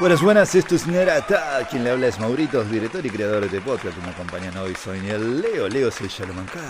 Buenas, 0.00 0.22
buenas, 0.22 0.54
esto 0.54 0.76
es 0.76 0.86
Nerata. 0.86 1.68
Quien 1.68 1.84
le 1.84 1.90
habla 1.90 2.06
es 2.06 2.18
Maurito, 2.18 2.64
director 2.64 3.04
y 3.04 3.10
creador 3.10 3.40
de 3.40 3.48
este 3.48 3.60
podcast. 3.60 3.98
Me 3.98 4.08
acompañan 4.08 4.56
hoy, 4.56 4.74
soy 4.74 4.98
el 5.10 5.42
Leo. 5.42 5.68
Leo 5.68 5.90
se 5.90 6.08
Yalomancay. 6.08 6.62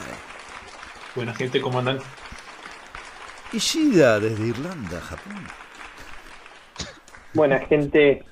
Buena 1.14 1.32
gente, 1.32 1.60
¿cómo 1.60 1.78
andan? 1.78 2.00
Ishida, 3.52 4.18
desde 4.18 4.48
Irlanda, 4.48 5.00
Japón. 5.00 5.46
Buena 7.32 7.60
gente. 7.60 8.24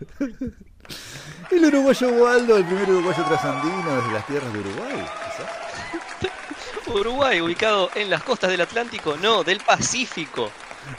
El 1.53 1.65
uruguayo 1.67 2.09
Waldo, 2.09 2.57
el 2.57 2.65
primer 2.65 2.91
uruguayo 2.91 3.23
trasandino 3.23 3.95
desde 3.95 4.13
las 4.13 4.27
tierras 4.27 4.53
de 4.53 4.59
Uruguay. 4.59 5.07
quizás. 5.25 6.89
Uruguay, 6.89 7.41
ubicado 7.41 7.91
en 7.95 8.11
las 8.11 8.25
costas 8.25 8.51
del 8.51 8.63
Atlántico, 8.63 9.17
no, 9.17 9.45
del 9.45 9.61
Pacífico. 9.61 10.51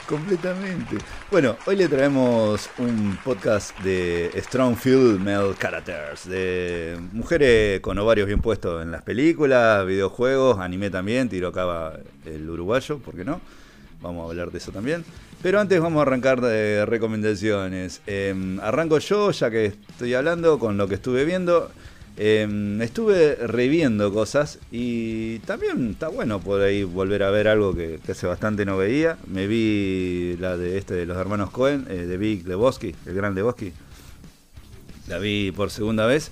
Completamente. 0.06 0.98
Bueno, 1.30 1.56
hoy 1.66 1.76
le 1.76 1.88
traemos 1.88 2.68
un 2.78 3.18
podcast 3.24 3.78
de 3.80 4.30
Strong 4.36 4.76
Female 4.76 5.54
Characters, 5.58 6.28
de 6.28 6.98
mujeres 7.12 7.80
con 7.80 7.98
ovarios 7.98 8.26
bien 8.26 8.40
puestos 8.40 8.82
en 8.82 8.90
las 8.90 9.02
películas, 9.02 9.86
videojuegos, 9.86 10.58
anime 10.58 10.90
también, 10.90 11.28
tiro 11.28 11.48
acá 11.48 11.98
el 12.24 12.48
uruguayo, 12.48 12.98
¿por 12.98 13.14
qué 13.16 13.24
no? 13.24 13.40
Vamos 14.00 14.26
a 14.26 14.30
hablar 14.30 14.50
de 14.50 14.58
eso 14.58 14.72
también. 14.72 15.04
Pero 15.42 15.60
antes 15.60 15.80
vamos 15.80 16.00
a 16.00 16.02
arrancar 16.02 16.40
de 16.40 16.84
recomendaciones. 16.86 18.02
Em, 18.06 18.60
arranco 18.60 18.98
yo, 18.98 19.30
ya 19.30 19.50
que 19.50 19.66
estoy 19.66 20.14
hablando 20.14 20.58
con 20.58 20.76
lo 20.76 20.86
que 20.88 20.96
estuve 20.96 21.24
viendo. 21.24 21.70
Em, 22.22 22.82
estuve 22.82 23.34
reviendo 23.34 24.12
cosas 24.12 24.58
y 24.70 25.38
también 25.38 25.92
está 25.92 26.08
bueno 26.08 26.38
por 26.38 26.60
ahí 26.60 26.84
volver 26.84 27.22
a 27.22 27.30
ver 27.30 27.48
algo 27.48 27.74
que, 27.74 27.98
que 28.04 28.12
hace 28.12 28.26
bastante 28.26 28.66
no 28.66 28.76
veía. 28.76 29.16
Me 29.26 29.46
vi 29.46 30.36
la 30.38 30.58
de 30.58 30.76
este 30.76 30.92
de 30.92 31.06
los 31.06 31.16
hermanos 31.16 31.50
Cohen, 31.50 31.86
eh, 31.88 31.94
de 31.94 32.18
Big 32.18 32.46
Lebowski, 32.46 32.94
el 33.06 33.14
gran 33.14 33.34
Lebowski. 33.34 33.72
La 35.08 35.16
vi 35.16 35.50
por 35.50 35.70
segunda 35.70 36.04
vez. 36.04 36.30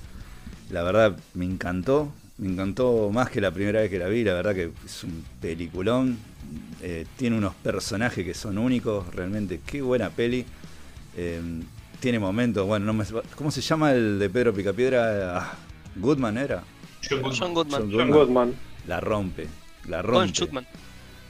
La 0.69 0.83
verdad 0.83 1.16
me 1.33 1.47
encantó. 1.47 2.12
Me 2.36 2.48
encantó 2.48 3.09
más 3.11 3.31
que 3.31 3.41
la 3.41 3.50
primera 3.50 3.81
vez 3.81 3.89
que 3.89 3.98
la 3.98 4.09
vi. 4.09 4.25
La 4.25 4.34
verdad 4.34 4.55
que 4.55 4.70
es 4.84 5.05
un 5.05 5.25
peliculón. 5.41 6.19
Eh, 6.83 7.06
tiene 7.16 7.39
unos 7.39 7.55
personajes 7.55 8.27
que 8.27 8.34
son 8.34 8.59
únicos. 8.59 9.06
Realmente, 9.14 9.61
qué 9.64 9.81
buena 9.81 10.11
peli. 10.11 10.44
Eh, 11.16 11.41
tiene 11.98 12.19
momentos, 12.19 12.66
bueno, 12.66 12.86
no 12.86 12.92
me, 12.92 13.05
¿cómo 13.34 13.50
se 13.50 13.61
llama 13.61 13.92
el 13.92 14.19
de 14.19 14.31
Pedro 14.31 14.55
Picapiedra? 14.55 15.39
Ah, 15.39 15.56
Goodman 15.98 16.38
era. 16.38 16.62
John 17.08 17.20
Goodman. 17.22 17.38
John 17.38 17.54
Goodman. 17.54 17.80
John 17.80 17.92
John 17.92 18.10
Goodman. 18.10 18.54
La 18.86 19.00
rompe. 19.00 19.46
La 19.88 20.02
rompe. 20.02 20.32
Schutman. 20.34 20.66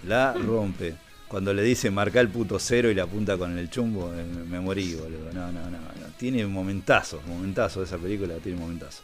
La 0.07 0.33
rompe. 0.33 0.95
Cuando 1.29 1.53
le 1.53 1.63
dice 1.63 1.91
marca 1.91 2.21
el 2.21 2.29
puto 2.29 2.59
cero 2.59 2.91
y 2.91 2.95
la 2.95 3.03
apunta 3.03 3.37
con 3.37 3.59
el 3.59 3.69
chumbo, 3.69 4.11
eh, 4.15 4.25
me 4.49 4.61
morí, 4.61 4.95
boludo. 4.95 5.31
No, 5.35 5.53
no, 5.53 5.63
no, 5.65 5.71
no. 5.79 6.07
Tiene 6.17 6.47
momentazos, 6.47 7.21
momentazos 7.27 7.87
esa 7.87 7.99
película, 7.99 8.35
tiene 8.43 8.59
momentazos. 8.59 9.03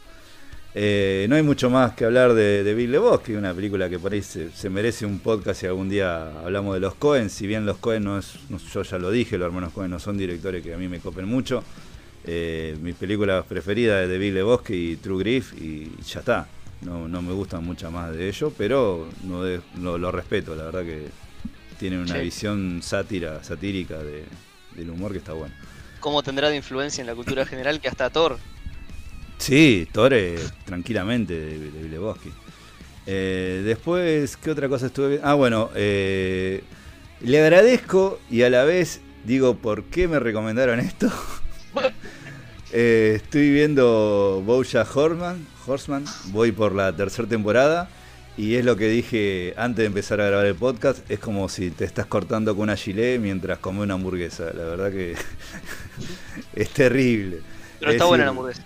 Eh, 0.77 1.25
no 1.29 1.35
hay 1.35 1.43
mucho 1.43 1.69
más 1.69 1.93
que 1.93 2.03
hablar 2.03 2.33
de, 2.33 2.63
de 2.63 2.73
Big 2.73 2.89
Lebowski, 2.89 3.33
una 3.33 3.53
película 3.53 3.89
que 3.89 3.97
por 3.97 4.11
ahí 4.11 4.21
se, 4.21 4.51
se 4.51 4.69
merece 4.69 5.05
un 5.05 5.19
podcast 5.19 5.61
si 5.61 5.67
algún 5.67 5.87
día 5.87 6.41
hablamos 6.41 6.73
de 6.73 6.81
los 6.81 6.95
Cohen. 6.95 7.29
Si 7.29 7.47
bien 7.47 7.65
los 7.65 7.77
Cohen 7.77 8.03
no 8.03 8.17
es, 8.17 8.33
no- 8.49 8.57
yo 8.57 8.81
ya 8.81 8.97
lo 8.97 9.09
dije, 9.11 9.37
los 9.37 9.45
hermanos 9.45 9.71
Cohen 9.71 9.91
no 9.91 9.99
son 9.99 10.17
directores 10.17 10.63
que 10.63 10.73
a 10.73 10.77
mí 10.77 10.87
me 10.89 10.99
copen 10.99 11.25
mucho. 11.27 11.63
Eh, 12.27 12.75
mis 12.81 12.95
películas 12.95 13.45
preferidas 13.45 14.03
es 14.03 14.09
de 14.09 14.17
Big 14.17 14.33
Lebowski 14.33 14.91
y 14.91 14.95
True 14.97 15.19
Grief 15.19 15.53
y 15.61 15.91
ya 16.03 16.19
está. 16.21 16.47
No, 16.81 17.07
no 17.07 17.21
me 17.21 17.33
gustan 17.33 17.63
muchas 17.63 17.91
más 17.91 18.11
de 18.15 18.27
ellos, 18.27 18.51
pero 18.57 19.07
no 19.23 19.43
de- 19.43 19.61
lo, 19.79 19.97
lo 19.97 20.11
respeto, 20.11 20.55
la 20.55 20.65
verdad 20.65 20.83
que 20.83 21.07
tiene 21.79 21.99
una 21.99 22.15
Sí. 22.15 22.21
visión 22.21 22.81
sátira, 22.83 23.43
satírica 23.43 23.97
de- 23.99 24.25
del 24.75 24.89
humor 24.89 25.11
que 25.11 25.19
está 25.19 25.33
bueno. 25.33 25.53
¿Cómo 25.99 26.21
tendrá 26.23 26.49
de 26.49 26.55
influencia 26.57 27.01
en 27.01 27.07
la 27.07 27.15
cultura 27.15 27.45
general 27.45 27.79
que 27.79 27.87
hasta 27.87 28.09
Thor? 28.09 28.37
Sí, 29.37 29.87
Tore, 29.91 30.35
tranquilamente, 30.65 31.33
de, 31.33 31.59
de 31.59 31.81
Big 31.81 31.91
Lebowski. 31.91 32.29
Eh, 33.05 33.61
después, 33.65 34.35
¿qué 34.37 34.51
otra 34.51 34.67
cosa 34.69 34.87
estuve 34.87 35.09
viendo? 35.09 35.27
Ah, 35.27 35.33
bueno, 35.35 35.69
eh, 35.75 36.63
le 37.21 37.39
agradezco 37.41 38.19
y 38.31 38.41
a 38.43 38.49
la 38.49 38.63
vez 38.63 39.01
digo, 39.25 39.55
¿por 39.57 39.83
qué 39.85 40.07
me 40.07 40.19
recomendaron 40.19 40.79
esto? 40.79 41.11
Eh, 42.77 43.13
estoy 43.15 43.51
viendo 43.51 44.43
Bojack 44.45 44.93
Horseman, 44.93 45.47
Horseman, 45.65 46.03
voy 46.33 46.51
por 46.51 46.75
la 46.75 46.93
tercera 46.93 47.25
temporada 47.25 47.87
y 48.35 48.55
es 48.55 48.65
lo 48.65 48.75
que 48.75 48.89
dije 48.89 49.53
antes 49.55 49.77
de 49.77 49.85
empezar 49.85 50.19
a 50.19 50.25
grabar 50.25 50.45
el 50.45 50.55
podcast, 50.55 51.09
es 51.09 51.19
como 51.19 51.47
si 51.47 51.71
te 51.71 51.85
estás 51.85 52.05
cortando 52.05 52.53
con 52.53 52.63
una 52.63 52.75
gilet 52.75 53.21
mientras 53.21 53.59
comes 53.59 53.83
una 53.83 53.93
hamburguesa, 53.93 54.51
la 54.53 54.65
verdad 54.65 54.91
que 54.91 55.15
es 56.53 56.69
terrible. 56.71 57.39
Pero 57.79 57.91
Es 57.91 57.95
está 57.95 58.07
buena 58.07 58.25
la 58.25 58.31
hamburguesa. 58.31 58.65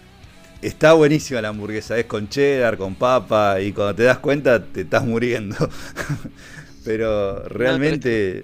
Está 0.64 0.94
buenísima 0.94 1.42
la 1.44 1.50
hamburguesa, 1.50 2.00
es 2.00 2.06
con 2.06 2.30
cheddar, 2.30 2.78
con 2.78 2.96
papa 2.96 3.62
y 3.62 3.74
cuando 3.74 3.94
te 3.94 4.04
das 4.06 4.18
cuenta 4.18 4.66
te 4.66 4.82
estás 4.82 5.06
muriendo. 5.06 5.56
Pero 6.84 7.44
realmente 7.44 8.44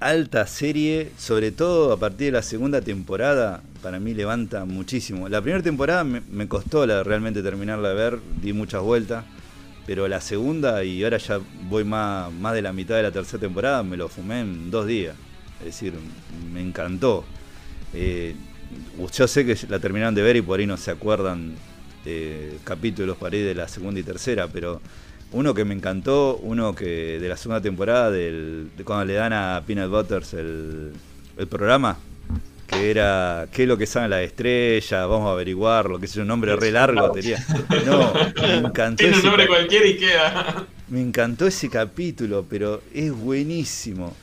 alta 0.00 0.46
serie, 0.46 1.12
sobre 1.18 1.52
todo 1.52 1.92
a 1.92 1.98
partir 1.98 2.26
de 2.26 2.32
la 2.32 2.42
segunda 2.42 2.80
temporada, 2.80 3.62
para 3.82 4.00
mí 4.00 4.14
levanta 4.14 4.64
muchísimo. 4.64 5.28
La 5.28 5.42
primera 5.42 5.62
temporada 5.62 6.04
me, 6.04 6.48
costó 6.48 6.86
la, 6.86 7.02
realmente 7.02 7.42
terminarla 7.42 7.90
de 7.90 7.94
ver, 7.94 8.18
di 8.42 8.52
muchas 8.54 8.82
vueltas, 8.82 9.24
pero 9.86 10.08
la 10.08 10.20
segunda 10.20 10.82
y 10.84 11.04
ahora 11.04 11.18
ya 11.18 11.38
voy 11.68 11.84
más, 11.84 12.32
más 12.32 12.54
de 12.54 12.62
la 12.62 12.72
mitad 12.72 12.96
de 12.96 13.02
la 13.02 13.12
tercera 13.12 13.40
temporada, 13.40 13.82
me 13.82 13.96
lo 13.96 14.08
fumé 14.08 14.40
en 14.40 14.70
dos 14.70 14.86
días. 14.86 15.14
Es 15.60 15.66
decir, 15.66 15.92
me 16.52 16.62
encantó. 16.62 17.24
Eh, 17.92 18.34
yo 19.12 19.28
sé 19.28 19.44
que 19.44 19.56
la 19.68 19.78
terminaron 19.78 20.14
de 20.14 20.22
ver 20.22 20.36
y 20.36 20.42
por 20.42 20.60
ahí 20.60 20.66
no 20.66 20.78
se 20.78 20.90
acuerdan 20.90 21.54
eh, 22.06 22.58
capítulos 22.64 23.18
para 23.18 23.36
ahí 23.36 23.42
de 23.42 23.54
la 23.54 23.68
segunda 23.68 24.00
y 24.00 24.02
tercera, 24.02 24.48
pero 24.48 24.80
uno 25.32 25.54
que 25.54 25.64
me 25.64 25.74
encantó, 25.74 26.38
uno 26.42 26.74
que 26.74 27.18
de 27.20 27.28
la 27.28 27.36
segunda 27.36 27.60
temporada, 27.60 28.10
del, 28.10 28.70
de 28.76 28.84
cuando 28.84 29.04
le 29.04 29.14
dan 29.14 29.32
a 29.32 29.62
Peanut 29.66 29.90
Butters 29.90 30.34
el, 30.34 30.92
el 31.36 31.46
programa, 31.46 31.96
que 32.66 32.90
era 32.90 33.46
qué 33.52 33.62
es 33.62 33.68
lo 33.68 33.76
que 33.76 33.86
saben 33.86 34.10
las 34.10 34.22
estrellas, 34.22 35.08
vamos 35.08 35.28
a 35.28 35.32
averiguarlo, 35.32 35.98
que 35.98 36.06
es 36.06 36.16
un 36.16 36.26
nombre 36.26 36.54
re 36.56 36.70
largo 36.70 37.10
tenía. 37.12 37.44
No, 37.86 38.12
me 38.42 38.54
encantó 38.68 39.02
Tiene 39.02 39.16
un 39.18 39.24
nombre 39.24 39.46
cualquiera 39.46 39.86
y 39.86 39.96
queda. 39.96 40.66
me 40.88 41.00
encantó 41.00 41.46
ese 41.46 41.68
capítulo, 41.68 42.44
pero 42.48 42.80
es 42.94 43.12
buenísimo. 43.12 44.14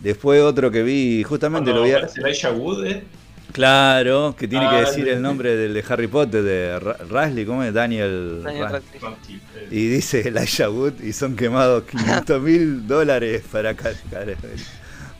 Después 0.00 0.42
otro 0.42 0.70
que 0.72 0.82
vi, 0.82 1.22
justamente 1.22 1.72
lo 1.72 1.84
vi 1.84 1.92
a- 1.92 2.50
Wood, 2.52 2.86
¿eh? 2.86 3.04
Claro, 3.52 4.34
que 4.38 4.48
tiene 4.48 4.68
que 4.68 4.76
Ah, 4.76 4.80
decir 4.80 5.08
el 5.08 5.20
nombre 5.20 5.54
del 5.56 5.74
de 5.74 5.84
Harry 5.88 6.06
Potter, 6.06 6.42
de 6.42 6.78
Ra- 6.80 6.96
Radcliffe, 7.08 7.46
¿cómo 7.46 7.62
es? 7.62 7.72
Daniel. 7.74 8.40
Daniel 8.42 8.82
y 9.70 9.86
dice 9.88 10.26
Elijah 10.28 10.70
Wood 10.70 11.00
y 11.02 11.12
son 11.12 11.36
quemados 11.36 11.84
500 11.84 12.42
mil 12.42 12.86
dólares 12.86 13.42
para, 13.50 13.74
cara- 13.74 13.94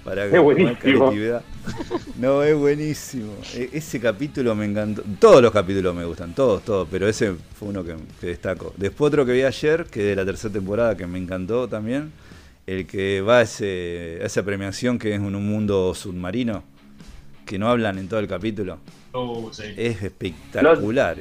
para 0.04 0.24
Es 0.26 0.40
buenísimo. 0.42 0.78
creatividad. 0.78 1.42
No, 2.16 2.42
es 2.42 2.56
buenísimo. 2.56 3.34
E- 3.54 3.70
ese 3.72 4.00
capítulo 4.00 4.54
me 4.54 4.64
encantó. 4.64 5.02
Todos 5.20 5.40
los 5.42 5.52
capítulos 5.52 5.94
me 5.94 6.04
gustan, 6.04 6.34
todos, 6.34 6.64
todos, 6.64 6.88
pero 6.90 7.06
ese 7.08 7.34
fue 7.58 7.68
uno 7.68 7.84
que, 7.84 7.94
que 8.20 8.26
destaco. 8.28 8.74
Después 8.76 9.08
otro 9.08 9.24
que 9.26 9.32
vi 9.32 9.42
ayer, 9.42 9.84
que 9.86 10.02
de 10.02 10.16
la 10.16 10.24
tercera 10.24 10.52
temporada, 10.52 10.96
que 10.96 11.06
me 11.06 11.18
encantó 11.18 11.68
también, 11.68 12.10
el 12.66 12.86
que 12.86 13.20
va 13.20 13.38
a, 13.38 13.42
ese, 13.42 14.18
a 14.22 14.26
esa 14.26 14.42
premiación 14.42 14.98
que 14.98 15.10
es 15.10 15.16
en 15.16 15.34
un 15.34 15.46
mundo 15.46 15.94
submarino, 15.94 16.64
que 17.46 17.58
no 17.58 17.68
hablan 17.70 17.98
en 17.98 18.08
todo 18.08 18.20
el 18.20 18.28
capítulo. 18.28 18.78
Oh, 19.12 19.50
sí. 19.52 19.64
Es 19.76 20.02
espectacular. 20.02 21.16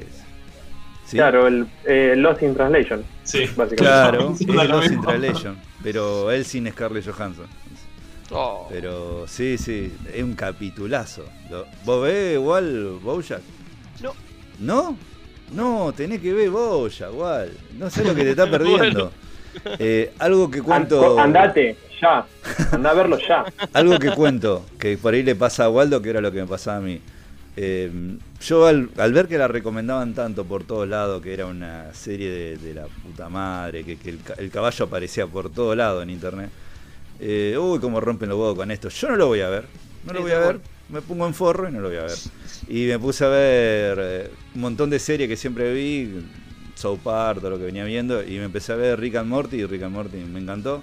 Claro, 1.10 1.48
el 1.48 1.68
eh, 1.86 2.14
Lost 2.16 2.42
in 2.42 2.54
Translation, 2.56 3.04
Sí. 3.24 3.40
básicamente. 3.56 3.76
Claro, 3.78 4.34
es 4.40 4.70
Lost 4.70 4.92
in. 4.92 5.02
Translation, 5.02 5.58
pero 5.84 6.32
él 6.32 6.46
sin 6.46 6.70
Scarlett 6.72 7.06
Johansson. 7.06 7.48
Oh, 8.34 8.66
Pero 8.70 9.28
sí, 9.28 9.58
sí, 9.58 9.92
es 10.14 10.24
un 10.24 10.36
capitulazo. 10.36 11.26
¿Vos 11.84 12.04
ves 12.04 12.36
igual 12.36 12.98
Bojack? 13.04 13.42
No. 14.02 14.14
¿No? 14.60 14.98
No, 15.52 15.92
tenés 15.94 16.22
que 16.22 16.32
ver 16.34 16.50
Bojack, 16.50 17.12
igual. 17.12 17.52
No 17.78 17.90
sé 17.90 18.06
lo 18.06 18.16
que 18.16 18.24
te 18.24 18.30
está 18.30 18.50
perdiendo. 18.50 19.12
Eh, 19.80 20.14
algo 20.20 20.50
que 20.50 20.62
cuento. 20.62 21.20
andate, 21.20 21.76
ya. 22.02 22.26
Anda 22.72 22.90
a 22.92 22.94
verlo 22.94 23.18
ya. 23.20 23.46
Algo 23.74 24.00
que 24.00 24.12
cuento, 24.12 24.66
que 24.80 24.98
por 24.98 25.14
ahí 25.14 25.24
le 25.24 25.36
pasa 25.36 25.66
a 25.66 25.70
Waldo, 25.70 26.02
que 26.02 26.10
era 26.10 26.22
lo 26.22 26.32
que 26.32 26.42
me 26.42 26.48
pasaba 26.48 26.78
a 26.78 26.82
mí. 26.82 27.00
Eh, 27.58 27.92
yo 28.42 28.66
al, 28.66 28.90
al 28.98 29.12
ver 29.14 29.28
que 29.28 29.38
la 29.38 29.48
recomendaban 29.48 30.14
tanto 30.14 30.46
por 30.46 30.64
todos 30.64 30.88
lados, 30.88 31.22
que 31.22 31.34
era 31.34 31.46
una 31.46 31.94
serie 31.94 32.30
de, 32.30 32.58
de 32.58 32.74
la 32.74 32.86
puta 32.86 33.28
madre, 33.30 33.84
que, 33.84 33.98
que 33.98 34.10
el, 34.10 34.20
ca- 34.20 34.36
el 34.38 34.50
caballo 34.50 34.86
aparecía 34.86 35.28
por 35.28 35.50
todos 35.50 35.76
lados 35.76 36.02
en 36.02 36.10
internet, 36.12 36.50
eh, 37.20 37.58
uy, 37.60 37.80
cómo 37.80 38.00
rompen 38.00 38.30
los 38.30 38.38
huevos 38.40 38.56
con 38.56 38.72
esto. 38.72 38.88
Yo 38.90 39.10
no 39.10 39.16
lo 39.18 39.28
voy 39.28 39.42
a 39.42 39.50
ver, 39.50 39.66
no 40.06 40.14
lo 40.14 40.22
voy 40.22 40.32
a 40.32 40.40
ver, 40.40 40.60
me 40.90 41.02
pongo 41.02 41.28
en 41.28 41.34
forro 41.34 41.68
y 41.68 41.74
no 41.74 41.82
lo 41.82 41.90
voy 41.90 41.98
a 41.98 42.04
ver. 42.04 42.18
Y 42.70 42.86
me 42.86 42.98
puse 42.98 43.26
a 43.26 43.28
ver 43.28 43.98
eh, 44.02 44.32
un 44.56 44.62
montón 44.62 44.90
de 44.90 44.98
series 45.00 45.28
que 45.28 45.36
siempre 45.36 45.74
vi, 45.74 46.24
South 46.76 47.00
Park, 47.04 47.42
todo 47.42 47.52
lo 47.52 47.58
que 47.58 47.66
venía 47.66 47.84
viendo, 47.84 48.24
y 48.24 48.38
me 48.38 48.46
empecé 48.46 48.72
a 48.72 48.76
ver 48.78 48.98
Rick 48.98 49.16
and 49.18 49.30
Morty, 49.30 49.58
y 49.58 49.66
Rick 49.66 49.84
and 49.84 49.94
Morty 49.94 50.18
me 50.18 50.40
encantó. 50.40 50.82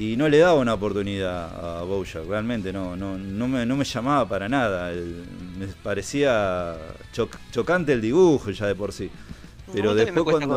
Y 0.00 0.16
no 0.16 0.28
le 0.28 0.38
daba 0.38 0.54
una 0.54 0.72
oportunidad 0.74 1.80
a 1.80 1.82
Bojack, 1.82 2.26
realmente 2.26 2.72
no, 2.72 2.96
no, 2.96 3.18
no, 3.18 3.48
me, 3.48 3.66
no 3.66 3.76
me 3.76 3.84
llamaba 3.84 4.26
para 4.26 4.48
nada. 4.48 4.90
el- 4.92 5.24
me 5.58 5.66
parecía 5.66 6.74
choc- 7.14 7.36
chocante 7.52 7.92
el 7.92 8.00
dibujo 8.00 8.50
ya 8.50 8.66
de 8.66 8.74
por 8.74 8.92
sí. 8.92 9.10
Pero 9.74 9.90
después 10.06 10.24
cuando, 10.48 10.56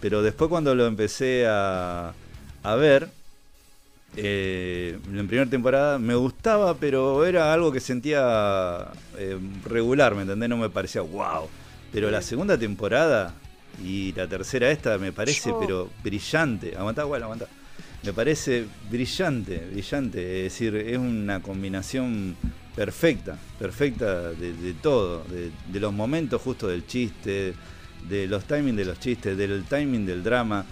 pero 0.00 0.22
después 0.22 0.48
cuando 0.48 0.74
lo 0.74 0.86
empecé 0.86 1.44
a, 1.46 2.14
a 2.62 2.74
ver, 2.76 3.08
eh, 4.16 4.98
en 5.06 5.28
primera 5.28 5.48
temporada 5.48 5.98
me 5.98 6.14
gustaba, 6.14 6.74
pero 6.74 7.24
era 7.26 7.52
algo 7.52 7.70
que 7.70 7.80
sentía 7.80 8.88
eh, 9.18 9.38
regular, 9.64 10.14
¿me 10.14 10.22
entendés? 10.22 10.48
No 10.48 10.56
me 10.56 10.70
parecía 10.70 11.02
wow. 11.02 11.48
Pero 11.92 12.10
la 12.10 12.22
segunda 12.22 12.56
temporada 12.56 13.34
y 13.84 14.12
la 14.14 14.26
tercera 14.26 14.70
esta 14.70 14.96
me 14.98 15.12
parece, 15.12 15.50
Yo- 15.50 15.58
pero 15.58 15.88
brillante. 16.02 16.74
Aguantá, 16.76 17.04
bueno, 17.04 17.26
aguantá. 17.26 17.46
Me 18.02 18.12
parece 18.14 18.66
brillante, 18.90 19.58
brillante. 19.70 20.46
Es 20.46 20.52
decir, 20.54 20.74
es 20.76 20.96
una 20.98 21.40
combinación 21.42 22.34
perfecta, 22.74 23.38
perfecta 23.58 24.30
de, 24.32 24.54
de 24.54 24.72
todo. 24.74 25.24
De, 25.24 25.50
de 25.70 25.80
los 25.80 25.92
momentos 25.92 26.40
justo 26.40 26.68
del 26.68 26.86
chiste, 26.86 27.54
de 28.08 28.26
los 28.26 28.44
timings 28.44 28.76
de 28.76 28.84
los 28.86 28.98
chistes, 28.98 29.36
del 29.36 29.64
timing 29.64 30.06
del 30.06 30.22
drama. 30.22 30.64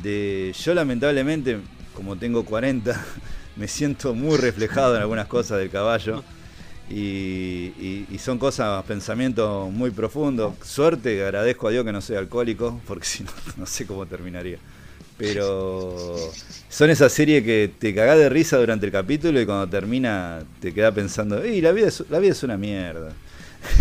De 0.00 0.54
yo 0.56 0.74
lamentablemente, 0.74 1.58
como 1.94 2.16
tengo 2.16 2.44
40, 2.44 3.04
me 3.56 3.66
siento 3.68 4.14
muy 4.14 4.36
reflejado 4.36 4.94
en 4.96 5.02
algunas 5.02 5.26
cosas 5.26 5.58
del 5.58 5.70
caballo. 5.70 6.22
Y, 6.88 7.72
y- 7.80 8.06
y 8.12 8.18
son 8.18 8.38
cosas, 8.38 8.84
pensamientos 8.84 9.72
muy 9.72 9.90
profundos. 9.90 10.54
Suerte, 10.64 11.22
agradezco 11.24 11.66
a 11.68 11.70
Dios 11.72 11.84
que 11.84 11.92
no 11.92 12.00
soy 12.00 12.16
alcohólico, 12.16 12.80
porque 12.86 13.06
si 13.06 13.24
no, 13.24 13.30
no 13.56 13.66
sé 13.66 13.86
cómo 13.86 14.06
terminaría. 14.06 14.58
Pero 15.18 16.16
son 16.68 16.90
esas 16.90 17.12
series 17.12 17.42
que 17.42 17.72
te 17.78 17.94
cagás 17.94 18.18
de 18.18 18.28
risa 18.28 18.58
durante 18.58 18.86
el 18.86 18.92
capítulo 18.92 19.40
y 19.40 19.46
cuando 19.46 19.66
termina 19.68 20.44
te 20.60 20.74
queda 20.74 20.92
pensando, 20.92 21.42
¡Ey, 21.42 21.60
la 21.60 21.72
vida 21.72 21.88
es, 21.88 22.04
la 22.10 22.18
vida 22.18 22.32
es 22.32 22.42
una 22.42 22.56
mierda! 22.58 23.12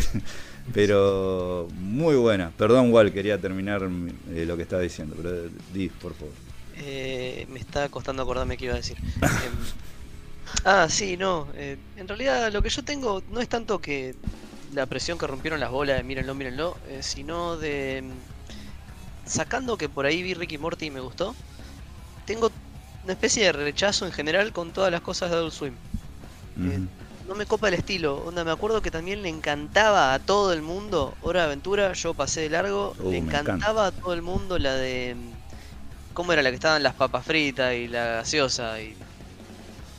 pero 0.73 1.67
muy 1.73 2.15
buena. 2.15 2.51
Perdón, 2.57 2.91
Wal, 2.93 3.11
quería 3.11 3.37
terminar 3.39 3.81
eh, 3.83 4.45
lo 4.45 4.55
que 4.55 4.63
estaba 4.63 4.81
diciendo, 4.81 5.15
pero 5.17 5.49
di, 5.73 5.89
por 5.89 6.13
favor. 6.13 6.33
Eh, 6.77 7.45
me 7.49 7.59
está 7.59 7.89
costando 7.89 8.23
acordarme 8.23 8.57
qué 8.57 8.65
iba 8.65 8.73
a 8.73 8.77
decir. 8.77 8.97
Em, 9.21 9.73
ah, 10.63 10.88
sí, 10.89 11.17
no. 11.17 11.47
eh, 11.55 11.77
en 11.97 12.07
realidad 12.07 12.51
lo 12.51 12.61
que 12.61 12.69
yo 12.69 12.83
tengo 12.83 13.23
no 13.29 13.41
es 13.41 13.49
tanto 13.49 13.79
que 13.79 14.15
la 14.73 14.85
presión 14.85 15.17
que 15.17 15.27
rompieron 15.27 15.59
las 15.59 15.71
bolas 15.71 15.97
de 15.97 16.03
mírenlo, 16.03 16.35
mírenlo, 16.35 16.77
eh, 16.89 16.99
sino 17.01 17.57
de... 17.57 18.03
Sacando 19.25 19.77
que 19.77 19.89
por 19.89 20.06
ahí 20.06 20.22
vi 20.24 20.33
Ricky 20.33 20.57
Morty 20.57 20.86
y 20.88 20.92
me 20.92 21.01
gustó, 21.01 21.38
tengo 22.25 22.51
una 23.04 23.13
especie 23.13 23.45
de 23.45 23.54
rechazo 23.54 24.06
en 24.07 24.13
general 24.13 24.54
con 24.54 24.74
todas 24.74 24.92
las 24.92 25.01
cosas 25.01 25.31
de 25.31 25.38
Adult 25.38 25.54
Swim. 25.54 25.81
Eh, 26.62 26.80
no 27.24 27.36
me 27.36 27.45
copa 27.48 27.68
el 27.69 27.74
estilo. 27.75 28.24
Onda, 28.24 28.44
me 28.45 28.51
acuerdo 28.51 28.81
que 28.81 28.92
también 28.92 29.22
le 29.24 29.30
encantaba 29.30 30.13
a 30.13 30.19
todo 30.19 30.54
el 30.54 30.62
mundo 30.62 31.18
Hora 31.22 31.42
de 31.42 31.45
Aventura, 31.48 31.94
yo 31.94 32.16
pasé 32.16 32.42
de 32.42 32.50
largo, 32.50 32.98
Uh, 33.00 33.10
le 33.10 33.18
encanta. 33.33 33.66
encantaba 33.66 33.88
a 33.88 33.92
todo 33.92 34.13
el 34.13 34.22
mundo 34.22 34.57
la 34.60 34.75
de 34.75 35.39
¿cómo 36.13 36.33
era 36.33 36.44
la 36.44 36.50
que 36.51 36.56
estaban 36.56 36.83
las 36.83 36.95
papas 36.95 37.25
fritas 37.25 37.74
y 37.75 37.88
la 37.89 38.06
gaseosa 38.18 38.81
y 38.81 39.07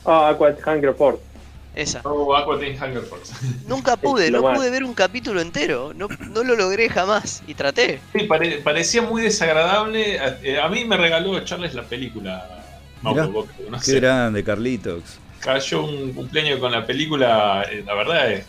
Ah, 0.05 0.29
Aqua 0.29 0.55
Hunger 0.65 0.95
Force. 0.95 1.23
Esa? 1.81 2.01
Oh, 2.03 2.35
Aqua 2.35 2.59
Teen 2.59 2.73
Hunger 2.81 3.03
Force. 3.03 3.33
Nunca 3.67 3.95
pude, 3.97 4.29
no 4.31 4.41
más. 4.41 4.57
pude 4.57 4.69
ver 4.69 4.83
un 4.83 4.93
capítulo 4.93 5.39
entero, 5.41 5.93
no, 5.95 6.07
no 6.31 6.43
lo 6.43 6.55
logré 6.55 6.89
jamás 6.89 7.43
y 7.47 7.53
traté. 7.53 7.99
Sí, 8.13 8.23
pare- 8.25 8.59
parecía 8.63 9.01
muy 9.01 9.21
desagradable. 9.21 10.19
A, 10.19 10.37
eh, 10.43 10.59
a 10.59 10.67
mí 10.69 10.85
me 10.85 10.97
regaló 10.97 11.39
Charles 11.41 11.73
la 11.73 11.83
película. 11.83 12.63
Mauro, 13.01 13.45
Qué 13.57 13.63
conocés. 13.65 13.95
grande, 13.95 14.43
Carlitos. 14.43 15.03
Cayó 15.39 15.83
un 15.85 16.13
cumpleaños 16.13 16.59
con 16.59 16.71
la 16.71 16.85
película. 16.85 17.63
eh, 17.71 17.83
La 17.85 17.93
verdad 17.93 18.31
es, 18.31 18.45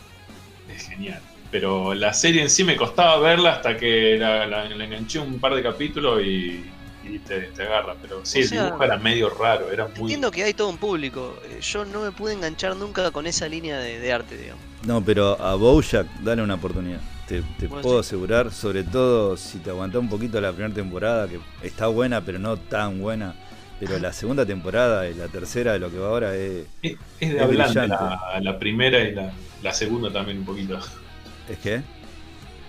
es 0.75 0.87
genial. 0.89 1.21
Pero 1.51 1.93
la 1.93 2.13
serie 2.13 2.41
en 2.43 2.49
sí 2.49 2.63
me 2.63 2.75
costaba 2.75 3.17
verla 3.19 3.53
hasta 3.53 3.77
que 3.77 4.17
la, 4.19 4.45
la- 4.47 4.65
la 4.69 4.85
enganché 4.85 5.19
un 5.19 5.39
par 5.39 5.53
de 5.55 5.63
capítulos 5.63 6.21
y, 6.23 6.63
y 7.15 7.19
te, 7.19 7.51
te 7.53 7.63
agarra. 7.63 7.95
Pero 8.01 8.25
sí, 8.25 8.39
O 8.39 8.43
el 8.43 8.49
sea, 8.49 8.57
dibujo 8.57 8.83
era 8.83 8.97
medio 8.97 9.29
raro. 9.29 9.71
Era 9.71 9.87
muy. 9.87 10.13
Entiendo 10.13 10.31
que 10.31 10.43
hay 10.43 10.53
todo 10.55 10.69
un 10.69 10.79
público, 10.79 11.39
eh, 11.43 11.59
yo 11.61 11.85
no 11.85 12.01
me 12.01 12.11
pude 12.11 12.33
enganchar 12.33 12.75
nunca 12.75 13.11
con 13.11 13.27
esa 13.27 13.47
línea 13.47 13.79
de, 13.79 13.99
de 13.99 14.13
arte, 14.13 14.37
digamos. 14.37 14.65
No, 14.81 15.03
pero 15.03 15.39
a 15.41 15.55
Bojack 15.55 16.07
dale 16.19 16.41
una 16.41 16.55
oportunidad. 16.55 17.01
Te, 17.25 17.43
te 17.43 17.67
Bueno, 17.67 17.81
puedo 17.81 17.99
sí. 17.99 17.99
asegurar, 17.99 18.51
sobre 18.53 18.83
todo 18.85 19.35
si 19.37 19.59
te 19.59 19.69
aguantás 19.69 19.99
un 20.01 20.09
poquito 20.09 20.39
la 20.41 20.53
primera 20.53 20.73
temporada, 20.73 21.27
que 21.27 21.41
está 21.61 21.87
buena, 21.87 22.23
pero 22.23 22.39
no 22.39 22.57
tan 22.57 22.99
buena. 22.99 23.37
Pero 23.77 23.99
la 23.99 24.13
segunda 24.13 24.45
temporada 24.45 25.09
y 25.09 25.13
la 25.15 25.29
tercera 25.29 25.73
de 25.73 25.79
lo 25.79 25.91
que 25.91 25.97
va 25.99 26.07
ahora 26.09 26.35
es, 26.35 26.67
Es, 26.81 26.97
es 27.19 27.33
de 27.33 27.39
es 27.39 27.47
brillante. 27.47 27.87
la, 27.87 28.39
la 28.41 28.59
primera 28.59 28.99
y 28.99 29.13
la, 29.13 29.39
la 29.61 29.73
segunda 29.73 30.11
también 30.11 30.39
un 30.39 30.45
poquito. 30.45 30.79
es 31.47 31.59
que. 31.59 31.83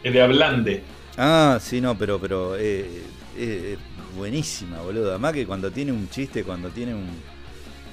Es 0.02 0.12
de 0.12 0.20
hablante. 0.22 0.94
Ah, 1.16 1.58
sí, 1.60 1.80
no, 1.80 1.98
pero, 1.98 2.18
pero 2.20 2.56
eh, 2.56 3.12
eh, 3.34 3.78
buenísima, 4.14 4.80
boludo. 4.80 5.10
Además 5.10 5.32
que 5.32 5.46
cuando 5.46 5.70
tiene 5.70 5.92
un 5.92 6.08
chiste, 6.08 6.44
cuando 6.44 6.68
tiene 6.70 6.94
un... 6.94 7.06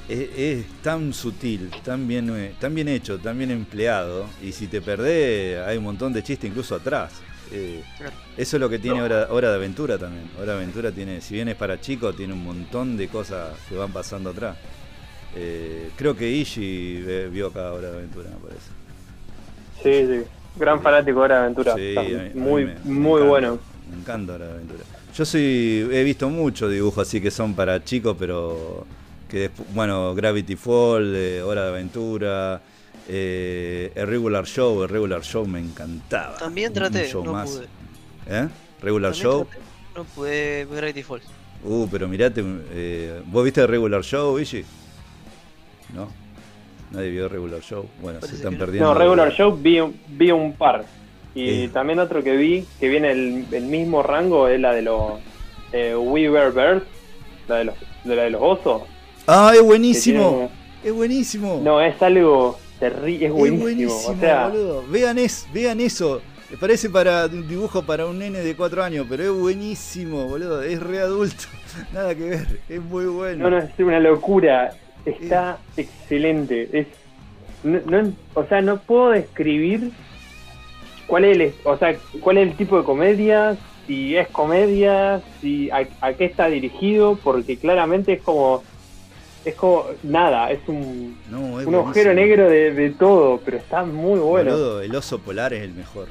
Es, 0.09 0.29
es 0.37 0.65
tan 0.81 1.13
sutil, 1.13 1.69
tan 1.83 2.07
bien, 2.07 2.29
eh, 2.35 2.53
tan 2.59 2.73
bien 2.73 2.87
hecho, 2.87 3.17
tan 3.19 3.37
bien 3.37 3.51
empleado. 3.51 4.25
Y 4.41 4.51
si 4.53 4.67
te 4.67 4.81
perdés, 4.81 5.59
hay 5.65 5.77
un 5.77 5.83
montón 5.83 6.13
de 6.13 6.23
chistes 6.23 6.49
incluso 6.49 6.75
atrás. 6.75 7.11
Eh, 7.51 7.81
eso 8.37 8.57
es 8.57 8.61
lo 8.61 8.69
que 8.69 8.79
tiene 8.79 8.99
No. 8.99 9.05
Hora, 9.05 9.27
Hora 9.31 9.49
de 9.49 9.55
Aventura 9.55 9.97
también. 9.97 10.29
Hora 10.37 10.53
de 10.53 10.57
Aventura 10.59 10.91
tiene, 10.91 11.19
si 11.21 11.33
bien 11.35 11.49
es 11.49 11.55
para 11.55 11.79
chicos, 11.81 12.15
tiene 12.15 12.33
un 12.33 12.43
montón 12.43 12.95
de 12.97 13.07
cosas 13.09 13.53
que 13.67 13.75
van 13.75 13.91
pasando 13.91 14.29
atrás. 14.29 14.57
Eh, 15.35 15.89
creo 15.97 16.15
que 16.15 16.29
Ishi 16.31 17.03
vio 17.31 17.47
acá 17.47 17.71
Hora 17.73 17.91
de 17.91 17.97
Aventura, 17.97 18.29
me 18.29 18.47
parece. 18.47 18.69
Sí, 19.83 20.07
sí. 20.23 20.29
Gran 20.59 20.81
fanático 20.81 21.19
de 21.19 21.25
Hora 21.25 21.35
de 21.35 21.41
Aventura. 21.43 21.75
Sí, 21.75 21.81
Está 21.89 22.01
a 22.01 22.03
mí- 22.03 22.13
a 22.15 22.17
mí 22.23 22.29
muy, 22.33 22.65
me- 22.65 22.75
muy 22.85 23.21
encanta, 23.21 23.29
bueno. 23.29 23.59
Me 23.91 23.97
encanta 24.01 24.33
Hora 24.33 24.45
de 24.47 24.53
Aventura. 24.53 24.83
Yo 25.17 25.25
soy, 25.25 25.87
he 25.91 26.03
visto 26.03 26.29
muchos 26.29 26.71
dibujos 26.71 27.07
así 27.07 27.19
que 27.19 27.31
son 27.31 27.55
para 27.55 27.83
chicos, 27.83 28.15
pero 28.19 28.85
que 29.27 29.49
bueno, 29.73 30.13
Gravity 30.13 30.55
Fall, 30.55 31.13
eh, 31.15 31.41
Hora 31.41 31.63
de 31.63 31.69
Aventura, 31.69 32.61
eh, 33.07 33.91
el 33.95 34.07
Regular 34.07 34.45
Show, 34.45 34.83
el 34.83 34.89
Regular 34.89 35.23
Show 35.23 35.47
me 35.47 35.59
encantaba. 35.59 36.37
También 36.37 36.71
traté, 36.71 37.03
un 37.05 37.07
show 37.09 37.23
no 37.25 37.33
más. 37.33 37.49
pude. 37.49 37.65
¿Eh? 38.27 38.47
Regular 38.81 39.11
También 39.13 39.31
Show. 39.31 39.45
traté, 39.45 39.63
no 39.95 40.03
pude 40.03 40.67
Gravity 40.71 41.03
Falls. 41.03 41.23
Uh, 41.63 41.87
pero 41.89 42.07
mirate, 42.07 42.43
eh, 42.71 43.21
¿vos 43.25 43.43
viste 43.43 43.61
el 43.61 43.67
Regular 43.67 44.03
Show, 44.03 44.35
Vigi? 44.35 44.63
¿No? 45.95 46.07
Nadie 46.91 47.09
vio 47.09 47.23
el 47.23 47.29
Regular 47.31 47.61
Show. 47.61 47.87
Bueno, 48.01 48.21
se 48.21 48.35
están 48.35 48.55
perdiendo. 48.55 48.93
No, 48.93 48.99
Regular 48.99 49.31
Show 49.33 49.57
vi, 49.57 49.79
un- 49.79 49.99
vi 50.09 50.31
un 50.31 50.53
par. 50.53 50.85
Y 51.35 51.67
también 51.67 51.99
otro 51.99 52.23
que 52.23 52.35
vi, 52.35 52.65
que 52.79 52.89
viene 52.89 53.11
el, 53.11 53.45
el 53.51 53.63
mismo 53.65 54.01
rango, 54.01 54.47
es 54.47 54.59
la 54.59 54.73
de 54.73 54.81
los 54.81 55.13
eh, 55.71 55.95
We 55.95 56.29
Were 56.29 56.49
Birds, 56.49 56.85
la 57.47 57.57
de 57.57 57.63
los, 57.65 57.75
de 58.03 58.15
la 58.15 58.23
de 58.23 58.29
los 58.31 58.41
osos. 58.41 58.81
¡Ah, 59.27 59.51
es 59.55 59.61
buenísimo! 59.61 60.49
¡Es 60.83 60.93
buenísimo! 60.93 61.59
No, 61.63 61.79
es 61.81 62.01
algo 62.01 62.57
terrible, 62.79 63.25
es 63.27 63.31
Es 63.31 63.59
buenísimo. 63.59 63.93
o 64.07 64.15
sea, 64.19 64.47
boludo. 64.47 64.83
Vean, 64.89 65.17
es, 65.19 65.47
vean 65.53 65.79
eso. 65.79 66.21
Parece 66.61 66.89
para 66.89 67.25
un 67.25 67.45
dibujo 67.47 67.83
para 67.83 68.05
un 68.05 68.19
nene 68.19 68.39
de 68.39 68.55
4 68.55 68.81
años, 68.83 69.05
pero 69.09 69.23
es 69.23 69.31
buenísimo, 69.31 70.25
boludo. 70.27 70.63
Es 70.63 70.81
re 70.81 70.99
adulto. 70.99 71.43
Nada 71.93 72.15
que 72.15 72.23
ver. 72.29 72.47
Es 72.69 72.81
muy 72.81 73.05
bueno. 73.05 73.49
no, 73.49 73.59
no, 73.59 73.63
es 73.63 73.79
una 73.79 73.99
locura. 73.99 74.71
Está 75.05 75.57
excelente. 75.75 76.69
Es, 76.71 76.87
no, 77.63 77.79
no- 77.85 78.13
o 78.33 78.43
sea, 78.45 78.61
no 78.61 78.79
puedo 78.79 79.09
describir 79.09 79.91
cuál 81.07 81.25
es 81.25 81.37
el, 81.37 81.53
o 81.63 81.77
sea, 81.77 81.95
cuál 82.21 82.37
es 82.37 82.49
el 82.49 82.55
tipo 82.55 82.77
de 82.77 82.83
comedia, 82.83 83.57
si 83.87 84.15
es 84.15 84.27
comedia, 84.27 85.21
si 85.41 85.71
a, 85.71 85.87
a 86.01 86.13
qué 86.13 86.25
está 86.25 86.47
dirigido, 86.47 87.17
porque 87.23 87.57
claramente 87.57 88.13
es 88.13 88.21
como 88.21 88.63
es 89.45 89.55
como 89.55 89.85
nada, 90.03 90.51
es 90.51 90.59
un, 90.67 91.17
No, 91.29 91.59
es 91.59 91.67
un 91.67 91.75
agujero 91.75 92.13
negro 92.13 92.49
de, 92.49 92.73
de 92.73 92.89
todo, 92.91 93.39
pero 93.43 93.57
está 93.57 93.83
muy 93.85 94.19
bueno. 94.19 94.51
Boludo, 94.51 94.81
el 94.81 94.93
oso 94.93 95.19
polar 95.19 95.53
es 95.53 95.63
el 95.63 95.73
mejor. 95.73 96.07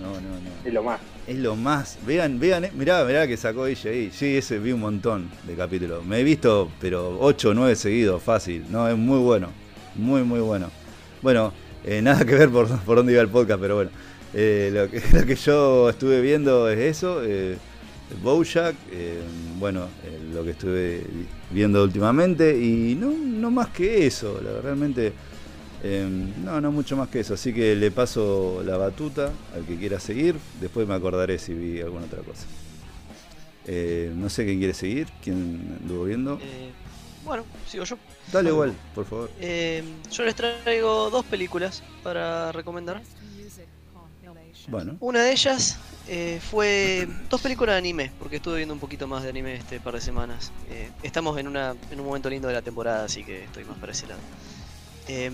No, 0.00 0.08
no, 0.08 0.20
no. 0.20 0.50
Es 0.64 0.72
lo 0.72 0.82
más. 0.82 1.00
Es 1.26 1.36
lo 1.36 1.56
más. 1.56 1.98
Vean, 2.06 2.38
vean, 2.38 2.66
eh, 2.66 2.72
mirá, 2.74 3.04
mirá 3.04 3.26
que 3.26 3.36
sacó 3.36 3.66
ella 3.66 3.90
ahí. 3.90 4.10
Sí, 4.12 4.36
ese 4.36 4.58
vi 4.58 4.72
un 4.72 4.80
montón 4.80 5.30
de 5.44 5.54
capítulos. 5.54 6.04
Me 6.04 6.20
he 6.20 6.22
visto, 6.22 6.68
pero 6.80 7.18
8 7.20 7.50
o 7.50 7.54
9 7.54 7.74
seguidos, 7.76 8.22
fácil. 8.22 8.64
No, 8.70 8.88
es 8.88 8.96
muy 8.96 9.18
bueno. 9.18 9.48
Muy, 9.94 10.22
muy 10.22 10.40
bueno. 10.40 10.70
Bueno, 11.22 11.52
eh, 11.84 12.02
nada 12.02 12.24
que 12.24 12.34
ver 12.34 12.50
por, 12.50 12.68
por 12.84 12.98
dónde 12.98 13.12
iba 13.12 13.22
el 13.22 13.28
podcast, 13.28 13.60
pero 13.60 13.76
bueno. 13.76 13.90
Eh, 14.38 14.70
lo, 14.72 14.90
que, 14.90 15.00
lo 15.18 15.26
que 15.26 15.34
yo 15.34 15.88
estuve 15.90 16.20
viendo 16.20 16.68
es 16.68 16.78
eso. 16.78 17.22
Eh, 17.24 17.56
Bojack, 18.22 18.76
eh, 18.92 19.20
bueno, 19.58 19.86
eh, 20.04 20.20
lo 20.34 20.44
que 20.44 20.50
estuve 20.50 21.02
viendo 21.50 21.82
últimamente. 21.82 22.56
Y 22.58 22.94
no, 22.94 23.10
no 23.10 23.50
más 23.50 23.68
que 23.68 24.06
eso, 24.06 24.40
la- 24.42 24.60
realmente. 24.60 25.12
eh, 25.82 26.06
no, 26.44 26.60
no 26.60 26.70
mucho 26.72 26.96
más 26.96 27.08
que 27.08 27.20
eso. 27.20 27.34
Así 27.34 27.52
que 27.54 27.74
le 27.76 27.90
paso 27.90 28.62
la 28.64 28.76
batuta 28.76 29.32
al 29.54 29.64
que 29.64 29.76
quiera 29.76 29.98
seguir. 30.00 30.36
Después 30.60 30.86
me 30.86 30.94
acordaré 30.94 31.38
si 31.38 31.54
vi 31.54 31.80
alguna 31.80 32.04
otra 32.06 32.20
cosa. 32.22 32.46
Eh, 33.66 34.12
no 34.14 34.28
sé 34.28 34.44
quién 34.44 34.58
quiere 34.58 34.74
seguir, 34.74 35.08
quién 35.22 35.78
anduvo 35.82 36.04
viendo. 36.04 36.38
Bueno, 37.24 37.44
sigo 37.66 37.84
yo. 37.84 37.96
Dale 38.32 38.50
igual, 38.50 38.72
por 38.94 39.04
favor. 39.06 39.30
Yo 40.12 40.24
les 40.24 40.34
traigo 40.36 41.10
dos 41.10 41.24
películas 41.24 41.82
para 42.04 42.52
recomendar. 42.52 43.02
Bueno, 44.68 44.96
Una 45.00 45.22
de 45.22 45.32
ellas 45.32 45.78
eh, 46.08 46.40
fue 46.50 47.08
dos 47.28 47.40
películas 47.40 47.74
de 47.74 47.78
anime, 47.78 48.12
porque 48.18 48.36
estuve 48.36 48.56
viendo 48.56 48.74
un 48.74 48.80
poquito 48.80 49.06
más 49.06 49.22
de 49.22 49.30
anime 49.30 49.54
este 49.54 49.80
par 49.80 49.94
de 49.94 50.00
semanas. 50.00 50.52
Eh, 50.70 50.90
estamos 51.02 51.38
en, 51.38 51.48
una, 51.48 51.74
en 51.90 52.00
un 52.00 52.06
momento 52.06 52.28
lindo 52.30 52.48
de 52.48 52.54
la 52.54 52.62
temporada, 52.62 53.04
así 53.04 53.24
que 53.24 53.44
estoy 53.44 53.64
más 53.64 53.78
para 53.78 53.92
ese 53.92 54.06
lado. 54.06 54.20
Eh, 55.08 55.30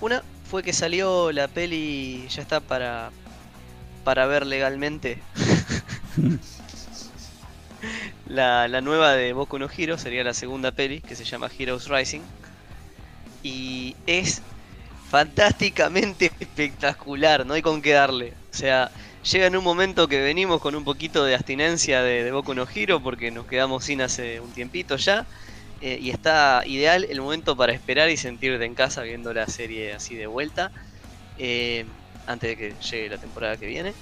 una 0.00 0.22
fue 0.50 0.62
que 0.62 0.72
salió 0.72 1.30
la 1.32 1.48
peli, 1.48 2.26
ya 2.28 2.42
está 2.42 2.60
para, 2.60 3.10
para 4.04 4.26
ver 4.26 4.46
legalmente. 4.46 5.18
la, 8.26 8.68
la 8.68 8.80
nueva 8.80 9.12
de 9.12 9.32
Boku 9.32 9.58
no 9.58 9.68
Hero 9.74 9.98
sería 9.98 10.24
la 10.24 10.34
segunda 10.34 10.72
peli, 10.72 11.00
que 11.00 11.16
se 11.16 11.24
llama 11.24 11.50
Heroes 11.58 11.88
Rising. 11.88 12.22
Y 13.42 13.96
es 14.06 14.42
fantásticamente 15.12 16.30
espectacular, 16.40 17.46
no 17.46 17.54
hay 17.54 17.62
con 17.62 17.82
qué 17.82 17.92
darle. 17.92 18.38
O 18.52 18.56
sea, 18.56 18.92
llega 19.22 19.46
en 19.46 19.56
un 19.56 19.64
momento 19.64 20.08
que 20.08 20.20
venimos 20.22 20.60
con 20.60 20.74
un 20.76 20.84
poquito 20.84 21.24
de 21.24 21.34
abstinencia 21.36 22.02
de, 22.02 22.24
de 22.24 22.32
Boku 22.32 22.54
no 22.54 22.66
Hero 22.74 23.02
porque 23.02 23.30
nos 23.30 23.46
quedamos 23.46 23.84
sin 23.84 24.00
hace 24.02 24.40
un 24.40 24.52
tiempito 24.54 24.96
ya. 24.96 25.28
eh, 25.80 25.98
y 26.00 26.10
está 26.10 26.62
ideal 26.66 27.06
el 27.10 27.20
momento 27.22 27.56
para 27.56 27.72
esperar 27.74 28.10
y 28.10 28.16
sentirte 28.18 28.64
en 28.64 28.74
casa 28.76 29.02
viendo 29.02 29.34
la 29.34 29.46
serie 29.48 29.94
así 29.94 30.16
de 30.16 30.26
vuelta. 30.28 30.72
eh, 31.36 31.94
antes 32.26 32.50
de 32.50 32.56
que 32.58 32.78
llegue 32.80 33.10
la 33.10 33.18
temporada 33.18 33.58
que 33.58 33.66
viene. 33.66 33.96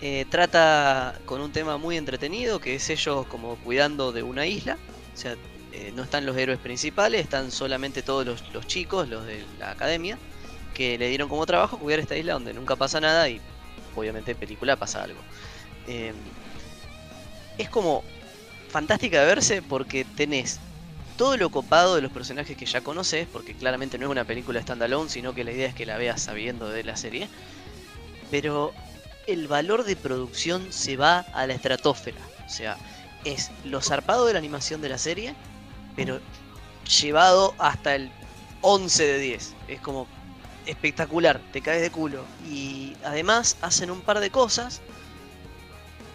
Eh, 0.00 0.26
trata 0.30 1.20
con 1.24 1.40
un 1.40 1.50
tema 1.52 1.76
muy 1.78 1.96
entretenido 1.96 2.60
que 2.60 2.76
es 2.76 2.88
ellos 2.90 3.26
como 3.26 3.58
cuidando 3.60 4.12
de 4.12 4.22
una 4.22 4.46
isla. 4.46 4.80
O 5.14 5.16
sea, 5.16 5.36
eh, 5.72 5.92
no 5.94 6.02
están 6.02 6.24
los 6.24 6.36
héroes 6.36 6.58
principales, 6.58 7.22
están 7.22 7.50
solamente 7.50 8.02
todos 8.02 8.26
los, 8.26 8.66
chicos, 8.66 9.08
los 9.08 9.26
de 9.26 9.44
la 9.58 9.70
academia, 9.70 10.18
que 10.74 10.98
le 10.98 11.08
dieron 11.08 11.28
como 11.28 11.44
trabajo 11.46 11.78
cuidar 11.78 12.00
esta 12.00 12.16
isla 12.16 12.34
donde 12.34 12.54
nunca 12.54 12.76
pasa 12.76 13.00
nada 13.00 13.28
y 13.28 13.40
obviamente 13.94 14.32
en 14.32 14.36
película 14.38 14.76
pasa 14.76 15.02
algo. 15.02 15.20
Eh, 15.86 16.12
es 17.58 17.68
como 17.68 18.04
fantástica 18.68 19.20
de 19.20 19.26
verse 19.26 19.62
porque 19.62 20.04
tenés 20.04 20.60
todo 21.16 21.36
lo 21.36 21.50
copado 21.50 21.96
de 21.96 22.02
los 22.02 22.12
personajes 22.12 22.56
que 22.56 22.64
ya 22.64 22.80
conoces, 22.80 23.26
porque 23.32 23.52
claramente 23.54 23.98
no 23.98 24.06
es 24.06 24.10
una 24.10 24.24
película 24.24 24.62
standalone, 24.62 25.10
sino 25.10 25.34
que 25.34 25.42
la 25.44 25.50
idea 25.50 25.68
es 25.68 25.74
que 25.74 25.84
la 25.84 25.98
veas 25.98 26.22
sabiendo 26.22 26.68
de 26.68 26.84
la 26.84 26.96
serie. 26.96 27.28
Pero 28.30 28.72
el 29.26 29.48
valor 29.48 29.84
de 29.84 29.96
producción 29.96 30.72
se 30.72 30.96
va 30.96 31.18
a 31.18 31.46
la 31.46 31.54
estratosfera. 31.54 32.20
O 32.46 32.48
sea, 32.48 32.78
es 33.24 33.50
lo 33.64 33.82
zarpado 33.82 34.26
de 34.26 34.32
la 34.32 34.38
animación 34.38 34.80
de 34.80 34.88
la 34.88 34.98
serie, 34.98 35.34
pero 35.98 36.20
llevado 37.00 37.54
hasta 37.58 37.96
el 37.96 38.10
11 38.60 39.04
de 39.04 39.18
10. 39.18 39.54
Es 39.66 39.80
como 39.80 40.06
espectacular, 40.64 41.40
te 41.52 41.60
caes 41.60 41.82
de 41.82 41.90
culo. 41.90 42.24
Y 42.48 42.96
además 43.04 43.56
hacen 43.62 43.90
un 43.90 44.00
par 44.00 44.20
de 44.20 44.30
cosas, 44.30 44.80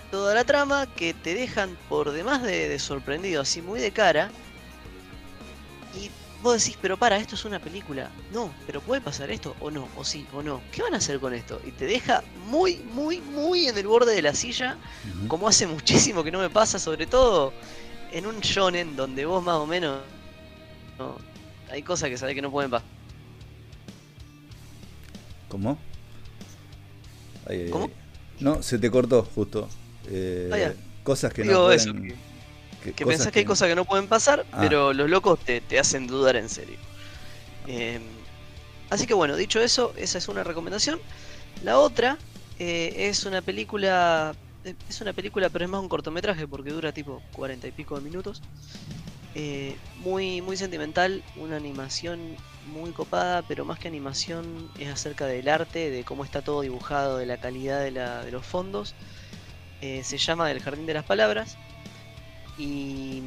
toda 0.10 0.34
la 0.34 0.46
trama, 0.46 0.88
que 0.96 1.14
te 1.14 1.36
dejan 1.36 1.78
por 1.90 2.12
demás 2.12 2.44
de, 2.44 2.70
de 2.70 2.80
sorprendido, 2.80 3.42
así 3.42 3.62
muy 3.62 3.82
de 3.82 3.92
cara. 3.92 4.32
Y 6.00 6.10
vos 6.42 6.64
decís, 6.64 6.78
pero 6.82 6.96
para, 6.96 7.18
esto 7.18 7.36
es 7.36 7.44
una 7.44 7.60
película. 7.60 8.10
No, 8.32 8.54
pero 8.66 8.80
puede 8.80 9.02
pasar 9.02 9.32
esto, 9.32 9.54
o 9.60 9.70
no, 9.70 9.90
o 9.98 10.06
sí, 10.06 10.26
o 10.32 10.42
no. 10.42 10.62
¿Qué 10.72 10.82
van 10.82 10.94
a 10.94 10.98
hacer 10.98 11.20
con 11.20 11.34
esto? 11.34 11.60
Y 11.66 11.72
te 11.72 11.86
deja 11.86 12.24
muy, 12.48 12.78
muy, 12.94 13.20
muy 13.20 13.68
en 13.68 13.78
el 13.78 13.88
borde 13.88 14.16
de 14.16 14.22
la 14.22 14.34
silla 14.34 14.78
como 15.28 15.50
hace 15.50 15.68
muchísimo 15.68 16.24
que 16.24 16.32
no 16.32 16.40
me 16.40 16.50
pasa, 16.50 16.80
sobre 16.80 17.06
todo 17.06 17.52
en 18.14 18.26
un 18.26 18.40
shonen 18.40 18.96
donde 18.96 19.26
vos 19.26 19.44
más 19.44 19.56
o 19.56 19.66
menos 19.66 20.00
no, 20.98 21.18
hay 21.72 21.82
cosas 21.82 22.10
que 22.10 22.18
sabés 22.18 22.36
que 22.36 22.42
no 22.42 22.52
pueden 22.52 22.72
pasar. 22.72 22.88
¿cómo? 25.50 25.78
Ay, 27.48 27.70
¿Cómo? 27.70 27.90
No, 28.40 28.64
se 28.64 28.80
te 28.80 28.90
cortó 28.90 29.24
justo. 29.36 29.70
Eh, 30.10 30.50
Ah, 30.52 30.74
cosas 31.04 31.34
que 31.34 31.44
Digo 31.44 31.54
no 31.68 31.72
eso, 31.72 31.92
pueden- 31.92 32.10
que, 32.10 32.16
que 32.84 32.94
que 32.94 33.04
cosas 33.04 33.18
pensás 33.18 33.32
que 33.34 33.40
hay 33.40 33.46
cosas 33.46 33.68
que 33.70 33.76
no 33.76 33.86
pueden 33.86 34.08
pasar, 34.08 34.46
Ah. 34.52 34.58
pero 34.62 34.94
los 34.94 35.10
locos 35.10 35.40
te, 35.40 35.62
te 35.62 35.80
hacen 35.80 36.08
dudar 36.08 36.36
en 36.36 36.50
serio. 36.50 36.78
Eh, 37.68 38.00
así 38.90 39.06
que 39.08 39.14
bueno, 39.14 39.36
dicho 39.36 39.60
eso, 39.62 39.94
esa 39.98 40.18
es 40.18 40.28
una 40.28 40.44
recomendación. 40.44 41.00
La 41.64 41.78
otra 41.80 42.18
eh, 42.60 42.94
es 43.10 43.26
una 43.26 43.42
película, 43.42 44.34
es 44.64 45.02
una 45.02 45.14
película 45.14 45.50
pero 45.50 45.66
es 45.66 45.72
más 45.72 45.82
un 45.82 45.90
cortometraje 45.90 46.48
porque 46.48 46.72
dura 46.72 46.92
tipo 46.92 47.22
cuarenta 47.34 47.68
y 47.68 47.72
pico 47.72 47.96
de 47.96 48.02
minutos. 48.02 48.42
Eh, 49.36 49.76
muy, 49.98 50.42
muy 50.42 50.58
sentimental, 50.58 51.24
una 51.36 51.58
animación 51.58 52.36
muy 52.68 52.92
copada, 52.92 53.42
pero 53.42 53.66
más 53.66 53.80
que 53.80 53.88
animación 53.88 54.70
es 54.80 54.90
acerca 54.90 55.26
del 55.26 55.50
arte, 55.50 55.90
de 55.90 56.04
cómo 56.04 56.24
está 56.24 56.42
todo 56.44 56.62
dibujado, 56.62 57.18
de 57.18 57.26
la 57.26 57.38
calidad 57.38 57.82
de, 57.84 57.92
la- 57.92 58.24
de 58.24 58.32
los 58.32 58.46
fondos. 58.46 58.94
Eh, 59.82 60.04
se 60.04 60.18
llama 60.18 60.52
El 60.52 60.62
Jardín 60.62 60.86
de 60.86 60.94
las 60.94 61.04
Palabras 61.06 61.58
y 62.58 63.24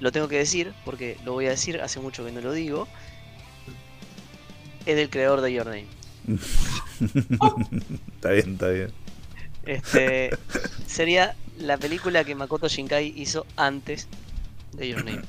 lo 0.00 0.12
tengo 0.12 0.28
que 0.28 0.38
decir 0.38 0.72
porque 0.84 1.18
lo 1.24 1.32
voy 1.32 1.46
a 1.46 1.50
decir, 1.50 1.80
hace 1.80 2.00
mucho 2.00 2.24
que 2.24 2.32
no 2.32 2.40
lo 2.40 2.52
digo. 2.52 2.88
Es 4.86 4.96
del 4.96 5.10
creador 5.10 5.40
de 5.40 5.52
Your 5.52 5.66
Name. 5.66 5.86
está 8.16 8.30
bien, 8.30 8.52
está 8.52 8.68
bien. 8.68 8.92
Este 9.68 10.30
sería 10.86 11.36
la 11.58 11.76
película 11.76 12.24
que 12.24 12.34
Makoto 12.34 12.68
Shinkai 12.68 13.12
hizo 13.14 13.46
antes 13.56 14.08
de 14.72 14.88
Your 14.88 15.04
Name. 15.04 15.22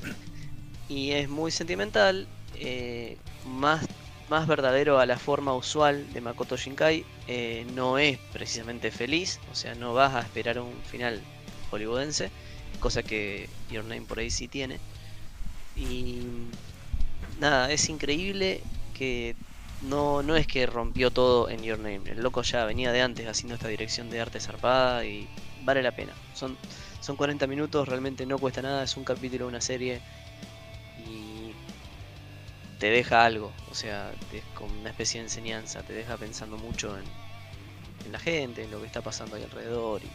Y 0.88 1.10
es 1.10 1.28
muy 1.28 1.50
sentimental, 1.50 2.26
eh, 2.54 3.18
más, 3.44 3.86
más 4.30 4.46
verdadero 4.46 4.98
a 4.98 5.04
la 5.04 5.18
forma 5.18 5.54
usual 5.54 6.10
de 6.14 6.22
Makoto 6.22 6.56
Shinkai. 6.56 7.04
eh, 7.28 7.66
no 7.74 7.98
es 7.98 8.18
precisamente 8.32 8.90
feliz, 8.90 9.38
o 9.52 9.54
sea, 9.54 9.74
no 9.74 9.92
vas 9.92 10.14
a 10.14 10.20
esperar 10.20 10.58
un 10.58 10.72
final 10.90 11.20
hollywoodense, 11.70 12.30
cosa 12.80 13.02
que 13.02 13.48
Your 13.70 13.84
Name 13.84 14.02
por 14.02 14.20
ahí 14.20 14.30
sí 14.30 14.48
tiene. 14.48 14.78
Y 15.76 16.22
nada, 17.38 17.70
es 17.70 17.90
increíble 17.90 18.62
que 18.94 19.36
no, 19.82 20.22
no 20.22 20.36
es 20.36 20.46
que 20.46 20.66
rompió 20.66 21.10
todo 21.10 21.48
en 21.48 21.62
Your 21.62 21.78
Name. 21.78 22.02
El 22.06 22.22
loco 22.22 22.42
ya 22.42 22.64
venía 22.64 22.92
de 22.92 23.02
antes 23.02 23.26
haciendo 23.26 23.54
esta 23.54 23.68
dirección 23.68 24.10
de 24.10 24.20
arte 24.20 24.40
zarpada 24.40 25.04
y 25.04 25.28
vale 25.62 25.82
la 25.82 25.92
pena. 25.92 26.12
Son, 26.34 26.56
son 27.00 27.16
40 27.16 27.46
minutos, 27.46 27.88
realmente 27.88 28.26
no 28.26 28.38
cuesta 28.38 28.62
nada, 28.62 28.82
es 28.82 28.96
un 28.96 29.04
capítulo 29.04 29.46
de 29.46 29.48
una 29.48 29.60
serie 29.60 30.00
y 31.06 31.52
te 32.78 32.90
deja 32.90 33.24
algo, 33.24 33.52
o 33.70 33.74
sea, 33.74 34.12
es 34.32 34.42
como 34.54 34.78
una 34.80 34.90
especie 34.90 35.20
de 35.20 35.26
enseñanza, 35.26 35.82
te 35.82 35.92
deja 35.92 36.16
pensando 36.16 36.56
mucho 36.56 36.96
en, 36.98 37.04
en 38.06 38.12
la 38.12 38.18
gente, 38.18 38.64
en 38.64 38.70
lo 38.70 38.80
que 38.80 38.86
está 38.86 39.00
pasando 39.00 39.36
ahí 39.36 39.42
alrededor. 39.42 40.02
Y, 40.02 40.10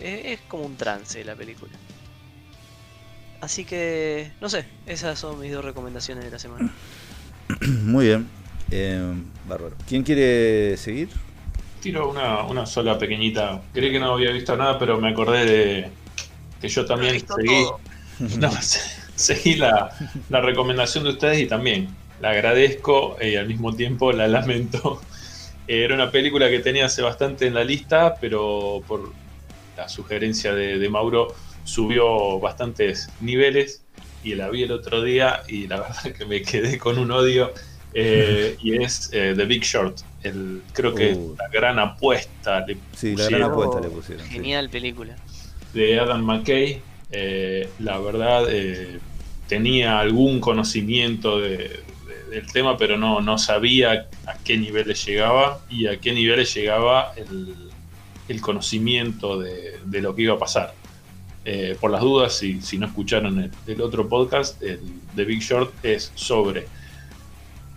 es, 0.00 0.24
es 0.26 0.40
como 0.48 0.64
un 0.64 0.76
trance 0.76 1.22
la 1.24 1.34
película. 1.34 1.72
Así 3.40 3.66
que, 3.66 4.32
no 4.40 4.48
sé, 4.48 4.64
esas 4.86 5.18
son 5.18 5.38
mis 5.38 5.52
dos 5.52 5.62
recomendaciones 5.62 6.24
de 6.24 6.30
la 6.30 6.38
semana. 6.38 6.72
Muy 7.60 8.06
bien. 8.06 8.43
Eh, 8.70 9.14
bárbaro. 9.46 9.76
¿Quién 9.86 10.02
quiere 10.02 10.76
seguir? 10.76 11.08
Tiro 11.80 12.10
una, 12.10 12.44
una 12.44 12.66
sola 12.66 12.98
pequeñita. 12.98 13.62
Creí 13.72 13.92
que 13.92 14.00
no 14.00 14.14
había 14.14 14.30
visto 14.30 14.56
nada, 14.56 14.78
pero 14.78 15.00
me 15.00 15.10
acordé 15.10 15.44
de 15.44 15.90
que 16.60 16.68
yo 16.68 16.86
también 16.86 17.20
seguí, 17.20 17.66
no, 18.38 18.50
seguí 19.14 19.56
la, 19.56 19.90
la 20.30 20.40
recomendación 20.40 21.04
de 21.04 21.10
ustedes 21.10 21.40
y 21.40 21.46
también 21.46 21.88
la 22.20 22.30
agradezco 22.30 23.16
y 23.20 23.36
al 23.36 23.46
mismo 23.46 23.74
tiempo 23.74 24.12
la 24.12 24.28
lamento. 24.28 25.00
Era 25.66 25.94
una 25.94 26.10
película 26.10 26.48
que 26.50 26.60
tenía 26.60 26.86
hace 26.86 27.02
bastante 27.02 27.46
en 27.46 27.54
la 27.54 27.64
lista, 27.64 28.16
pero 28.20 28.82
por 28.86 29.12
la 29.76 29.88
sugerencia 29.88 30.54
de, 30.54 30.78
de 30.78 30.88
Mauro 30.88 31.34
subió 31.64 32.38
bastantes 32.38 33.08
niveles 33.20 33.82
y 34.22 34.34
la 34.34 34.48
vi 34.48 34.62
el 34.62 34.72
otro 34.72 35.02
día 35.02 35.42
y 35.48 35.66
la 35.66 35.80
verdad 35.80 36.12
que 36.16 36.24
me 36.24 36.42
quedé 36.42 36.78
con 36.78 36.98
un 36.98 37.10
odio 37.10 37.52
eh, 37.94 38.56
y 38.62 38.82
es 38.82 39.10
eh, 39.12 39.34
The 39.36 39.44
Big 39.44 39.62
Short. 39.62 39.98
El, 40.22 40.62
creo 40.72 40.94
que 40.94 41.12
Uh. 41.12 41.36
la 41.38 41.48
gran 41.48 41.78
apuesta 41.78 42.64
le 42.66 42.76
Sí, 42.96 43.14
la 43.14 43.28
gran 43.28 43.42
apuesta 43.44 43.80
le 43.80 43.88
pusieron. 43.88 44.24
sí. 44.26 44.32
Genial 44.32 44.70
película. 44.70 45.16
de 45.72 45.98
Adam 46.00 46.22
McKay. 46.24 46.80
eh, 47.10 47.68
la 47.78 47.98
verdad 47.98 48.46
eh, 48.48 48.98
tenía 49.48 50.00
algún 50.00 50.40
conocimiento 50.40 51.38
de- 51.40 51.58
de- 51.58 52.24
del 52.30 52.50
tema, 52.52 52.76
pero 52.76 52.96
no, 52.96 53.20
no 53.20 53.38
sabía 53.38 54.08
a 54.26 54.38
qué 54.44 54.56
niveles 54.56 55.04
llegaba 55.06 55.60
y 55.70 55.86
a 55.86 55.98
qué 56.00 56.12
niveles 56.12 56.52
llegaba 56.54 57.12
el, 57.16 57.54
el 58.28 58.40
conocimiento 58.40 59.38
de, 59.38 59.78
de 59.84 60.00
lo 60.00 60.14
que 60.16 60.22
iba 60.22 60.34
a 60.34 60.38
pasar. 60.38 60.74
Eh, 61.44 61.76
por 61.78 61.90
las 61.90 62.00
dudas, 62.00 62.32
si, 62.38 62.62
si 62.62 62.78
no 62.78 62.86
escucharon 62.86 63.38
el, 63.38 63.50
el 63.66 63.80
otro 63.82 64.08
podcast, 64.08 64.60
el 64.62 64.80
The 65.14 65.24
Big 65.24 65.40
Short 65.40 65.72
es 65.84 66.10
sobre 66.14 66.66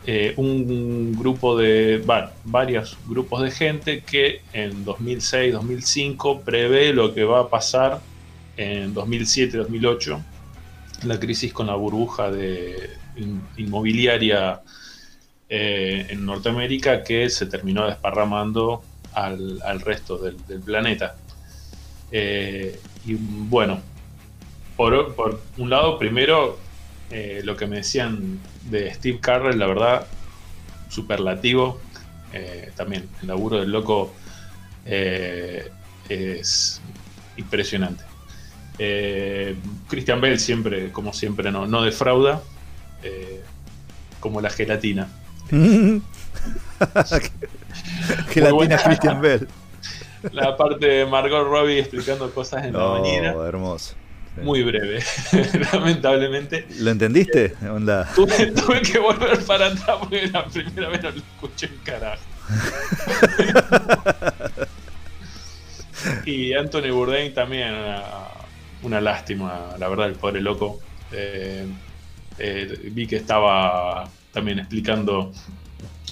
eh, 0.10 0.34
un 0.38 1.14
grupo 1.18 1.58
de, 1.58 1.98
va- 1.98 2.34
varios 2.46 2.98
grupos 3.08 3.42
de 3.44 3.52
gente 3.52 4.02
que 4.02 4.42
en 4.54 4.86
2006-2005 4.86 6.44
prevé 6.44 6.94
lo 6.94 7.14
que 7.14 7.26
va 7.26 7.42
a 7.42 7.50
pasar 7.50 8.00
en 8.56 8.96
2007-2008. 8.96 10.24
la 11.04 11.20
crisis 11.20 11.52
con 11.54 11.68
la 11.68 11.76
burbuja 11.76 12.32
de 12.32 12.90
in- 13.18 13.42
inmobiliaria 13.58 14.62
eh, 15.50 16.08
en 16.10 16.26
Norteamérica 16.26 17.04
que 17.04 17.30
se 17.30 17.46
terminó 17.46 17.86
desparramando 17.86 18.82
al, 19.14 19.60
resto 19.82 20.18
del, 20.18 20.36
planeta. 20.62 21.16
Eh, 22.12 22.80
y 23.06 23.16
bueno, 23.16 23.82
por 24.78 25.42
un 25.58 25.70
lado, 25.70 25.98
primero, 26.00 26.58
eh, 27.12 27.42
lo 27.44 27.56
que 27.56 27.68
me 27.68 27.78
decían 27.78 28.40
de 28.70 28.94
Steve 28.94 29.20
Carell, 29.20 29.60
la 29.60 29.68
verdad, 29.68 30.08
superlativo. 30.90 31.80
Eh, 32.34 32.72
también 32.76 33.08
el 33.22 33.28
laburo 33.28 33.60
del 33.60 33.72
loco 33.72 34.14
eh, 34.86 35.70
es 36.10 36.82
impresionante. 37.38 38.04
Eh, 38.80 39.56
Christian 39.88 40.22
Bell 40.22 40.40
siempre, 40.40 40.92
como 40.92 41.14
siempre, 41.14 41.52
no, 41.52 41.66
no 41.66 41.82
defrauda, 41.82 42.42
eh, 43.04 43.42
como 44.20 44.42
la 44.42 44.50
gelatina. 44.50 45.08
tiene 45.50 46.02
Christian 48.84 49.22
Bell. 49.22 49.48
La 50.32 50.58
parte 50.58 50.86
de 50.86 51.06
Margot 51.06 51.48
Robbie 51.48 51.80
explicando 51.80 52.30
cosas 52.34 52.66
en 52.66 52.74
la 52.74 52.84
bañera, 52.84 53.34
hermoso. 53.48 53.96
Muy 54.44 54.63
breve, 54.63 55.03
lamentablemente. 55.74 56.67
¿Lo 56.79 56.91
entendiste? 56.91 57.56
Onda. 57.70 58.10
Tuve, 58.15 58.51
tuve 58.51 58.82
que 58.82 59.00
volver 59.00 59.44
para 59.46 59.67
atrás 59.67 59.98
porque 60.00 60.27
la 60.27 60.46
primera 60.46 60.89
vez 60.89 61.03
no 61.03 61.12
lo 61.12 61.17
escuché 61.17 61.67
en 61.67 61.77
carajo. 61.84 62.24
y 66.25 66.53
Anthony 66.53 66.91
Bourdain 66.91 67.34
también, 67.34 67.74
una, 67.74 68.03
una 68.84 69.01
lástima, 69.01 69.75
la 69.77 69.88
verdad, 69.88 70.08
el 70.08 70.15
pobre 70.15 70.41
loco. 70.41 70.79
Eh, 71.12 71.65
eh, 72.38 72.79
vi 72.91 73.08
que 73.08 73.17
estaba 73.17 74.10
también 74.32 74.60
explicando 74.60 75.32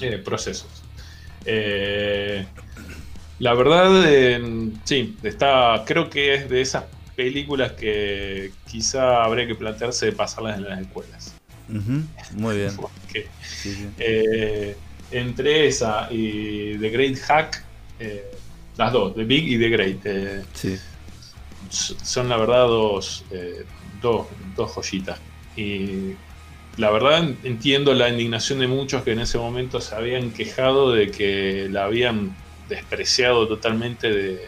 eh, 0.02 0.18
procesos. 0.18 0.84
La 3.38 3.54
verdad, 3.54 3.92
sí, 4.86 5.18
está, 5.22 5.84
creo 5.86 6.10
que 6.10 6.34
es 6.34 6.50
de 6.50 6.62
esas 6.62 6.86
películas 7.16 7.72
que 7.74 8.52
quizá 8.70 9.24
habría 9.24 9.48
que 9.48 9.56
plantearse 9.56 10.08
de 10.08 10.12
pasarlas 10.12 10.58
en 10.58 10.66
las 10.66 10.80
escuelas. 10.82 11.34
Muy 12.34 12.56
bien. 12.58 12.76
Porque 12.76 13.28
Sí, 13.42 13.74
sí. 13.74 13.88
eh, 13.98 14.76
entre 15.12 15.68
esa 15.68 16.08
y 16.12 16.78
The 16.78 16.90
Great 16.90 17.18
Hack, 17.20 17.64
eh, 18.00 18.32
las 18.78 18.92
dos, 18.92 19.16
The 19.16 19.24
Big 19.24 19.48
y 19.48 19.58
The 19.58 19.70
Great, 19.70 20.00
eh, 20.06 20.44
Sí. 20.54 20.78
son 21.70 22.30
la 22.30 22.38
verdad 22.38 22.68
dos, 22.68 23.24
dos, 24.02 24.28
dos 24.56 24.72
joyitas. 24.74 25.20
Y 25.56 26.14
la 26.78 26.92
verdad 26.92 27.24
entiendo 27.44 27.94
la 27.94 28.10
indignación 28.10 28.60
de 28.60 28.68
muchos 28.68 29.04
que 29.04 29.14
en 29.14 29.20
ese 29.20 29.38
momento 29.38 29.80
se 29.80 29.96
habían 29.96 30.32
quejado 30.32 30.92
de 30.92 31.10
que 31.12 31.68
la 31.72 31.86
habían 31.86 32.36
despreciado 32.68 33.48
totalmente 33.48 34.10
de, 34.12 34.40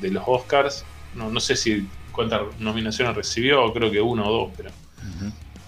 de 0.00 0.10
los 0.10 0.22
Oscars. 0.26 0.84
No, 1.16 1.30
no 1.30 1.40
sé 1.40 1.56
si 1.56 1.88
cuántas 2.12 2.42
nominaciones 2.58 3.14
recibió, 3.16 3.72
creo 3.72 3.90
que 3.90 4.00
uno 4.00 4.28
o 4.28 4.32
dos, 4.32 4.54
pero 4.56 4.70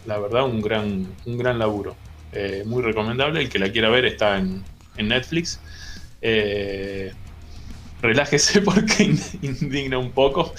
la 0.07 0.19
verdad 0.19 0.45
un 0.45 0.61
gran, 0.63 1.07
un 1.25 1.39
gran 1.39 1.59
laburo. 1.59 1.97
Eh, 2.33 2.63
muy 2.67 2.83
recomendable, 2.83 3.41
el 3.41 3.49
que 3.49 3.59
la 3.59 3.71
quiera 3.73 3.89
ver 3.89 4.05
está 4.05 4.39
en, 4.39 4.65
en 4.97 5.09
Netflix. 5.09 5.61
Eh, 6.21 7.15
relájese 8.01 8.61
porque 8.69 9.05
in- 9.05 9.21
indigna 9.43 9.99
un 9.99 10.13
poco, 10.13 10.53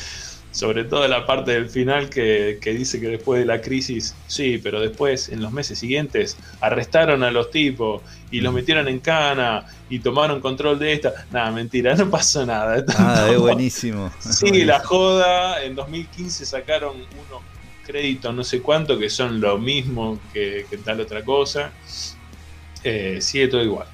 sobre 0.60 0.84
todo 0.84 1.08
la 1.08 1.26
parte 1.26 1.52
del 1.52 1.70
final 1.70 2.10
que, 2.10 2.60
que 2.62 2.74
dice 2.74 3.00
que 3.00 3.08
después 3.08 3.40
de 3.40 3.46
la 3.46 3.62
crisis, 3.62 4.14
sí, 4.28 4.60
pero 4.62 4.82
después 4.82 5.30
en 5.30 5.42
los 5.42 5.54
meses 5.54 5.80
siguientes 5.80 6.36
arrestaron 6.60 7.24
a 7.24 7.32
los 7.32 7.50
tipos 7.50 8.02
y 8.30 8.42
los 8.42 8.54
metieron 8.54 8.90
en 8.90 9.00
cana 9.00 9.66
y 9.90 10.00
tomaron 10.00 10.42
control 10.42 10.78
de 10.78 10.92
esta. 10.92 11.14
Nada, 11.32 11.52
mentira, 11.52 11.96
no 11.96 12.10
pasó 12.10 12.46
nada. 12.46 12.84
Ah, 12.98 13.30
es 13.32 13.40
buenísimo. 13.40 14.12
Sí, 14.20 14.66
la 14.66 14.80
joda. 14.80 15.64
En 15.64 15.76
2015 15.76 16.46
sacaron 16.46 16.98
unos 16.98 17.42
créditos, 17.86 18.36
no 18.36 18.44
sé 18.44 18.62
cuánto, 18.62 19.00
que 19.00 19.10
son 19.10 19.40
lo 19.40 19.58
mismo 19.58 20.20
que, 20.34 20.66
que 20.70 20.78
tal 20.78 21.00
otra 21.00 21.24
cosa. 21.24 21.72
Eh, 22.84 23.20
sigue 23.22 23.48
todo 23.48 23.64
igual. 23.64 23.88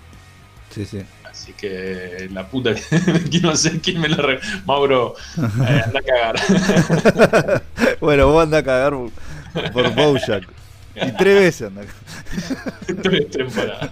Sí, 0.71 0.84
sí. 0.84 1.01
Así 1.45 1.53
que 1.53 2.27
la 2.34 2.47
puta 2.47 2.73
que 3.31 3.39
no 3.39 3.55
sé 3.55 3.79
quién 3.79 4.01
me 4.01 4.10
la 4.10 4.17
re... 4.17 4.39
Mauro, 4.65 5.13
eh, 5.38 5.81
anda 5.86 5.99
a 5.99 6.01
cagar. 6.01 7.62
bueno, 8.01 8.29
vos 8.29 8.41
anda 8.41 8.58
a 8.58 8.63
cagar 8.63 8.93
por, 8.93 9.71
por 9.71 9.93
Bojack. 9.93 10.47
Y 10.95 11.12
tres 11.12 11.39
veces 11.39 11.67
anda 11.67 11.84
a 11.84 11.86
cagar. 11.86 13.01
Tres 13.03 13.29
temporadas. 13.29 13.91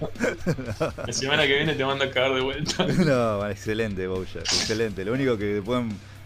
La 1.05 1.13
semana 1.13 1.45
que 1.45 1.55
viene 1.57 1.75
te 1.75 1.85
mando 1.85 2.05
a 2.05 2.09
cagar 2.09 2.33
de 2.33 2.41
vuelta. 2.41 2.87
No, 2.87 3.47
excelente 3.47 4.07
Bojack, 4.07 4.41
excelente. 4.41 5.05
Lo 5.05 5.13
único 5.13 5.37
que 5.37 5.45
después 5.45 5.83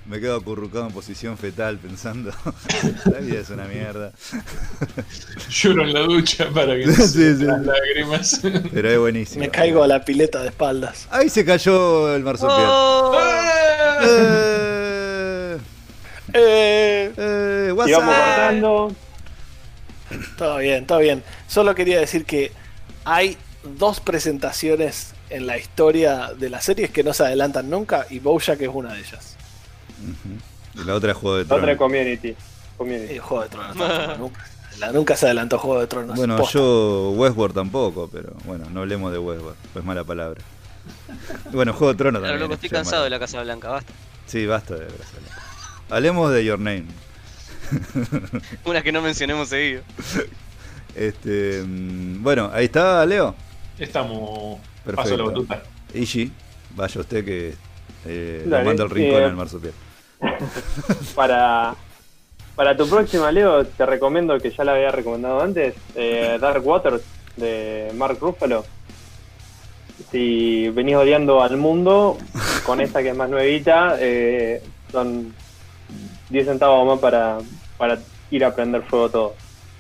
me 0.08 0.20
quedo 0.20 0.38
acurrucado 0.38 0.88
en 0.88 0.94
posición 0.94 1.38
fetal 1.38 1.78
pensando, 1.78 2.32
la 3.06 3.20
vida 3.20 3.40
es 3.42 3.50
una 3.50 3.66
mierda. 3.66 4.12
Lloro 5.50 5.84
en 5.84 5.94
la 5.94 6.00
ducha 6.02 6.50
para 6.54 6.76
que 6.76 6.86
no 6.86 6.94
Sí, 6.94 7.02
se 7.08 7.38
sí. 7.38 7.44
las 7.44 7.62
lágrimas. 7.66 8.40
Pero 8.74 8.90
es 8.92 9.00
buenísimo. 9.00 9.42
Me 9.42 9.50
caigo 9.50 9.84
a 9.84 9.88
la 9.88 10.04
pileta 10.04 10.42
de 10.42 10.50
espaldas. 10.50 11.08
Ahí 11.12 11.30
se 11.30 11.44
cayó 11.46 12.16
el 12.16 12.24
marsupial. 12.24 12.66
¡Oh! 12.68 13.20
Eh, 14.02 15.58
Eh, 16.34 17.12
eh, 17.18 17.74
Sigamos 17.86 18.16
cortando. 18.16 18.96
todo 20.38 20.58
bien, 20.58 20.86
todo 20.86 21.00
bien. 21.00 21.24
Solo 21.48 21.74
quería 21.74 22.00
decir 22.00 22.26
que 22.26 22.52
hay 23.06 23.38
dos 23.78 24.00
presentaciones 24.02 25.14
en 25.30 25.48
la 25.48 25.58
historia 25.58 26.32
de 26.38 26.50
las 26.50 26.66
series 26.66 26.92
que 26.92 27.04
no 27.04 27.14
se 27.14 27.24
adelantan 27.24 27.70
nunca 27.70 28.06
y 28.10 28.20
Bojack 28.20 28.62
es 28.62 28.70
una 28.72 28.94
de 28.94 29.00
ellas. 29.00 29.37
Y 30.76 30.84
la 30.84 30.96
otra 30.96 31.12
es 31.12 31.18
Juego 31.18 31.38
de 31.38 31.44
La 31.46 31.56
otra 31.56 31.76
Tronos. 31.76 31.78
community. 31.78 32.36
community. 32.78 33.14
El 33.16 33.20
Juego 33.20 33.44
de 33.44 33.50
Tronos 33.50 33.76
nunca, 34.20 34.46
la- 34.80 34.92
nunca 34.92 35.16
se 35.16 35.26
adelantó 35.26 35.58
Juego 35.58 35.80
de 35.82 35.88
Tronos. 35.88 36.16
Bueno, 36.16 36.38
Posta. 36.38 36.60
yo 36.60 37.12
Westworld 37.16 37.56
tampoco, 37.56 38.10
pero 38.12 38.34
bueno, 38.46 38.66
no 38.72 38.82
hablemos 38.82 39.12
de 39.12 39.18
Westworld, 39.20 39.58
pues 39.74 39.84
mala 39.86 40.04
palabra. 40.04 40.42
Bueno, 41.52 41.74
Juego 41.74 41.94
de 41.94 41.98
Tronos 41.98 42.22
también. 42.22 42.40
loco, 42.40 42.54
es 42.54 42.58
estoy 42.58 42.70
cansado 42.70 43.04
de 43.04 43.10
la 43.10 43.20
Casa 43.20 43.42
Blanca, 43.42 43.70
basta. 43.70 43.92
Sí, 44.26 44.46
basta 44.46 44.74
de 44.76 44.86
Brasil. 44.86 45.20
Hablemos 45.90 46.32
de 46.32 46.46
Your 46.46 46.60
Name. 46.60 46.86
Una 48.66 48.82
que 48.82 48.92
no 48.92 49.02
mencionemos 49.02 49.50
seguido. 49.50 49.82
Este, 50.96 51.64
mm, 51.66 52.24
bueno, 52.24 52.50
ahí 52.54 52.66
está 52.66 53.06
Leo. 53.06 53.36
Estamos. 53.78 54.60
Paso 54.86 54.96
Perfecto. 54.96 55.18
la 55.18 55.24
batuta. 55.26 55.64
Ishi, 55.94 56.32
vaya 56.76 57.02
usted 57.02 57.26
que 57.26 57.54
eh, 58.06 58.42
le 58.46 58.50
Dale, 58.50 58.66
mando 58.66 58.84
el 58.84 58.90
rincón 58.90 59.22
eh, 59.22 59.26
al 59.26 59.36
marsupial. 59.36 59.74
Para, 61.16 61.76
para 62.56 62.76
tu 62.78 62.88
próxima, 62.90 63.32
Leo, 63.32 63.66
te 63.66 63.86
recomiendo, 63.86 64.40
que 64.40 64.52
ya 64.52 64.64
la 64.64 64.74
había 64.74 64.92
recomendado 64.92 65.42
antes, 65.42 65.76
eh, 65.96 66.38
Dark 66.40 66.66
Waters 66.66 67.02
de 67.36 67.92
Mark 67.96 68.18
Ruffalo. 68.20 68.66
Si 70.12 70.70
venís 70.70 70.96
odiando 70.96 71.42
al 71.42 71.58
mundo, 71.58 72.18
con 72.66 72.82
esta 72.82 73.02
que 73.02 73.10
es 73.10 73.16
más 73.16 73.30
nuevita, 73.30 73.96
eh, 74.00 74.62
son 74.92 75.34
10 76.30 76.46
centavos 76.46 76.86
más 76.88 77.00
para, 77.00 77.40
para 77.78 77.98
ir 78.32 78.46
a 78.46 78.54
prender 78.56 78.84
fuego 78.84 79.10
todo. 79.10 79.36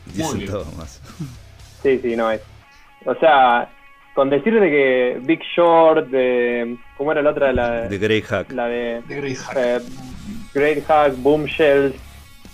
Dicen 0.08 0.39
bien. 0.39 0.52
todo 0.52 0.65
más. 0.78 1.02
Sí, 1.84 2.00
sí, 2.02 2.15
no 2.15 2.32
es. 2.32 2.41
O 3.06 3.13
sea, 3.15 3.69
con 4.15 4.30
decir 4.30 4.60
de 4.60 4.69
que 4.69 5.19
Big 5.21 5.41
Short, 5.56 6.08
de, 6.08 6.78
¿cómo 6.97 7.12
era 7.12 7.21
la 7.21 7.30
otra? 7.32 7.54
La, 7.54 7.82
De 7.88 7.97
Grey 7.97 8.21
Hack. 8.21 8.52
la 8.52 8.67
de 8.67 9.04
The 9.08 9.15
Great 9.15 9.38
Hack. 9.38 9.58
eh, 9.58 9.80
Great 10.58 10.84
Hack, 10.88 11.13
Boomshells, 11.17 11.93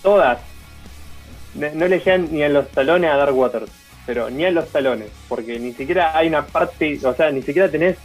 todas. 0.02 0.38
No 1.54 1.86
le 1.86 1.98
llegan 1.98 2.28
ni 2.32 2.42
a 2.42 2.48
los 2.48 2.68
talones 2.70 3.10
a 3.10 3.16
Dark 3.16 3.36
Waters, 3.36 3.70
pero 4.06 4.28
ni 4.28 4.44
a 4.44 4.50
los 4.50 4.68
talones, 4.70 5.08
porque 5.28 5.58
ni 5.58 5.72
siquiera 5.72 6.16
hay 6.16 6.26
una 6.28 6.44
parte, 6.46 6.98
o 7.04 7.14
sea, 7.14 7.30
ni 7.30 7.42
siquiera 7.42 7.70
tenés 7.70 7.96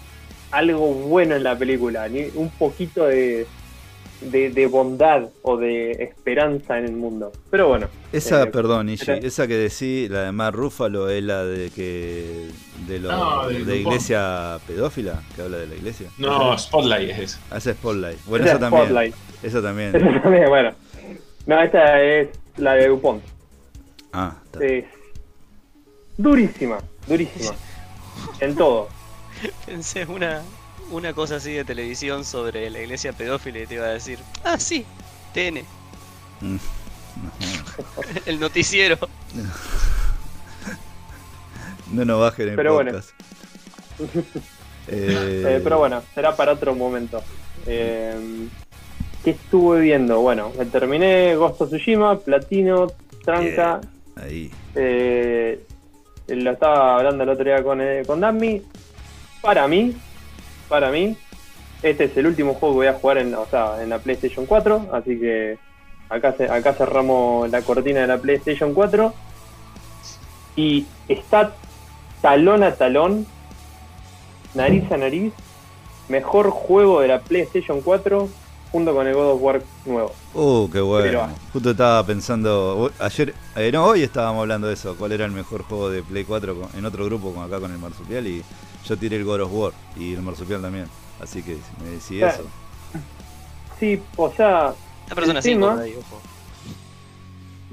algo 0.51 0.93
bueno 0.93 1.35
en 1.35 1.43
la 1.43 1.57
película, 1.57 2.07
ni 2.07 2.27
un 2.35 2.49
poquito 2.51 3.05
de, 3.07 3.47
de, 4.21 4.49
de 4.51 4.67
bondad 4.67 5.23
o 5.41 5.57
de 5.57 5.91
esperanza 5.93 6.77
en 6.77 6.85
el 6.85 6.91
mundo. 6.93 7.31
Pero 7.49 7.69
bueno. 7.69 7.87
Esa, 8.13 8.43
eh, 8.43 8.47
perdón, 8.47 8.87
Ishi, 8.89 9.03
esa- 9.03 9.13
esa 9.15 9.47
que 9.47 9.55
decís, 9.55 10.09
la 10.11 10.23
de 10.25 10.31
Mar 10.31 10.53
Rúfalo, 10.53 11.09
es 11.09 11.23
la 11.23 11.43
de 11.43 11.71
que. 11.71 12.49
de, 12.87 12.99
lo, 12.99 13.11
No, 13.11 13.47
de 13.49 13.77
iglesia 13.77 14.59
pedófila, 14.67 15.23
que 15.35 15.41
habla 15.41 15.57
de 15.57 15.67
la 15.67 15.75
iglesia. 15.75 16.07
No, 16.19 16.55
Spotlight 16.57 17.09
es 17.11 17.19
esa. 17.19 17.39
Ah, 17.49 17.57
esa 17.57 17.71
es 17.71 17.77
Spotlight. 17.77 18.17
Bueno, 18.25 18.45
esa 18.45 18.55
esa 18.55 18.65
es 18.65 18.71
también. 18.71 18.83
Spotlight. 18.85 19.15
Esa 19.43 19.61
también. 19.61 19.95
Esa 19.95 20.21
también, 20.21 20.49
bueno. 20.49 20.73
No, 21.45 21.61
esta 21.61 22.01
es 22.01 22.29
la 22.57 22.73
de 22.73 22.87
Dupont. 22.87 23.23
Ah, 24.13 24.35
está. 24.45 24.65
Es 24.65 24.85
durísima, 26.17 26.77
durísima. 27.07 27.53
En 28.41 28.55
todo. 28.55 28.89
Pensé 29.65 30.05
una, 30.05 30.41
una 30.91 31.13
cosa 31.13 31.37
así 31.37 31.53
de 31.53 31.63
televisión 31.63 32.25
sobre 32.25 32.69
la 32.69 32.79
iglesia 32.81 33.13
pedófila 33.13 33.59
y 33.59 33.65
te 33.67 33.75
iba 33.75 33.85
a 33.85 33.89
decir, 33.93 34.19
ah, 34.43 34.59
sí, 34.59 34.85
TN. 35.33 35.63
Mm. 36.41 36.57
El 38.25 38.39
noticiero. 38.39 38.97
No 41.91 42.05
nos 42.05 42.19
bajen 42.19 42.49
el 42.49 42.55
Pero 42.55 42.75
bueno. 42.75 42.91
Eh, 42.99 43.03
Eh, 44.87 45.61
pero 45.63 45.79
bueno, 45.79 46.03
será 46.13 46.35
para 46.35 46.53
otro 46.53 46.75
momento. 46.75 47.23
Eh, 47.65 48.47
¿Qué 49.23 49.31
estuve 49.31 49.81
viendo? 49.81 50.21
Bueno, 50.21 50.51
me 50.57 50.65
terminé 50.65 51.35
Ghost 51.35 51.61
of 51.61 51.69
Tsushima, 51.69 52.17
Platino, 52.19 52.87
Tranca. 53.25 53.81
Ahí. 54.15 54.49
Eh, 54.75 55.59
lo 56.27 56.51
estaba 56.51 56.97
hablando 56.97 57.23
el 57.23 57.29
otro 57.29 57.43
día 57.43 57.61
con, 57.61 57.81
eh, 57.81 58.03
con 58.07 58.21
Dami. 58.21 58.61
Para 59.41 59.67
mí, 59.67 59.93
para 60.69 60.89
mí, 60.89 61.17
este 61.83 62.05
es 62.05 62.15
el 62.15 62.27
último 62.27 62.53
juego 62.53 62.75
que 62.75 62.77
voy 62.77 62.87
a 62.87 62.93
jugar 62.93 63.17
en, 63.17 63.33
o 63.35 63.45
sea, 63.45 63.83
en 63.83 63.89
la 63.89 63.99
PlayStation 63.99 64.45
4. 64.45 64.87
Así 64.93 65.19
que 65.19 65.57
acá, 66.07 66.35
acá 66.49 66.73
cerramos 66.73 67.49
la 67.49 67.61
cortina 67.61 68.01
de 68.01 68.07
la 68.07 68.19
PlayStation 68.19 68.73
4. 68.73 69.13
Y 70.55 70.85
está 71.09 71.55
talón 72.21 72.63
a 72.63 72.75
talón, 72.75 73.25
nariz 74.53 74.89
a 74.91 74.97
nariz, 74.97 75.33
mejor 76.07 76.51
juego 76.51 77.01
de 77.01 77.09
la 77.09 77.19
PlayStation 77.19 77.81
4 77.81 78.29
junto 78.71 78.93
con 78.93 79.07
el 79.07 79.13
God 79.15 79.31
of 79.31 79.41
War 79.41 79.61
nuevo. 79.85 80.11
Uh, 80.33 80.69
qué 80.69 80.79
bueno. 80.81 81.05
Pero- 81.05 81.29
Justo 81.53 81.71
estaba 81.71 82.05
pensando. 82.05 82.91
Ayer, 82.99 83.33
eh, 83.55 83.71
no, 83.71 83.85
hoy 83.85 84.03
estábamos 84.03 84.41
hablando 84.41 84.67
de 84.67 84.73
eso. 84.73 84.95
¿Cuál 84.97 85.11
era 85.13 85.25
el 85.25 85.31
mejor 85.31 85.63
juego 85.63 85.89
de 85.89 86.03
Play 86.03 86.23
4 86.23 86.55
con- 86.55 86.69
en 86.77 86.85
otro 86.85 87.05
grupo 87.05 87.33
con 87.33 87.43
acá 87.43 87.59
con 87.59 87.71
el 87.71 87.79
Marsupial? 87.79 88.27
Y 88.27 88.43
yo 88.87 88.97
tiré 88.97 89.15
el 89.17 89.25
God 89.25 89.41
of 89.41 89.51
War 89.53 89.73
y 89.97 90.13
el 90.13 90.21
Marsupial 90.21 90.61
también. 90.61 90.85
Así 91.21 91.41
que 91.43 91.57
me 91.83 91.89
decí 91.91 92.17
Claro. 92.19 92.33
eso. 92.33 92.43
Sí, 93.79 94.01
o 94.17 94.31
sea, 94.31 94.73
La 95.09 95.15
persona 95.15 95.39
Encima- 95.39 95.81
5 95.83 96.03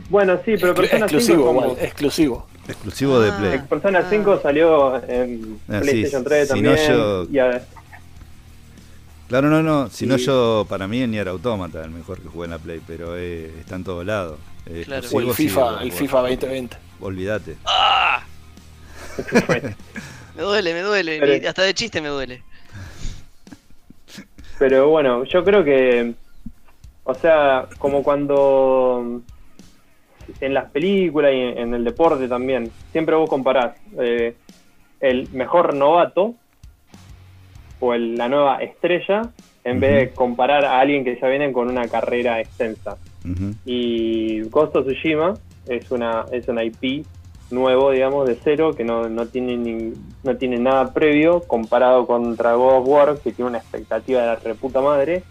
bueno, 0.09 0.37
sí, 0.45 0.55
pero 0.59 0.73
Exclu- 0.73 0.77
Persona 0.77 0.89
5 0.91 1.05
exclusivo, 1.05 1.47
como- 1.47 1.61
igual, 1.65 1.77
exclusivo. 1.81 2.47
Exclusivo 2.69 3.21
de 3.21 3.31
Ah. 3.31 3.37
Play. 3.39 3.59
Persona 3.69 3.99
Ah. 4.01 4.07
5 4.09 4.41
salió 4.43 4.97
en 5.09 5.61
Ah, 5.69 5.81
PlayStation 5.81 6.23
sí, 6.23 6.29
3 6.29 6.49
si 6.49 6.61
no 6.63 6.71
también. 6.75 6.89
yo- 6.93 7.25
y 7.31 7.39
a- 7.39 7.67
Claro, 9.29 9.49
no, 9.51 9.63
no. 9.63 9.89
Si 9.91 10.07
no, 10.07 10.17
yo, 10.17 10.67
para 10.69 10.87
mí, 10.87 11.01
el 11.03 11.11
Nier 11.11 11.29
Automata 11.29 11.83
el 11.85 11.91
mejor 11.91 12.21
que 12.21 12.29
jugué 12.29 12.45
en 12.45 12.51
la 12.53 12.59
Play. 12.59 12.81
Pero 12.87 13.17
eh, 13.17 13.53
está 13.61 13.75
en 13.77 13.85
todos 13.85 14.05
lados. 14.07 14.39
Eh, 14.67 14.83
Claro. 14.85 15.07
O 15.13 15.21
el 15.21 15.33
FIFA, 15.33 15.83
el. 15.83 15.93
FIFA 15.93 16.21
2020. 16.23 16.77
Olvídate. 17.01 17.57
¡Ah! 17.65 18.23
Me 20.37 20.43
duele, 20.43 20.75
me 20.75 20.81
duele. 20.81 21.19
Pero- 21.19 21.39
ni- 21.39 21.47
hasta 21.47 21.63
de 21.63 21.73
chiste 21.73 22.01
me 22.03 22.09
duele. 22.09 22.43
pero 24.59 24.89
bueno, 24.91 25.25
yo 25.25 25.43
creo 25.45 25.65
que, 25.65 26.15
o 27.05 27.15
sea, 27.15 27.67
como 27.79 28.03
cuando 28.03 29.23
en 30.41 30.55
las 30.55 30.71
películas 30.71 31.33
y 31.33 31.41
en 31.41 31.73
el 31.75 31.85
deporte 31.85 32.29
también, 32.29 32.71
siempre 32.93 33.15
vos 33.17 33.31
comparás 33.31 33.77
eh, 33.99 34.37
el 35.01 35.29
mejor 35.33 35.73
novato 35.75 36.35
o 37.81 37.95
el- 37.95 38.17
la 38.17 38.29
nueva 38.29 38.59
estrella 38.63 39.31
en 39.65 39.81
vez 39.81 39.91
de 40.11 40.15
comparar 40.15 40.65
a 40.65 40.79
alguien 40.81 41.05
que 41.05 41.19
ya 41.21 41.29
viene 41.29 41.53
con 41.53 41.69
una 41.69 41.89
carrera 41.89 42.41
extensa. 42.41 42.99
Y 43.65 44.43
Ghost 44.43 44.77
of 44.77 44.87
Tsushima 44.87 45.39
es 45.67 45.91
una 45.91 46.27
es 46.31 46.47
una 46.49 46.63
IP 46.65 47.05
nuevo, 47.51 47.91
digamos, 47.91 48.27
de 48.27 48.39
cero, 48.45 48.75
que 48.77 48.85
no, 48.85 49.09
no 49.09 49.29
tiene 49.29 49.57
ni- 49.57 49.95
no 50.23 50.37
tiene 50.37 50.59
nada 50.59 50.93
previo, 50.93 51.47
comparado 51.47 52.07
contra 52.07 52.55
God 52.55 52.79
of 52.79 52.87
War, 52.87 53.21
que 53.23 53.33
tiene 53.33 53.51
una 53.51 53.59
expectativa 53.59 54.21
de 54.21 54.27
la 54.27 54.37
reputa 54.37 54.81
madre. 54.81 55.25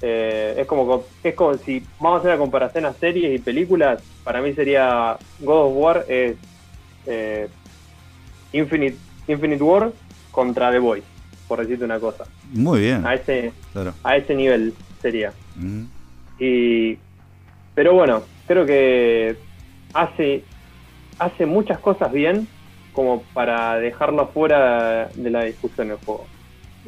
Eh, 0.00 0.54
es 0.58 0.66
como 0.66 0.86
co- 0.86 1.08
es 1.22 1.34
como 1.34 1.56
si 1.58 1.86
vamos 1.98 2.16
a 2.16 2.20
hacer 2.20 2.30
la 2.32 2.38
comparación 2.38 2.84
a 2.86 2.94
series 2.98 3.34
y 3.34 3.38
películas, 3.42 4.02
para 4.22 4.42
mí 4.42 4.54
sería 4.54 5.18
God 5.38 5.66
of 5.66 5.72
War 5.76 6.04
es 6.08 6.36
eh, 7.06 7.48
Infinite, 8.52 8.98
Infinite 9.26 9.62
War 9.62 9.92
contra 10.30 10.70
The 10.72 10.78
Voice, 10.78 11.06
por 11.54 11.62
decirte 11.62 11.84
una 11.84 12.00
cosa. 12.00 12.24
Muy 12.52 12.80
bien. 12.80 13.06
A 13.06 13.14
ese, 13.14 13.52
Claro. 13.72 13.94
a 14.02 14.16
ese 14.16 14.34
nivel 14.34 14.74
sería. 15.00 15.32
Ujú. 15.56 15.86
Y, 16.40 16.98
pero 17.76 17.94
bueno, 17.94 18.24
creo 18.48 18.66
que 18.66 19.36
hace, 19.92 20.42
hace 21.20 21.46
muchas 21.46 21.78
cosas 21.78 22.10
bien 22.12 22.48
como 22.92 23.22
para 23.34 23.76
dejarlo 23.78 24.26
fuera 24.28 25.08
de 25.14 25.30
la 25.30 25.42
discusión 25.42 25.92
el 25.92 25.96
juego, 25.98 26.26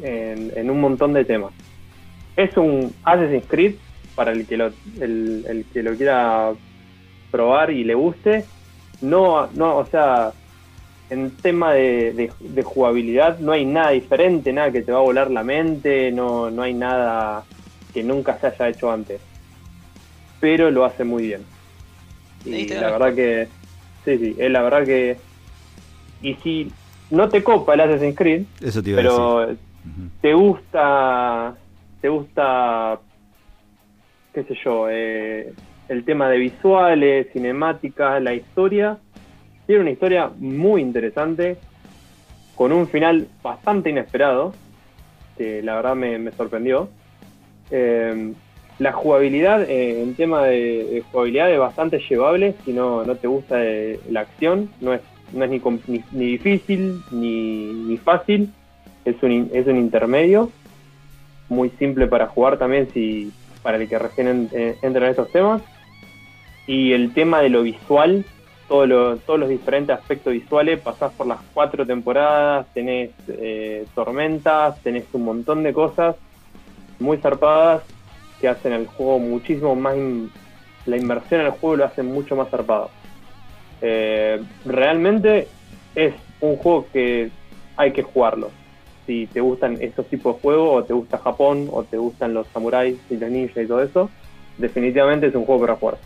en, 0.02 0.52
en 0.56 0.68
un 0.68 0.80
montón 0.80 1.12
de 1.12 1.24
temas. 1.24 1.52
Es 2.36 2.56
un 2.56 2.92
Assassin's 3.04 3.44
Creed 3.46 3.76
para 4.16 4.32
el 4.32 4.46
que 4.48 4.56
lo, 4.56 4.66
el, 5.00 5.44
el 5.48 5.64
que 5.72 5.82
lo 5.84 5.94
quiera 5.94 6.50
probar 7.30 7.70
y 7.70 7.84
le 7.84 7.94
guste. 7.94 8.44
No, 9.00 9.46
no, 9.54 9.76
o 9.76 9.86
sea, 9.86 10.32
en 11.10 11.30
tema 11.40 11.72
de, 11.72 12.12
de- 12.12 12.32
de 12.40 12.62
jugabilidad 12.62 13.38
no 13.38 13.52
hay 13.52 13.64
nada 13.64 13.90
diferente, 13.90 14.52
nada 14.52 14.72
que 14.72 14.82
te 14.82 14.92
va 14.92 14.98
a 14.98 15.02
volar 15.02 15.30
la 15.30 15.44
mente, 15.44 16.10
no, 16.12 16.50
no 16.50 16.62
hay 16.62 16.74
nada 16.74 17.44
que 17.92 18.02
nunca 18.02 18.38
se 18.40 18.46
haya 18.48 18.68
hecho 18.68 18.90
antes. 18.90 19.20
Pero 20.40 20.70
lo 20.70 20.84
hace 20.84 21.04
muy 21.04 21.24
bien. 21.24 21.44
Y 22.44 22.68
la 22.68 22.90
verdad 22.90 23.14
que. 23.14 23.48
Sí, 24.04 24.18
sí, 24.18 24.36
es 24.38 24.50
la 24.50 24.62
verdad 24.62 24.84
que. 24.84 25.16
Y 26.22 26.34
si 26.36 26.72
no 27.10 27.28
te 27.30 27.42
copa 27.42 27.74
el 27.74 27.80
Assassin's 27.80 28.16
Creed, 28.16 28.42
Eso 28.60 28.82
te 28.82 28.90
iba 28.90 29.00
a 29.00 29.02
decir. 29.02 29.16
pero 29.18 29.56
te 30.20 30.34
gusta. 30.34 31.56
Te 32.00 32.08
gusta. 32.08 33.00
qué 34.32 34.44
sé 34.44 34.54
yo, 34.64 34.88
eh, 34.90 35.52
el 35.88 36.04
tema 36.04 36.28
de 36.28 36.38
visuales, 36.38 37.28
cinemáticas, 37.32 38.22
la 38.22 38.34
historia. 38.34 38.98
Tiene 39.66 39.82
una 39.82 39.90
historia 39.90 40.30
muy 40.38 40.80
interesante, 40.80 41.56
con 42.54 42.72
un 42.72 42.88
final 42.88 43.26
bastante 43.42 43.90
inesperado, 43.90 44.54
que 45.36 45.62
la 45.62 45.74
verdad 45.76 45.96
me, 45.96 46.30
sorprendió. 46.32 46.88
Eh, 47.70 48.32
la 48.78 48.92
jugabilidad, 48.92 49.62
eh, 49.68 50.02
en 50.02 50.14
tema 50.14 50.44
de, 50.44 51.02
jugabilidad, 51.10 51.50
es 51.50 51.58
bastante 51.58 51.98
llevable 51.98 52.54
si 52.64 52.72
no, 52.72 53.04
no 53.04 53.16
te 53.16 53.26
gusta 53.26 53.64
eh, 53.64 53.98
la 54.10 54.20
acción. 54.20 54.70
No 54.80 54.92
es, 54.94 55.00
no 55.32 55.44
es 55.44 55.50
ni, 55.50 55.60
ni, 56.12 56.26
difícil 56.26 57.00
ni, 57.10 57.72
ni 57.72 57.96
fácil, 57.96 58.52
es 59.04 59.20
un, 59.22 59.50
es 59.52 59.66
un 59.66 59.78
intermedio. 59.78 60.50
Muy 61.48 61.70
simple 61.78 62.06
para 62.06 62.26
jugar 62.26 62.58
también 62.58 62.88
si 62.92 63.32
para 63.62 63.78
el 63.78 63.88
que 63.88 63.98
recién 63.98 64.28
en- 64.28 64.50
eh, 64.52 64.76
entra 64.82 65.06
en 65.06 65.10
estos 65.10 65.30
temas. 65.32 65.62
Y 66.66 66.92
el 66.92 67.12
tema 67.12 67.40
de 67.40 67.48
lo 67.48 67.62
visual, 67.62 68.24
todo 68.68 68.86
lo- 68.86 69.16
todos 69.18 69.38
los 69.40 69.48
diferentes 69.48 69.96
aspectos 69.96 70.32
visuales, 70.32 70.80
pasás 70.80 71.12
por 71.14 71.26
las 71.26 71.38
cuatro 71.54 71.86
temporadas, 71.86 72.66
tenés 72.74 73.10
eh, 73.28 73.84
tormentas, 73.94 74.80
tenés 74.82 75.04
un 75.12 75.24
montón 75.24 75.62
de 75.62 75.72
cosas 75.72 76.16
muy 76.98 77.18
zarpadas 77.18 77.82
que 78.40 78.48
hacen 78.48 78.72
el 78.72 78.86
juego 78.86 79.18
muchísimo 79.18 79.74
más... 79.74 79.96
la 80.86 80.96
inmersión 80.96 81.40
en 81.40 81.46
el 81.46 81.52
juego 81.52 81.76
lo 81.76 81.84
hace 81.84 82.02
mucho 82.02 82.36
más 82.36 82.48
zarpado. 82.50 82.90
Eh, 83.82 84.40
realmente 84.64 85.48
es 85.94 86.14
un 86.40 86.56
juego 86.56 86.86
que 86.92 87.30
hay 87.76 87.92
que 87.92 88.02
jugarlo. 88.02 88.50
Si 89.06 89.26
te 89.26 89.40
gustan 89.40 89.78
esos 89.80 90.06
tipos 90.08 90.36
de 90.36 90.42
juegos, 90.42 90.82
o 90.82 90.84
te 90.84 90.92
gusta 90.92 91.18
Japón, 91.18 91.68
o 91.70 91.84
te 91.84 91.96
gustan 91.96 92.34
los 92.34 92.46
samuráis 92.48 92.98
y 93.10 93.16
los 93.16 93.30
ninjas 93.30 93.64
y 93.64 93.66
todo 93.66 93.82
eso, 93.82 94.10
definitivamente 94.58 95.26
es 95.28 95.34
un 95.34 95.44
juego 95.44 95.60
para 95.62 95.76
jugar. 95.76 95.98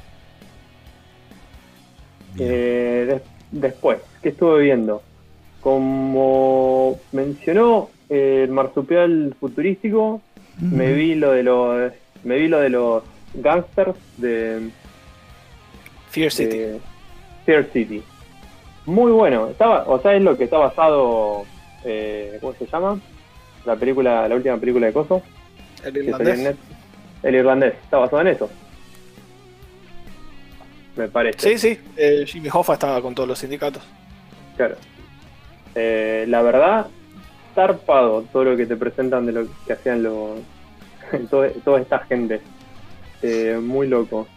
Eh, 2.42 3.04
des- 3.08 3.22
después, 3.50 3.98
¿qué 4.22 4.30
estuve 4.30 4.62
viendo? 4.62 5.02
Como 5.60 6.98
mencionó 7.12 7.90
eh, 8.08 8.42
el 8.44 8.50
marsupial 8.50 9.34
futurístico, 9.38 10.20
me 10.60 10.92
vi 10.92 11.14
lo 11.14 11.32
de 11.32 11.42
los 11.42 11.92
me 12.24 12.36
vi 12.36 12.48
lo 12.48 12.60
de 12.60 12.68
los 12.70 13.02
gangsters 13.34 13.96
de, 14.18 14.68
Fear 16.10 16.30
City. 16.32 16.56
de 16.58 16.80
Fear 17.46 17.66
City. 17.72 18.02
Muy 18.86 19.12
bueno, 19.12 19.48
estaba, 19.48 19.84
o 19.86 20.00
sea, 20.00 20.14
es 20.14 20.22
lo 20.22 20.36
que 20.36 20.44
está 20.44 20.58
basado, 20.58 21.44
eh, 21.84 22.38
¿cómo 22.40 22.52
se 22.54 22.66
llama? 22.66 22.98
La 23.64 23.76
película, 23.76 24.26
la 24.28 24.34
última 24.34 24.56
película 24.56 24.86
de 24.86 24.92
Coso, 24.92 25.22
el 25.84 25.96
irlandés. 25.98 26.56
El 27.22 27.34
irlandés, 27.34 27.74
está 27.84 27.98
basado 27.98 28.22
en 28.22 28.28
eso. 28.28 28.50
Me 31.00 31.08
parece. 31.08 31.56
Sí, 31.56 31.58
sí. 31.58 31.80
eh, 31.96 32.24
Jimmy 32.26 32.48
Hoffa 32.52 32.74
estaba 32.74 33.00
con 33.00 33.14
todos 33.14 33.26
los 33.28 33.38
sindicatos. 33.38 33.82
Claro. 34.56 34.76
Eh, 35.74 36.26
la 36.28 36.42
verdad, 36.42 36.86
zarpado 37.54 38.22
todo 38.32 38.44
lo 38.44 38.56
que 38.56 38.66
te 38.66 38.76
presentan 38.76 39.24
de 39.24 39.32
lo 39.32 39.46
que 39.66 39.72
hacían 39.72 40.02
los 40.02 40.40
todo- 41.30 41.48
toda 41.64 41.80
esta 41.80 42.00
gente. 42.00 42.42
Eh, 43.22 43.58
muy 43.62 43.86
loco. 43.88 44.28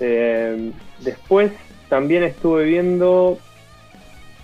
Eh, 0.00 0.72
después 1.00 1.52
también 1.88 2.24
estuve 2.24 2.64
viendo 2.64 3.38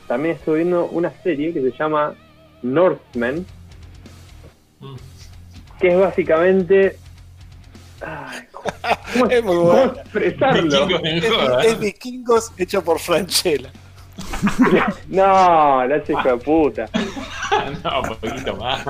también 0.07 0.37
estuve 0.37 0.59
viendo 0.59 0.87
una 0.87 1.11
serie 1.23 1.53
que 1.53 1.61
se 1.61 1.71
llama 1.77 2.15
Northman, 2.63 3.45
Mm. 4.81 4.95
que 5.81 5.89
es 5.89 5.99
básicamente 5.99 6.97
ay, 8.01 8.43
¿Cómo, 9.13 9.27
Es 9.31 9.45
muy 9.45 9.57
bueno. 9.57 9.93
expresarlo? 9.97 10.87
Vikingos 10.87 11.01
en 11.05 11.19
Es, 11.25 11.31
joda. 11.31 11.63
es 11.65 11.81
Vikingos 11.81 12.53
hecho 12.59 12.83
por 12.85 12.99
Franchella. 12.99 13.71
No, 15.09 15.85
la 15.87 15.97
hijo 16.09 16.29
de 16.29 16.37
puta. 16.39 16.89
no, 17.85 18.01
un 18.01 18.09
poquito 18.17 18.57
más. 18.57 18.85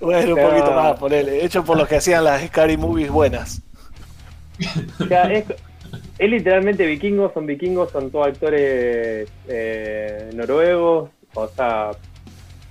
Bueno, 0.00 0.34
un 0.34 0.40
No. 0.40 0.48
poquito 0.48 0.72
más, 0.72 0.98
ponele. 0.98 1.44
Hecho 1.44 1.64
por 1.64 1.76
los 1.76 1.88
que 1.88 1.96
hacían 1.96 2.22
las 2.24 2.42
Scary 2.46 2.76
Movies 2.76 3.10
buenas. 3.10 3.60
O 5.00 5.06
sea, 5.06 5.24
es, 5.32 5.44
es 6.18 6.30
literalmente 6.30 6.86
vikingos, 6.86 7.32
son 7.34 7.46
vikingos, 7.46 7.90
son 7.90 8.10
todos 8.10 8.28
actores 8.28 9.28
eh, 9.48 10.30
noruegos, 10.34 11.10
o 11.34 11.48
sea, 11.48 11.90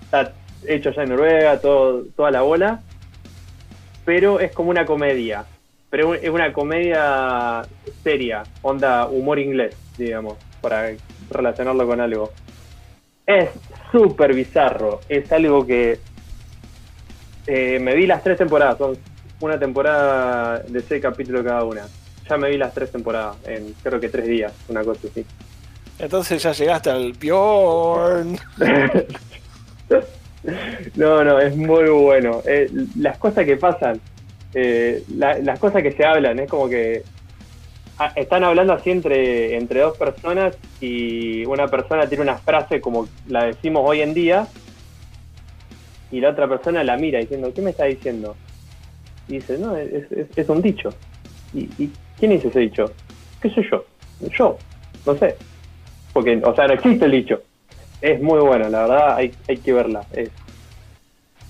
está 0.04 0.32
hecho 0.68 0.92
ya 0.92 1.04
en 1.04 1.10
Noruega, 1.10 1.60
todo, 1.60 2.04
toda 2.16 2.32
la 2.32 2.42
bola, 2.42 2.80
pero 4.06 4.40
es 4.40 4.52
como 4.52 4.70
una 4.70 4.86
comedia, 4.86 5.46
pero 5.90 6.14
es 6.14 6.30
una 6.30 6.54
comedia 6.54 7.64
seria, 8.04 8.44
onda 8.62 9.08
humor 9.08 9.40
inglés, 9.40 9.76
digamos, 9.98 10.38
para 10.62 10.92
relacionarlo 11.30 11.88
con 11.88 12.00
algo. 12.00 12.32
Es 13.26 13.50
súper 13.92 14.34
bizarro, 14.34 15.02
es 15.10 15.32
algo 15.32 15.66
que 15.66 16.00
eh, 17.48 17.80
me 17.80 17.96
vi 17.96 18.06
las 18.06 18.24
tres 18.24 18.38
temporadas, 18.38 18.78
son 18.78 18.98
una 19.40 19.58
temporada 19.58 20.60
de 20.60 20.82
seis 20.82 21.02
capítulos 21.02 21.44
cada 21.44 21.64
una. 21.64 21.88
Ya 22.30 22.38
me 22.38 22.50
vi 22.50 22.58
las 22.58 22.74
tres 22.74 22.92
temporadas 22.92 23.38
en 23.46 23.74
creo 23.82 24.00
que 24.00 24.10
tres 24.10 24.28
días, 24.28 24.54
una 24.68 24.84
cosa 24.84 25.08
así. 25.08 25.26
Entonces 25.98 26.42
ya 26.44 26.52
llegaste 26.52 26.90
al 26.90 27.14
Bjorn. 27.14 28.38
No, 30.96 31.24
no, 31.24 31.40
es 31.40 31.56
muy 31.56 31.90
bueno. 31.90 32.42
Eh, 32.46 32.70
las 32.98 33.18
cosas 33.18 33.46
que 33.46 33.58
pasan, 33.58 34.00
eh, 34.54 35.04
la- 35.10 35.40
las 35.40 35.60
cosas 35.60 35.84
que 35.84 35.94
se 35.96 36.06
hablan, 36.06 36.40
es 36.40 36.50
como 36.50 36.70
que 36.70 37.06
ah, 37.98 38.14
están 38.16 38.44
hablando 38.44 38.74
así 38.74 38.90
entre, 38.92 39.58
entre 39.58 39.82
dos 39.82 39.96
personas 39.98 40.56
y 40.80 41.46
una 41.46 41.70
persona 41.72 42.10
tiene 42.10 42.24
una 42.24 42.40
frase 42.42 42.82
como 42.82 43.12
la 43.26 43.46
decimos 43.46 43.84
hoy 43.86 44.02
en 44.02 44.14
día 44.14 44.52
y 46.10 46.20
la 46.22 46.32
otra 46.32 46.48
persona 46.50 46.84
la 46.84 46.98
mira 46.98 47.20
diciendo, 47.20 47.54
¿qué 47.54 47.62
me 47.62 47.72
está 47.72 47.86
diciendo? 47.86 48.40
Y 49.28 49.40
dice, 49.40 49.58
no, 49.60 49.78
es, 49.78 50.12
es- 50.12 50.30
es 50.36 50.50
un 50.50 50.62
dicho. 50.62 50.98
¿Y, 51.54 51.74
y 51.84 51.98
quién 52.18 52.32
dice 52.34 52.50
ese 52.50 52.60
dicho? 52.62 52.96
¿Qué 53.42 53.50
sé 53.52 53.64
yo? 53.72 53.86
Yo, 54.38 54.62
no 55.06 55.20
sé. 55.20 55.40
Porque, 56.14 56.42
o 56.44 56.56
sea, 56.56 56.68
no 56.68 56.74
existe 56.76 57.06
el 57.06 57.12
dicho. 57.12 57.44
Es 58.02 58.22
muy 58.22 58.40
bueno, 58.42 58.70
la 58.70 58.82
verdad, 58.84 59.16
hay, 59.18 59.38
hay 59.48 59.62
que 59.62 59.74
verla. 59.74 60.08
Es 60.12 60.34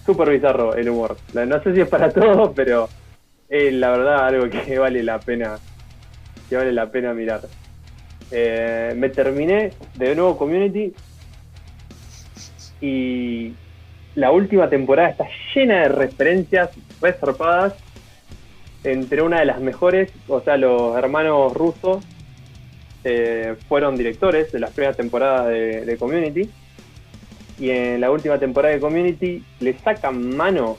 súper 0.09 0.31
bizarro 0.31 0.73
el 0.73 0.89
humor. 0.89 1.17
No 1.33 1.61
sé 1.61 1.75
si 1.75 1.81
es 1.81 1.87
para 1.87 2.09
todos, 2.21 2.51
pero 2.55 2.89
es 3.47 3.71
la 3.73 3.91
verdad 3.91 4.25
algo 4.25 4.49
que 4.49 4.79
vale 4.85 5.03
la 5.03 5.19
pena 5.19 5.57
que 6.49 6.55
vale 6.55 6.73
la 6.73 6.89
pena 6.89 7.13
mirar. 7.13 7.41
Eh, 8.31 8.93
me 8.95 9.09
terminé 9.09 9.71
de 9.93 10.15
nuevo 10.15 10.35
Community 10.35 10.93
y 12.81 13.53
la 14.15 14.31
última 14.31 14.67
temporada 14.67 15.09
está 15.09 15.27
llena 15.53 15.81
de 15.81 15.89
referencias 15.89 16.71
resarpadas 16.99 17.73
entre 18.83 19.21
una 19.21 19.39
de 19.39 19.45
las 19.45 19.59
mejores, 19.59 20.11
o 20.27 20.39
sea, 20.41 20.57
los 20.57 20.95
hermanos 20.95 21.53
rusos 21.53 22.03
eh, 23.03 23.55
fueron 23.67 23.95
directores 23.95 24.51
de 24.51 24.59
las 24.59 24.71
primeras 24.71 24.97
temporadas 24.97 25.49
de, 25.49 25.85
de 25.85 25.97
Community 25.97 26.49
y 27.59 27.69
en 27.69 28.01
la 28.01 28.09
última 28.09 28.39
temporada 28.39 28.73
de 28.73 28.79
Community 28.79 29.43
le 29.59 29.77
sacan 29.83 30.35
mano 30.35 30.77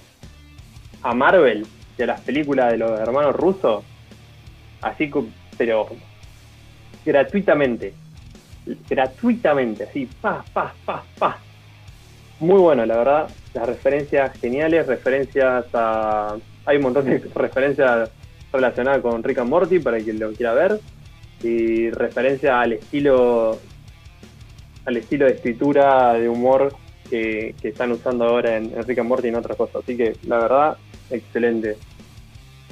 a 1.02 1.14
Marvel 1.14 1.66
y 1.96 2.02
a 2.02 2.06
las 2.06 2.20
películas 2.20 2.70
de 2.72 2.78
los 2.78 2.98
hermanos 3.00 3.36
rusos, 3.36 3.84
así 4.82 5.10
co- 5.10 5.26
pero 5.58 5.88
gratuitamente, 7.04 7.94
gratuitamente, 8.88 9.84
así, 9.84 10.06
pa, 10.20 10.44
pa, 10.52 10.74
pa, 10.84 11.04
pa. 11.18 11.38
Muy 12.38 12.58
bueno, 12.58 12.86
la 12.86 12.96
verdad, 12.96 13.28
las 13.52 13.66
referencias 13.66 14.32
geniales, 14.40 14.86
referencias 14.86 15.66
a... 15.74 16.36
Hay 16.66 16.76
un 16.78 16.82
montón 16.84 17.04
de 17.06 17.18
referencias 17.34 18.10
relacionadas 18.52 19.02
con 19.02 19.22
Rick 19.22 19.38
and 19.38 19.50
Morty 19.50 19.78
para 19.78 20.00
quien 20.02 20.18
lo 20.18 20.32
quiera 20.34 20.54
ver 20.54 20.80
y 21.42 21.90
referencia 21.90 22.60
al 22.60 22.74
estilo 22.74 23.60
al 24.90 24.96
estilo 24.98 25.26
de 25.26 25.32
escritura 25.32 26.12
de 26.14 26.28
humor 26.28 26.74
que, 27.08 27.54
que 27.60 27.68
están 27.68 27.92
usando 27.92 28.24
ahora 28.24 28.56
en, 28.56 28.66
en 28.76 28.84
Rick 28.84 28.98
and 28.98 29.08
Morty 29.08 29.26
y 29.26 29.30
en 29.30 29.36
otras 29.36 29.56
cosas. 29.56 29.76
Así 29.82 29.96
que 29.96 30.16
la 30.26 30.38
verdad, 30.38 30.76
excelente. 31.10 31.76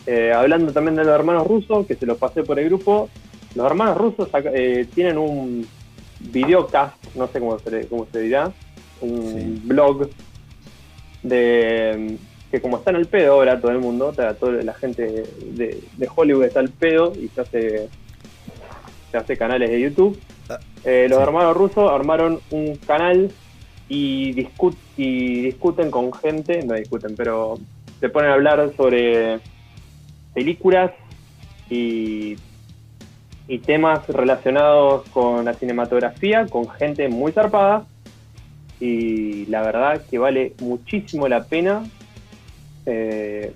Eh, 0.07 0.33
hablando 0.33 0.73
también 0.73 0.97
de 0.97 1.05
los 1.05 1.15
hermanos 1.15 1.47
rusos, 1.47 1.87
que 1.87 1.95
se 1.95 2.07
los 2.07 2.19
pasé 2.19 2.43
por 2.43 2.59
el 2.59 2.67
grupo, 2.67 3.09
los 3.55 3.67
hermanos 3.67 3.97
rusos 3.99 4.29
eh, 4.53 4.87
tienen 4.95 5.19
un 5.19 5.67
videocast, 6.21 6.97
no 7.15 7.27
sé 7.29 7.39
cómo 7.41 7.59
se, 7.59 7.87
cómo 7.89 8.07
se 8.13 8.21
dirá, 8.21 8.53
un 9.01 9.23
Sí. 9.33 9.61
blog 9.65 10.09
de 11.23 12.17
que 12.51 12.61
como 12.63 12.79
está 12.79 12.91
en 12.91 12.97
el 12.97 13.07
pedo 13.07 13.35
ahora 13.35 13.61
todo 13.61 13.71
el 13.73 13.79
mundo, 13.79 14.13
toda, 14.17 14.33
toda 14.35 14.63
la 14.63 14.73
gente 14.75 15.25
de, 15.53 15.79
de 15.97 16.09
Hollywood 16.15 16.45
está 16.45 16.61
al 16.61 16.71
pedo 16.71 17.13
y 17.15 17.29
se 17.29 17.41
hace, 17.43 17.89
se 19.11 19.17
hace 19.19 19.37
canales 19.37 19.69
de 19.71 19.81
YouTube. 19.81 20.19
Eh, 20.85 21.07
los 21.09 21.19
sí. 21.19 21.23
hermanos 21.23 21.57
rusos 21.57 21.91
armaron 21.91 22.41
un 22.51 22.77
canal 22.77 23.31
y, 23.89 24.47
y 24.97 25.43
discuten 25.43 25.91
con 25.91 26.13
gente, 26.13 26.63
no 26.63 26.75
discuten, 26.75 27.17
pero 27.17 27.59
se 28.01 28.09
ponen 28.09 28.31
a 28.31 28.35
hablar 28.35 28.71
sobre 28.77 29.41
películas 30.35 30.93
y, 31.69 32.37
y 33.49 33.59
temas 33.59 34.07
relacionados 34.09 35.09
con 35.11 35.45
la 35.45 35.55
cinematografía, 35.55 36.47
con 36.47 36.69
gente 36.69 37.09
muy 37.09 37.33
zarpada. 37.33 37.87
Y 38.81 39.47
la 39.47 39.63
verdad 39.63 40.03
que 40.09 40.19
vale 40.19 40.53
muchísimo 40.61 41.27
la 41.27 41.43
pena 41.45 41.83
eh, 42.87 43.53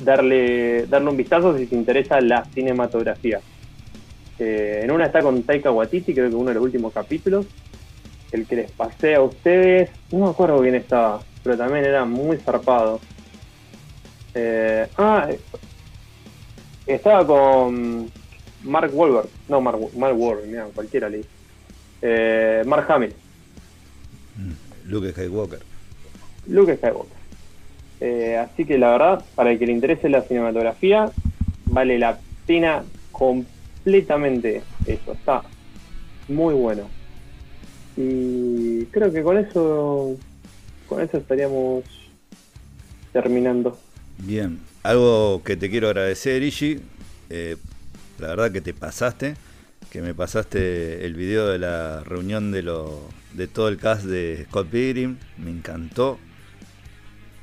darle, 0.00 0.86
darle 0.86 1.10
un 1.10 1.16
vistazo 1.16 1.56
si 1.58 1.66
te 1.66 1.76
interesa 1.76 2.20
la 2.20 2.44
cinematografía. 2.46 3.40
Eh, 4.38 4.80
en 4.84 4.90
una 4.90 5.06
está 5.06 5.22
con 5.22 5.42
Taika 5.42 5.70
Waititi, 5.70 6.14
creo 6.14 6.28
que 6.28 6.34
uno 6.34 6.48
de 6.48 6.54
los 6.54 6.64
últimos 6.64 6.92
capítulos. 6.92 7.46
El 8.32 8.46
que 8.46 8.56
les 8.56 8.70
pasé 8.70 9.14
a 9.14 9.22
ustedes, 9.22 9.90
no 10.10 10.26
me 10.26 10.30
acuerdo 10.30 10.60
quién 10.60 10.74
estaba, 10.74 11.20
pero 11.42 11.56
también 11.56 11.84
era 11.84 12.04
muy 12.04 12.36
zarpado. 12.38 13.00
Eh, 14.34 14.86
ah, 14.98 15.28
estaba 16.86 17.26
con 17.26 18.10
Mark 18.64 18.90
Wahlberg, 18.92 19.28
no 19.48 19.60
Mark, 19.60 19.78
Mark 19.96 20.18
Wahlberg, 20.18 20.48
mira, 20.48 20.66
cualquiera 20.74 21.08
le. 21.08 21.24
Eh, 22.02 22.62
Mark 22.66 22.90
Hamill, 22.90 23.14
Luke 24.86 25.10
Skywalker. 25.12 25.60
Luke 26.46 26.76
Skywalker. 26.76 27.16
Eh, 28.00 28.36
así 28.36 28.64
que 28.64 28.78
la 28.78 28.90
verdad, 28.90 29.24
para 29.34 29.52
el 29.52 29.58
que 29.58 29.66
le 29.66 29.72
interese 29.72 30.08
la 30.08 30.22
cinematografía, 30.22 31.10
vale 31.66 31.98
la 31.98 32.18
pena 32.46 32.84
completamente 33.86 34.62
eso. 34.84 35.12
Está 35.12 35.42
muy 36.26 36.54
bueno. 36.54 36.88
Y 37.96 38.84
creo 38.86 39.12
que 39.12 39.22
con 39.22 39.38
eso, 39.38 40.16
con 40.88 41.00
eso 41.00 41.18
estaríamos 41.18 41.84
terminando. 43.12 43.78
Bien, 44.18 44.58
algo 44.82 45.40
que 45.44 45.56
te 45.56 45.70
quiero 45.70 45.86
agradecer, 45.86 46.42
Ishi. 46.42 46.80
eh, 47.30 47.56
la 48.18 48.28
verdad 48.28 48.50
que 48.50 48.60
te 48.60 48.74
pasaste, 48.74 49.34
que 49.90 50.02
me 50.02 50.14
pasaste 50.14 51.04
el 51.06 51.14
video 51.14 51.46
de 51.46 51.58
la 51.58 52.02
reunión 52.02 52.50
de, 52.50 52.62
lo, 52.62 53.02
de 53.34 53.46
todo 53.46 53.68
el 53.68 53.76
cast 53.76 54.04
de 54.04 54.46
Scott 54.48 54.66
Pilgrim. 54.68 55.16
Me 55.38 55.50
encantó. 55.50 56.18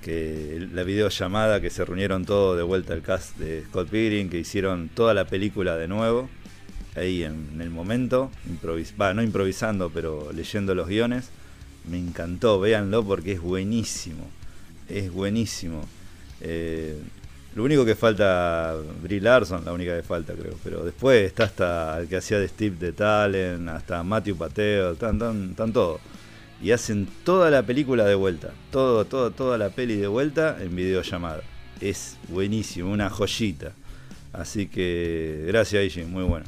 Que 0.03 0.67
la 0.73 0.83
videollamada 0.83 1.61
que 1.61 1.69
se 1.69 1.85
reunieron 1.85 2.25
todos 2.25 2.57
de 2.57 2.63
vuelta 2.63 2.93
al 2.93 3.01
cast 3.01 3.37
de 3.37 3.63
Scott 3.65 3.89
Pilgrim, 3.89 4.29
que 4.29 4.37
hicieron 4.37 4.89
toda 4.89 5.13
la 5.13 5.25
película 5.25 5.77
de 5.77 5.87
nuevo, 5.87 6.29
ahí 6.95 7.23
en, 7.23 7.61
el 7.61 7.69
momento, 7.69 8.29
improvis 8.47 8.93
no 8.97 9.23
improvisando, 9.23 9.89
pero 9.89 10.31
leyendo 10.33 10.75
los 10.75 10.87
guiones. 10.87 11.29
Me 11.89 11.97
encantó, 11.97 12.59
véanlo 12.59 13.03
porque 13.03 13.33
es 13.33 13.41
buenísimo. 13.41 14.27
Es 14.89 15.11
buenísimo. 15.11 15.85
Eh, 16.41 16.97
lo 17.55 17.63
único 17.63 17.85
que 17.85 17.95
falta, 17.95 18.75
Brie 19.01 19.21
Larson, 19.21 19.63
la 19.63 19.73
única 19.73 19.95
que 19.95 20.01
falta 20.01 20.33
creo, 20.33 20.57
pero 20.63 20.83
después 20.83 21.23
está 21.25 21.43
hasta 21.43 21.99
el 21.99 22.07
que 22.07 22.17
hacía 22.17 22.39
de 22.39 22.47
Steve 22.47 22.77
de 22.79 22.93
Talent, 22.93 23.69
hasta 23.69 24.01
Matthew 24.01 24.35
Pateo, 24.35 24.93
están, 24.93 25.15
están, 25.15 25.49
están 25.51 25.71
todos. 25.71 26.01
Y 26.61 26.71
hacen 26.71 27.07
toda 27.25 27.51
la 27.51 27.63
película 27.63 28.05
de 28.05 28.15
vuelta, 28.15 28.51
todo, 28.71 29.05
todo, 29.05 29.31
toda 29.31 29.57
la 29.57 29.69
peli 29.69 29.95
de 29.97 30.07
vuelta 30.07 30.57
en 30.61 30.75
videollamada. 30.75 31.41
Es 31.81 32.17
buenísimo, 32.29 32.91
una 32.91 33.09
joyita. 33.09 33.73
Así 34.31 34.67
que 34.67 35.43
gracias, 35.47 35.83
Iji, 35.83 36.05
muy 36.05 36.23
bueno. 36.23 36.45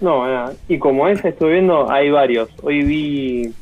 No, 0.00 0.24
y 0.68 0.78
como 0.78 1.08
ese 1.08 1.28
estoy 1.28 1.52
viendo, 1.52 1.90
hay 1.90 2.10
varios. 2.10 2.50
Hoy 2.62 2.82
vi 2.82 3.54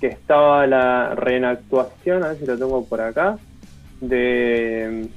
que 0.00 0.08
estaba 0.08 0.66
la 0.66 1.14
reenactuación, 1.14 2.24
a 2.24 2.28
ver 2.28 2.38
si 2.38 2.46
lo 2.46 2.58
tengo 2.58 2.84
por 2.84 3.00
acá, 3.00 3.38
de 4.00 5.08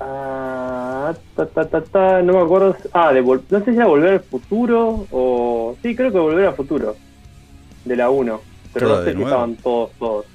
Ah, 0.00 1.14
ta, 1.36 1.46
ta, 1.46 1.64
ta, 1.68 1.80
ta, 1.80 2.22
no 2.22 2.32
me 2.32 2.40
acuerdo. 2.40 2.76
Ah, 2.92 3.12
de 3.12 3.22
no 3.22 3.60
sé 3.60 3.64
si 3.64 3.76
era 3.76 3.86
Volver 3.86 4.14
al 4.14 4.20
Futuro 4.20 5.06
o. 5.10 5.76
Sí, 5.82 5.94
creo 5.94 6.10
que 6.10 6.18
Volver 6.18 6.46
al 6.46 6.54
Futuro. 6.54 6.96
De 7.84 7.96
la 7.96 8.10
1. 8.10 8.40
Pero 8.74 8.88
no 8.88 8.96
sé 9.02 9.10
si 9.10 9.14
nuevo. 9.14 9.28
estaban 9.28 9.56
todos, 9.56 9.90
todos. 9.98 10.26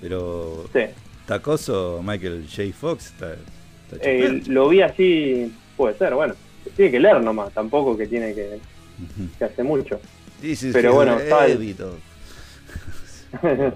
Pero 0.00 0.64
Sí. 0.72 0.80
Tacoso 1.26 2.02
Michael 2.04 2.46
J. 2.54 2.64
Fox 2.78 3.06
está, 3.06 3.32
está 3.32 3.96
Eh, 4.02 4.42
lo 4.48 4.68
vi 4.68 4.82
así, 4.82 5.54
puede 5.76 5.96
ser, 5.96 6.14
bueno. 6.14 6.34
Tiene 6.76 6.90
que 6.90 7.00
leer 7.00 7.22
nomás, 7.22 7.52
tampoco 7.52 7.96
que 7.96 8.06
tiene 8.06 8.34
que, 8.34 8.58
que 9.38 9.44
hace 9.44 9.62
mucho. 9.62 9.98
This 10.40 10.62
is 10.64 10.72
pero 10.74 10.94
bueno, 10.94 11.16
débito. 11.18 11.96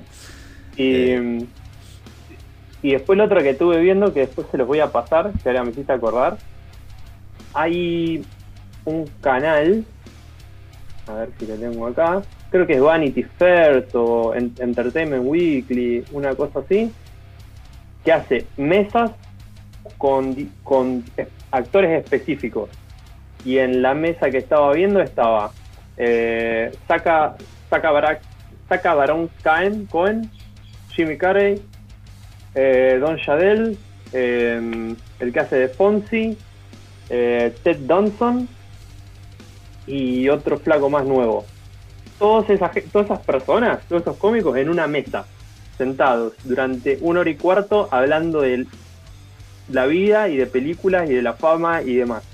y, 0.76 1.10
Eh. 1.10 1.46
y 2.82 2.92
después 2.92 3.16
lo 3.16 3.24
otro 3.24 3.40
que 3.42 3.50
estuve 3.50 3.80
viendo, 3.80 4.12
que 4.12 4.20
después 4.20 4.46
se 4.50 4.58
los 4.58 4.66
voy 4.66 4.80
a 4.80 4.90
pasar, 4.92 5.32
que 5.42 5.48
ahora 5.48 5.64
me 5.64 5.70
hiciste 5.70 5.92
acordar. 5.92 6.38
Hay 7.54 8.24
un 8.84 9.06
canal, 9.20 9.84
a 11.06 11.14
ver 11.14 11.30
si 11.38 11.46
lo 11.46 11.54
tengo 11.56 11.86
acá, 11.86 12.22
creo 12.50 12.66
que 12.66 12.74
es 12.74 12.80
Vanity 12.80 13.22
Fair 13.22 13.88
o 13.94 14.34
En- 14.34 14.54
Entertainment 14.58 15.24
Weekly, 15.26 16.04
una 16.12 16.34
cosa 16.34 16.60
así, 16.60 16.92
que 18.04 18.12
hace 18.12 18.46
mesas 18.56 19.10
con, 19.96 20.34
actores 21.50 22.04
específicos. 22.04 22.70
Y 23.44 23.58
en 23.58 23.82
la 23.82 23.94
mesa 23.94 24.30
que 24.30 24.38
estaba 24.38 24.72
viendo 24.72 25.00
estaba 25.00 25.50
eh, 25.96 26.72
Saca, 26.86 27.36
Saca, 27.70 27.90
Barak, 27.90 28.20
Saca 28.68 28.94
Baron 28.94 29.30
Cohen, 29.42 29.86
Cohen, 29.86 30.30
Jimmy 30.90 31.16
Carrey, 31.16 31.62
eh, 32.54 32.98
Don 33.00 33.16
Shadell, 33.16 33.78
eh, 34.12 34.94
el 35.20 35.32
que 35.32 35.40
hace 35.40 35.56
de 35.56 35.68
Fonzie, 35.68 36.36
eh, 37.10 37.54
Ted 37.62 37.78
Danson 37.80 38.48
y 39.86 40.28
otro 40.28 40.58
flaco 40.58 40.90
más 40.90 41.04
nuevo. 41.04 41.46
Todas 42.18 42.50
esas, 42.50 42.72
todas 42.92 43.06
esas 43.06 43.20
personas, 43.20 43.80
todos 43.88 44.02
esos 44.02 44.16
cómicos 44.16 44.56
en 44.56 44.68
una 44.68 44.86
mesa, 44.86 45.24
sentados 45.76 46.32
durante 46.44 46.98
una 47.00 47.20
hora 47.20 47.30
y 47.30 47.36
cuarto 47.36 47.88
hablando 47.90 48.40
de 48.40 48.66
la 49.70 49.86
vida 49.86 50.28
y 50.28 50.36
de 50.36 50.46
películas 50.46 51.08
y 51.08 51.14
de 51.14 51.22
la 51.22 51.34
fama 51.34 51.82
y 51.82 51.94
demás. 51.94 52.24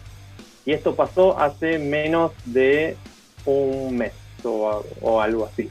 Y 0.65 0.73
esto 0.73 0.95
pasó 0.95 1.39
hace 1.39 1.79
menos 1.79 2.33
de 2.47 2.97
un 3.45 3.97
mes 3.99 4.13
o, 4.43 4.83
o 5.03 5.21
algo 5.21 5.45
así. 5.45 5.69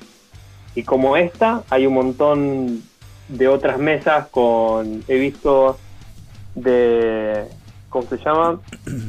Y 0.75 0.83
como 0.83 1.17
esta, 1.17 1.63
hay 1.69 1.87
un 1.87 1.93
montón 1.95 2.83
de 3.27 3.47
otras 3.47 3.79
mesas 3.79 4.27
con, 4.29 5.03
he 5.07 5.17
visto 5.17 5.77
de, 6.55 7.45
¿cómo 7.89 8.07
se 8.07 8.17
llama? 8.17 8.59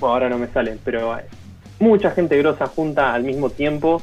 Bueno, 0.00 0.14
ahora 0.14 0.28
no 0.28 0.38
me 0.38 0.48
sale, 0.48 0.76
pero 0.84 1.16
mucha 1.78 2.10
gente 2.10 2.36
grosa 2.38 2.66
junta 2.66 3.12
al 3.14 3.24
mismo 3.24 3.50
tiempo. 3.50 4.02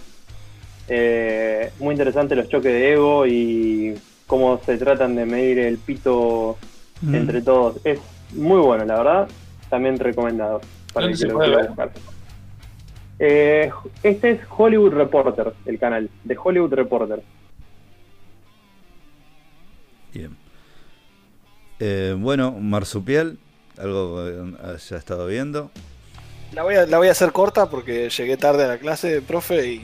Eh, 0.87 1.71
muy 1.79 1.93
interesante 1.93 2.35
los 2.35 2.49
choques 2.49 2.71
de 2.71 2.93
ego 2.93 3.25
y 3.25 3.95
cómo 4.27 4.59
se 4.65 4.77
tratan 4.77 5.15
de 5.15 5.25
medir 5.25 5.59
el 5.59 5.77
pito 5.77 6.57
Mm. 7.01 7.15
entre 7.15 7.41
todos. 7.41 7.77
Es 7.83 7.99
muy 8.33 8.59
bueno, 8.59 8.85
la 8.85 8.95
verdad. 8.97 9.27
También 9.69 9.97
recomendado 9.97 10.61
para 10.93 11.07
¿Dónde 11.07 11.13
el 11.13 11.17
se 11.17 11.25
que 11.25 11.31
lo 11.31 11.37
puede 11.37 11.47
quiera 11.49 11.61
ver? 11.61 11.69
buscar. 11.69 11.91
Eh, 13.17 13.71
este 14.03 14.31
es 14.31 14.39
Hollywood 14.55 14.93
Reporter, 14.93 15.53
el 15.65 15.79
canal 15.79 16.09
de 16.23 16.37
Hollywood 16.43 16.73
Reporter. 16.73 17.21
Bien. 20.13 20.35
Eh, 21.79 22.15
bueno, 22.17 22.51
marsupial, 22.51 23.37
algo 23.77 24.17
que 24.25 24.65
haya 24.67 24.97
estado 24.97 25.25
viendo. 25.27 25.71
La 26.53 26.63
voy, 26.63 26.75
a, 26.75 26.85
la 26.85 26.97
voy 26.97 27.07
a 27.07 27.11
hacer 27.11 27.31
corta 27.31 27.69
porque 27.69 28.09
llegué 28.09 28.35
tarde 28.37 28.65
a 28.65 28.67
la 28.67 28.77
clase, 28.77 29.21
profe, 29.21 29.65
y, 29.67 29.83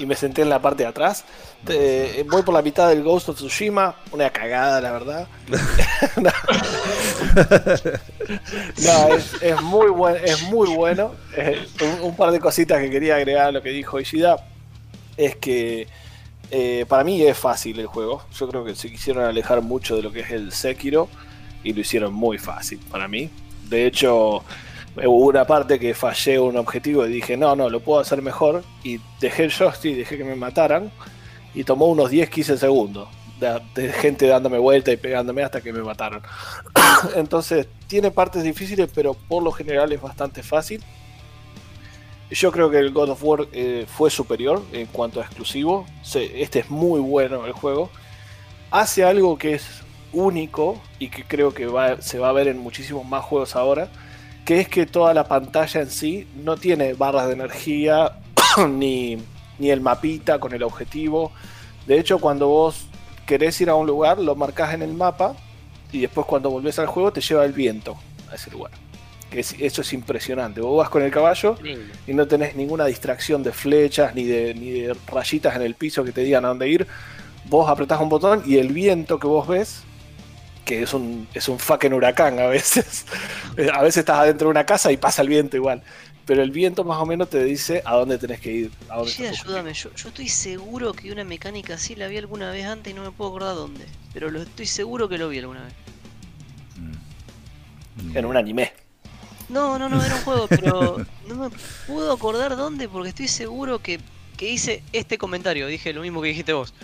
y 0.00 0.06
me 0.06 0.16
senté 0.16 0.42
en 0.42 0.48
la 0.48 0.60
parte 0.60 0.82
de 0.82 0.88
atrás. 0.88 1.24
Eh, 1.68 2.24
voy 2.28 2.42
por 2.42 2.54
la 2.54 2.62
mitad 2.62 2.88
del 2.88 3.02
Ghost 3.02 3.28
of 3.28 3.36
Tsushima, 3.36 3.94
una 4.10 4.30
cagada, 4.30 4.80
la 4.80 4.92
verdad. 4.92 5.28
no, 6.16 6.30
No, 8.84 9.14
es, 9.14 9.42
es 9.42 9.62
muy 9.62 9.90
buen, 9.90 10.16
es 10.24 10.42
muy 10.42 10.68
bueno. 10.74 11.12
Eh, 11.36 11.66
un, 11.82 12.08
un 12.08 12.16
par 12.16 12.30
de 12.32 12.40
cositas 12.40 12.80
que 12.80 12.90
quería 12.90 13.16
agregar 13.16 13.48
a 13.48 13.52
lo 13.52 13.62
que 13.62 13.70
dijo 13.70 14.00
Ishida 14.00 14.36
es 15.16 15.36
que 15.36 15.88
eh, 16.50 16.86
para 16.88 17.04
mí 17.04 17.22
es 17.22 17.36
fácil 17.36 17.78
el 17.78 17.86
juego. 17.86 18.22
Yo 18.36 18.48
creo 18.48 18.64
que 18.64 18.74
se 18.74 18.90
quisieron 18.90 19.24
alejar 19.24 19.62
mucho 19.62 19.96
de 19.96 20.02
lo 20.02 20.12
que 20.12 20.20
es 20.20 20.30
el 20.30 20.52
Sekiro 20.52 21.08
y 21.64 21.72
lo 21.72 21.80
hicieron 21.80 22.12
muy 22.12 22.38
fácil 22.38 22.78
para 22.90 23.08
mí. 23.08 23.30
De 23.68 23.86
hecho, 23.86 24.42
hubo 24.96 25.26
una 25.26 25.46
parte 25.46 25.78
que 25.78 25.94
fallé 25.94 26.38
un 26.38 26.56
objetivo 26.56 27.06
y 27.06 27.12
dije, 27.12 27.36
no, 27.36 27.54
no, 27.56 27.70
lo 27.70 27.80
puedo 27.80 28.00
hacer 28.00 28.22
mejor. 28.22 28.64
Y 28.82 29.00
dejé 29.20 29.44
el 29.44 29.52
joystick, 29.52 29.96
dejé 29.96 30.16
que 30.16 30.24
me 30.24 30.34
mataran. 30.34 30.90
Y 31.54 31.64
tomó 31.64 31.86
unos 31.86 32.10
10-15 32.10 32.56
segundos 32.56 33.08
de, 33.74 33.92
gente 33.92 34.26
dándome 34.26 34.58
vuelta 34.58 34.92
y 34.92 34.96
pegándome 34.96 35.42
hasta 35.42 35.60
que 35.60 35.72
me 35.72 35.82
mataron. 35.82 36.22
Entonces, 37.16 37.68
tiene 37.86 38.10
partes 38.10 38.42
difíciles, 38.42 38.90
pero 38.94 39.14
por 39.14 39.42
lo 39.42 39.52
general 39.52 39.92
es 39.92 40.00
bastante 40.00 40.42
fácil. 40.42 40.82
Yo 42.30 42.52
creo 42.52 42.70
que 42.70 42.78
el 42.78 42.92
God 42.92 43.10
of 43.10 43.24
War 43.24 43.48
eh, 43.52 43.86
fue 43.88 44.10
superior 44.10 44.62
en 44.72 44.86
cuanto 44.86 45.20
a 45.20 45.24
exclusivo. 45.24 45.86
Este 46.14 46.60
es 46.60 46.70
muy 46.70 47.00
bueno 47.00 47.46
el 47.46 47.52
juego. 47.52 47.90
Hace 48.70 49.04
algo 49.04 49.38
que 49.38 49.54
es 49.54 49.82
único 50.12 50.80
y 50.98 51.08
que 51.08 51.24
creo 51.24 51.54
que 51.54 51.68
se 52.00 52.18
va 52.18 52.28
a 52.28 52.32
ver 52.32 52.48
en 52.48 52.58
muchísimos 52.58 53.06
más 53.06 53.24
juegos 53.24 53.56
ahora, 53.56 53.88
que 54.48 54.60
es 54.60 54.68
que 54.68 54.86
toda 54.86 55.12
la 55.12 55.28
pantalla 55.28 55.82
en 55.82 55.90
sí 55.90 56.26
no 56.42 56.56
tiene 56.56 56.94
barras 56.94 57.26
de 57.26 57.34
energía 57.34 58.12
ni, 58.68 59.18
ni 59.58 59.68
el 59.70 59.82
mapita 59.82 60.38
con 60.40 60.54
el 60.54 60.62
objetivo. 60.62 61.32
De 61.86 61.98
hecho, 61.98 62.18
cuando 62.18 62.48
vos 62.48 62.86
querés 63.26 63.60
ir 63.60 63.68
a 63.68 63.74
un 63.74 63.86
lugar, 63.86 64.18
lo 64.18 64.34
marcas 64.34 64.72
en 64.72 64.80
el 64.80 64.94
mapa 64.94 65.34
y 65.92 66.00
después 66.00 66.26
cuando 66.26 66.48
volvés 66.50 66.78
al 66.78 66.86
juego 66.86 67.12
te 67.12 67.20
lleva 67.20 67.44
el 67.44 67.52
viento 67.52 67.98
a 68.32 68.36
ese 68.36 68.50
lugar. 68.50 68.72
Que 69.30 69.40
es- 69.40 69.54
eso 69.58 69.82
es 69.82 69.92
impresionante. 69.92 70.62
Vos 70.62 70.78
vas 70.78 70.88
con 70.88 71.02
el 71.02 71.10
caballo 71.10 71.54
Lindo. 71.62 71.82
y 72.06 72.14
no 72.14 72.26
tenés 72.26 72.56
ninguna 72.56 72.86
distracción 72.86 73.42
de 73.42 73.52
flechas 73.52 74.14
ni 74.14 74.24
de, 74.24 74.54
ni 74.54 74.70
de 74.70 74.96
rayitas 75.08 75.56
en 75.56 75.62
el 75.62 75.74
piso 75.74 76.04
que 76.04 76.12
te 76.12 76.22
digan 76.22 76.46
a 76.46 76.48
dónde 76.48 76.68
ir. 76.70 76.86
Vos 77.50 77.68
apretás 77.68 78.00
un 78.00 78.08
botón 78.08 78.42
y 78.46 78.56
el 78.56 78.68
viento 78.72 79.18
que 79.18 79.26
vos 79.26 79.46
ves, 79.46 79.82
que 80.68 80.82
es 80.82 80.92
un, 80.92 81.26
es 81.32 81.48
un 81.48 81.58
fucking 81.58 81.94
huracán 81.94 82.38
a 82.38 82.46
veces. 82.46 83.06
a 83.72 83.82
veces 83.82 84.00
estás 84.00 84.18
adentro 84.18 84.48
de 84.48 84.50
una 84.50 84.66
casa 84.66 84.92
y 84.92 84.98
pasa 84.98 85.22
el 85.22 85.28
viento 85.28 85.56
igual. 85.56 85.82
Pero 86.26 86.42
el 86.42 86.50
viento 86.50 86.84
más 86.84 86.98
o 86.98 87.06
menos 87.06 87.30
te 87.30 87.42
dice 87.42 87.80
a 87.86 87.94
dónde 87.94 88.18
tenés 88.18 88.38
que 88.38 88.52
ir. 88.52 88.70
A 88.90 88.96
dónde 88.96 89.10
Sí, 89.10 89.24
ayúdame, 89.24 89.72
yo, 89.72 89.90
yo 89.94 90.08
estoy 90.08 90.28
seguro 90.28 90.92
que 90.92 91.10
una 91.10 91.24
mecánica 91.24 91.74
así 91.74 91.96
la 91.96 92.06
vi 92.06 92.18
alguna 92.18 92.50
vez 92.50 92.66
antes 92.66 92.92
y 92.92 92.94
no 92.94 93.02
me 93.02 93.12
puedo 93.12 93.30
acordar 93.30 93.54
dónde. 93.54 93.86
Pero 94.12 94.30
lo 94.30 94.42
estoy 94.42 94.66
seguro 94.66 95.08
que 95.08 95.16
lo 95.16 95.30
vi 95.30 95.38
alguna 95.38 95.64
vez. 95.64 95.72
Mm. 96.76 98.16
En 98.18 98.26
un 98.26 98.36
anime. 98.36 98.72
No, 99.48 99.78
no, 99.78 99.88
no, 99.88 100.04
era 100.04 100.16
un 100.16 100.20
juego, 100.20 100.48
pero 100.48 100.98
no 101.28 101.34
me 101.34 101.48
puedo 101.86 102.12
acordar 102.12 102.58
dónde 102.58 102.90
porque 102.90 103.08
estoy 103.08 103.28
seguro 103.28 103.78
que, 103.78 104.00
que 104.36 104.50
hice 104.50 104.82
este 104.92 105.16
comentario. 105.16 105.66
Dije 105.66 105.94
lo 105.94 106.02
mismo 106.02 106.20
que 106.20 106.28
dijiste 106.28 106.52
vos. 106.52 106.74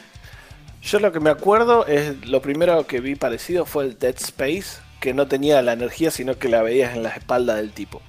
Yo 0.85 1.01
lo 1.01 1.13
que 1.13 1.21
me 1.21 1.31
acuerdo 1.31 1.87
es 1.87 2.27
lo 2.27 2.43
primero 2.43 2.87
que 2.87 3.01
vi 3.01 3.15
parecido 3.15 3.65
fue 3.65 3.85
el 3.85 3.99
Dead 3.99 4.17
Space, 4.17 4.81
que 5.01 5.15
no 5.15 5.27
tenía 5.27 5.63
la 5.63 5.73
energía, 5.73 6.11
sino 6.11 6.39
que 6.39 6.49
la 6.49 6.63
veías 6.63 6.95
en 6.95 7.03
la 7.03 7.11
espalda 7.11 7.55
del 7.57 7.73
tipo. 7.73 8.03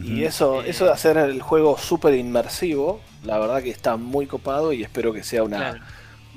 Y 0.00 0.22
eso, 0.22 0.62
eso 0.62 0.84
de 0.84 0.92
hacer 0.92 1.16
el 1.16 1.42
juego 1.42 1.76
súper 1.76 2.14
inmersivo, 2.14 3.00
la 3.24 3.38
verdad 3.38 3.62
que 3.62 3.70
está 3.70 3.96
muy 3.96 4.26
copado 4.26 4.72
y 4.72 4.84
espero 4.84 5.12
que 5.12 5.24
sea 5.24 5.42
una, 5.42 5.56
Claro. 5.58 5.80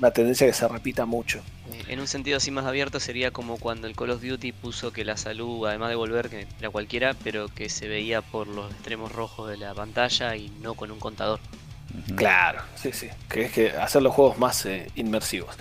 una 0.00 0.10
tendencia 0.10 0.46
que 0.48 0.52
se 0.52 0.66
repita 0.66 1.06
mucho. 1.06 1.38
Eh, 1.70 1.84
En 1.90 2.00
un 2.00 2.08
sentido 2.08 2.38
así 2.38 2.50
más 2.50 2.64
abierto 2.66 2.98
sería 2.98 3.30
como 3.30 3.58
cuando 3.58 3.86
el 3.86 3.94
Call 3.94 4.10
of 4.10 4.22
Duty 4.22 4.50
puso 4.50 4.92
que 4.92 5.04
la 5.04 5.16
salud, 5.16 5.64
además 5.68 5.90
de 5.90 5.94
volver, 5.94 6.28
que 6.28 6.48
era 6.58 6.70
cualquiera, 6.70 7.14
pero 7.22 7.46
que 7.48 7.68
se 7.68 7.86
veía 7.86 8.20
por 8.20 8.48
los 8.48 8.72
extremos 8.72 9.12
rojos 9.12 9.48
de 9.48 9.58
la 9.58 9.72
pantalla 9.74 10.34
y 10.34 10.50
no 10.60 10.74
con 10.74 10.90
un 10.90 10.98
contador. 10.98 11.38
Claro, 12.16 12.62
sí, 12.74 12.92
sí. 12.92 13.08
Que 13.28 13.42
es 13.46 13.52
que 13.52 13.70
hacer 13.70 14.02
los 14.02 14.14
juegos 14.14 14.38
más 14.38 14.64
eh, 14.66 14.90
inmersivos. 14.94 15.54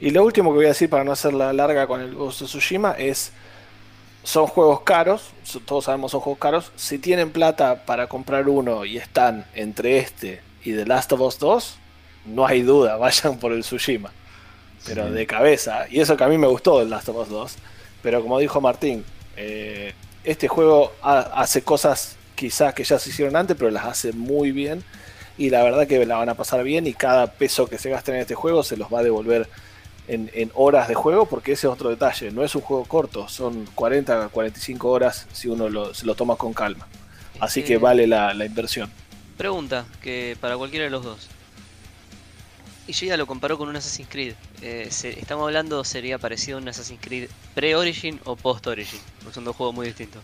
Y 0.00 0.10
lo 0.10 0.24
último 0.24 0.50
que 0.50 0.56
voy 0.56 0.64
a 0.66 0.68
decir 0.70 0.90
para 0.90 1.04
no 1.04 1.12
hacerla 1.12 1.52
larga 1.52 1.86
con 1.86 2.00
el 2.00 2.14
Ghost 2.14 2.42
of 2.42 2.48
Tsushima 2.48 2.92
es. 2.98 3.32
Son 4.24 4.48
juegos 4.48 4.80
caros, 4.80 5.30
todos 5.66 5.84
sabemos 5.84 6.10
son 6.10 6.20
juegos 6.20 6.40
caros. 6.40 6.72
Si 6.74 6.98
tienen 6.98 7.30
plata 7.30 7.84
para 7.86 8.08
comprar 8.08 8.48
uno 8.48 8.84
y 8.84 8.96
están 8.96 9.46
entre 9.54 9.98
este 9.98 10.40
y 10.64 10.72
The 10.74 10.84
Last 10.84 11.12
of 11.12 11.20
Us 11.20 11.38
2, 11.38 11.78
no 12.26 12.44
hay 12.44 12.62
duda, 12.62 12.96
vayan 12.98 13.38
por 13.38 13.52
el 13.52 13.60
Tsushima. 13.60 14.10
Pero 14.84 15.06
Sí. 15.06 15.12
de 15.14 15.26
cabeza. 15.28 15.86
Y 15.88 16.00
eso 16.00 16.16
que 16.16 16.24
a 16.24 16.28
mí 16.28 16.38
me 16.38 16.48
gustó 16.48 16.82
el 16.82 16.90
Last 16.90 17.08
of 17.08 17.16
Us 17.18 17.28
2. 17.28 17.56
Pero 18.02 18.20
como 18.20 18.40
dijo 18.40 18.60
Martín, 18.60 19.04
eh, 19.36 19.94
este 20.24 20.48
juego 20.48 20.92
ha- 21.02 21.30
hace 21.40 21.62
cosas 21.62 22.16
quizás 22.34 22.74
que 22.74 22.82
ya 22.82 22.98
se 22.98 23.10
hicieron 23.10 23.36
antes, 23.36 23.56
pero 23.56 23.70
las 23.70 23.84
hace 23.84 24.12
muy 24.12 24.50
bien. 24.50 24.82
Y 25.38 25.50
la 25.50 25.62
verdad 25.62 25.86
que 25.86 26.04
la 26.06 26.16
van 26.16 26.28
a 26.28 26.34
pasar 26.34 26.62
bien 26.64 26.86
y 26.86 26.94
cada 26.94 27.26
peso 27.32 27.66
que 27.66 27.78
se 27.78 27.90
gasten 27.90 28.14
en 28.14 28.22
este 28.22 28.34
juego 28.34 28.62
se 28.62 28.76
los 28.76 28.92
va 28.92 29.00
a 29.00 29.02
devolver 29.02 29.48
en, 30.08 30.30
en 30.34 30.50
horas 30.54 30.88
de 30.88 30.94
juego, 30.94 31.26
porque 31.26 31.52
ese 31.52 31.66
es 31.66 31.72
otro 31.72 31.90
detalle. 31.90 32.30
No 32.30 32.42
es 32.42 32.54
un 32.54 32.62
juego 32.62 32.84
corto, 32.84 33.28
son 33.28 33.66
40 33.74 34.28
45 34.28 34.88
horas 34.88 35.26
si 35.32 35.48
uno 35.48 35.68
lo, 35.68 35.92
se 35.94 36.06
lo 36.06 36.14
toma 36.14 36.36
con 36.36 36.52
calma. 36.54 36.86
Así 37.40 37.62
que 37.62 37.74
Eh, 37.74 37.78
vale 37.78 38.06
la, 38.06 38.32
la 38.32 38.46
inversión. 38.46 38.90
Pregunta, 39.36 39.84
que 40.00 40.36
para 40.40 40.56
cualquiera 40.56 40.84
de 40.84 40.90
los 40.90 41.04
dos. 41.04 41.28
Ya 42.88 43.16
lo 43.16 43.26
comparó 43.26 43.58
con 43.58 43.68
un 43.68 43.76
Assassin's 43.76 44.08
Creed. 44.08 44.34
Eh, 44.62 44.86
se- 44.90 45.18
estamos 45.18 45.44
hablando, 45.44 45.82
sería 45.84 46.18
parecido 46.18 46.56
a 46.56 46.60
un 46.62 46.68
Assassin's 46.68 47.00
Creed 47.02 47.28
pre-Origin 47.54 48.20
o 48.24 48.36
post-Origin. 48.36 49.00
Porque 49.18 49.34
son 49.34 49.44
dos 49.44 49.56
juegos 49.56 49.74
muy 49.74 49.86
distintos. 49.88 50.22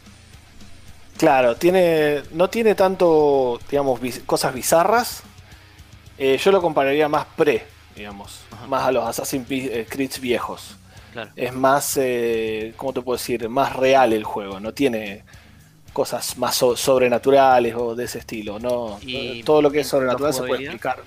Claro, 1.16 1.54
tiene, 1.56 2.22
no 2.32 2.48
tiene 2.50 2.74
tanto, 2.74 3.60
digamos, 3.70 4.00
biz- 4.00 4.22
cosas 4.26 4.54
bizarras. 4.54 5.22
Eh, 6.18 6.38
yo 6.42 6.50
lo 6.52 6.60
compararía 6.60 7.08
más 7.08 7.26
pre, 7.36 7.64
digamos, 7.94 8.40
Ajá. 8.50 8.66
más 8.66 8.84
a 8.84 8.92
los 8.92 9.04
Assassin's 9.06 9.46
eh, 9.50 9.86
Creed 9.88 10.10
viejos. 10.20 10.76
Claro. 11.12 11.30
Es 11.36 11.52
más, 11.52 11.96
eh, 12.00 12.72
¿cómo 12.76 12.92
te 12.92 13.02
puedo 13.02 13.16
decir? 13.18 13.48
Más 13.48 13.76
real 13.76 14.12
el 14.12 14.24
juego, 14.24 14.58
no 14.60 14.72
tiene 14.72 15.24
cosas 15.92 16.38
más 16.38 16.56
so- 16.56 16.76
sobrenaturales 16.76 17.74
o 17.76 17.94
de 17.94 18.04
ese 18.04 18.18
estilo. 18.18 18.58
No, 18.58 18.98
Y 19.02 19.42
todo 19.42 19.60
lo 19.62 19.70
que 19.70 19.80
es 19.80 19.86
en 19.86 19.90
sobrenatural 19.90 20.32
se 20.32 20.42
puede 20.42 20.62
explicar. 20.64 21.02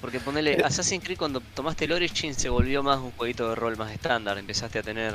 Porque 0.00 0.18
ponele, 0.20 0.62
Assassin's 0.64 1.02
Creed 1.04 1.18
cuando 1.18 1.40
tomaste 1.54 1.84
el 1.86 1.92
Origin 1.92 2.34
se 2.34 2.48
volvió 2.48 2.82
más 2.82 2.98
un 2.98 3.12
jueguito 3.12 3.48
de 3.50 3.54
rol 3.54 3.76
más 3.76 3.90
estándar. 3.92 4.36
Empezaste 4.38 4.78
a 4.78 4.82
tener, 4.82 5.14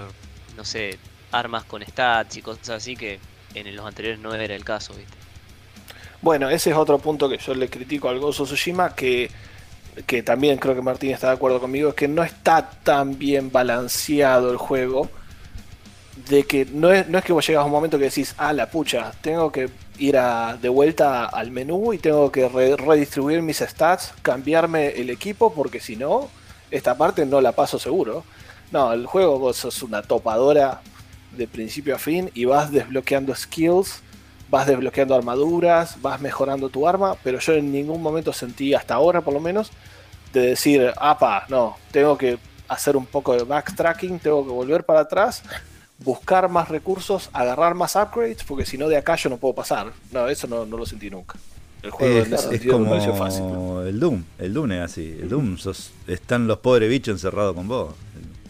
no 0.56 0.64
sé, 0.66 0.98
armas 1.32 1.64
con 1.66 1.84
stats 1.84 2.38
y 2.38 2.42
cosas 2.42 2.70
así 2.70 2.96
que 2.96 3.20
en 3.56 3.76
los 3.76 3.86
anteriores 3.86 4.20
no 4.20 4.34
era 4.34 4.56
el 4.56 4.64
caso, 4.64 4.94
¿viste? 4.94 5.14
Bueno, 6.22 6.50
ese 6.50 6.72
es 6.72 6.76
otro 6.76 7.00
punto 7.00 7.30
que 7.30 7.38
yo 7.38 7.54
le 7.54 7.70
critico 7.70 8.10
al 8.10 8.20
Gozo 8.20 8.44
Tsushima, 8.44 8.94
que, 8.94 9.32
que 10.06 10.22
también 10.22 10.58
creo 10.58 10.76
que 10.76 10.82
Martín 10.82 11.12
está 11.12 11.28
de 11.28 11.34
acuerdo 11.34 11.62
conmigo, 11.62 11.90
es 11.90 11.96
que 11.96 12.08
no 12.08 12.24
está 12.24 12.70
tan 12.84 13.18
bien 13.18 13.52
balanceado 13.52 14.52
el 14.52 14.58
juego, 14.58 15.10
de 16.28 16.44
que 16.44 16.66
no 16.66 16.92
es, 16.92 17.08
no 17.08 17.18
es 17.18 17.24
que 17.24 17.32
vos 17.32 17.48
llegas 17.48 17.62
a 17.62 17.66
un 17.66 17.72
momento 17.72 17.98
que 17.98 18.06
decís, 18.06 18.36
ah, 18.38 18.52
la 18.52 18.70
pucha, 18.70 19.14
tengo 19.22 19.52
que 19.52 19.70
ir 20.00 20.18
de 20.62 20.70
vuelta 20.70 21.26
al 21.26 21.52
menú 21.52 21.94
y 21.94 21.98
tengo 21.98 22.30
que 22.32 22.50
re- 22.50 22.76
redistribuir 22.76 23.42
mis 23.42 23.60
stats, 23.60 24.14
cambiarme 24.22 24.90
el 24.90 25.10
equipo, 25.10 25.54
porque 25.54 25.80
si 25.80 25.96
no, 25.96 26.30
esta 26.70 26.98
parte 26.98 27.26
no 27.26 27.40
la 27.40 27.54
paso 27.54 27.80
seguro. 27.80 28.26
No, 28.72 28.92
el 28.92 29.06
juego 29.06 29.40
vos 29.40 29.58
sos 29.58 29.82
una 29.82 30.02
topadora 30.02 30.82
de 31.38 31.48
principio 31.48 31.96
a 31.96 32.00
fin 32.00 32.30
y 32.34 32.46
vas 32.46 32.72
desbloqueando 32.72 33.34
skills 33.36 34.02
vas 34.52 34.66
desbloqueando 34.66 35.14
armaduras, 35.14 36.02
vas 36.02 36.20
mejorando 36.22 36.70
tu 36.70 36.88
arma, 36.88 37.16
pero 37.24 37.38
yo 37.38 37.54
en 37.54 37.72
ningún 37.72 38.02
momento 38.02 38.34
sentí, 38.34 38.74
hasta 38.74 38.96
ahora 38.96 39.22
por 39.22 39.32
lo 39.32 39.40
menos, 39.40 39.70
de 40.34 40.42
decir, 40.42 40.92
apa, 41.00 41.46
no, 41.50 41.78
tengo 41.92 42.18
que 42.18 42.40
hacer 42.68 42.98
un 42.98 43.06
poco 43.06 43.36
de 43.36 43.44
backtracking, 43.44 44.18
tengo 44.18 44.44
que 44.44 44.50
volver 44.52 44.84
para 44.86 45.02
atrás, 45.02 45.44
buscar 46.00 46.50
más 46.50 46.68
recursos, 46.68 47.30
agarrar 47.32 47.76
más 47.76 47.96
upgrades, 47.96 48.44
porque 48.44 48.66
si 48.66 48.76
no 48.76 48.88
de 48.88 48.98
acá 48.98 49.16
yo 49.18 49.30
no 49.30 49.38
puedo 49.38 49.54
pasar. 49.54 49.92
No, 50.12 50.28
eso 50.28 50.48
no, 50.48 50.66
no 50.66 50.78
lo 50.78 50.86
sentí 50.88 51.12
nunca. 51.12 51.36
El 51.84 51.92
juego 51.92 52.18
Es, 52.20 52.28
en 52.28 52.34
ese 52.34 52.56
es 52.56 52.66
como 52.66 53.16
fácil. 53.16 53.44
el 53.88 54.00
Doom. 54.00 54.24
El 54.40 54.54
Doom 54.56 54.72
es 54.72 54.82
así. 54.82 55.16
El 55.22 55.30
Doom, 55.30 55.58
sos- 55.60 55.92
están 56.08 56.48
los 56.48 56.58
pobres 56.58 56.90
bichos 56.90 57.14
encerrados 57.14 57.54
con 57.56 57.68
vos. 57.68 57.94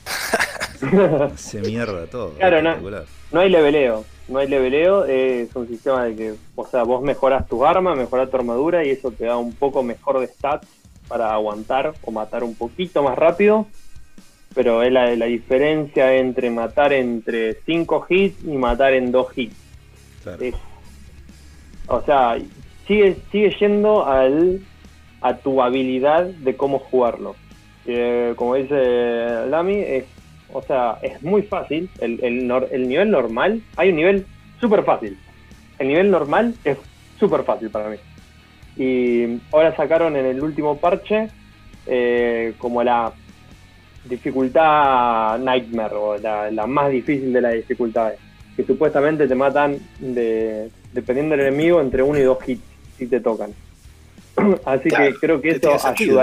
Se 1.35 1.61
mierda 1.61 2.05
todo. 2.07 2.33
Claro, 2.35 2.61
no. 2.61 2.75
No 3.31 3.39
hay 3.41 3.49
leveleo, 3.49 4.05
no 4.27 4.39
hay 4.39 4.47
leveleo, 4.47 5.05
es 5.05 5.55
un 5.55 5.67
sistema 5.67 6.05
de 6.05 6.15
que, 6.15 6.33
o 6.55 6.65
sea, 6.65 6.83
vos 6.83 7.01
mejoras 7.03 7.47
tus 7.47 7.63
armas, 7.63 7.97
mejoras 7.97 8.29
tu 8.29 8.37
armadura 8.37 8.83
y 8.83 8.89
eso 8.91 9.11
te 9.11 9.25
da 9.25 9.37
un 9.37 9.53
poco 9.53 9.83
mejor 9.83 10.19
de 10.19 10.27
stats 10.27 10.67
para 11.07 11.33
aguantar 11.33 11.93
o 12.03 12.11
matar 12.11 12.43
un 12.43 12.55
poquito 12.55 13.03
más 13.03 13.17
rápido. 13.17 13.67
Pero 14.55 14.81
es 14.81 14.91
la, 14.91 15.15
la 15.15 15.25
diferencia 15.25 16.15
entre 16.15 16.49
matar 16.49 16.91
entre 16.91 17.55
5 17.65 18.05
hits 18.09 18.43
y 18.43 18.57
matar 18.57 18.93
en 18.93 19.11
2 19.11 19.27
hits. 19.37 19.55
Claro. 20.23 20.43
Es- 20.43 20.55
o 21.87 22.01
sea, 22.01 22.37
sigue, 22.87 23.17
sigue 23.31 23.55
yendo 23.59 24.05
al, 24.05 24.59
a 25.21 25.35
tu 25.37 25.61
habilidad 25.61 26.25
de 26.25 26.55
cómo 26.55 26.79
jugarlo. 26.79 27.35
Eh, 27.85 28.33
como 28.35 28.55
dice 28.55 29.45
Lami, 29.49 29.77
es, 29.79 30.05
o 30.53 30.61
sea, 30.61 30.97
es 31.01 31.21
muy 31.21 31.41
fácil. 31.43 31.89
El, 31.99 32.19
el, 32.23 32.47
nor- 32.47 32.67
el 32.71 32.87
nivel 32.87 33.11
normal, 33.11 33.61
hay 33.75 33.89
un 33.89 33.95
nivel 33.97 34.25
súper 34.59 34.83
fácil. 34.83 35.17
El 35.77 35.87
nivel 35.89 36.11
normal 36.11 36.53
es 36.63 36.77
súper 37.19 37.43
fácil 37.43 37.69
para 37.69 37.89
mí. 37.89 37.97
Y 38.77 39.39
ahora 39.51 39.75
sacaron 39.75 40.15
en 40.15 40.25
el 40.25 40.41
último 40.41 40.77
parche 40.77 41.27
eh, 41.85 42.53
como 42.57 42.83
la 42.83 43.11
dificultad 44.05 45.37
Nightmare, 45.39 45.95
o 45.95 46.17
la, 46.17 46.49
la 46.51 46.67
más 46.67 46.89
difícil 46.91 47.31
de 47.33 47.41
las 47.41 47.53
dificultades. 47.53 48.19
Que 48.55 48.63
supuestamente 48.63 49.27
te 49.27 49.35
matan, 49.35 49.77
de, 49.99 50.69
dependiendo 50.93 51.35
del 51.35 51.47
enemigo, 51.47 51.79
entre 51.81 52.03
uno 52.03 52.19
y 52.19 52.23
dos 52.23 52.37
hits 52.47 52.61
si 52.97 53.07
te 53.07 53.19
tocan. 53.21 53.51
así 54.65 54.89
Claro, 54.89 55.05
que 55.13 55.19
creo 55.19 55.41
que 55.41 55.49
eso 55.51 55.79
sentido. 55.79 56.15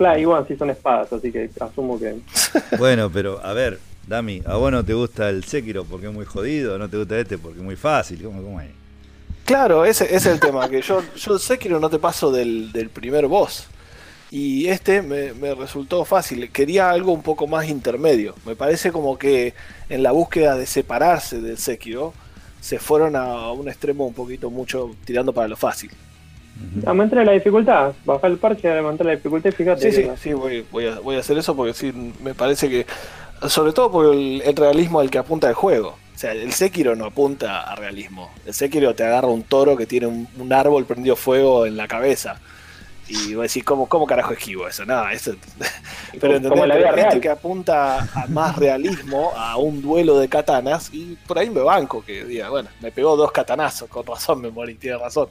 Claro, 0.00 0.18
igual 0.18 0.48
si 0.48 0.56
son 0.56 0.70
espadas, 0.70 1.12
así 1.12 1.30
que 1.30 1.50
asumo 1.60 2.00
que. 2.00 2.16
Bueno, 2.78 3.10
pero 3.12 3.38
a 3.44 3.52
ver, 3.52 3.78
Dami, 4.08 4.40
¿a 4.46 4.56
vos 4.56 4.72
no 4.72 4.82
te 4.82 4.94
gusta 4.94 5.28
el 5.28 5.44
Sekiro 5.44 5.84
porque 5.84 6.06
es 6.06 6.12
muy 6.14 6.24
jodido? 6.24 6.78
¿No 6.78 6.88
te 6.88 6.96
gusta 6.96 7.18
este 7.18 7.36
porque 7.36 7.58
es 7.58 7.62
muy 7.62 7.76
fácil? 7.76 8.22
¿Cómo, 8.22 8.42
cómo 8.42 8.62
es? 8.62 8.70
Claro, 9.44 9.84
ese, 9.84 10.04
ese 10.06 10.16
es 10.16 10.26
el 10.26 10.40
tema, 10.40 10.70
que 10.70 10.80
yo, 10.80 11.02
yo 11.14 11.38
sé 11.38 11.58
que 11.58 11.68
no 11.68 11.90
te 11.90 11.98
paso 11.98 12.32
del, 12.32 12.72
del 12.72 12.88
primer 12.88 13.26
boss. 13.26 13.66
Y 14.30 14.68
este 14.68 15.02
me, 15.02 15.34
me 15.34 15.54
resultó 15.54 16.06
fácil. 16.06 16.50
Quería 16.50 16.88
algo 16.88 17.12
un 17.12 17.22
poco 17.22 17.46
más 17.46 17.68
intermedio. 17.68 18.34
Me 18.46 18.56
parece 18.56 18.92
como 18.92 19.18
que 19.18 19.52
en 19.90 20.02
la 20.02 20.12
búsqueda 20.12 20.56
de 20.56 20.64
separarse 20.64 21.42
del 21.42 21.58
Sekiro, 21.58 22.14
se 22.62 22.78
fueron 22.78 23.16
a 23.16 23.52
un 23.52 23.68
extremo 23.68 24.06
un 24.06 24.14
poquito 24.14 24.48
mucho 24.48 24.96
tirando 25.04 25.34
para 25.34 25.48
lo 25.48 25.58
fácil. 25.58 25.90
Aumentar 26.86 27.24
la 27.24 27.32
dificultad, 27.32 27.92
bajar 28.04 28.30
el 28.30 28.38
parche, 28.38 28.70
aumentar 28.78 29.06
la 29.06 29.12
dificultad 29.16 29.50
y 29.50 29.52
fíjate. 29.52 29.92
Sí, 29.92 30.02
sí, 30.02 30.10
sí, 30.20 30.32
voy, 30.32 30.64
voy 30.70 30.86
a, 30.86 31.00
voy 31.00 31.16
a 31.16 31.20
hacer 31.20 31.36
eso 31.38 31.54
porque 31.56 31.74
sí, 31.74 31.92
me 32.22 32.34
parece 32.34 32.68
que, 32.68 32.86
sobre 33.48 33.72
todo 33.72 33.90
por 33.90 34.14
el, 34.14 34.42
el 34.42 34.56
realismo 34.56 35.00
al 35.00 35.10
que 35.10 35.18
apunta 35.18 35.48
el 35.48 35.54
juego. 35.54 35.96
O 36.14 36.18
sea, 36.20 36.32
el 36.32 36.52
Sekiro 36.52 36.94
no 36.96 37.06
apunta 37.06 37.62
a 37.62 37.74
realismo. 37.76 38.30
El 38.44 38.52
Sekiro 38.52 38.94
te 38.94 39.04
agarra 39.04 39.28
un 39.28 39.42
toro 39.42 39.76
que 39.76 39.86
tiene 39.86 40.06
un, 40.06 40.28
un 40.38 40.52
árbol 40.52 40.84
prendido 40.84 41.16
fuego 41.16 41.64
en 41.64 41.76
la 41.78 41.88
cabeza. 41.88 42.38
Y 43.08 43.34
voy 43.34 43.40
a 43.40 43.42
decir, 43.44 43.64
¿cómo, 43.64 43.88
cómo 43.88 44.06
carajo 44.06 44.32
esquivo 44.34 44.68
eso? 44.68 44.84
Nada, 44.84 45.12
eso. 45.12 45.32
Pero 46.20 46.34
Como- 46.34 46.48
como 46.50 46.62
en 46.64 46.68
la 46.68 46.76
vida 46.76 46.92
real. 46.92 47.20
que 47.20 47.28
apunta 47.28 48.00
a 48.14 48.26
más 48.28 48.56
realismo, 48.56 49.32
a 49.34 49.56
un 49.56 49.80
duelo 49.82 50.18
de 50.18 50.28
katanas, 50.28 50.90
y 50.92 51.16
por 51.26 51.38
ahí 51.38 51.50
me 51.50 51.60
banco 51.62 52.04
que 52.04 52.24
diga, 52.24 52.50
bueno, 52.50 52.68
me 52.80 52.92
pegó 52.92 53.16
dos 53.16 53.32
katanazos, 53.32 53.88
con 53.88 54.06
razón 54.06 54.40
me 54.42 54.50
morí, 54.50 54.74
tiene 54.74 54.98
razón. 54.98 55.28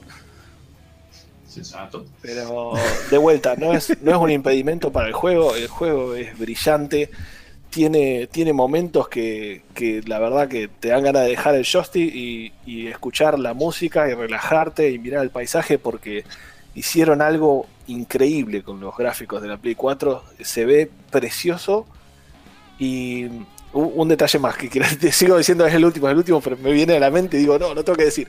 Sensato. 1.50 2.06
Pero 2.22 2.72
de 3.10 3.18
vuelta, 3.18 3.56
no 3.56 3.72
es, 3.74 4.00
no 4.02 4.10
es 4.12 4.16
un 4.16 4.30
impedimento 4.30 4.90
para 4.92 5.08
el 5.08 5.12
juego, 5.12 5.54
el 5.56 5.68
juego 5.68 6.14
es 6.14 6.38
brillante, 6.38 7.10
tiene, 7.70 8.26
tiene 8.28 8.52
momentos 8.52 9.08
que, 9.08 9.62
que 9.74 10.00
la 10.06 10.18
verdad 10.18 10.48
que 10.48 10.68
te 10.68 10.88
dan 10.88 11.02
ganas 11.04 11.22
de 11.24 11.30
dejar 11.30 11.54
el 11.54 11.64
joystick 11.64 12.14
y, 12.14 12.52
y 12.66 12.86
escuchar 12.88 13.38
la 13.38 13.54
música 13.54 14.08
y 14.08 14.14
relajarte 14.14 14.90
y 14.90 14.98
mirar 14.98 15.22
el 15.22 15.30
paisaje 15.30 15.78
porque 15.78 16.24
hicieron 16.74 17.20
algo 17.22 17.66
increíble 17.86 18.62
con 18.62 18.80
los 18.80 18.96
gráficos 18.96 19.42
de 19.42 19.48
la 19.48 19.56
Play 19.56 19.74
4, 19.74 20.22
se 20.40 20.64
ve 20.64 20.90
precioso 21.10 21.86
y 22.78 23.24
un, 23.24 23.46
un 23.72 24.08
detalle 24.08 24.38
más 24.38 24.56
que 24.56 24.68
quiero- 24.68 24.86
te 25.00 25.12
sigo 25.12 25.36
diciendo 25.36 25.66
es 25.66 25.74
el 25.74 25.84
último, 25.84 26.08
es 26.08 26.12
el 26.12 26.18
último, 26.18 26.40
pero 26.40 26.56
me 26.56 26.72
viene 26.72 26.96
a 26.96 27.00
la 27.00 27.10
mente 27.10 27.36
y 27.36 27.40
digo, 27.40 27.58
no, 27.58 27.74
no 27.74 27.84
tengo 27.84 27.96
que 27.96 28.04
decir. 28.04 28.28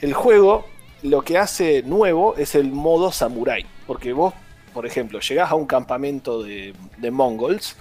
El 0.00 0.14
juego 0.14 0.66
lo 1.02 1.22
que 1.22 1.38
hace 1.38 1.82
nuevo 1.82 2.36
es 2.36 2.54
el 2.54 2.72
modo 2.72 3.12
samurai. 3.12 3.64
Porque 3.86 4.12
vos, 4.12 4.34
por 4.72 4.86
ejemplo, 4.86 5.20
llegás 5.20 5.50
a 5.50 5.54
un 5.54 5.66
campamento 5.66 6.42
de, 6.42 6.74
mongols 7.10 7.76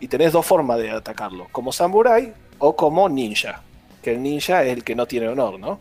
y 0.00 0.08
tenés 0.08 0.32
dos 0.32 0.46
formas 0.46 0.78
de 0.78 0.90
atacarlo: 0.90 1.48
como 1.52 1.72
samurai 1.72 2.32
o 2.58 2.76
como 2.76 3.08
ninja. 3.08 3.62
Que 4.02 4.12
el 4.12 4.22
ninja 4.22 4.64
es 4.64 4.72
el 4.72 4.84
que 4.84 4.94
no 4.94 5.06
tiene 5.06 5.28
honor, 5.28 5.58
¿no? 5.58 5.78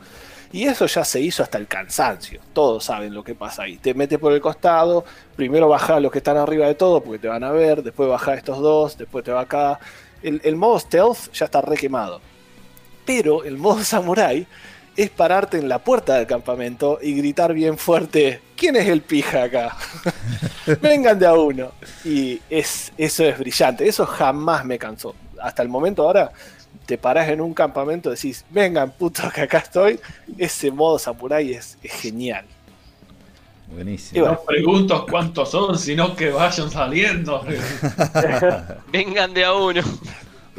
Y 0.54 0.66
eso 0.66 0.86
ya 0.86 1.06
se 1.06 1.22
hizo 1.22 1.44
hasta 1.44 1.58
el 1.58 1.68
cansancio. 1.68 2.42
Todos 2.54 2.84
saben 2.84 3.14
lo 3.14 3.24
que 3.24 3.36
pasa 3.36 3.64
ahí. 3.64 3.78
Te 3.78 3.94
metes 3.94 4.20
por 4.20 4.34
el 4.34 4.42
costado, 4.42 5.06
primero 5.36 5.70
baja 5.70 5.96
a 5.96 6.00
los 6.02 6.12
que 6.12 6.18
están 6.18 6.36
arriba 6.36 6.68
de 6.68 6.76
todo 6.76 7.02
porque 7.02 7.20
te 7.20 7.30
van 7.30 7.44
a 7.44 7.52
ver, 7.52 7.82
después 7.82 8.10
baja 8.10 8.32
a 8.32 8.36
estos 8.36 8.60
dos, 8.60 8.98
después 8.98 9.24
te 9.24 9.32
va 9.32 9.42
acá. 9.42 9.80
El, 10.22 10.42
el 10.44 10.58
modo 10.58 10.78
stealth 10.78 11.32
ya 11.32 11.46
está 11.46 11.62
re 11.62 11.78
quemado. 11.78 12.20
Pero 13.06 13.44
el 13.46 13.58
modo 13.58 13.84
samurai 13.84 14.46
es 15.04 15.10
pararte 15.10 15.58
en 15.58 15.70
la 15.70 15.80
puerta 15.80 16.16
del 16.16 16.28
campamento 16.28 17.00
y 17.02 17.14
gritar 17.14 17.54
bien 17.54 17.78
fuerte, 17.78 18.42
¿quién 18.56 18.76
es 18.76 18.88
el 18.88 19.02
pija 19.02 19.44
acá? 19.44 19.78
Vengan 20.82 21.18
de 21.18 21.26
a 21.26 21.34
uno. 21.34 21.72
Y 22.06 22.40
es, 22.50 22.92
eso 22.98 23.24
es 23.24 23.38
brillante, 23.38 23.88
eso 23.88 24.06
jamás 24.06 24.66
me 24.66 24.78
cansó. 24.78 25.16
Hasta 25.42 25.64
el 25.64 25.70
momento 25.70 26.04
ahora 26.04 26.32
te 26.86 26.98
parás 26.98 27.30
en 27.30 27.42
un 27.42 27.54
campamento 27.54 28.10
y 28.10 28.16
decís, 28.16 28.46
vengan 28.50 28.92
puto 28.92 29.24
que 29.34 29.42
acá 29.42 29.60
estoy. 29.60 30.00
Ese 30.38 30.72
modo 30.72 31.00
samurai 31.00 31.54
es, 31.54 31.78
es 31.82 31.94
genial. 31.94 32.46
Buenísimo. 33.74 34.26
No 34.26 34.42
pregunto 34.46 35.06
cuántos 35.10 35.50
son, 35.52 35.80
sino 35.80 36.16
que 36.16 36.30
vayan 36.30 36.70
saliendo. 36.70 37.44
Vengan 38.92 39.34
de 39.34 39.46
a 39.46 39.54
uno. 39.54 39.82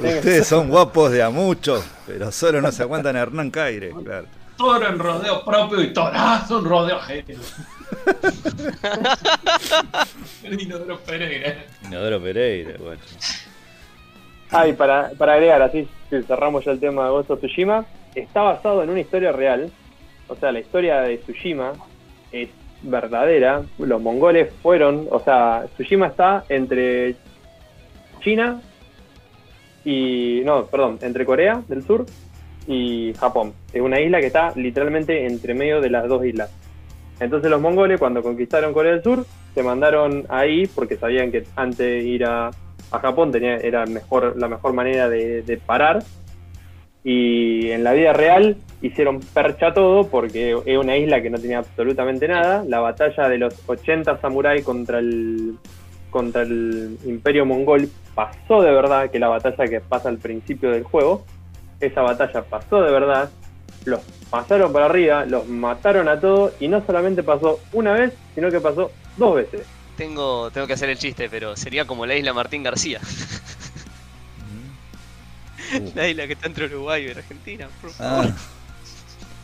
Ustedes 0.03 0.47
son 0.47 0.69
guapos 0.69 1.13
de 1.13 1.23
a 1.23 1.31
mucho, 1.31 1.83
pero 2.07 2.33
solo 2.33 2.61
no 2.61 2.73
se 2.73 2.83
aguantan 2.83 3.17
a 3.17 3.21
Hernán 3.21 3.51
Caire, 3.51 3.93
claro. 4.05 4.27
Toro 4.57 4.87
en 4.87 4.99
rodeo 4.99 5.45
propio 5.45 5.83
y 5.83 5.93
torazo 5.93 6.59
en 6.59 6.65
rodeo 6.65 6.97
ajeno. 6.97 7.41
El 10.43 10.61
Inodoro 10.61 10.99
Pereira. 11.01 11.65
Inodoro 11.85 12.21
Pereira, 12.21 12.75
bueno. 12.79 13.01
Ah, 14.51 14.69
y 14.69 14.75
para, 14.75 15.11
para 15.17 15.35
agregar, 15.35 15.63
así 15.63 15.89
si 16.11 16.23
cerramos 16.25 16.65
ya 16.65 16.73
el 16.73 16.81
tema 16.81 17.05
de 17.05 17.11
Ghost 17.11 17.31
of 17.31 17.39
Tsushima, 17.41 17.87
está 18.15 18.43
basado 18.43 18.83
en 18.83 18.91
una 18.91 19.01
historia 19.01 19.33
real. 19.33 19.71
O 20.29 20.37
sea, 20.37 20.53
la 20.53 20.61
historia 20.61 21.01
de 21.01 21.17
Tsushima 21.19 21.73
es 22.31 22.51
verdadera. 22.83 23.63
Los 23.79 24.03
mongoles 24.03 24.53
fueron, 24.63 25.09
o 25.11 25.21
sea, 25.21 25.65
Tsushima 25.75 26.09
está 26.09 26.45
entre 26.49 27.17
China 28.21 28.61
y. 29.85 30.43
No, 30.45 30.67
perdón, 30.67 30.99
entre 31.03 31.25
Corea 31.25 31.63
del 31.69 31.83
Sur 31.83 32.07
y 32.67 33.13
Japón. 33.15 33.53
Es 33.73 33.81
una 33.81 34.01
isla 34.01 34.21
que 34.21 34.27
está 34.27 34.53
literalmente 34.57 35.27
entre 35.27 35.55
medio 35.55 35.81
de 35.81 35.91
las 35.91 36.09
dos 36.09 36.25
islas. 36.25 36.51
Entonces 37.21 37.51
los 37.51 37.61
mongoles 37.61 37.99
cuando 37.99 38.23
conquistaron 38.23 38.73
Corea 38.73 38.93
del 38.93 39.03
Sur 39.03 39.27
se 39.55 39.63
mandaron 39.63 40.25
ahí 40.29 40.67
porque 40.67 40.97
sabían 40.97 41.31
que 41.31 41.45
antes 41.57 42.05
ir 42.05 42.25
a, 42.25 42.51
a 42.91 42.99
Japón 42.99 43.31
tenía, 43.33 43.57
era 43.57 43.87
mejor, 43.87 44.37
la 44.37 44.49
mejor 44.49 44.73
manera 44.73 45.09
de, 45.09 45.43
de 45.43 45.57
parar. 45.57 46.03
Y 47.05 47.71
en 47.71 47.83
la 47.83 47.93
vida 47.93 48.13
real 48.13 48.57
hicieron 48.81 49.21
percha 49.21 49.75
todo 49.75 50.09
porque 50.09 50.57
es 50.65 50.79
una 50.79 50.97
isla 50.97 51.21
que 51.21 51.31
no 51.31 51.39
tenía 51.39 51.59
absolutamente 51.59 52.29
nada. 52.29 52.65
La 52.67 52.81
batalla 52.81 53.29
de 53.29 53.39
los 53.39 53.55
80 53.67 54.21
samuráis 54.21 54.65
contra 54.65 55.01
el, 55.01 55.57
contra 56.11 56.43
el 56.43 56.97
imperio 57.05 57.45
mongol 57.45 57.89
pasó 58.15 58.63
de 58.63 58.71
verdad, 58.71 59.11
que 59.11 59.19
la 59.19 59.29
batalla 59.29 59.67
que 59.69 59.81
pasa 59.81 60.09
al 60.09 60.19
principio 60.19 60.71
del 60.71 60.85
juego. 60.85 61.25
Esa 61.81 62.03
batalla 62.03 62.43
pasó 62.43 62.83
de 62.83 62.93
verdad. 62.93 63.31
Los 63.85 64.01
pasaron 64.31 64.73
para 64.73 64.87
arriba, 64.87 65.25
los 65.25 65.47
mataron 65.49 66.09
a 66.09 66.21
todos 66.21 66.53
y 66.61 66.69
no 66.69 66.85
solamente 66.87 67.23
pasó 67.23 67.61
una 67.73 67.93
vez, 67.93 68.13
sino 68.35 68.51
que 68.51 68.61
pasó 68.61 68.93
dos 69.17 69.35
veces. 69.35 69.63
Tengo, 69.97 70.51
tengo 70.51 70.67
que 70.67 70.73
hacer 70.75 70.89
el 70.89 70.99
chiste, 70.99 71.29
pero 71.29 71.57
sería 71.57 71.85
como 71.85 72.07
la 72.07 72.15
isla 72.15 72.33
Martín 72.33 72.63
García. 72.63 73.01
Uh. 75.75 75.91
La 75.95 76.09
isla 76.09 76.27
que 76.27 76.35
está 76.35 76.47
entre 76.47 76.67
Uruguay 76.67 77.07
y 77.07 77.11
Argentina, 77.11 77.69
por 77.81 77.91
favor. 77.91 78.27
Ah. 78.29 78.37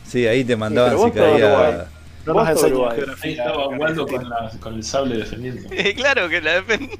Sí, 0.07 0.25
ahí 0.25 0.43
te 0.43 0.55
mandaban 0.55 0.97
si 0.97 1.11
caía. 1.11 1.87
No 2.25 2.33
nos 2.33 2.49
enseñan 2.49 2.73
Uruguay. 2.73 2.91
Ahí 2.91 2.97
geografía. 2.97 3.31
estaba 3.31 3.67
Waldo 3.69 4.07
con, 4.07 4.29
la- 4.29 4.51
con 4.59 4.75
el 4.75 4.83
sable 4.83 5.17
defendiendo. 5.17 5.69
claro 5.95 6.29
que 6.29 6.41
la 6.41 6.61
defen- 6.61 6.99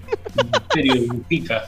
Misterio 0.51 0.93
de 0.95 1.07
Mujica. 1.07 1.67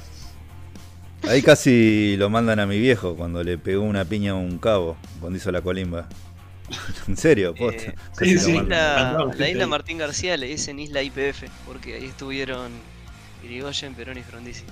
Ahí 1.29 1.41
casi 1.43 2.15
lo 2.17 2.29
mandan 2.29 2.59
a 2.59 2.65
mi 2.65 2.79
viejo 2.79 3.15
cuando 3.15 3.43
le 3.43 3.57
pegó 3.57 3.83
una 3.83 4.05
piña 4.05 4.31
a 4.31 4.35
un 4.35 4.57
cabo 4.57 4.97
cuando 5.19 5.37
hizo 5.37 5.51
la 5.51 5.61
colimba. 5.61 6.07
en 7.07 7.17
serio, 7.17 7.53
posta. 7.53 7.83
Eh, 7.91 7.95
sí, 8.13 8.39
sí. 8.39 8.53
mandan. 8.53 9.37
La, 9.37 9.49
isla. 9.49 9.67
Martín 9.67 9.97
García 9.97 10.37
le 10.37 10.47
dicen 10.47 10.79
isla 10.79 11.01
IPF, 11.03 11.43
porque 11.67 11.95
ahí 11.95 12.05
estuvieron 12.05 12.71
Irigoyen, 13.43 13.93
Perón 13.93 14.17
y 14.17 14.23
Frondizi. 14.23 14.63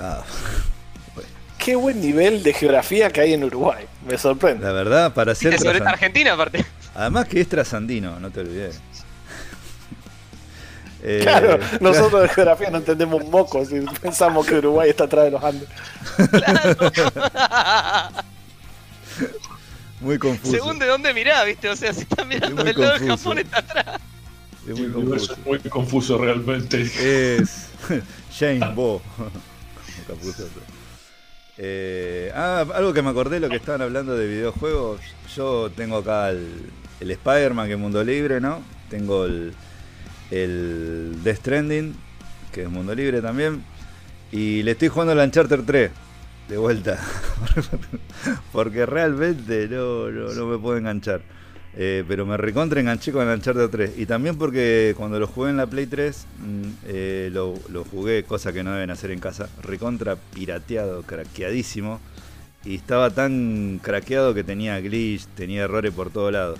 Ah, 0.00 0.22
Qué 1.58 1.76
buen 1.76 2.00
nivel 2.00 2.42
de 2.42 2.52
geografía 2.52 3.10
que 3.10 3.22
hay 3.22 3.32
en 3.32 3.42
Uruguay. 3.44 3.86
Me 4.06 4.18
sorprende. 4.18 4.66
la 4.66 4.72
verdad, 4.72 5.14
para 5.14 5.34
ser 5.34 5.58
sobre. 5.58 5.78
Argentina, 5.78 6.34
aparte. 6.34 6.64
Además 6.94 7.28
que 7.28 7.40
es 7.40 7.48
trasandino, 7.48 8.18
no 8.20 8.30
te 8.30 8.40
olvides. 8.40 8.80
Eh, 11.06 11.18
Claro, 11.20 11.58
nosotros 11.82 12.22
de 12.22 12.28
geografía 12.30 12.70
no 12.70 12.78
entendemos 12.78 13.22
un 13.22 13.30
moco 13.30 13.62
si 13.66 13.78
pensamos 14.00 14.46
que 14.46 14.54
Uruguay 14.54 14.88
está 14.88 15.04
atrás 15.04 15.26
de 15.26 15.32
los 15.32 15.44
Andes. 15.44 15.68
Muy 20.00 20.18
confuso. 20.18 20.50
Según 20.50 20.78
de 20.78 20.86
dónde 20.86 21.12
mirá, 21.12 21.44
viste, 21.44 21.68
o 21.68 21.76
sea, 21.76 21.92
si 21.92 22.00
estás 22.00 22.26
mirando 22.26 22.56
muy 22.56 22.64
del 22.72 22.80
lado 22.80 22.98
de. 22.98 23.06
Japón 23.06 23.38
está 23.38 23.58
atrás. 23.58 24.00
Es 24.66 24.78
muy 24.78 24.90
confuso. 24.90 25.32
es 25.32 25.38
muy 25.44 25.58
confuso 25.58 26.16
realmente. 26.16 26.90
Es 27.38 27.68
James 28.38 28.74
Bo. 28.74 29.02
Eh, 31.56 32.32
ah, 32.34 32.64
algo 32.74 32.92
que 32.92 33.02
me 33.02 33.10
acordé 33.10 33.40
lo 33.40 33.48
que 33.48 33.56
estaban 33.56 33.82
hablando 33.82 34.16
de 34.16 34.26
videojuegos. 34.26 35.00
Yo 35.34 35.70
tengo 35.70 35.98
acá 35.98 36.30
el, 36.30 36.70
el 37.00 37.10
Spider-Man 37.10 37.66
que 37.66 37.74
es 37.74 37.78
mundo 37.78 38.02
libre, 38.04 38.40
¿no? 38.40 38.62
Tengo 38.88 39.24
el, 39.26 39.52
el 40.30 41.22
Death 41.22 41.38
Stranding, 41.38 41.94
que 42.52 42.62
es 42.62 42.70
mundo 42.70 42.94
libre 42.94 43.20
también. 43.20 43.62
Y 44.32 44.62
le 44.62 44.72
estoy 44.72 44.88
jugando 44.88 45.12
al 45.12 45.18
Uncharted 45.18 45.60
3 45.64 45.90
de 46.48 46.56
vuelta. 46.56 46.98
Porque 48.52 48.86
realmente 48.86 49.68
no, 49.68 50.10
no, 50.10 50.46
me 50.46 50.58
puedo 50.58 50.76
enganchar. 50.76 51.22
Eh, 51.76 52.04
pero 52.06 52.24
me 52.24 52.36
recontra 52.36 52.80
enganché 52.80 53.10
con 53.10 53.26
el 53.26 53.34
Uncharted 53.34 53.68
3. 53.68 53.92
Y 53.96 54.06
también 54.06 54.36
porque 54.36 54.94
cuando 54.96 55.18
lo 55.18 55.26
jugué 55.26 55.50
en 55.50 55.56
la 55.56 55.66
Play 55.66 55.86
3, 55.86 56.26
mm, 56.38 56.62
eh, 56.86 57.30
lo, 57.32 57.54
lo 57.68 57.84
jugué, 57.84 58.22
cosa 58.22 58.52
que 58.52 58.62
no 58.62 58.72
deben 58.72 58.90
hacer 58.90 59.10
en 59.10 59.18
casa, 59.18 59.48
recontra 59.60 60.14
pirateado, 60.14 61.02
craqueadísimo. 61.02 62.00
Y 62.64 62.76
estaba 62.76 63.10
tan 63.10 63.80
craqueado 63.82 64.34
que 64.34 64.44
tenía 64.44 64.80
glitch, 64.80 65.26
tenía 65.34 65.64
errores 65.64 65.92
por 65.92 66.10
todo 66.10 66.30
lado. 66.30 66.56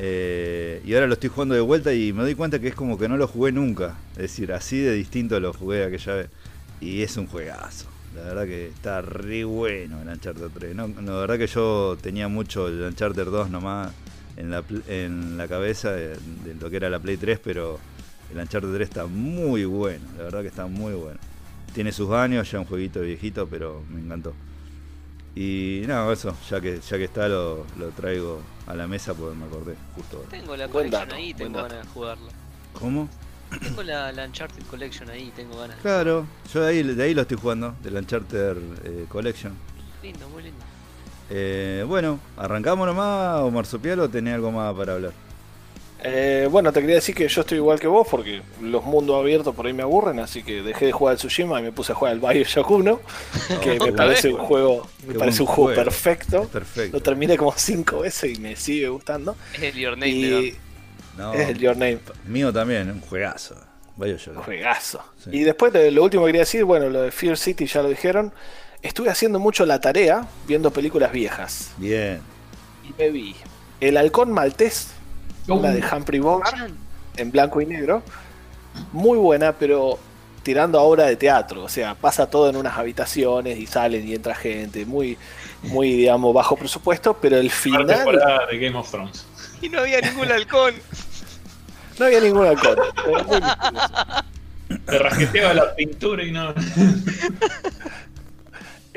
Eh, 0.00 0.80
y 0.84 0.94
ahora 0.94 1.08
lo 1.08 1.14
estoy 1.14 1.30
jugando 1.30 1.54
de 1.54 1.60
vuelta 1.60 1.92
y 1.92 2.12
me 2.12 2.22
doy 2.22 2.34
cuenta 2.34 2.60
que 2.60 2.68
es 2.68 2.74
como 2.74 2.98
que 2.98 3.08
no 3.08 3.16
lo 3.16 3.26
jugué 3.26 3.52
nunca. 3.52 3.96
Es 4.12 4.22
decir, 4.22 4.52
así 4.52 4.78
de 4.78 4.92
distinto 4.92 5.38
lo 5.40 5.52
jugué 5.52 5.84
aquella 5.84 6.14
vez. 6.14 6.30
Y 6.80 7.02
es 7.02 7.16
un 7.16 7.26
juegazo. 7.26 7.86
La 8.14 8.22
verdad 8.22 8.46
que 8.46 8.68
está 8.68 9.02
re 9.02 9.44
bueno 9.44 10.00
el 10.00 10.08
Uncharted 10.08 10.48
3. 10.54 10.74
No, 10.74 10.88
la 10.88 11.12
verdad 11.20 11.38
que 11.38 11.46
yo 11.46 11.96
tenía 12.00 12.28
mucho 12.28 12.68
el 12.68 12.80
Uncharted 12.82 13.26
2 13.26 13.50
nomás 13.50 13.92
en 14.36 14.50
la, 14.50 14.62
en 14.86 15.36
la 15.36 15.48
cabeza 15.48 15.92
de, 15.92 16.16
lo 16.60 16.70
que 16.70 16.76
era 16.76 16.88
la 16.88 17.00
Play 17.00 17.16
3, 17.16 17.40
pero 17.42 17.78
el 18.32 18.38
Uncharted 18.38 18.72
3 18.72 18.88
está 18.88 19.06
muy 19.06 19.64
bueno. 19.64 20.04
La 20.16 20.24
verdad 20.24 20.42
que 20.42 20.48
está 20.48 20.66
muy 20.66 20.94
bueno. 20.94 21.18
Tiene 21.74 21.92
sus 21.92 22.10
años, 22.10 22.50
ya 22.50 22.60
un 22.60 22.64
jueguito 22.64 23.00
viejito, 23.00 23.46
pero 23.48 23.82
me 23.90 24.00
encantó. 24.00 24.34
Y 25.34 25.82
no, 25.86 26.10
eso, 26.10 26.36
ya 26.48 26.60
que, 26.60 26.80
ya 26.80 26.96
que 26.96 27.04
está 27.04 27.28
lo, 27.28 27.66
lo 27.78 27.88
traigo 27.90 28.40
a 28.68 28.74
la 28.74 28.86
mesa 28.86 29.14
porque 29.14 29.34
me 29.36 29.46
acordé 29.46 29.74
justo 29.96 30.18
ahora. 30.18 30.28
Tengo 30.30 30.56
la 30.56 30.66
Buen 30.66 30.72
collection 30.90 31.08
dato, 31.08 31.14
ahí, 31.16 31.32
buen 31.32 31.36
tengo 31.36 31.58
dato. 31.58 31.68
ganas 31.74 31.86
de 31.86 31.92
jugarla. 31.92 32.28
¿Cómo? 32.74 33.08
Tengo 33.62 33.82
la, 33.82 34.12
la 34.12 34.24
Uncharted 34.26 34.62
Collection 34.64 35.08
ahí, 35.10 35.32
tengo 35.34 35.56
ganas. 35.58 35.76
Claro, 35.80 36.26
yo 36.52 36.60
de 36.60 36.68
ahí, 36.68 36.82
de 36.82 37.02
ahí 37.02 37.14
lo 37.14 37.22
estoy 37.22 37.38
jugando, 37.38 37.74
del 37.82 37.96
Uncharted 37.96 38.56
eh, 38.84 39.06
Collection. 39.08 39.54
Lindo, 40.02 40.28
muy 40.28 40.42
lindo. 40.42 40.60
Eh, 41.30 41.84
bueno, 41.88 42.20
¿arrancamos 42.36 42.86
nomás 42.86 43.40
o 43.40 43.50
Marsupial 43.50 44.00
o 44.00 44.08
tenés 44.08 44.34
algo 44.34 44.52
más 44.52 44.74
para 44.74 44.94
hablar? 44.94 45.12
Eh, 46.04 46.46
bueno, 46.50 46.72
te 46.72 46.80
quería 46.80 46.94
decir 46.96 47.12
que 47.14 47.26
yo 47.26 47.40
estoy 47.40 47.58
igual 47.58 47.80
que 47.80 47.88
vos 47.88 48.06
porque 48.08 48.40
los 48.62 48.84
mundos 48.84 49.18
abiertos 49.18 49.52
por 49.54 49.66
ahí 49.66 49.72
me 49.72 49.82
aburren, 49.82 50.20
así 50.20 50.44
que 50.44 50.62
dejé 50.62 50.86
de 50.86 50.92
jugar 50.92 51.12
al 51.12 51.18
Tsushima 51.18 51.58
y 51.58 51.64
me 51.64 51.72
puse 51.72 51.90
a 51.90 51.94
jugar 51.96 52.12
al 52.14 52.20
Bioshock 52.20 52.70
1, 52.70 53.00
que 53.62 53.80
me 53.80 53.92
parece 53.92 54.28
un 54.32 54.38
juego, 54.38 54.86
me 55.06 55.14
Qué 55.14 55.18
parece 55.18 55.42
un 55.42 55.46
juego 55.48 55.64
juego. 55.74 55.84
perfecto. 55.84 56.44
Perfecto. 56.48 56.96
Lo 56.96 57.02
terminé 57.02 57.36
como 57.36 57.52
cinco 57.56 58.00
veces 58.00 58.38
y 58.38 58.40
me 58.40 58.54
sigue 58.54 58.88
gustando. 58.88 59.36
Es 59.54 59.62
el 59.62 59.74
Your 59.74 59.92
Name, 59.98 60.08
Y 60.08 60.22
de 60.50 60.56
No, 61.16 61.32
es 61.34 61.48
el 61.48 61.58
Your 61.58 61.76
Name, 61.76 61.98
mío 62.26 62.52
también, 62.52 62.90
un 62.90 63.00
juegazo. 63.00 63.56
Bioshock. 63.96 64.44
juegazo. 64.44 65.02
Sí. 65.24 65.30
Y 65.32 65.40
después 65.40 65.72
de- 65.72 65.90
lo 65.90 66.04
último 66.04 66.22
que 66.24 66.28
quería 66.28 66.42
decir, 66.42 66.62
bueno, 66.62 66.88
lo 66.88 67.02
de 67.02 67.10
Fear 67.10 67.36
City 67.36 67.66
ya 67.66 67.82
lo 67.82 67.88
dijeron. 67.88 68.32
Estuve 68.82 69.10
haciendo 69.10 69.40
mucho 69.40 69.66
la 69.66 69.80
tarea 69.80 70.28
viendo 70.46 70.70
películas 70.70 71.10
viejas. 71.10 71.72
Bien. 71.78 72.20
Y 72.88 72.92
me 72.96 73.10
vi 73.10 73.34
El 73.80 73.96
Halcón 73.96 74.30
Maltés, 74.30 74.92
la 75.56 75.70
de 75.72 75.82
Humphrey 75.82 76.20
Bogart. 76.20 76.70
En 77.16 77.30
blanco 77.30 77.60
y 77.60 77.66
negro. 77.66 78.02
Muy 78.92 79.18
buena, 79.18 79.52
pero 79.52 79.98
tirando 80.42 80.78
a 80.78 80.82
obra 80.82 81.06
de 81.06 81.16
teatro. 81.16 81.64
O 81.64 81.68
sea, 81.68 81.94
pasa 81.94 82.28
todo 82.28 82.50
en 82.50 82.56
unas 82.56 82.76
habitaciones 82.76 83.58
y 83.58 83.66
salen 83.66 84.06
y 84.06 84.14
entra 84.14 84.34
gente. 84.34 84.84
Muy, 84.84 85.16
muy 85.62 85.92
digamos, 85.92 86.32
bajo 86.34 86.56
presupuesto. 86.56 87.14
Pero 87.14 87.38
el 87.38 87.50
final. 87.50 87.86
temporada 87.86 88.46
de 88.46 88.58
Game 88.58 88.78
of 88.78 88.90
Thrones. 88.90 89.26
Y 89.60 89.68
no 89.68 89.80
había 89.80 90.00
ningún 90.00 90.30
halcón. 90.30 90.74
No 91.98 92.06
había 92.06 92.20
ningún 92.20 92.46
halcón. 92.46 92.76
Pero 93.04 93.24
muy 93.24 93.40
misterioso. 93.40 94.24
Te 94.86 94.98
rasqueteaba 94.98 95.54
la 95.54 95.74
pintura 95.74 96.22
y 96.22 96.30
no. 96.30 96.54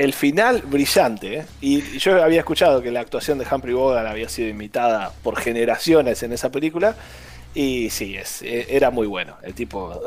El 0.01 0.13
final 0.13 0.61
brillante. 0.63 1.37
¿eh? 1.39 1.45
Y 1.61 1.97
yo 1.99 2.23
había 2.23 2.39
escuchado 2.39 2.81
que 2.81 2.89
la 2.89 3.01
actuación 3.01 3.37
de 3.37 3.45
Humphrey 3.49 3.73
Bogart 3.75 4.07
había 4.07 4.27
sido 4.29 4.49
imitada 4.49 5.11
por 5.21 5.39
generaciones 5.39 6.23
en 6.23 6.33
esa 6.33 6.49
película. 6.49 6.95
Y 7.53 7.89
sí, 7.91 8.15
es, 8.15 8.41
eh, 8.41 8.65
era 8.69 8.89
muy 8.89 9.05
bueno. 9.05 9.35
El 9.43 9.53
tipo 9.53 10.01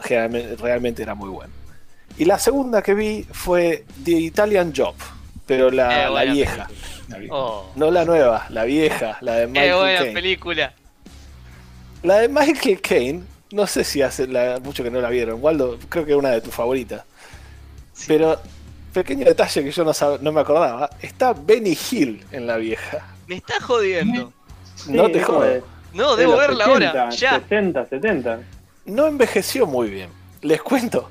realmente 0.59 1.03
era 1.03 1.15
muy 1.15 1.29
bueno. 1.29 1.53
Y 2.19 2.25
la 2.25 2.39
segunda 2.39 2.83
que 2.83 2.95
vi 2.95 3.25
fue 3.31 3.85
The 4.05 4.13
Italian 4.13 4.73
Job, 4.77 4.95
pero 5.47 5.71
la, 5.71 6.07
Eh, 6.07 6.11
la 6.11 6.25
vieja. 6.25 6.69
Oh, 7.31 7.71
No 7.77 7.91
la 7.91 8.05
nueva, 8.05 8.47
la 8.51 8.65
vieja, 8.65 9.19
la 9.21 9.35
de 9.35 9.41
qué 9.43 9.47
Michael 9.49 9.75
buena 9.77 9.99
Caine. 9.99 10.13
película. 10.13 10.73
La 12.03 12.19
de 12.21 12.29
Michael 12.29 12.81
Caine, 12.81 13.23
no 13.53 13.67
sé 13.69 13.85
si 13.85 14.03
hace 14.03 14.27
la- 14.27 14.59
mucho 14.61 14.83
que 14.83 14.91
no 14.91 15.01
la 15.01 15.11
vieron. 15.11 15.39
Waldo, 15.43 15.79
creo 15.89 16.05
que 16.05 16.13
es 16.13 16.17
una 16.19 16.31
de 16.31 16.41
tus 16.41 16.55
favoritas. 16.55 17.05
Pero, 18.09 18.41
pequeño 18.95 19.25
detalle 19.27 19.63
que 19.65 19.71
yo 19.71 19.85
no, 19.85 19.91
sab- 19.93 20.21
no 20.21 20.33
me 20.33 20.41
acordaba, 20.41 20.89
está 21.03 21.35
Benny 21.35 21.77
Hill 21.91 22.25
en 22.33 22.47
la 22.47 22.57
vieja. 22.57 23.15
Me 23.27 23.37
está 23.37 23.61
jodiendo. 23.61 24.33
No 24.89 25.11
te 25.11 25.23
jodas. 25.23 25.63
No, 25.93 26.17
de 26.17 26.23
debo 26.23 26.37
verla 26.39 26.65
80, 26.67 26.89
ahora. 26.89 27.11
Ya. 27.11 27.41
60, 27.41 27.87
70. 27.87 28.41
No 28.87 29.07
envejeció 29.07 29.67
muy 29.67 29.91
bien. 29.91 30.11
Les 30.43 30.63
cuento. 30.63 31.11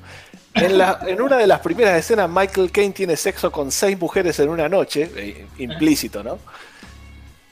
En, 0.54 0.78
la- 0.78 1.00
en 1.06 1.20
una 1.20 1.36
de 1.36 1.46
las 1.46 1.60
primeras 1.60 1.98
escenas, 1.98 2.28
Michael 2.30 2.70
Caine 2.70 2.92
tiene 2.94 3.16
sexo 3.16 3.50
con 3.50 3.70
seis 3.72 3.98
mujeres 3.98 4.38
en 4.38 4.48
una 4.48 4.68
noche, 4.68 5.10
eh, 5.16 5.46
implícito, 5.58 6.22
¿no? 6.22 6.38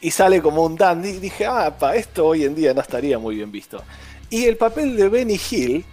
Y 0.01 0.11
sale 0.11 0.41
como 0.43 0.65
un 0.65 0.77
dandy. 0.77 1.09
Y 1.11 1.19
dije, 1.19 1.47
ah, 1.47 1.75
pa, 1.77 1.97
esto 1.97 2.27
hoy 2.27 2.45
en 2.45 2.55
día 2.55 2.73
no 2.75 2.81
estaría 2.81 3.19
muy 3.19 3.37
bien 3.37 3.51
visto. 3.51 3.83
Y 4.31 4.45
el 4.45 4.57
papel 4.57 4.97
de 4.97 5.09
Benny 5.09 5.41
Hill 5.51 5.85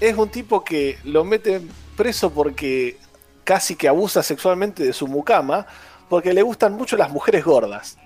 es 0.00 0.16
un 0.16 0.28
tipo 0.28 0.62
que 0.62 0.98
lo 1.04 1.24
meten 1.24 1.68
preso 1.96 2.30
porque 2.30 2.98
casi 3.46 3.76
que 3.76 3.86
abusa 3.86 4.24
sexualmente 4.24 4.82
de 4.82 4.92
su 4.92 5.06
mucama, 5.06 5.66
porque 6.08 6.34
le 6.34 6.42
gustan 6.42 6.74
mucho 6.74 6.96
las 6.96 7.10
mujeres 7.10 7.44
gordas. 7.44 7.96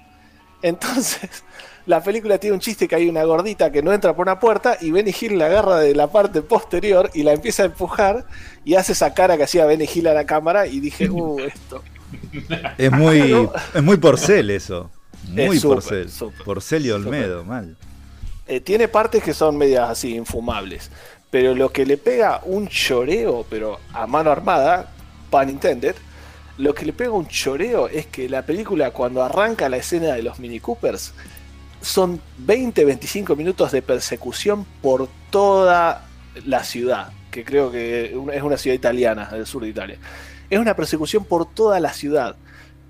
Entonces, 0.60 1.42
la 1.86 2.02
película 2.02 2.36
tiene 2.36 2.54
un 2.54 2.60
chiste 2.60 2.86
que 2.86 2.94
hay 2.94 3.08
una 3.08 3.24
gordita 3.24 3.72
que 3.72 3.82
no 3.82 3.92
entra 3.92 4.14
por 4.14 4.26
una 4.26 4.38
puerta 4.38 4.76
y 4.80 4.90
Benny 4.90 5.14
Hill 5.18 5.38
la 5.38 5.46
agarra 5.46 5.78
de 5.78 5.94
la 5.94 6.08
parte 6.08 6.42
posterior 6.42 7.10
y 7.14 7.22
la 7.22 7.32
empieza 7.32 7.62
a 7.62 7.66
empujar 7.66 8.26
y 8.66 8.74
hace 8.74 8.92
esa 8.92 9.14
cara 9.14 9.38
que 9.38 9.44
hacía 9.44 9.64
Benny 9.64 9.88
Hill 9.92 10.08
a 10.08 10.14
la 10.14 10.26
cámara 10.26 10.66
y 10.66 10.78
dije, 10.78 11.08
uh, 11.08 11.40
esto. 11.40 11.82
Es 12.76 12.92
muy, 12.92 13.48
es 13.74 13.82
muy 13.82 13.96
porcel 13.96 14.50
eso. 14.50 14.90
Muy 15.28 15.56
Es 15.56 15.62
porcel. 15.62 16.10
porcel 16.44 16.84
y 16.84 16.90
Olmedo, 16.90 17.44
mal. 17.44 17.76
Eh, 18.46 18.60
tiene 18.60 18.88
partes 18.88 19.22
que 19.22 19.32
son 19.32 19.56
medias 19.56 19.88
así, 19.88 20.16
infumables. 20.16 20.90
Pero 21.30 21.54
lo 21.54 21.70
que 21.70 21.86
le 21.86 21.96
pega 21.96 22.40
un 22.44 22.68
choreo, 22.68 23.46
pero 23.48 23.78
a 23.92 24.06
mano 24.08 24.32
armada, 24.32 24.90
pan 25.30 25.48
intended, 25.48 25.94
lo 26.58 26.74
que 26.74 26.84
le 26.84 26.92
pega 26.92 27.12
un 27.12 27.26
choreo 27.26 27.88
es 27.88 28.06
que 28.06 28.28
la 28.28 28.42
película 28.44 28.90
cuando 28.90 29.22
arranca 29.22 29.68
la 29.68 29.78
escena 29.78 30.14
de 30.14 30.22
los 30.22 30.38
Mini 30.40 30.60
Coopers 30.60 31.14
son 31.80 32.20
20-25 32.46 33.36
minutos 33.36 33.72
de 33.72 33.80
persecución 33.80 34.66
por 34.82 35.08
toda 35.30 36.06
la 36.44 36.62
ciudad, 36.64 37.12
que 37.30 37.44
creo 37.44 37.70
que 37.72 38.14
es 38.34 38.42
una 38.42 38.56
ciudad 38.58 38.74
italiana, 38.74 39.30
del 39.30 39.46
sur 39.46 39.62
de 39.62 39.68
Italia. 39.70 39.98
Es 40.50 40.58
una 40.58 40.74
persecución 40.76 41.24
por 41.24 41.46
toda 41.54 41.80
la 41.80 41.92
ciudad. 41.94 42.36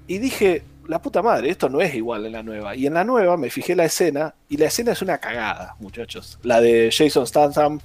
Y 0.09 0.19
dije, 0.19 0.65
la 0.89 1.01
puta 1.01 1.23
madre, 1.23 1.51
esto 1.51 1.69
no 1.69 1.81
es 1.81 1.95
igual 1.95 2.27
en 2.27 2.33
la 2.33 2.43
nueva. 2.43 2.75
Y 2.75 2.87
en 2.87 2.95
la 2.95 3.05
nueva 3.05 3.37
me 3.37 3.49
fijé 3.51 3.77
la 3.77 3.85
escena, 3.85 4.35
y 4.49 4.57
la 4.57 4.67
escena 4.67 4.91
es 4.93 5.03
una 5.03 5.19
cagada, 5.19 5.77
muchachos. 5.79 6.39
La 6.43 6.61
de 6.61 6.91
Jason 6.93 7.27
Statham, 7.27 7.79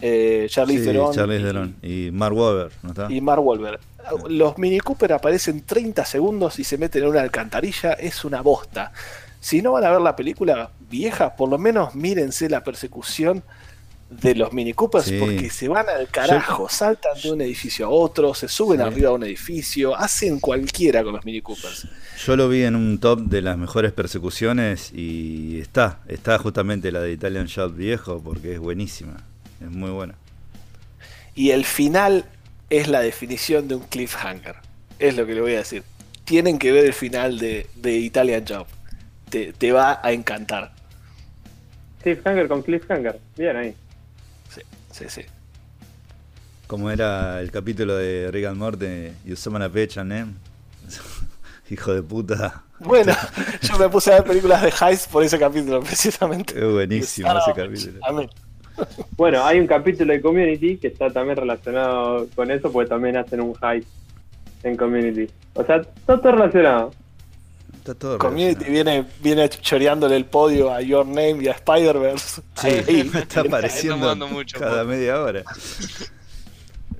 eh, 0.00 0.46
Charlize 0.48 0.80
Sí, 0.80 0.86
Theron 0.86 1.14
Charlize 1.14 1.40
y- 1.40 1.44
Theron. 1.44 1.76
Y 1.82 2.10
Mark 2.12 2.34
Wahlberg, 2.34 2.72
¿no 2.82 2.88
está? 2.90 3.12
y 3.12 3.20
Mark 3.20 3.44
Wahlberg. 3.44 3.80
Los 4.28 4.58
Mini 4.58 4.78
Cooper 4.80 5.12
aparecen 5.12 5.62
30 5.64 6.04
segundos 6.04 6.58
y 6.58 6.64
se 6.64 6.78
meten 6.78 7.02
en 7.04 7.08
una 7.10 7.20
alcantarilla, 7.22 7.92
es 7.94 8.24
una 8.24 8.40
bosta. 8.40 8.92
Si 9.40 9.62
no 9.62 9.72
van 9.72 9.84
a 9.84 9.90
ver 9.90 10.00
la 10.00 10.16
película 10.16 10.70
vieja, 10.90 11.36
por 11.36 11.48
lo 11.48 11.58
menos 11.58 11.94
mírense 11.94 12.48
la 12.48 12.62
persecución 12.64 13.42
de 14.08 14.36
los 14.36 14.52
Mini 14.52 14.72
Coopers 14.72 15.06
Sí. 15.06 15.18
porque 15.18 15.50
se 15.50 15.66
van 15.66 15.88
al 15.88 16.06
carajo, 16.08 16.68
saltan 16.68 17.12
de 17.20 17.32
un 17.32 17.40
edificio 17.40 17.86
a 17.86 17.88
otro, 17.88 18.34
se 18.34 18.46
suben 18.48 18.78
Sí. 18.78 18.84
arriba 18.86 19.10
de 19.10 19.14
un 19.16 19.24
edificio, 19.24 19.96
hacen 19.96 20.38
cualquiera 20.38 21.02
con 21.02 21.14
los 21.14 21.24
Mini 21.24 21.40
Coopers. 21.42 21.88
Yo 22.24 22.36
lo 22.36 22.48
vi 22.48 22.62
en 22.62 22.76
un 22.76 22.98
top 22.98 23.20
de 23.22 23.42
las 23.42 23.58
mejores 23.58 23.92
persecuciones 23.92 24.92
y 24.92 25.58
está, 25.60 25.98
está 26.06 26.38
justamente 26.38 26.92
la 26.92 27.00
de 27.00 27.12
Italian 27.12 27.48
Job 27.52 27.74
viejo 27.74 28.20
porque 28.22 28.54
es 28.54 28.60
buenísima, 28.60 29.16
es 29.60 29.70
muy 29.70 29.90
buena. 29.90 30.14
Y 31.34 31.50
el 31.50 31.64
final 31.64 32.24
es 32.70 32.88
la 32.88 33.00
definición 33.00 33.68
de 33.68 33.76
un 33.76 33.82
cliffhanger. 33.82 34.56
Es 34.98 35.16
lo 35.16 35.26
que 35.26 35.34
le 35.34 35.40
voy 35.40 35.54
a 35.54 35.58
decir. 35.58 35.82
Tienen 36.24 36.58
que 36.58 36.72
ver 36.72 36.84
el 36.84 36.92
final 36.92 37.38
de, 37.38 37.68
de 37.76 37.96
Italian 37.96 38.44
Job. 38.46 38.66
Te, 39.30 39.52
te 39.52 39.72
va 39.72 40.00
a 40.02 40.12
encantar. 40.12 40.72
Cliffhanger 42.02 42.48
con 42.48 42.62
Cliffhanger. 42.62 43.18
Bien 43.36 43.56
ahí. 43.56 43.74
Sí, 44.48 44.60
sí, 44.90 45.04
sí. 45.08 45.22
Como 46.66 46.90
era 46.90 47.40
el 47.40 47.50
capítulo 47.50 47.96
de 47.96 48.30
Rick 48.32 48.46
and 48.46 48.56
Morty, 48.56 49.12
You 49.24 49.36
summon 49.36 49.62
a 49.62 49.66
and 49.66 50.08
name. 50.08 50.34
Hijo 51.70 51.94
de 51.94 52.02
puta. 52.02 52.62
Bueno, 52.78 53.12
yo 53.62 53.78
me 53.78 53.88
puse 53.88 54.12
a 54.12 54.16
ver 54.16 54.24
películas 54.24 54.62
de 54.62 54.72
Heist 54.80 55.10
por 55.10 55.22
ese 55.24 55.38
capítulo, 55.38 55.80
precisamente. 55.82 56.56
Es 56.56 56.72
buenísimo 56.72 57.28
ese 57.38 57.52
capítulo. 57.54 58.00
Amén. 58.04 58.30
Bueno, 59.16 59.44
hay 59.44 59.58
un 59.58 59.66
capítulo 59.66 60.12
de 60.12 60.20
Community 60.20 60.76
que 60.76 60.88
está 60.88 61.10
también 61.10 61.36
relacionado 61.36 62.26
con 62.34 62.50
eso, 62.50 62.70
porque 62.70 62.88
también 62.88 63.16
hacen 63.16 63.40
un 63.40 63.54
hype 63.54 63.86
en 64.62 64.76
Community. 64.76 65.26
O 65.54 65.64
sea, 65.64 65.76
está 65.76 66.20
todo 66.20 66.32
relacionado. 66.32 66.92
Está 67.78 67.94
todo 67.94 68.18
Community 68.18 68.64
relacionado. 68.64 68.72
viene, 68.72 69.06
viene 69.20 69.48
choreándole 69.48 70.16
el 70.16 70.24
podio 70.26 70.72
a 70.72 70.80
Your 70.80 71.06
Name 71.06 71.38
y 71.40 71.48
a 71.48 71.52
Spider-Verse. 71.52 72.42
Sí, 72.56 72.68
Ahí. 72.88 73.10
está 73.14 73.40
apareciendo 73.40 74.14
cada 74.58 74.84
media 74.84 75.20
hora. 75.20 75.42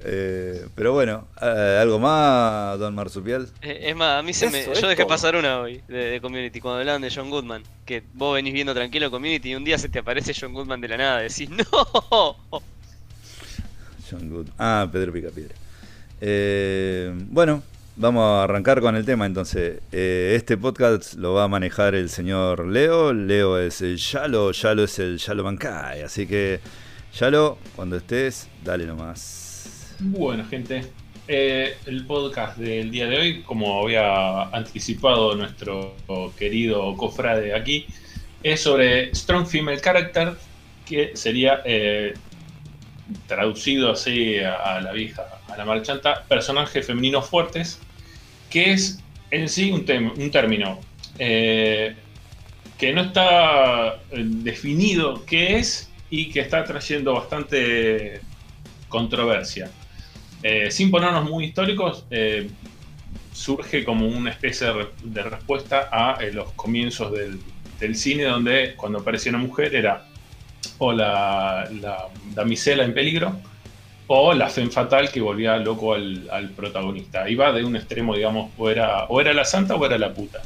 Eh, 0.08 0.68
pero 0.76 0.92
bueno, 0.92 1.26
eh, 1.42 1.78
¿algo 1.82 1.98
más, 1.98 2.78
Don 2.78 2.94
Marsupial? 2.94 3.48
Eh, 3.60 3.88
Es 3.88 3.96
más, 3.96 4.20
a 4.20 4.22
mí 4.22 4.32
se 4.32 4.48
me. 4.50 4.64
Yo 4.64 4.86
dejé 4.88 5.02
todo. 5.02 5.08
pasar 5.08 5.34
una 5.34 5.58
hoy 5.60 5.82
de, 5.88 5.96
de 6.10 6.20
Community 6.20 6.60
cuando 6.60 6.78
hablaban 6.78 7.02
de 7.02 7.10
John 7.12 7.28
Goodman. 7.28 7.64
Que 7.84 8.04
vos 8.14 8.34
venís 8.34 8.52
viendo 8.54 8.72
tranquilo 8.72 9.10
Community 9.10 9.50
y 9.50 9.54
un 9.56 9.64
día 9.64 9.78
se 9.78 9.88
te 9.88 9.98
aparece 9.98 10.32
John 10.38 10.52
Goodman 10.54 10.80
de 10.80 10.88
la 10.88 10.96
nada. 10.96 11.18
Decís, 11.22 11.50
¡No! 11.72 12.36
John 14.08 14.30
Good. 14.30 14.48
Ah, 14.58 14.88
Pedro 14.92 15.12
Picapiedra. 15.12 15.56
Eh, 16.20 17.12
bueno, 17.30 17.64
vamos 17.96 18.22
a 18.22 18.44
arrancar 18.44 18.80
con 18.80 18.94
el 18.94 19.04
tema 19.04 19.26
entonces. 19.26 19.80
Eh, 19.90 20.34
este 20.36 20.56
podcast 20.56 21.14
lo 21.14 21.34
va 21.34 21.44
a 21.44 21.48
manejar 21.48 21.96
el 21.96 22.10
señor 22.10 22.66
Leo. 22.68 23.12
Leo 23.12 23.58
es 23.58 23.80
el 23.82 23.96
Yalo, 23.96 24.52
Yalo 24.52 24.84
es 24.84 25.00
el 25.00 25.18
Yalo 25.18 25.42
Mankai. 25.42 26.02
Así 26.02 26.28
que, 26.28 26.60
Yalo, 27.18 27.58
cuando 27.74 27.96
estés, 27.96 28.46
dale 28.62 28.86
nomás. 28.86 29.45
Bueno, 29.98 30.44
gente, 30.44 30.82
eh, 31.26 31.76
el 31.86 32.04
podcast 32.06 32.58
del 32.58 32.90
día 32.90 33.06
de 33.06 33.18
hoy, 33.18 33.42
como 33.42 33.82
había 33.82 34.42
anticipado 34.44 35.34
nuestro 35.34 35.96
querido 36.38 36.94
cofrade 36.96 37.54
aquí, 37.54 37.86
es 38.42 38.60
sobre 38.60 39.14
Strong 39.14 39.46
Female 39.46 39.80
Character, 39.80 40.34
que 40.84 41.16
sería 41.16 41.62
eh, 41.64 42.14
traducido 43.26 43.92
así 43.92 44.38
a, 44.38 44.80
la 44.80 44.92
vieja, 44.92 45.24
a 45.48 45.56
la 45.56 45.64
marchanta, 45.64 46.24
personajes 46.24 46.86
femeninos 46.86 47.28
fuertes, 47.28 47.78
que 48.50 48.72
es 48.72 49.00
en 49.30 49.48
sí 49.48 49.72
un, 49.72 49.84
un 50.16 50.30
término 50.30 50.78
eh, 51.18 51.94
que 52.78 52.92
no 52.92 53.02
está 53.02 53.94
eh, 54.10 54.22
definido 54.24 55.24
qué 55.24 55.56
es 55.56 55.90
y 56.10 56.30
que 56.30 56.40
está 56.40 56.64
trayendo 56.64 57.14
bastante 57.14 58.20
controversia. 58.88 59.70
Eh, 60.48 60.70
sin 60.70 60.90
ponernos 60.92 61.24
muy 61.28 61.44
históricos, 61.46 62.04
eh, 62.10 62.48
surge 63.32 63.84
como 63.84 64.06
una 64.06 64.30
especie 64.30 64.66
de, 64.68 64.72
re- 64.74 64.88
de 65.02 65.22
respuesta 65.24 65.88
a 65.90 66.22
eh, 66.22 66.30
los 66.32 66.52
comienzos 66.52 67.10
del, 67.12 67.40
del 67.80 67.96
cine, 67.96 68.24
donde 68.24 68.74
cuando 68.76 69.00
aparecía 69.00 69.30
una 69.30 69.40
mujer 69.40 69.74
era 69.74 70.04
o 70.78 70.92
la, 70.92 71.68
la 71.80 71.96
damisela 72.34 72.84
en 72.84 72.94
peligro 72.94 73.28
o 74.06 74.32
la 74.34 74.48
femme 74.48 74.70
fatal 74.70 75.10
que 75.10 75.20
volvía 75.20 75.56
loco 75.56 75.94
al, 75.94 76.28
al 76.30 76.50
protagonista. 76.50 77.28
Iba 77.28 77.50
de 77.52 77.64
un 77.64 77.74
extremo, 77.74 78.14
digamos, 78.14 78.52
o 78.56 78.70
era, 78.70 79.04
o 79.06 79.20
era 79.20 79.32
la 79.32 79.44
santa 79.44 79.74
o 79.74 79.84
era 79.84 79.98
la 79.98 80.14
puta. 80.14 80.42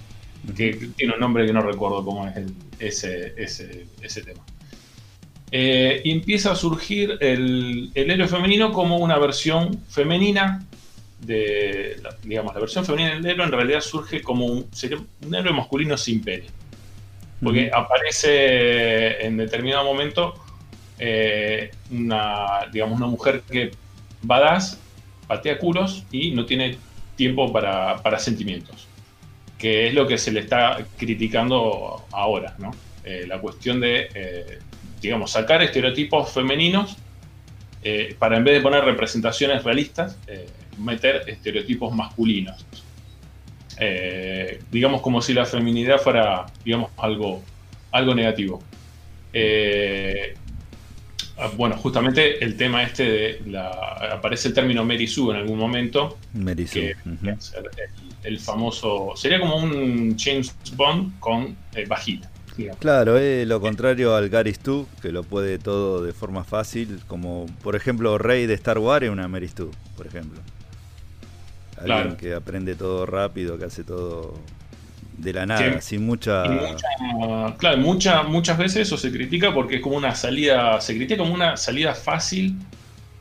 Que 0.56 0.72
tiene 0.96 1.12
un 1.12 1.20
nombre 1.20 1.44
que 1.46 1.52
no 1.52 1.60
recuerdo 1.60 2.02
cómo 2.04 2.26
es 2.26 2.36
el- 2.36 2.54
ese, 2.78 3.34
ese, 3.36 3.86
ese 4.00 4.22
tema. 4.22 4.40
Eh, 5.52 6.00
y 6.04 6.12
empieza 6.12 6.52
a 6.52 6.56
surgir 6.56 7.16
el, 7.20 7.90
el 7.94 8.10
héroe 8.10 8.28
femenino 8.28 8.72
como 8.72 8.98
una 8.98 9.18
versión 9.18 9.80
femenina 9.88 10.64
de, 11.20 11.96
la- 12.02 12.16
digamos, 12.22 12.54
la 12.54 12.60
versión 12.60 12.84
femenina 12.84 13.16
del 13.16 13.26
héroe 13.26 13.46
en 13.46 13.52
realidad 13.52 13.80
surge 13.80 14.22
como 14.22 14.46
un, 14.46 14.66
sería 14.72 14.98
un 15.26 15.34
héroe 15.34 15.52
masculino 15.52 15.96
sin 15.96 16.22
pene. 16.22 16.44
Porque 17.42 17.70
aparece 17.72 19.24
en 19.26 19.36
determinado 19.38 19.84
momento 19.84 20.34
eh, 20.98 21.70
una, 21.90 22.66
digamos, 22.72 22.98
una 22.98 23.06
mujer 23.08 23.42
que 23.50 23.70
badass, 24.22 24.78
patea 25.26 25.58
culos 25.58 26.04
y 26.12 26.32
no 26.32 26.44
tiene 26.44 26.76
tiempo 27.16 27.52
para, 27.52 27.96
para 28.02 28.18
sentimientos. 28.18 28.86
Que 29.58 29.88
es 29.88 29.94
lo 29.94 30.06
que 30.06 30.16
se 30.16 30.32
le 30.32 30.40
está 30.40 30.78
criticando 30.96 32.04
ahora, 32.12 32.54
¿no? 32.58 32.70
Eh, 33.04 33.24
la 33.26 33.38
cuestión 33.40 33.80
de, 33.80 34.08
eh, 34.14 34.58
digamos, 35.00 35.32
sacar 35.32 35.62
estereotipos 35.62 36.32
femeninos 36.32 36.96
eh, 37.82 38.14
para 38.18 38.36
en 38.36 38.44
vez 38.44 38.54
de 38.54 38.60
poner 38.60 38.84
representaciones 38.84 39.64
realistas, 39.64 40.18
eh, 40.26 40.46
meter 40.78 41.22
estereotipos 41.26 41.94
masculinos. 41.94 42.66
Eh, 43.78 44.60
digamos 44.70 45.00
como 45.00 45.22
si 45.22 45.32
la 45.32 45.46
feminidad 45.46 45.98
fuera, 45.98 46.44
digamos, 46.64 46.90
algo, 46.98 47.42
algo 47.92 48.14
negativo. 48.14 48.62
Ah, 51.42 51.50
bueno, 51.56 51.74
justamente 51.78 52.44
el 52.44 52.54
tema 52.58 52.82
este 52.82 53.04
de 53.04 53.42
la, 53.46 53.70
aparece 54.12 54.48
el 54.48 54.54
término 54.54 54.84
Mary 54.84 55.06
Sue 55.06 55.30
en 55.32 55.40
algún 55.40 55.58
momento, 55.58 56.18
Mary 56.34 56.66
Sue, 56.66 56.94
que 57.02 57.30
el, 57.30 57.38
el 58.24 58.38
famoso, 58.38 59.14
sería 59.16 59.40
como 59.40 59.56
un 59.56 60.18
James 60.18 60.54
Bond 60.76 61.18
con 61.18 61.56
bajita. 61.88 62.30
Digamos. 62.56 62.80
Claro, 62.80 63.16
es 63.18 63.46
lo 63.46 63.60
contrario 63.60 64.14
al 64.14 64.28
Gary 64.28 64.52
Stu, 64.54 64.86
que 65.02 65.12
lo 65.12 65.22
puede 65.22 65.58
todo 65.58 66.02
de 66.02 66.12
forma 66.12 66.44
fácil, 66.44 67.00
como 67.06 67.46
por 67.62 67.76
ejemplo 67.76 68.18
Rey 68.18 68.46
de 68.46 68.54
Star 68.54 68.78
Wars 68.78 69.04
es 69.06 69.10
una 69.10 69.28
Mary 69.28 69.48
Stu, 69.48 69.70
por 69.96 70.06
ejemplo. 70.06 70.40
Alguien 71.78 71.96
Claro. 72.02 72.16
que 72.18 72.34
aprende 72.34 72.74
todo 72.74 73.06
rápido, 73.06 73.58
que 73.58 73.64
hace 73.64 73.84
todo 73.84 74.34
de 75.16 75.32
la 75.32 75.46
nada, 75.46 75.80
Sí. 75.80 75.96
sin 75.96 76.06
mucha... 76.06 76.44
Claro, 77.58 77.78
mucha- 77.78 78.22
muchas 78.22 78.56
veces 78.58 78.82
eso 78.88 78.96
se 78.96 79.10
critica 79.12 79.52
porque 79.52 79.76
es 79.76 79.80
como 79.82 79.96
una 79.96 80.14
salida, 80.14 80.80
se 80.80 80.94
critica 80.94 81.18
como 81.22 81.34
una 81.34 81.56
salida 81.56 81.94
fácil, 81.94 82.56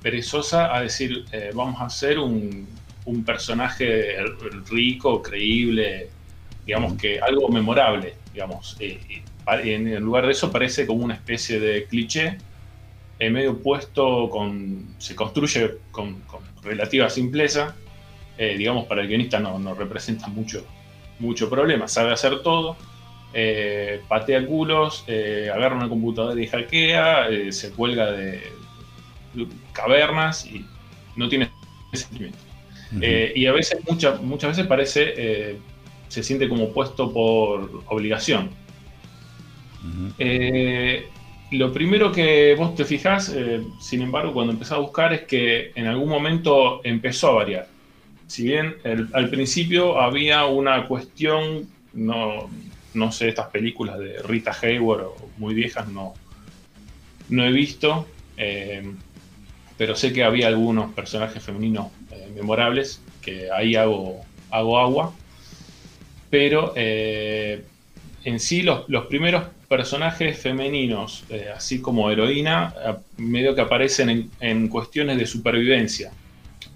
perezosa, 0.01 0.73
a 0.75 0.81
decir, 0.81 1.25
eh, 1.33 1.51
vamos 1.53 1.81
a 1.81 1.85
hacer 1.85 2.19
un, 2.19 2.67
un 3.05 3.23
personaje 3.25 4.15
rico, 4.69 5.21
creíble, 5.21 6.09
digamos 6.65 6.93
que 6.93 7.19
algo 7.19 7.49
memorable, 7.49 8.13
digamos. 8.31 8.77
eh, 8.79 9.25
pa- 9.43 9.61
en, 9.61 9.87
en 9.87 10.03
lugar 10.03 10.25
de 10.25 10.31
eso 10.33 10.51
parece 10.51 10.85
como 10.87 11.03
una 11.05 11.15
especie 11.15 11.59
de 11.59 11.87
cliché, 11.87 12.43
eh, 13.19 13.29
medio 13.29 13.61
puesto 13.61 14.29
con, 14.29 14.95
se 14.99 15.15
construye 15.15 15.71
con, 15.91 16.23
con 16.25 16.55
relativa 16.63 17.09
simpleza, 17.09 17.81
eh, 18.35 18.57
digamos, 18.57 18.87
para 18.87 19.01
el 19.01 19.07
guionista 19.07 19.39
no, 19.39 19.59
no 19.59 19.75
representa 19.75 20.27
mucho, 20.29 20.73
mucho 21.17 21.49
problema, 21.49 21.87
sabe 21.87 22.11
hacer 22.13 22.41
todo, 22.43 22.83
eh, 23.31 24.05
patea 24.07 24.45
culos, 24.47 25.03
eh, 25.07 25.49
agarra 25.53 25.75
una 25.77 25.89
computadora 25.89 26.41
y 26.41 26.47
hackea, 26.47 27.29
eh, 27.29 27.51
se 27.51 27.75
cuelga 27.75 28.11
de, 28.11 28.61
cavernas 29.71 30.45
y 30.45 30.73
no 31.15 31.29
tiene 31.29 31.55
sentimiento. 31.93 32.45
Eh, 32.99 33.33
y 33.35 33.45
a 33.47 33.53
veces, 33.53 33.79
muchas 33.87 34.21
muchas 34.21 34.51
veces 34.51 34.67
parece, 34.67 35.13
eh, 35.17 35.63
se 36.09 36.23
siente 36.23 36.49
como 36.49 36.73
puesto 36.73 37.11
por 37.13 37.83
obligación. 37.87 38.49
Eh, 40.17 41.07
lo 41.51 41.71
primero 41.71 42.11
que 42.11 42.53
vos 42.55 42.75
te 42.75 42.83
fijás, 42.85 43.33
eh, 43.35 43.61
sin 43.79 44.01
embargo, 44.01 44.33
cuando 44.33 44.53
empezás 44.53 44.73
a 44.77 44.81
buscar 44.81 45.13
es 45.13 45.21
que 45.21 45.71
en 45.75 45.87
algún 45.87 46.09
momento 46.09 46.81
empezó 46.83 47.29
a 47.29 47.33
variar. 47.35 47.67
Si 48.27 48.43
bien 48.43 48.75
el- 48.83 49.07
al 49.13 49.29
principio 49.29 49.99
había 49.99 50.45
una 50.45 50.87
cuestión, 50.87 51.67
no, 51.93 52.49
no 52.93 53.11
sé, 53.11 53.29
estas 53.29 53.47
películas 53.47 53.97
de 53.99 54.21
Rita 54.21 54.55
Hayworth 54.61 55.05
o 55.05 55.29
muy 55.37 55.53
viejas 55.55 55.87
no, 55.87 56.13
no 57.29 57.45
he 57.45 57.51
visto, 57.51 58.07
eh, 58.37 58.83
pero 59.77 59.95
sé 59.95 60.13
que 60.13 60.23
había 60.23 60.47
algunos 60.47 60.93
personajes 60.93 61.41
femeninos 61.41 61.87
eh, 62.11 62.29
memorables, 62.35 63.01
que 63.21 63.49
ahí 63.51 63.75
hago, 63.75 64.23
hago 64.51 64.77
agua, 64.79 65.13
pero 66.29 66.73
eh, 66.75 67.63
en 68.23 68.39
sí 68.39 68.61
los, 68.61 68.85
primeros 69.07 69.43
personajes 69.67 70.37
femeninos, 70.39 71.23
eh, 71.29 71.49
así 71.55 71.81
como 71.81 72.09
heroína, 72.09 72.73
eh, 72.85 72.95
medio 73.17 73.55
que 73.55 73.61
aparecen 73.61 74.29
en, 74.39 74.67
cuestiones 74.67 75.17
de 75.17 75.25
supervivencia. 75.25 76.11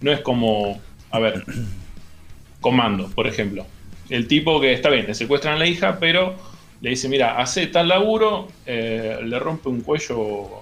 No 0.02 0.12
es 0.12 0.22
como, 0.22 0.82
a 1.12 1.20
ver, 1.20 1.44
Comando, 2.62 3.10
por 3.10 3.28
ejemplo. 3.28 3.66
El 4.10 4.28
tipo 4.28 4.62
que 4.62 4.72
está 4.72 4.90
bien, 4.90 5.06
le 5.06 5.14
secuestran 5.14 5.56
a 5.56 5.60
la 5.60 5.68
hija, 5.68 5.98
pero 6.00 6.34
le 6.80 6.92
dice, 6.92 7.10
mira, 7.10 7.38
hace 7.38 7.68
tal 7.68 7.90
laburo, 7.90 8.48
le 8.66 9.40
rompe 9.40 9.68
un 9.68 9.82
cuello 9.82 10.16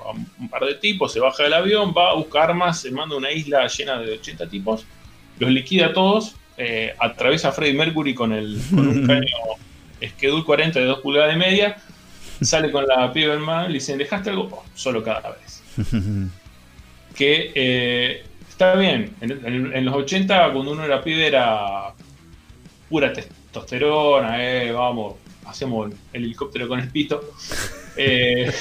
a 0.07 0.11
un 0.11 0.49
par 0.49 0.65
de 0.65 0.75
tipos, 0.75 1.13
se 1.13 1.19
baja 1.19 1.43
del 1.43 1.53
avión, 1.53 1.93
va 1.95 2.11
a 2.11 2.15
buscar 2.15 2.49
armas, 2.49 2.81
se 2.81 2.89
manda 2.89 3.13
a 3.13 3.19
una 3.19 3.31
isla 3.31 3.67
llena 3.67 3.99
de 3.99 4.13
80 4.13 4.49
tipos, 4.49 4.85
los 5.37 5.51
liquida 5.51 5.87
a 5.87 5.93
todos, 5.93 6.35
eh, 6.57 6.93
atraviesa 6.99 7.49
a 7.49 7.51
Freddie 7.51 7.73
Mercury 7.77 8.13
con, 8.13 8.31
el, 8.33 8.59
con 8.69 8.87
un 8.87 9.07
caño 9.07 9.27
Schedule 10.03 10.43
40 10.43 10.79
de 10.79 10.85
2 10.85 10.99
pulgadas 10.99 11.35
y 11.35 11.37
media, 11.39 11.77
sale 12.41 12.71
con 12.71 12.85
la 12.87 13.11
piba 13.13 13.33
del 13.33 13.41
mar, 13.43 13.67
le 13.67 13.75
dicen, 13.75 13.97
¿dejaste 13.97 14.29
algo? 14.31 14.49
Oh, 14.51 14.63
solo 14.73 15.03
cadáveres. 15.03 15.61
Que 17.15 17.51
eh, 17.55 18.23
está 18.49 18.75
bien, 18.75 19.13
en, 19.21 19.31
en- 19.45 19.75
en 19.75 19.85
los 19.85 19.95
80 19.95 20.53
cuando 20.53 20.71
uno 20.71 20.85
era 20.85 21.01
pibe 21.03 21.27
era 21.27 21.93
pura 22.89 23.11
testosterona, 23.11 24.37
eh, 24.43 24.71
vamos, 24.71 25.15
hacemos 25.45 25.91
el 26.13 26.23
helicóptero 26.23 26.67
con 26.69 26.79
el 26.79 26.89
pito. 26.89 27.21
Eh, 27.97 28.51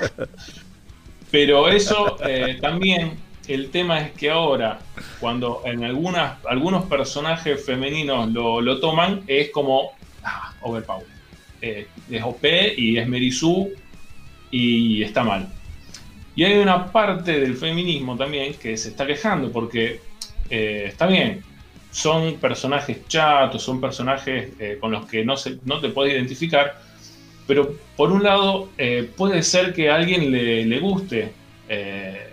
pero 1.31 1.69
eso 1.69 2.19
también, 2.61 3.13
el 3.49 3.71
tema 3.71 4.01
es 4.01 4.13
que 4.13 4.31
ahora, 4.31 4.79
cuando 5.19 5.63
en 5.65 5.85
algunas, 5.85 6.45
algunos 6.45 6.85
personajes 6.85 7.65
femeninos 7.65 8.31
lo, 8.31 8.61
lo 8.61 8.79
toman, 8.81 9.23
es 9.27 9.51
como 9.51 9.93
ah, 10.23 10.53
overpower. 10.63 11.07
Eh, 11.63 11.87
es 12.11 12.23
OP 12.23 12.45
y 12.77 12.99
es 12.99 13.07
Merizú 13.07 13.71
y 14.51 15.03
está 15.03 15.23
mal. 15.23 15.49
Y 16.35 16.45
hay 16.45 16.59
una 16.59 16.91
parte 16.91 17.39
del 17.41 17.57
feminismo 17.57 18.17
también 18.17 18.55
que 18.55 18.77
se 18.77 18.91
está 18.91 19.07
quejando 19.07 19.51
porque 19.53 20.01
eh, 20.49 20.85
está 20.87 21.07
bien, 21.07 21.43
son 21.91 22.37
personajes 22.37 23.07
chatos, 23.09 23.63
son 23.63 23.81
personajes 23.81 24.53
eh, 24.59 24.79
con 24.81 24.93
los 24.93 25.07
que 25.07 25.25
no, 25.25 25.37
se, 25.37 25.59
no 25.65 25.81
te 25.81 25.91
puedes 25.91 26.15
identificar, 26.15 26.81
pero 27.47 27.75
por 27.97 28.13
un 28.13 28.23
lado 28.23 28.71
puede 29.17 29.43
ser 29.43 29.75
que 29.75 29.91
a 29.91 29.97
alguien 29.97 30.31
le, 30.31 30.65
le 30.65 30.79
guste, 30.79 31.33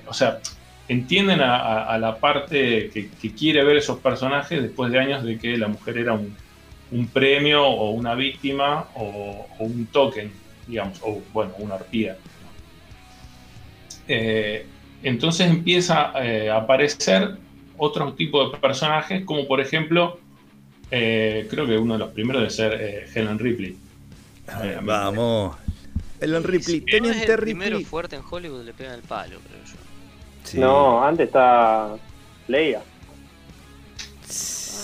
o 0.07 0.13
sea, 0.13 0.39
entienden 0.87 1.41
a, 1.41 1.55
a- 1.57 1.93
a 1.93 1.97
la 1.97 2.17
parte 2.17 2.89
que, 2.93 3.09
que 3.09 3.31
quiere 3.33 3.63
ver 3.63 3.77
esos 3.77 3.99
personajes 3.99 4.61
después 4.61 4.91
de 4.91 4.99
años 4.99 5.23
de 5.23 5.37
que 5.37 5.57
la 5.57 5.67
mujer 5.67 5.97
era 5.97 6.13
un, 6.13 6.35
un 6.91 7.07
premio 7.07 7.65
o 7.65 7.91
una 7.91 8.15
víctima 8.15 8.87
o, 8.95 9.47
o 9.59 9.63
un 9.63 9.85
token, 9.87 10.31
digamos, 10.67 10.99
o 11.03 11.21
bueno, 11.33 11.53
una 11.59 11.75
arpía. 11.75 12.17
Eh, 14.07 14.65
entonces 15.03 15.47
empieza 15.49 16.11
eh, 16.23 16.49
a 16.49 16.57
aparecer 16.57 17.35
otro 17.77 18.13
tipo 18.13 18.49
de 18.49 18.57
personajes, 18.57 19.23
como 19.25 19.47
por 19.47 19.59
ejemplo, 19.59 20.19
eh, 20.89 21.47
creo 21.49 21.67
que 21.67 21.77
uno 21.77 21.93
de 21.93 21.99
los 21.99 22.09
primeros 22.13 22.41
de 22.43 22.49
ser 22.49 22.73
eh, 22.79 23.05
Helen 23.13 23.37
Ripley. 23.37 23.75
Vamos. 24.81 25.57
Ellen 26.19 26.43
Ripley, 26.43 26.79
Si 26.79 26.79
no 26.79 26.85
es 26.85 27.01
Teniente 27.01 27.33
el 27.33 27.39
primero 27.39 27.69
Ripley. 27.77 27.85
fuerte 27.85 28.15
en 28.15 28.23
Hollywood, 28.27 28.63
le 28.65 28.73
pegan 28.73 28.95
el 28.95 29.01
palo, 29.01 29.37
creo. 29.39 29.66
Sí. 30.47 30.59
No, 30.59 31.03
antes 31.03 31.27
está 31.27 31.89
Leia. 32.47 32.81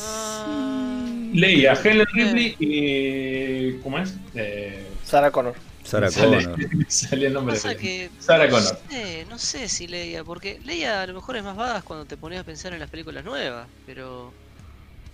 Ah, 0.06 1.06
Leia, 1.34 1.74
Helen 1.74 2.06
Ripley 2.14 2.56
y. 2.60 3.74
¿Cómo 3.82 3.98
es? 4.00 4.16
Eh, 4.36 4.86
Sarah 5.06 5.32
Connor. 5.32 5.56
Sarah 5.84 6.12
sale, 6.12 6.44
Connor. 6.44 6.60
sale 6.90 7.28
el 7.28 7.34
nombre 7.34 7.58
de 7.58 7.78
que. 7.78 8.10
Sarah 8.20 8.46
no 8.48 8.52
Connor. 8.52 8.78
sé, 8.90 9.26
no 9.30 9.38
sé 9.40 9.70
si 9.70 9.88
Leia, 9.88 10.24
porque 10.26 10.60
Leia 10.66 11.02
a 11.02 11.08
lo 11.08 11.14
mejor 11.14 11.38
es 11.38 11.44
más 11.44 11.56
badass 11.56 11.84
cuando 11.84 12.06
te 12.06 12.18
pones 12.18 12.40
a 12.40 12.44
pensar 12.44 12.74
en 12.74 12.80
las 12.80 12.90
películas 12.90 13.24
nuevas, 13.24 13.68
pero. 13.86 14.34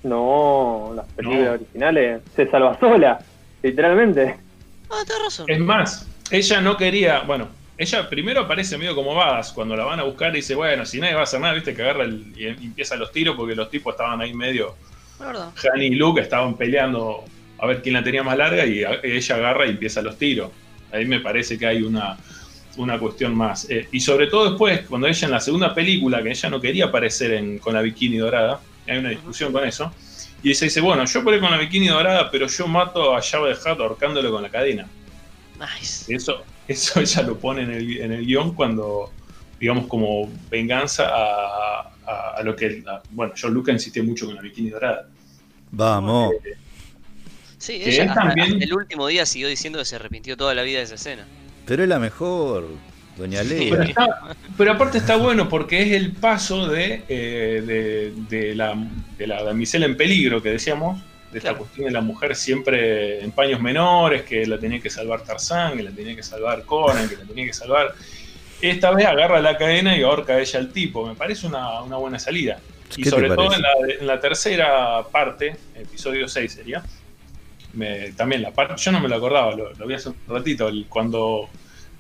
No, 0.01 0.93
las 0.95 1.05
películas 1.13 1.45
No. 1.45 1.51
originales. 1.53 2.21
Se 2.35 2.49
salva 2.49 2.79
sola, 2.79 3.19
literalmente. 3.61 4.37
Ah, 4.89 5.03
tenés 5.05 5.23
razón. 5.23 5.45
Es 5.47 5.59
más, 5.59 6.07
ella 6.31 6.61
no 6.61 6.75
quería. 6.77 7.19
Bueno, 7.21 7.49
ella 7.79 8.07
primero 8.09 8.41
aparece 8.41 8.77
medio 8.77 8.93
como 8.93 9.15
badass 9.15 9.51
cuando 9.53 9.75
la 9.75 9.85
van 9.85 9.99
a 9.99 10.03
buscar 10.03 10.31
y 10.33 10.37
dice, 10.37 10.53
bueno, 10.53 10.85
si 10.85 10.99
nadie 10.99 11.13
va 11.15 11.21
a 11.21 11.23
hacer 11.23 11.39
nada, 11.39 11.53
viste 11.53 11.73
que 11.73 11.81
agarra 11.81 12.03
el- 12.03 12.33
y 12.37 12.45
empieza 12.47 12.95
los 12.95 13.11
tiros 13.11 13.35
porque 13.35 13.55
los 13.55 13.69
tipos 13.71 13.93
estaban 13.93 14.21
ahí 14.21 14.33
medio. 14.33 14.75
Verdad. 15.19 15.49
Han 15.73 15.81
y 15.81 15.91
Luke 15.91 16.21
estaban 16.21 16.55
peleando 16.57 17.23
a 17.57 17.65
ver 17.65 17.81
quién 17.81 17.93
la 17.95 18.03
tenía 18.03 18.21
más 18.23 18.37
larga 18.37 18.65
y 18.65 18.83
a- 18.83 18.99
ella 19.03 19.35
agarra 19.35 19.65
y 19.65 19.69
empieza 19.71 20.01
los 20.01 20.17
tiros. 20.17 20.51
Ahí 20.91 21.05
me 21.05 21.19
parece 21.19 21.57
que 21.57 21.65
hay 21.67 21.81
una, 21.81 22.17
una 22.77 22.99
cuestión 22.99 23.35
más. 23.35 23.69
Eh, 23.69 23.87
y 23.91 23.99
sobre 23.99 24.27
todo 24.27 24.49
después, 24.49 24.81
cuando 24.87 25.07
ella 25.07 25.25
en 25.25 25.31
la 25.31 25.39
segunda 25.39 25.73
película, 25.73 26.21
que 26.21 26.29
ella 26.31 26.49
no 26.49 26.59
quería 26.61 26.85
aparecer 26.85 27.31
en- 27.33 27.59
con 27.59 27.73
la 27.73 27.81
bikini 27.81 28.17
dorada, 28.17 28.59
hay 28.87 28.97
una 28.97 29.09
discusión 29.09 29.51
con 29.53 29.65
eso, 29.67 29.93
y 30.41 30.49
ella 30.51 30.61
dice, 30.65 30.79
bueno, 30.81 31.03
yo 31.05 31.23
peleé 31.23 31.39
con 31.41 31.51
la 31.51 31.57
bikini 31.57 31.87
dorada, 31.87 32.31
pero 32.31 32.47
yo 32.47 32.67
mato 32.67 33.15
a 33.15 33.21
Jabba 33.21 33.47
de 33.49 33.53
Hutt 33.53 33.79
ahorcándolo 33.79 34.31
con 34.31 34.41
la 34.43 34.49
cadena. 34.49 34.87
Nice. 35.59 36.13
Eso, 36.13 36.43
eso 36.69 36.99
ella 37.01 37.21
lo 37.23 37.37
pone 37.37 37.63
en 37.63 37.71
el, 37.71 37.97
en 37.99 38.11
el 38.13 38.25
guion 38.25 38.53
cuando, 38.53 39.11
digamos, 39.59 39.87
como 39.87 40.29
venganza 40.49 41.09
a, 41.09 41.81
a- 42.05 42.33
a 42.37 42.43
lo 42.43 42.55
que, 42.55 42.83
a- 42.87 43.01
bueno, 43.11 43.33
John 43.39 43.53
Lucas 43.53 43.73
insistió 43.73 44.03
mucho 44.03 44.25
con 44.25 44.35
la 44.35 44.41
bikini 44.41 44.69
dorada. 44.69 45.07
Vamos. 45.71 46.33
Sí, 47.57 47.77
que 47.79 47.89
ella 47.89 48.03
es 48.05 48.09
hasta, 48.09 48.21
también- 48.21 48.53
hasta 48.53 48.63
el 48.65 48.73
último 48.73 49.07
día 49.07 49.25
siguió 49.25 49.47
diciendo 49.49 49.79
que 49.79 49.85
se 49.85 49.95
arrepintió 49.97 50.37
toda 50.37 50.53
la 50.55 50.63
vida 50.63 50.77
de 50.77 50.85
esa 50.85 50.95
escena. 50.95 51.25
Pero 51.65 51.83
es 51.83 51.89
la 51.89 51.99
mejor, 51.99 52.67
Doña 53.17 53.41
Pero, 53.43 53.49
Leia. 53.59 53.83
está- 53.83 54.35
pero 54.57 54.71
aparte 54.71 54.97
está 54.97 55.17
bueno 55.17 55.49
porque 55.49 55.81
es 55.83 55.91
el 55.91 56.13
paso 56.13 56.67
de, 56.67 57.03
eh, 57.09 57.61
de, 57.65 58.13
de 58.37 58.55
la, 58.55 58.75
de 59.17 59.27
la 59.27 59.43
damisela 59.43 59.85
en 59.85 59.97
peligro 59.97 60.41
que 60.41 60.49
decíamos 60.49 61.01
de 61.31 61.37
esta 61.37 61.49
Claro. 61.51 61.57
cuestión 61.59 61.85
de 61.87 61.91
la 61.91 62.01
mujer 62.01 62.35
siempre 62.35 63.23
en 63.23 63.31
paños 63.31 63.61
menores, 63.61 64.23
que 64.23 64.45
la 64.47 64.57
tenía 64.57 64.79
que 64.79 64.89
salvar 64.89 65.21
Tarzán, 65.23 65.77
que 65.77 65.83
la 65.83 65.91
tenía 65.91 66.15
que 66.15 66.23
salvar 66.23 66.63
Conan, 66.63 67.07
que 67.07 67.17
la 67.17 67.23
tenía 67.23 67.45
que 67.45 67.53
salvar. 67.53 67.93
Esta 68.61 68.91
vez 68.91 69.05
agarra 69.05 69.39
la 69.39 69.57
cadena 69.57 69.95
y 69.97 70.01
ahorca 70.03 70.33
a 70.33 70.39
ella 70.39 70.59
al 70.59 70.71
tipo. 70.73 71.05
Me 71.07 71.15
parece 71.15 71.47
una, 71.47 71.81
una 71.81 71.97
buena 71.97 72.19
salida. 72.19 72.59
Y 72.91 72.95
¿Qué 72.97 73.03
te 73.03 73.09
sobre 73.11 73.29
todo 73.29 73.53
en 73.53 73.61
la, 73.61 73.69
en 73.99 74.07
la 74.07 74.19
tercera 74.19 75.03
parte, 75.11 75.55
episodio 75.75 76.27
6 76.27 76.51
sería. 76.51 76.83
me- 77.73 78.11
también 78.13 78.41
la 78.41 78.49
parte, 78.51 78.73
yo 78.77 78.91
no 78.91 78.99
me 78.99 79.07
lo 79.07 79.15
acordaba, 79.17 79.55
lo, 79.55 79.71
lo 79.73 79.85
vi 79.87 79.93
hace 79.93 80.09
un 80.09 80.15
ratito, 80.27 80.67
el- 80.67 80.87
cuando 80.89 81.47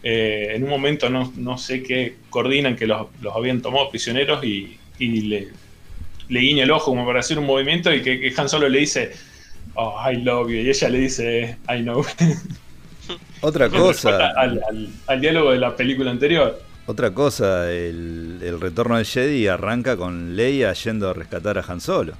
eh, 0.01 0.53
en 0.55 0.63
un 0.63 0.69
momento 0.69 1.09
no, 1.11 1.31
no 1.37 1.57
sé 1.59 1.83
qué 1.83 2.15
coordinan 2.31 2.75
que 2.75 2.87
los, 2.87 3.07
los 3.21 3.35
habían 3.35 3.61
tomado 3.61 3.89
prisioneros 3.91 4.43
y, 4.43 4.79
y 4.97 5.21
le, 5.21 5.49
le 6.29 6.39
guiña 6.39 6.63
el 6.63 6.71
ojo 6.71 6.85
como 6.91 7.05
para 7.05 7.19
hacer 7.19 7.37
un 7.39 7.45
movimiento 7.45 7.93
y 7.93 8.01
que, 8.01 8.19
que 8.19 8.33
Han 8.39 8.47
Solo 8.49 8.69
le 8.69 8.79
dice, 8.79 9.11
oh, 9.75 9.99
I 10.09 10.15
love 10.17 10.47
you, 10.49 10.55
y 10.55 10.69
ella 10.69 10.89
le 10.89 10.97
dice, 10.99 11.57
I 11.69 11.81
know. 11.81 12.05
Otra 13.41 13.69
cosa, 13.69 14.31
al, 14.37 14.61
al- 14.69 14.89
al 15.07 15.21
diálogo 15.21 15.51
de 15.51 15.57
la 15.59 15.75
película 15.75 16.11
anterior. 16.11 16.61
otra 16.85 17.11
cosa, 17.13 17.71
el, 17.71 18.39
el 18.43 18.59
retorno 18.59 18.97
del 18.97 19.05
Jedi 19.05 19.47
arranca 19.47 19.95
con 19.97 20.35
Leia 20.35 20.73
yendo 20.73 21.09
a 21.09 21.13
rescatar 21.13 21.57
a 21.57 21.61
Han 21.67 21.79
Solo. 21.81 22.13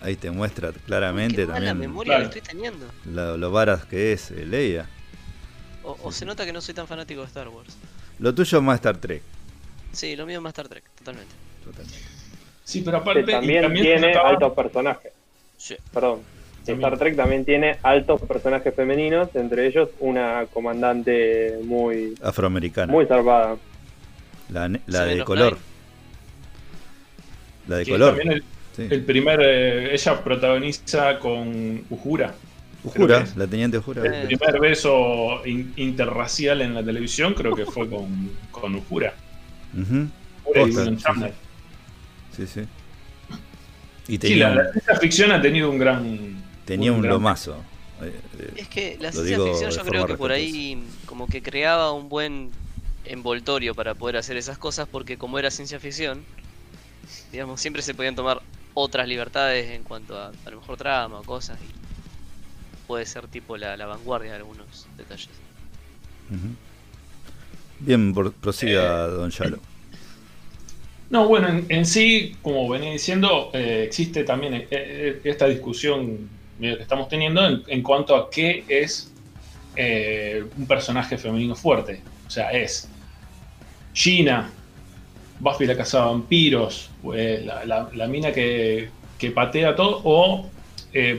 Ahí 0.00 0.16
te 0.16 0.30
muestra 0.30 0.72
claramente 0.86 1.44
también 1.46 1.76
memoria 1.78 2.14
Claro. 2.16 2.30
que 2.30 2.38
estoy 2.38 2.54
teniendo. 2.56 2.86
lo, 3.12 3.36
lo 3.36 3.50
varas 3.50 3.84
que 3.84 4.12
es 4.12 4.30
eh, 4.30 4.46
Leia. 4.46 4.86
O, 5.82 5.96
o 6.02 6.12
se 6.12 6.24
nota 6.24 6.44
que 6.46 6.52
no 6.52 6.60
soy 6.60 6.74
tan 6.74 6.86
fanático 6.86 7.20
de 7.20 7.26
Star 7.26 7.48
Wars. 7.48 7.76
Lo 8.18 8.34
tuyo 8.34 8.58
es 8.58 8.64
más 8.64 8.76
Star 8.76 8.96
Trek. 8.96 9.22
Sí, 9.92 10.16
lo 10.16 10.24
mío 10.26 10.36
es 10.38 10.42
más 10.42 10.50
Star 10.50 10.68
Trek, 10.68 10.84
totalmente. 10.96 11.34
totalmente. 11.64 11.98
Sí, 12.68 12.82
pero 12.84 12.98
Que 13.02 13.10
aparte... 13.10 13.20
y 13.22 13.32
también, 13.34 13.62
también 13.62 13.84
tiene 13.86 14.08
notaba- 14.08 14.28
altos 14.28 14.52
personajes. 14.52 15.12
Sí. 15.56 15.74
Perdón. 15.92 16.20
También. 16.66 16.84
Star 16.84 16.98
Trek 16.98 17.16
también 17.16 17.44
tiene 17.46 17.78
altos 17.82 18.20
personajes 18.20 18.74
femeninos, 18.74 19.30
entre 19.34 19.66
ellos 19.66 19.88
una 20.00 20.44
comandante 20.52 21.56
muy, 21.64 22.12
Afroamericana. 22.22 22.92
muy 22.92 23.06
zarpada. 23.06 23.56
La, 24.50 24.68
de 24.68 25.24
color. 25.24 25.56
Nine. 25.56 25.64
La 27.68 27.76
de 27.78 27.84
que 27.86 27.90
color. 27.92 28.16
también 28.16 28.32
el, 28.32 28.42
sí. 28.76 28.86
el 28.90 29.02
primer... 29.02 29.40
eh, 29.42 29.94
ella 29.94 30.22
protagoniza 30.22 31.18
con 31.18 31.84
Uhura. 31.88 32.34
Ujura, 32.84 33.18
que 33.18 33.24
es. 33.24 33.36
la 33.36 33.46
teniente 33.46 33.78
Ujura. 33.78 34.04
El 34.04 34.26
primer 34.26 34.60
beso 34.60 35.44
in- 35.46 35.72
interracial 35.76 36.60
en 36.60 36.74
la 36.74 36.82
televisión 36.84 37.32
creo 37.32 37.54
que 37.56 37.64
fue 37.64 37.88
con, 37.88 38.30
con 38.50 38.74
Uhura 38.74 39.14
y 39.74 39.80
Posta, 40.44 40.80
William 40.82 40.98
sí. 42.38 42.46
Sí, 42.46 42.60
sí. 42.62 42.68
Y 44.08 44.12
Sí, 44.12 44.18
tenía, 44.18 44.48
la, 44.50 44.62
la 44.64 44.72
ciencia 44.72 44.96
ficción 44.96 45.32
ha 45.32 45.40
tenido 45.42 45.70
un 45.70 45.78
gran. 45.78 46.42
tenía 46.64 46.92
un 46.92 47.02
gran- 47.02 47.14
lomazo. 47.14 47.56
Eh, 48.00 48.18
eh, 48.38 48.52
Es 48.56 48.68
que 48.68 48.96
la 49.00 49.10
ciencia 49.12 49.36
digo 49.36 49.46
ficción 49.48 49.70
yo 49.72 49.84
creo 49.84 50.06
que 50.06 50.16
por 50.16 50.32
ahí 50.32 50.82
como 51.04 51.26
que 51.26 51.42
creaba 51.42 51.92
un 51.92 52.08
buen 52.08 52.50
envoltorio 53.04 53.74
para 53.74 53.94
poder 53.94 54.16
hacer 54.16 54.36
esas 54.36 54.56
cosas 54.58 54.86
porque 54.90 55.16
como 55.18 55.38
era 55.38 55.50
ciencia 55.50 55.80
ficción, 55.80 56.22
digamos, 57.32 57.60
siempre 57.60 57.82
se 57.82 57.94
podían 57.94 58.14
tomar 58.14 58.40
otras 58.74 59.08
libertades 59.08 59.70
en 59.70 59.82
cuanto 59.82 60.16
a 60.18 60.28
a 60.44 60.50
lo 60.50 60.60
mejor 60.60 60.76
trama 60.78 61.18
o 61.20 61.24
cosas 61.24 61.58
y 61.60 62.86
puede 62.86 63.04
ser 63.04 63.26
tipo 63.28 63.56
la, 63.56 63.76
la 63.76 63.86
vanguardia 63.86 64.30
de 64.30 64.36
algunos 64.38 64.86
detalles. 64.96 65.28
ujú. 66.30 66.54
Bien, 67.80 68.12
por- 68.14 68.32
prosiga, 68.32 69.06
Eh, 69.06 69.10
don 69.10 69.30
Yalo. 69.30 69.58
No, 71.10 71.26
bueno, 71.26 71.48
en, 71.68 71.86
sí, 71.86 72.38
como 72.42 72.68
venía 72.68 72.92
diciendo, 72.92 73.50
eh, 73.54 73.84
existe 73.86 74.24
también 74.24 74.54
eh, 74.54 74.68
eh, 74.70 75.20
esta 75.24 75.46
discusión 75.48 76.42
que 76.58 76.72
estamos 76.74 77.08
teniendo 77.08 77.40
en, 77.66 77.82
cuanto 77.82 78.14
a 78.14 78.28
qué 78.30 78.66
es 78.68 79.16
un 80.54 80.66
personaje 80.66 81.18
femenino 81.18 81.54
fuerte. 81.56 82.08
O 82.26 82.30
sea, 82.30 82.50
es 82.50 82.94
Gina, 83.92 84.58
Buffy 85.38 85.66
la 85.66 85.76
casa 85.76 86.00
de 86.00 86.04
vampiros, 86.06 86.96
la, 87.02 87.64
la- 87.66 87.90
mina 88.08 88.32
que, 88.32 88.96
que 89.18 89.32
patea 89.32 89.76
todo, 89.76 90.02
o 90.04 90.56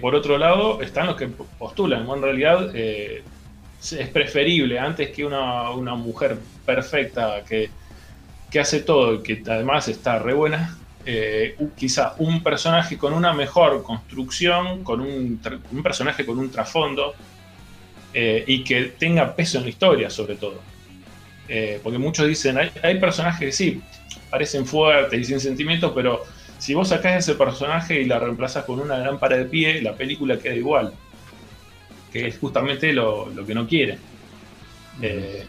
por 0.02 0.16
otro 0.16 0.38
lado 0.38 0.82
están 0.82 1.08
los 1.08 1.16
que 1.18 1.30
postulan, 1.30 2.08
en 2.10 2.22
realidad 2.24 2.72
es 2.76 4.10
preferible 4.12 4.80
antes 4.80 5.12
que 5.16 5.26
una, 5.26 5.72
una 5.72 5.96
mujer 5.96 6.48
perfecta 6.66 7.44
que 7.48 7.79
que 8.50 8.60
hace 8.60 8.82
todo 8.82 9.16
y 9.16 9.24
que 9.24 9.44
además 9.48 9.88
está 9.88 10.20
re 10.20 10.34
buena, 10.34 10.78
eh, 11.06 11.56
un- 11.60 11.72
quizá 11.72 12.16
un 12.18 12.42
personaje 12.44 12.98
con 12.98 13.14
una 13.14 13.34
mejor 13.34 13.84
construcción, 13.84 14.84
con 14.84 15.02
un, 15.02 15.40
personaje 15.84 16.26
con 16.26 16.40
un 16.40 16.52
trasfondo 16.52 17.14
eh, 18.14 18.44
y 18.48 18.64
que 18.64 18.84
tenga 18.98 19.36
peso 19.36 19.58
en 19.60 19.66
la 19.66 19.70
historia 19.70 20.10
sobre 20.10 20.36
todo. 20.36 20.60
Eh, 21.48 21.80
porque 21.84 21.98
muchos 21.98 22.28
dicen, 22.28 22.58
hay, 22.58 22.72
hay 22.84 23.00
personajes 23.00 23.40
que 23.40 23.52
sí, 23.52 23.82
parecen 24.30 24.66
fuertes 24.66 25.20
y 25.20 25.24
sin 25.26 25.40
sentimientos, 25.40 25.92
pero 25.96 26.24
si 26.58 26.74
vos 26.74 26.90
sacás 26.90 27.18
ese 27.28 27.36
personaje 27.36 28.02
y 28.02 28.06
la 28.06 28.20
reemplazas 28.20 28.66
con 28.66 28.80
una 28.80 28.98
lámpara 29.00 29.38
de 29.38 29.46
pie, 29.46 29.82
la 29.82 29.94
película 29.96 30.38
queda 30.38 30.56
igual. 30.56 30.94
Que 32.12 32.28
es 32.28 32.38
justamente 32.40 32.92
lo, 32.92 33.30
lo 33.30 33.46
que 33.46 33.54
no 33.54 33.68
quieren. 33.68 34.00
Eh, 35.02 35.46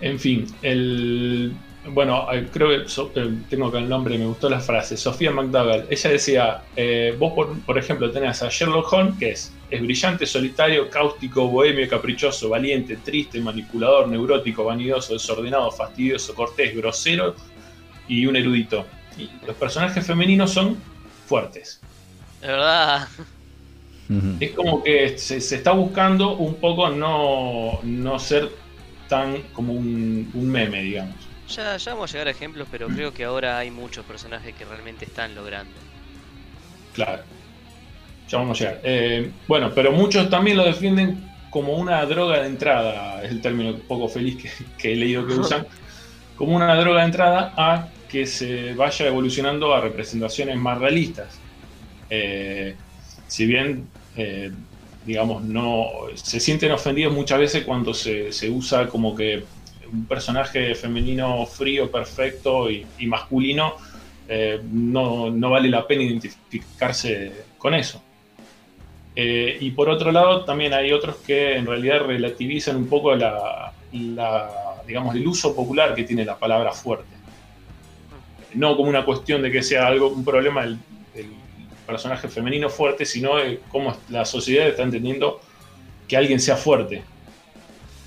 en 0.00 0.18
fin, 0.18 0.46
el. 0.62 1.52
Bueno, 1.82 2.30
eh, 2.32 2.46
creo 2.52 2.68
que 2.68 2.88
so- 2.88 3.10
eh, 3.16 3.30
tengo 3.48 3.68
acá 3.68 3.78
el 3.78 3.88
nombre, 3.88 4.18
me 4.18 4.26
gustó 4.26 4.50
la 4.50 4.60
frase. 4.60 4.96
Sofía 4.96 5.30
McDougall. 5.30 5.86
Ella 5.90 6.10
decía: 6.10 6.62
eh, 6.76 7.14
Vos, 7.18 7.32
por, 7.34 7.64
por 7.64 7.78
ejemplo, 7.78 8.10
tenés 8.10 8.42
a 8.42 8.48
Sherlock 8.50 8.92
Holmes, 8.92 9.18
que 9.18 9.30
es, 9.30 9.58
es 9.70 9.80
brillante, 9.80 10.26
solitario, 10.26 10.90
cáustico, 10.90 11.48
bohemio, 11.48 11.88
caprichoso, 11.88 12.50
valiente, 12.50 12.96
triste, 12.98 13.40
manipulador, 13.40 14.08
neurótico, 14.08 14.64
vanidoso, 14.64 15.14
desordenado, 15.14 15.70
fastidioso, 15.70 16.34
cortés, 16.34 16.76
grosero 16.76 17.34
y 18.06 18.26
un 18.26 18.36
erudito. 18.36 18.86
Y 19.16 19.30
los 19.46 19.56
personajes 19.56 20.06
femeninos 20.06 20.52
son 20.52 20.76
fuertes. 21.26 21.80
De 22.40 22.48
verdad. 22.48 23.08
Es 24.40 24.52
como 24.54 24.82
que 24.82 25.18
se, 25.18 25.40
se 25.40 25.56
está 25.56 25.72
buscando 25.72 26.36
un 26.36 26.58
poco 26.60 26.90
no, 26.90 27.80
no 27.84 28.18
ser 28.18 28.59
tan 29.10 29.42
como 29.52 29.74
un, 29.74 30.30
un 30.32 30.50
meme, 30.50 30.82
digamos. 30.82 31.34
ya, 31.48 31.76
ya 31.76 31.94
vamos 31.94 32.10
a 32.10 32.14
llegar 32.14 32.28
a 32.28 32.30
ejemplos, 32.30 32.68
pero 32.70 32.90
creo 32.90 33.12
que 33.12 33.24
ahora 33.24 33.58
hay 33.58 33.70
muchos 33.70 34.06
personajes 34.06 34.54
que 34.54 34.64
realmente 34.64 35.04
están 35.04 35.34
logrando. 35.34 35.84
Claro. 36.92 37.24
Ya 38.28 38.38
vamos 38.38 38.60
a 38.60 38.64
llegar. 38.64 38.80
Eh, 38.84 39.32
bueno, 39.48 39.72
pero 39.74 39.92
muchos 39.92 40.30
también 40.30 40.56
lo 40.56 40.64
defienden 40.64 41.34
como 41.50 41.74
una 41.74 42.06
droga 42.06 42.40
de 42.40 42.46
entrada, 42.46 43.22
es 43.24 43.32
el 43.32 43.40
término 43.42 43.76
poco 43.80 44.08
feliz 44.08 44.36
que, 44.42 44.50
que 44.78 44.92
he 44.92 44.96
leído 44.96 45.26
que 45.26 45.34
usan, 45.34 45.66
como 46.36 46.54
una 46.56 46.74
droga 46.76 47.00
de 47.00 47.06
entrada 47.06 47.54
a 47.56 47.88
que 48.08 48.26
se 48.26 48.74
vaya 48.74 49.06
evolucionando 49.06 49.74
a 49.74 49.80
representaciones 49.80 50.56
más 50.56 50.78
realistas. 50.78 51.44
Eh, 52.08 52.76
si 53.26 53.46
bien, 53.46 53.88
eh, 54.16 54.52
digamos, 55.04 55.42
no 55.42 55.88
se 56.14 56.40
sienten 56.40 56.72
ofendidos 56.72 57.12
muchas 57.12 57.38
veces 57.38 57.64
cuando 57.64 57.94
se, 57.94 58.32
se 58.32 58.50
usa 58.50 58.88
como 58.88 59.14
que 59.14 59.44
un 59.92 60.06
personaje 60.06 60.74
femenino 60.74 61.46
frío, 61.46 61.90
perfecto 61.90 62.70
y, 62.70 62.86
masculino 63.06 63.74
eh, 64.28 64.60
no, 64.70 65.30
no 65.30 65.50
vale 65.50 65.68
la 65.68 65.86
pena 65.86 66.02
identificarse 66.02 67.32
con 67.58 67.74
eso. 67.74 68.00
Eh, 69.16 69.58
y 69.60 69.72
por 69.72 69.88
otro 69.88 70.12
lado, 70.12 70.44
también 70.44 70.72
hay 70.72 70.92
otros 70.92 71.16
que 71.16 71.56
en 71.56 71.66
realidad 71.66 72.02
relativizan 72.06 72.76
un 72.76 72.86
poco 72.86 73.14
la, 73.16 73.72
digamos, 74.86 75.14
el 75.16 75.26
uso 75.26 75.54
popular 75.54 75.94
que 75.94 76.04
tiene 76.04 76.24
la 76.24 76.38
palabra 76.38 76.72
fuerte. 76.72 77.16
No 78.54 78.76
como 78.76 78.88
una 78.88 79.04
cuestión 79.04 79.42
de 79.42 79.50
que 79.50 79.62
sea 79.62 79.86
algo, 79.86 80.08
un 80.08 80.24
problema 80.24 80.62
del 80.62 80.78
personaje 81.90 82.28
femenino 82.28 82.68
fuerte, 82.70 83.04
sino 83.04 83.36
de 83.36 83.60
cómo 83.68 83.96
la 84.08 84.24
sociedad 84.24 84.68
está 84.68 84.82
entendiendo 84.82 85.40
que 86.08 86.16
alguien 86.16 86.40
sea 86.40 86.56
fuerte. 86.56 87.02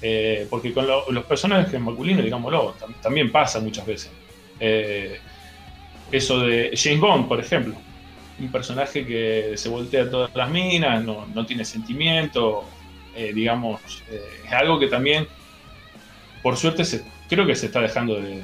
Eh, 0.01 0.47
porque 0.49 0.73
con 0.73 0.85
lo- 0.87 1.09
los 1.11 1.23
personajes 1.25 1.79
masculinos, 1.79 2.23
digámoslo, 2.23 2.75
tam- 2.75 2.95
también 3.01 3.31
pasa 3.31 3.59
muchas 3.59 3.85
veces. 3.85 4.11
Eh, 4.59 5.17
eso 6.11 6.39
de 6.39 6.71
James 6.75 6.99
Bond, 6.99 7.27
por 7.27 7.39
ejemplo. 7.39 7.75
Un 8.39 8.51
personaje 8.51 9.05
que 9.05 9.53
se 9.55 9.69
voltea 9.69 10.09
todas 10.09 10.29
las 10.33 10.49
minas, 10.49 11.03
no, 11.03 11.45
tiene 11.45 11.63
sentimiento, 11.63 12.63
eh, 13.15 13.31
digamos, 13.33 13.79
eh, 14.09 14.41
es 14.45 14.51
algo 14.51 14.79
que 14.79 14.87
también, 14.87 15.27
por 16.41 16.57
suerte, 16.57 16.83
creo 17.29 17.45
que 17.45 17.55
se 17.55 17.67
está 17.67 17.79
dejando 17.81 18.15
de. 18.15 18.41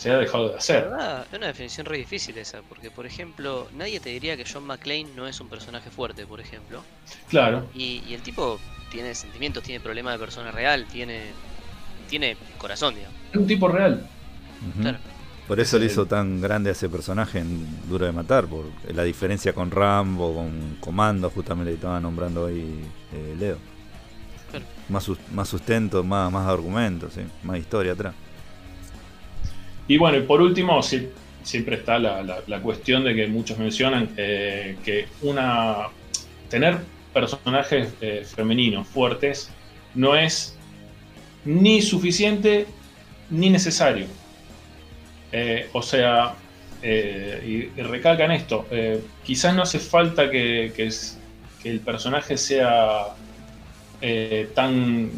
Se 0.00 0.10
ha 0.10 0.16
dejado 0.18 0.46
de 0.46 0.52
La 0.52 0.58
hacer. 0.58 0.84
verdad, 0.84 1.26
es 1.30 1.36
una 1.38 1.46
definición 1.48 1.84
re 1.86 1.98
difícil 1.98 2.38
esa, 2.38 2.62
porque 2.62 2.90
por 2.90 3.04
ejemplo, 3.04 3.68
nadie 3.76 4.00
te 4.00 4.08
diría 4.10 4.36
que 4.36 4.44
John 4.50 4.64
McClane 4.64 5.08
no 5.14 5.28
es 5.28 5.40
un 5.40 5.48
personaje 5.48 5.90
fuerte, 5.90 6.26
por 6.26 6.40
ejemplo. 6.40 6.82
Claro, 7.28 7.66
Y, 7.74 8.02
y 8.08 8.14
el 8.14 8.22
tipo 8.22 8.58
tiene 8.90 9.14
sentimientos, 9.14 9.62
tiene 9.62 9.80
problemas 9.80 10.14
de 10.14 10.18
persona 10.18 10.50
real, 10.50 10.86
tiene 10.86 11.32
tiene 12.08 12.36
corazón, 12.58 12.94
digamos. 12.94 13.16
es 13.30 13.36
un 13.36 13.46
tipo 13.46 13.68
real. 13.68 14.04
Claro. 14.80 14.98
Por 15.46 15.60
eso 15.60 15.78
le 15.78 15.86
hizo 15.86 16.06
tan 16.06 16.40
grande 16.40 16.70
a 16.70 16.72
ese 16.72 16.88
personaje 16.88 17.38
en 17.40 17.66
Duro 17.88 18.06
de 18.06 18.12
Matar, 18.12 18.46
por 18.46 18.64
la 18.94 19.02
diferencia 19.04 19.52
con 19.52 19.70
Rambo, 19.70 20.34
con 20.34 20.76
Comando, 20.80 21.28
justamente 21.30 21.72
que 21.72 21.74
estaba 21.76 22.00
nombrando 22.00 22.46
ahí 22.46 22.84
eh, 23.12 23.36
Leo. 23.38 23.58
Más, 24.88 25.08
más 25.32 25.48
sustento, 25.48 26.02
más, 26.02 26.32
más 26.32 26.48
argumentos, 26.48 27.12
más 27.44 27.58
historia 27.58 27.92
atrás. 27.92 28.14
Y 29.90 29.98
bueno, 29.98 30.18
y 30.18 30.22
por 30.22 30.40
último, 30.40 30.80
siempre 30.84 31.74
está 31.74 31.98
la, 31.98 32.60
cuestión 32.62 33.02
de 33.02 33.12
que 33.12 33.26
muchos 33.26 33.58
mencionan 33.58 34.08
eh, 34.16 34.76
que 34.84 35.08
una 35.22 35.88
tener 36.48 36.78
personajes 37.12 37.92
eh, 38.00 38.24
femeninos 38.24 38.86
fuertes 38.86 39.50
no 39.96 40.14
es 40.14 40.56
ni 41.44 41.82
suficiente 41.82 42.68
ni 43.30 43.50
necesario. 43.50 44.06
Eh, 45.32 45.68
o 45.72 45.82
sea, 45.82 46.36
y, 46.84 47.64
recalcan 47.82 48.30
esto, 48.30 48.68
quizás 49.24 49.56
no 49.56 49.62
hace 49.62 49.80
falta 49.80 50.30
que, 50.30 50.72
que, 50.76 50.88
el 51.68 51.80
personaje 51.80 52.36
sea 52.36 53.06
tan, 54.54 55.10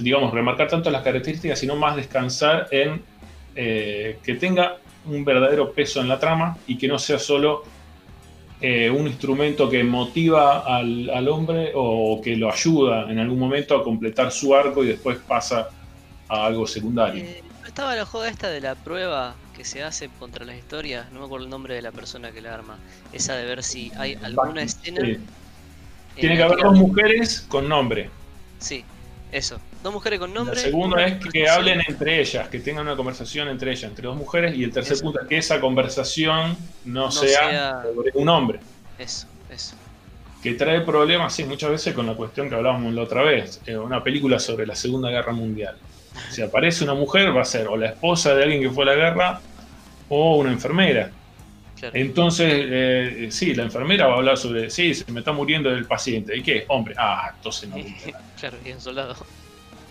digamos, 0.00 0.34
remarcar 0.34 0.66
tanto 0.66 0.90
las 0.90 1.02
características, 1.02 1.60
sino 1.60 1.76
más 1.76 1.94
descansar 1.94 2.66
en 2.72 3.00
que 3.58 4.36
tenga 4.38 4.78
un 5.06 5.24
verdadero 5.24 5.72
peso 5.72 6.00
en 6.00 6.08
la 6.08 6.18
trama 6.18 6.56
y 6.66 6.78
que 6.78 6.86
no 6.86 6.98
sea 6.98 7.18
solo 7.18 7.64
eh, 8.60 8.90
un 8.90 9.06
instrumento 9.06 9.70
que 9.70 9.84
motiva 9.84 10.64
al, 10.66 11.28
hombre 11.28 11.70
o 11.74 12.20
que 12.22 12.36
lo 12.36 12.52
ayuda 12.52 13.10
en 13.10 13.18
algún 13.20 13.38
momento 13.38 13.76
a 13.76 13.84
completar 13.84 14.32
su 14.32 14.54
arco 14.54 14.82
y 14.82 14.88
después 14.88 15.18
pasa 15.18 15.68
a 16.28 16.46
algo 16.46 16.66
secundario. 16.66 17.22
Eh, 17.22 17.42
estaba 17.64 17.94
la 17.94 18.04
joda 18.04 18.28
esta 18.28 18.48
de 18.48 18.60
la 18.60 18.74
prueba 18.74 19.36
que 19.56 19.64
se 19.64 19.82
hace 19.82 20.08
contra 20.18 20.44
las 20.44 20.56
historias? 20.56 21.10
No 21.12 21.20
me 21.20 21.26
acuerdo 21.26 21.44
el 21.44 21.50
nombre 21.50 21.74
de 21.74 21.82
la 21.82 21.92
persona 21.92 22.32
que 22.32 22.40
la 22.40 22.54
arma. 22.54 22.78
Esa 23.12 23.36
de 23.36 23.44
ver 23.44 23.62
si 23.62 23.92
hay 23.96 24.18
alguna 24.22 24.62
escena. 24.62 25.02
Tiene 26.16 26.36
que 26.36 26.42
haber 26.42 26.58
dos 26.58 26.76
mujeres 26.76 27.46
con 27.48 27.68
nombre. 27.68 28.10
Sí, 28.58 28.84
eso. 29.30 29.60
Dos 29.82 29.92
mujeres 29.92 30.18
con 30.18 30.34
nombre. 30.34 30.56
El 30.56 30.60
segundo 30.60 30.98
es 30.98 31.14
que 31.32 31.48
hablen 31.48 31.80
entre 31.86 32.20
ellas, 32.20 32.48
que 32.48 32.58
tengan 32.58 32.86
una 32.86 32.96
conversación 32.96 33.48
entre 33.48 33.70
ellas, 33.70 33.84
entre 33.84 34.06
dos 34.06 34.16
mujeres. 34.16 34.56
Y 34.56 34.64
el 34.64 34.72
tercer 34.72 34.98
punto 34.98 35.20
es 35.20 35.28
que 35.28 35.38
esa 35.38 35.60
conversación 35.60 36.56
no, 36.84 37.10
sea, 37.12 37.82
sobre 37.82 38.10
un 38.14 38.28
hombre. 38.28 38.58
Eso, 38.98 39.28
eso. 39.50 39.76
Que 40.42 40.54
trae 40.54 40.80
problemas, 40.80 41.32
sí, 41.32 41.44
muchas 41.44 41.70
veces 41.70 41.94
con 41.94 42.06
la 42.06 42.14
cuestión 42.14 42.48
que 42.48 42.56
hablábamos 42.56 42.92
la 42.92 43.02
otra 43.02 43.22
vez. 43.22 43.60
Eh, 43.66 43.76
una 43.76 44.02
película 44.02 44.38
sobre 44.40 44.66
la 44.66 44.74
Segunda 44.74 45.10
Guerra 45.10 45.32
Mundial. 45.32 45.76
Si 46.30 46.42
aparece 46.42 46.82
una 46.82 46.94
mujer, 46.94 47.36
va 47.36 47.42
a 47.42 47.44
ser 47.44 47.68
o 47.68 47.76
la 47.76 47.86
esposa 47.86 48.34
de 48.34 48.42
alguien 48.42 48.60
que 48.60 48.70
fue 48.70 48.82
a 48.82 48.86
la 48.86 48.94
guerra 48.94 49.40
o 50.08 50.38
una 50.38 50.50
enfermera. 50.50 51.12
Entonces, 51.92 52.52
eh, 52.52 53.28
sí, 53.30 53.54
la 53.54 53.62
enfermera 53.62 54.08
va 54.08 54.14
a 54.14 54.16
hablar 54.16 54.36
sobre, 54.36 54.68
sí, 54.70 54.94
se 54.94 55.10
me 55.12 55.20
está 55.20 55.30
muriendo 55.30 55.70
el 55.70 55.84
paciente. 55.84 56.36
¿Y 56.36 56.42
qué? 56.42 56.64
Hombre, 56.66 56.94
ah, 56.98 57.30
entonces 57.36 57.68
no. 57.68 57.76
claro, 58.40 58.56
y 58.64 58.72
un 58.72 58.80
soldado 58.80 59.14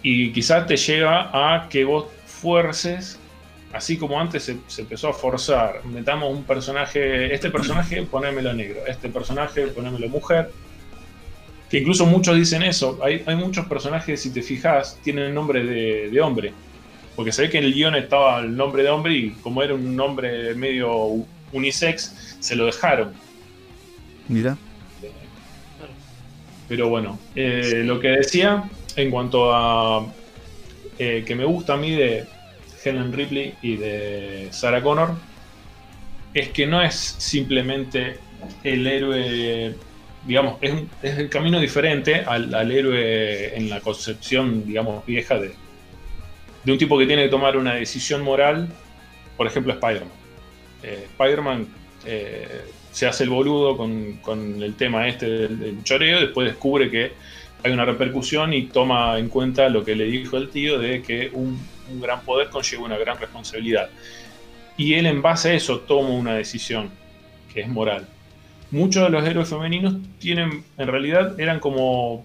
y 0.09 0.31
quizás 0.31 0.65
te 0.65 0.77
lleva 0.77 1.31
a 1.33 1.67
que 1.67 1.83
vos 1.83 2.05
fuerces, 2.25 3.19
así 3.73 3.97
como 3.97 4.17
antes 4.17 4.43
se, 4.43 4.81
empezó 4.81 5.09
a 5.09 5.13
forzar, 5.13 5.83
metamos 5.83 6.33
un 6.33 6.45
personaje, 6.45 7.33
este 7.33 7.51
personaje 7.51 8.03
ponémelo 8.11 8.53
negro, 8.53 8.79
este 8.87 9.09
personaje 9.09 9.67
ponémelo 9.67 10.07
mujer, 10.07 10.49
que 11.69 11.79
incluso 11.79 12.05
muchos 12.05 12.37
dicen 12.37 12.63
eso, 12.63 12.97
hay, 13.03 13.21
muchos 13.35 13.65
personajes, 13.65 14.21
si 14.21 14.29
te 14.29 14.41
fijas, 14.41 14.97
tienen 15.03 15.25
el 15.25 15.33
nombre 15.33 15.65
de, 15.65 16.21
hombre, 16.21 16.53
porque 17.17 17.33
se 17.33 17.41
ve 17.41 17.49
que 17.49 17.57
en 17.57 17.65
el 17.65 17.73
guion 17.73 17.95
estaba 17.95 18.39
el 18.39 18.55
nombre 18.55 18.83
de 18.83 18.89
hombre 18.89 19.13
y 19.13 19.31
como 19.31 19.61
era 19.61 19.73
un 19.73 19.93
nombre 19.93 20.55
medio 20.55 21.25
unisex, 21.51 22.37
se 22.39 22.55
lo 22.55 22.67
dejaron. 22.67 23.11
Mira. 24.29 24.55
Pero 26.69 26.87
bueno, 26.87 27.19
eh, 27.35 27.81
lo 27.83 27.99
que 27.99 28.09
decía 28.09 28.69
en 28.97 29.11
cuanto 29.11 29.53
a 29.53 30.05
eh, 30.99 31.23
que 31.25 31.35
me 31.35 31.45
gusta 31.45 31.75
a 31.75 31.77
mí 31.77 31.91
de 31.91 32.25
Helen 32.83 33.13
Ripley 33.13 33.53
y 33.61 33.77
de 33.77 34.47
Sarah 34.51 34.81
Connor, 34.81 35.11
es 36.33 36.49
que 36.49 36.65
no 36.65 36.81
es 36.81 36.95
simplemente 36.95 38.17
el 38.63 38.85
héroe, 38.87 39.75
digamos, 40.25 40.57
es, 40.61 40.73
el 41.03 41.29
camino 41.29 41.59
diferente 41.59 42.15
al, 42.15 42.71
héroe 42.71 43.55
en 43.55 43.69
la 43.69 43.79
concepción, 43.81 44.65
digamos, 44.65 45.05
vieja 45.05 45.39
de, 45.39 45.53
de 46.63 46.71
un 46.71 46.77
tipo 46.77 46.97
que 46.97 47.05
tiene 47.05 47.23
que 47.23 47.29
tomar 47.29 47.55
una 47.55 47.75
decisión 47.75 48.23
moral, 48.23 48.67
por 49.37 49.45
ejemplo, 49.45 49.73
Spider-Man. 49.73 50.09
Eh, 50.81 51.07
Spider-Man 51.11 51.67
eh, 52.05 52.61
se 52.91 53.05
hace 53.05 53.25
el 53.25 53.29
boludo 53.29 53.77
con, 53.77 54.63
el 54.63 54.73
tema 54.75 55.07
este 55.07 55.27
del, 55.29 55.59
del, 55.59 55.83
choreo, 55.83 56.19
después 56.19 56.47
descubre 56.47 56.89
que 56.89 57.11
hay 57.63 57.71
una 57.71 57.85
repercusión 57.85 58.53
y 58.53 58.63
toma 58.63 59.17
en 59.17 59.29
cuenta 59.29 59.69
lo 59.69 59.83
que 59.83 59.95
le 59.95 60.05
dijo 60.05 60.37
el 60.37 60.49
tío 60.49 60.79
de 60.79 61.01
que 61.01 61.29
un, 61.33 61.59
gran 62.01 62.21
poder 62.21 62.49
conlleva 62.49 62.83
una 62.83 62.97
gran 62.97 63.17
responsabilidad. 63.17 63.89
Y 64.75 64.93
él 64.93 65.05
en 65.05 65.21
base 65.21 65.49
a 65.49 65.53
eso 65.53 65.79
toma 65.79 66.09
una 66.09 66.35
decisión 66.35 66.89
que 67.53 67.61
es 67.61 67.67
moral. 67.67 68.07
Muchos 68.69 69.03
de 69.03 69.09
los 69.09 69.25
héroes 69.25 69.49
femeninos 69.49 69.95
tienen, 70.19 70.63
en 70.77 70.87
realidad, 70.87 71.39
eran 71.39 71.59
como 71.59 72.23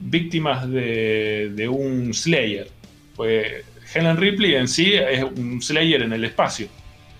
víctimas 0.00 0.68
de, 0.68 1.68
un 1.70 2.12
Slayer. 2.12 2.68
Pues 3.14 3.64
Helen 3.94 4.16
Ripley 4.16 4.56
en 4.56 4.66
sí 4.66 4.94
es 4.94 5.22
un 5.22 5.62
Slayer 5.62 6.02
en 6.02 6.12
el 6.12 6.24
espacio. 6.24 6.66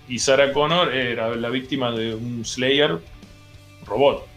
Y 0.07 0.19
Sarah 0.19 0.51
Connor 0.51 0.93
era 0.93 1.33
la 1.35 1.49
víctima 1.49 1.91
de 1.91 2.13
un 2.13 2.43
Slayer 2.43 2.99
robot. 3.85 4.27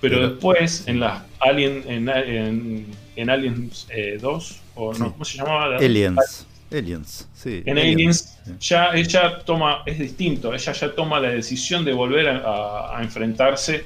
Pero 0.00 0.28
después, 0.28 0.86
en 0.86 1.00
las 1.00 1.22
Alien, 1.40 1.84
en, 1.86 2.86
en, 3.16 3.30
Aliens 3.30 3.88
2, 4.20 4.50
eh, 4.50 4.58
o 4.74 4.92
no, 4.94 5.12
¿cómo 5.12 5.24
se 5.24 5.38
llamaba? 5.38 5.76
Aliens. 5.76 6.46
Aliens, 6.72 7.28
sí. 7.34 7.62
En 7.66 7.78
Aliens, 7.78 8.38
ya 8.60 8.90
ella 8.94 9.40
toma, 9.40 9.82
es 9.86 9.98
distinto, 9.98 10.54
ella 10.54 10.72
ya 10.72 10.94
toma 10.94 11.18
la 11.18 11.30
decisión 11.30 11.84
de 11.84 11.92
volver 11.92 12.28
a, 12.28 12.98
enfrentarse 13.00 13.84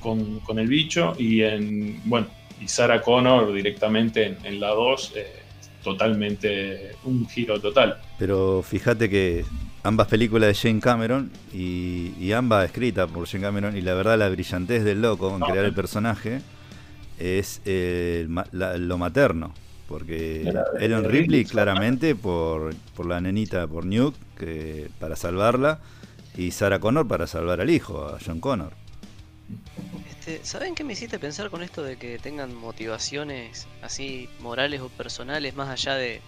con, 0.00 0.40
con, 0.40 0.58
el 0.58 0.68
bicho 0.68 1.14
y 1.18 1.42
en, 1.42 2.00
bueno, 2.04 2.26
y 2.60 2.68
Sarah 2.68 3.00
Connor 3.00 3.52
directamente 3.52 4.36
en, 4.42 4.60
la 4.60 4.68
2, 4.68 5.12
eh, 5.16 5.26
totalmente, 5.82 6.92
un 7.04 7.26
giro 7.28 7.60
total. 7.60 7.98
Pero 8.18 8.62
fíjate 8.62 9.08
que 9.08 9.44
ambas 9.82 10.08
películas 10.08 10.48
de 10.48 10.54
Jane 10.54 10.80
Cameron 10.80 11.30
y, 11.52 12.32
ambas 12.32 12.66
escritas 12.66 13.10
por 13.10 13.26
Jane 13.26 13.44
Cameron 13.44 13.76
y 13.76 13.80
la 13.80 13.94
verdad 13.94 14.18
la 14.18 14.28
brillantez 14.28 14.84
del 14.84 15.00
loco 15.00 15.34
en 15.34 15.40
crear 15.40 15.64
el 15.64 15.72
personaje 15.72 16.40
es 17.18 17.60
eh, 17.64 18.26
lo 18.52 18.98
materno 18.98 19.54
porque 19.88 20.52
Ellen 20.78 21.04
Ripley 21.04 21.44
claramente 21.44 22.14
por, 22.14 22.74
por 22.94 23.06
la 23.06 23.20
nenita 23.20 23.66
por 23.66 23.86
Nuke 23.86 24.18
que, 24.38 24.90
para 24.98 25.16
salvarla 25.16 25.80
y 26.36 26.50
Sarah 26.50 26.78
Connor 26.78 27.08
para 27.08 27.26
salvar 27.26 27.60
al 27.60 27.70
hijo 27.70 28.04
a 28.04 28.18
John 28.24 28.40
Connor 28.40 28.72
este, 30.10 30.40
¿Saben 30.44 30.74
qué 30.74 30.84
me 30.84 30.92
hiciste 30.92 31.18
pensar 31.18 31.48
con 31.48 31.62
esto 31.62 31.82
de 31.82 31.96
que 31.96 32.18
tengan 32.18 32.54
motivaciones 32.54 33.66
así 33.82 34.28
morales 34.40 34.82
o 34.82 34.88
personales 34.90 35.56
más 35.56 35.70
allá 35.70 35.94
de 35.94 36.20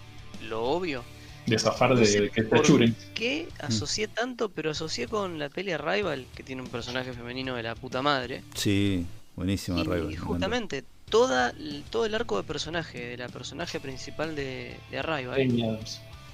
lo 0.47 0.63
obvio? 0.63 1.03
de 1.45 1.57
zafar 1.57 1.95
de, 1.95 2.29
que 2.29 2.43
te 2.43 2.55
achuren. 2.55 2.95
¿Qué 3.13 3.47
mm. 3.49 3.65
asocié 3.65 4.07
tanto? 4.07 4.49
Pero 4.49 4.71
asocié 4.71 5.07
con 5.07 5.39
la 5.39 5.49
peli 5.49 5.71
Arrival, 5.71 6.25
que 6.35 6.43
tiene 6.43 6.61
un 6.61 6.67
personaje 6.67 7.13
femenino 7.13 7.55
de 7.55 7.63
la 7.63 7.75
puta 7.75 8.01
madre. 8.01 8.43
Sí, 8.55 9.05
buenísimo 9.41 9.79
Arrival. 9.79 10.11
Y 10.11 10.15
justamente 10.15 10.83
toda, 11.09 11.53
todo 11.89 12.05
el 12.05 12.15
arco 12.15 12.37
de 12.37 12.43
personaje, 12.43 13.09
de 13.09 13.17
la 13.17 13.29
personaje 13.29 13.79
principal 13.79 14.35
de, 14.35 14.77
de 14.89 14.99
Arrival, 14.99 15.79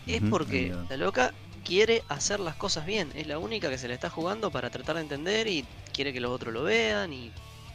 es 0.05 0.21
porque 0.29 0.73
la 0.89 0.97
loca 0.97 1.33
quiere 1.65 2.03
hacer 2.07 2.39
las 2.39 2.55
cosas 2.55 2.85
bien. 2.85 3.11
Es 3.15 3.27
la 3.27 3.39
única 3.39 3.69
que 3.69 3.77
se 3.77 3.87
le 3.87 3.93
está 3.93 4.09
jugando 4.09 4.51
para 4.51 4.69
tratar 4.69 4.95
de 4.95 5.01
entender 5.01 5.47
y 5.47 5.65
quiere 5.93 6.13
que 6.13 6.21
los 6.21 6.31
otros 6.31 6.53
lo 6.53 6.63
vean 6.63 7.11
y 7.11 7.31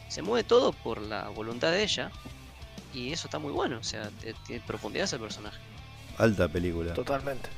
se 0.09 0.23
mueve 0.23 0.45
todo 0.45 0.73
por 0.73 1.01
la 1.01 1.29
voluntad 1.29 1.73
de 1.73 1.83
ella. 1.83 2.11
Y 2.95 3.13
eso 3.13 3.27
está 3.27 3.39
muy 3.39 3.53
bueno, 3.53 3.79
o 3.79 3.85
sea, 3.85 4.11
tiene 4.47 4.63
profundidad 4.67 5.05
ese 5.05 5.19
personaje. 5.19 5.59
Alta 6.19 6.49
película. 6.49 6.93
Totalmente. 6.93 7.49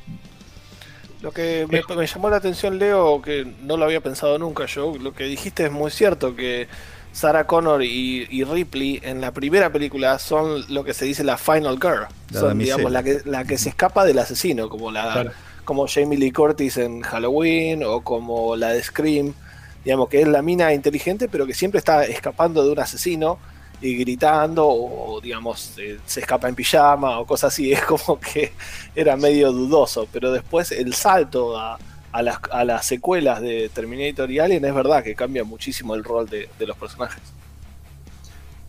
Lo 1.21 1.33
que 1.33 1.67
me, 1.71 2.07
llamó 2.07 2.29
la 2.29 2.37
atención, 2.37 2.79
Leo, 2.79 3.23
que 3.23 3.45
no 3.63 3.77
lo 3.77 3.87
había 3.87 4.01
pensado 4.03 4.39
nunca 4.39 4.67
yo, 4.67 4.95
lo 4.99 5.15
que 5.15 5.25
dijiste 5.25 5.65
es 5.65 5.73
muy 5.73 5.91
cierto, 5.91 6.37
que 6.37 6.69
Sarah 7.15 7.47
Connor 7.47 7.83
y, 7.83 8.45
Ripley 8.45 9.01
en 9.03 9.21
la 9.21 9.31
primera 9.31 9.71
película 9.71 10.19
son 10.19 10.65
lo 10.69 10.83
que 10.83 10.93
se 10.93 11.05
dice 11.05 11.23
la 11.23 11.39
final 11.39 11.79
girl. 11.81 12.09
son, 12.33 12.59
digamos, 12.59 12.91
la 12.91 13.05
que, 13.05 13.23
la 13.25 13.45
que 13.45 13.57
se 13.57 13.69
escapa 13.69 14.05
del 14.05 14.19
asesino, 14.19 14.69
como 14.69 14.91
la 14.91 15.33
como 15.65 15.87
Jamie 15.87 16.19
Lee 16.19 16.33
Curtis 16.33 16.77
en 16.77 17.01
Halloween 17.01 17.85
o 17.85 18.03
como 18.03 18.57
la 18.57 18.71
de 18.71 18.83
Scream. 18.83 19.33
Digamos 19.85 20.09
que 20.09 20.23
es 20.23 20.29
la 20.29 20.43
mina 20.43 20.75
inteligente, 20.75 21.29
pero 21.29 21.47
que 21.47 21.55
siempre 21.55 21.79
está 21.79 22.05
escapando 22.05 22.65
de 22.65 22.73
un 22.73 22.81
asesino 22.81 23.39
y 23.81 23.97
gritando 23.97 24.67
o 24.67 25.21
digamos 25.21 25.75
eh, 25.79 25.99
se 26.07 26.21
escapa 26.21 26.49
en 26.49 26.55
pijama 26.55 27.19
o 27.21 27.27
cosas 27.27 27.53
así, 27.53 27.73
es 27.73 27.83
como 27.83 28.19
que 28.19 28.53
era 28.95 29.17
medio 29.17 29.53
dudoso, 29.53 30.09
pero 30.13 30.33
después 30.33 30.73
el 30.73 30.95
salto 30.95 31.57
a, 31.57 31.79
a 32.15 32.23
las, 32.23 32.39
a 32.53 32.65
las 32.65 32.87
secuelas 32.87 33.41
de 33.41 33.69
Terminator 33.75 34.31
y 34.31 34.39
Alien, 34.39 34.65
es 34.65 34.73
verdad 34.73 35.03
que 35.03 35.17
cambia 35.17 35.43
muchísimo 35.43 35.97
el 35.97 36.05
rol 36.05 36.29
de, 36.29 36.49
de 36.57 36.67
los 36.67 36.77
personajes. 36.77 37.21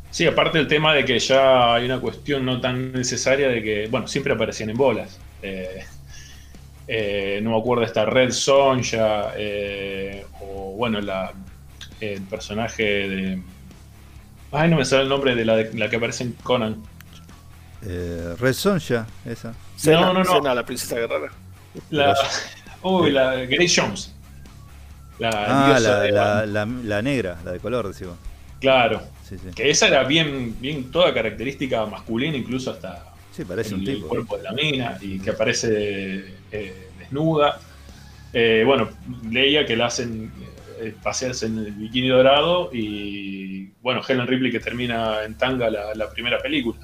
Sí, 0.10 0.26
aparte 0.26 0.58
el 0.58 0.68
tema 0.68 0.96
de 0.96 1.06
que 1.06 1.20
ya 1.20 1.76
hay 1.76 1.86
una 1.86 2.00
cuestión 2.00 2.44
no 2.44 2.60
tan 2.60 2.92
necesaria 2.92 3.48
de 3.48 3.62
que, 3.62 3.88
bueno, 3.88 4.08
siempre 4.08 4.34
aparecían 4.34 4.72
en 4.72 4.78
bolas. 4.78 5.20
Eh, 5.44 5.86
eh, 6.88 7.40
no 7.44 7.52
me 7.52 7.60
acuerdo 7.60 7.84
esta 7.84 8.06
Red 8.06 8.32
Sonja, 8.32 9.34
eh, 9.38 10.26
o 10.42 10.72
bueno, 10.72 11.00
la, 11.00 11.32
el 12.00 12.22
personaje 12.24 12.84
de... 12.84 13.42
Ay, 14.52 14.70
no 14.72 14.78
me 14.78 14.86
sale 14.86 15.04
el 15.04 15.10
nombre 15.10 15.36
de 15.36 15.46
la, 15.46 15.56
de 15.58 15.72
la 15.78 15.88
que 15.88 15.98
aparece 15.98 16.24
en 16.24 16.32
Conan. 16.42 16.82
Eh, 17.86 18.34
Red 18.40 18.54
Sonja, 18.54 19.06
esa. 19.24 19.54
Cena, 19.76 20.14
no, 20.14 20.24
no. 20.24 20.26
Cena, 20.26 20.56
la 20.56 20.66
princesa 20.66 20.96
guerrera. 20.96 21.32
La, 21.92 22.16
uy, 22.90 23.12
la 23.12 23.36
Grace 23.46 23.74
Jones. 23.82 24.14
La 25.20 25.30
Ah, 25.30 25.80
la, 25.80 26.00
de- 26.02 26.12
la, 26.12 26.46
la, 26.46 26.66
la 26.66 27.02
negra, 27.02 27.38
la 27.46 27.52
de 27.54 27.60
color, 27.60 27.88
decimos. 27.88 28.18
Claro, 28.60 29.02
Sí, 29.28 29.38
sí. 29.38 29.50
que 29.56 29.70
esa 29.70 29.88
era 29.88 30.04
bien, 30.04 30.56
bien 30.60 30.92
toda 30.92 31.14
característica 31.14 31.86
masculina, 31.86 32.36
incluso 32.38 32.72
hasta 32.72 33.12
Sí, 33.32 33.44
parece 33.44 33.76
un 33.76 33.88
el, 33.88 34.02
cuerpo 34.02 34.38
de 34.38 34.44
la 34.44 34.52
mina 34.54 34.98
y 35.02 35.20
que 35.20 35.32
aparece 35.32 36.24
eh, 36.52 36.88
desnuda. 37.00 37.60
Eh, 38.32 38.64
bueno, 38.66 38.90
leía 39.30 39.66
que 39.66 39.76
la 39.76 39.88
hacen 39.88 40.32
eh, 40.80 40.94
pasearse 41.02 41.46
en 41.48 41.58
el 41.60 41.72
bikini 41.72 42.08
dorado 42.10 42.70
y 42.74 43.68
bueno, 43.82 44.02
Helen 44.08 44.28
Ripley 44.28 44.52
que 44.52 44.60
termina 44.60 45.24
en 45.24 45.36
tanga 45.36 45.70
la, 45.70 46.10
primera 46.12 46.40
película. 46.42 46.78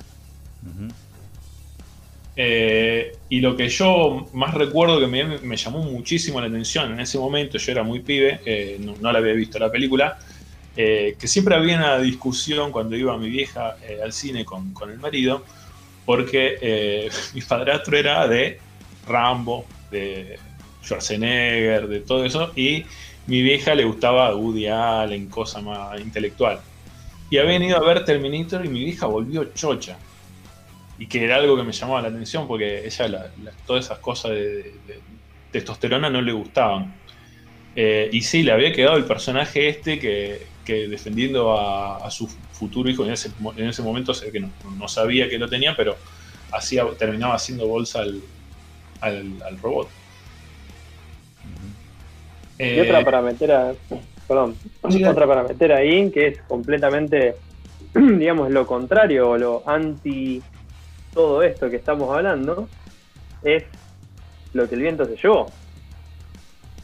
Eh, 2.36 3.12
y 3.30 3.42
lo 3.42 3.56
que 3.58 3.68
yo 3.68 4.30
más 4.34 4.54
recuerdo 4.54 5.00
que 5.00 5.08
me, 5.08 5.40
me 5.40 5.58
llamó 5.58 5.80
muchísimo 5.84 6.40
la 6.40 6.48
atención 6.48 6.94
en 6.94 7.00
ese 7.00 7.18
momento, 7.18 7.58
yo 7.58 7.72
era 7.72 7.84
muy 7.84 8.00
pibe, 8.02 8.40
eh, 8.46 8.78
no, 8.80 8.96
no 9.00 9.12
la 9.12 9.20
había 9.20 9.34
visto 9.34 9.60
la 9.60 9.72
película, 9.72 10.18
eh, 10.76 11.16
que 11.20 11.28
siempre 11.28 11.56
había 11.56 11.78
una 11.78 12.00
discusión 12.00 12.72
cuando 12.72 12.96
iba 12.96 13.18
mi 13.18 13.30
vieja 13.30 13.76
eh, 13.82 14.00
al 14.02 14.14
cine 14.14 14.46
con, 14.46 14.74
con 14.74 14.90
el 14.90 15.00
marido, 15.00 15.44
porque 16.06 16.58
eh, 16.62 17.10
mi 17.34 17.42
padrastro 17.42 17.98
era 17.98 18.28
de 18.28 18.60
Rambo, 19.06 19.66
de 19.90 20.40
Schwarzenegger, 20.84 21.88
de 21.88 22.00
todo 22.02 22.24
eso, 22.24 22.54
y 22.56 22.86
mi 23.28 23.42
vieja 23.42 23.76
le 23.76 23.84
gustaba 23.84 24.34
Woody 24.36 24.68
Allen, 24.68 25.30
cosa 25.30 25.62
más 25.62 26.00
intelectual. 26.00 26.62
Y 27.30 27.38
habían 27.38 27.64
ido 27.64 27.78
a 27.78 27.86
ver 27.86 28.04
Terminator 28.06 28.66
y 28.66 28.70
mi 28.70 28.84
vieja 28.84 29.06
volvió 29.08 29.46
chocha 29.54 29.98
y 31.02 31.08
que 31.10 31.24
era 31.24 31.38
algo 31.38 31.58
que 31.58 31.64
me 31.64 31.72
llamaba 31.74 32.02
la 32.04 32.10
atención 32.10 32.48
porque 32.48 32.86
ella 32.86 33.08
la- 33.08 33.34
la- 33.38 33.54
todas 33.66 33.86
esas 33.86 34.00
cosas 34.00 34.32
de, 34.34 34.46
de- 34.54 34.82
de 34.86 35.04
testosterona 35.52 36.10
no 36.12 36.22
le 36.22 36.32
gustaban. 36.34 37.02
Eh, 37.76 38.10
y 38.14 38.22
sí, 38.22 38.44
le 38.44 38.52
había 38.52 38.74
quedado 38.74 38.98
el 38.98 39.06
personaje 39.06 39.70
este 39.70 40.00
que, 40.00 40.58
que 40.64 40.88
defendiendo 40.90 41.54
a, 41.58 42.06
a 42.06 42.12
su 42.12 42.28
futuro 42.52 42.90
hijo, 42.90 43.06
en 43.06 43.12
ese, 43.14 43.34
en 43.58 43.68
ese 43.70 43.84
momento 43.84 44.14
sé 44.14 44.32
que 44.32 44.40
no, 44.42 44.54
no 44.76 44.88
sabía 44.88 45.30
que 45.30 45.40
lo 45.40 45.50
tenía, 45.50 45.76
pero 45.78 46.02
hacía, 46.52 46.86
terminaba 46.98 47.36
haciendo 47.36 47.68
bolsa 47.68 48.02
al, 48.02 48.24
al, 49.02 49.40
al 49.44 49.58
robot. 49.60 49.94
Y 52.70 52.80
Eh, 52.80 52.80
otra 52.80 53.04
para 53.04 53.22
meter 53.22 53.52
a, 53.52 53.76
perdón, 54.28 54.62
Sí, 54.90 55.04
otra 55.06 55.28
para 55.28 55.44
meter 55.44 55.72
ahí 55.74 56.10
que 56.12 56.28
es 56.28 56.44
completamente, 56.44 57.42
digamos, 57.94 58.50
lo 58.52 58.66
contrario 58.66 59.32
o 59.32 59.38
lo 59.38 59.68
anti 59.68 60.46
todo 61.14 61.42
esto 61.44 61.70
que 61.70 61.76
estamos 61.78 62.16
hablando, 62.16 62.68
es 63.44 63.64
lo 64.54 64.68
que 64.68 64.76
el 64.76 64.82
viento 64.82 65.06
se 65.06 65.16
llevó. 65.18 65.52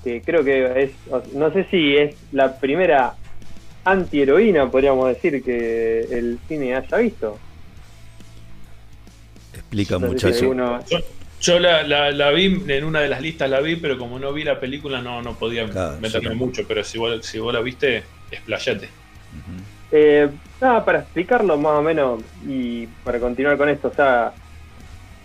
Que 0.03 0.21
creo 0.21 0.43
que 0.43 0.83
es, 0.83 0.91
no 1.33 1.51
sé 1.51 1.65
si 1.71 1.97
es 1.97 2.15
la 2.31 2.59
primera 2.59 3.15
antiheroína, 3.83 4.69
podríamos 4.69 5.07
decir, 5.09 5.43
que 5.43 6.01
el 6.11 6.39
cine 6.47 6.75
haya 6.75 6.97
visto. 6.97 7.37
Explica 9.53 9.97
No 9.99 10.11
sé 10.11 10.19
si 10.19 10.25
mucho 10.27 10.27
alguno- 10.45 10.83
Yo 11.39 11.59
la, 11.59 11.83
la- 11.83 12.11
la 12.11 12.31
vi, 12.31 12.63
en 12.67 12.83
una 12.83 12.99
de 13.01 13.09
las 13.09 13.21
listas 13.21 13.49
la 13.49 13.61
vi, 13.61 13.75
pero 13.75 13.97
como 13.97 14.17
no 14.17 14.33
vi 14.33 14.43
la 14.43 14.59
película 14.59 15.01
no, 15.01 15.21
no 15.21 15.35
podía 15.37 15.69
Claro, 15.69 15.99
meterme 15.99 16.33
mucho, 16.33 16.63
pero 16.67 16.83
si 16.83 16.97
vos, 16.97 17.23
si 17.25 17.37
vos 17.37 17.53
la 17.53 17.61
viste, 17.61 18.03
explayate. 18.31 18.89
Eh, 19.91 20.29
nada, 20.59 20.85
para 20.85 20.99
explicarlo 21.01 21.57
más 21.57 21.79
o 21.79 21.81
menos 21.83 22.25
y 22.41 22.87
para 23.03 23.19
continuar 23.19 23.57
con 23.57 23.69
esto, 23.69 23.89
o 23.89 23.95
sea, 23.95 24.37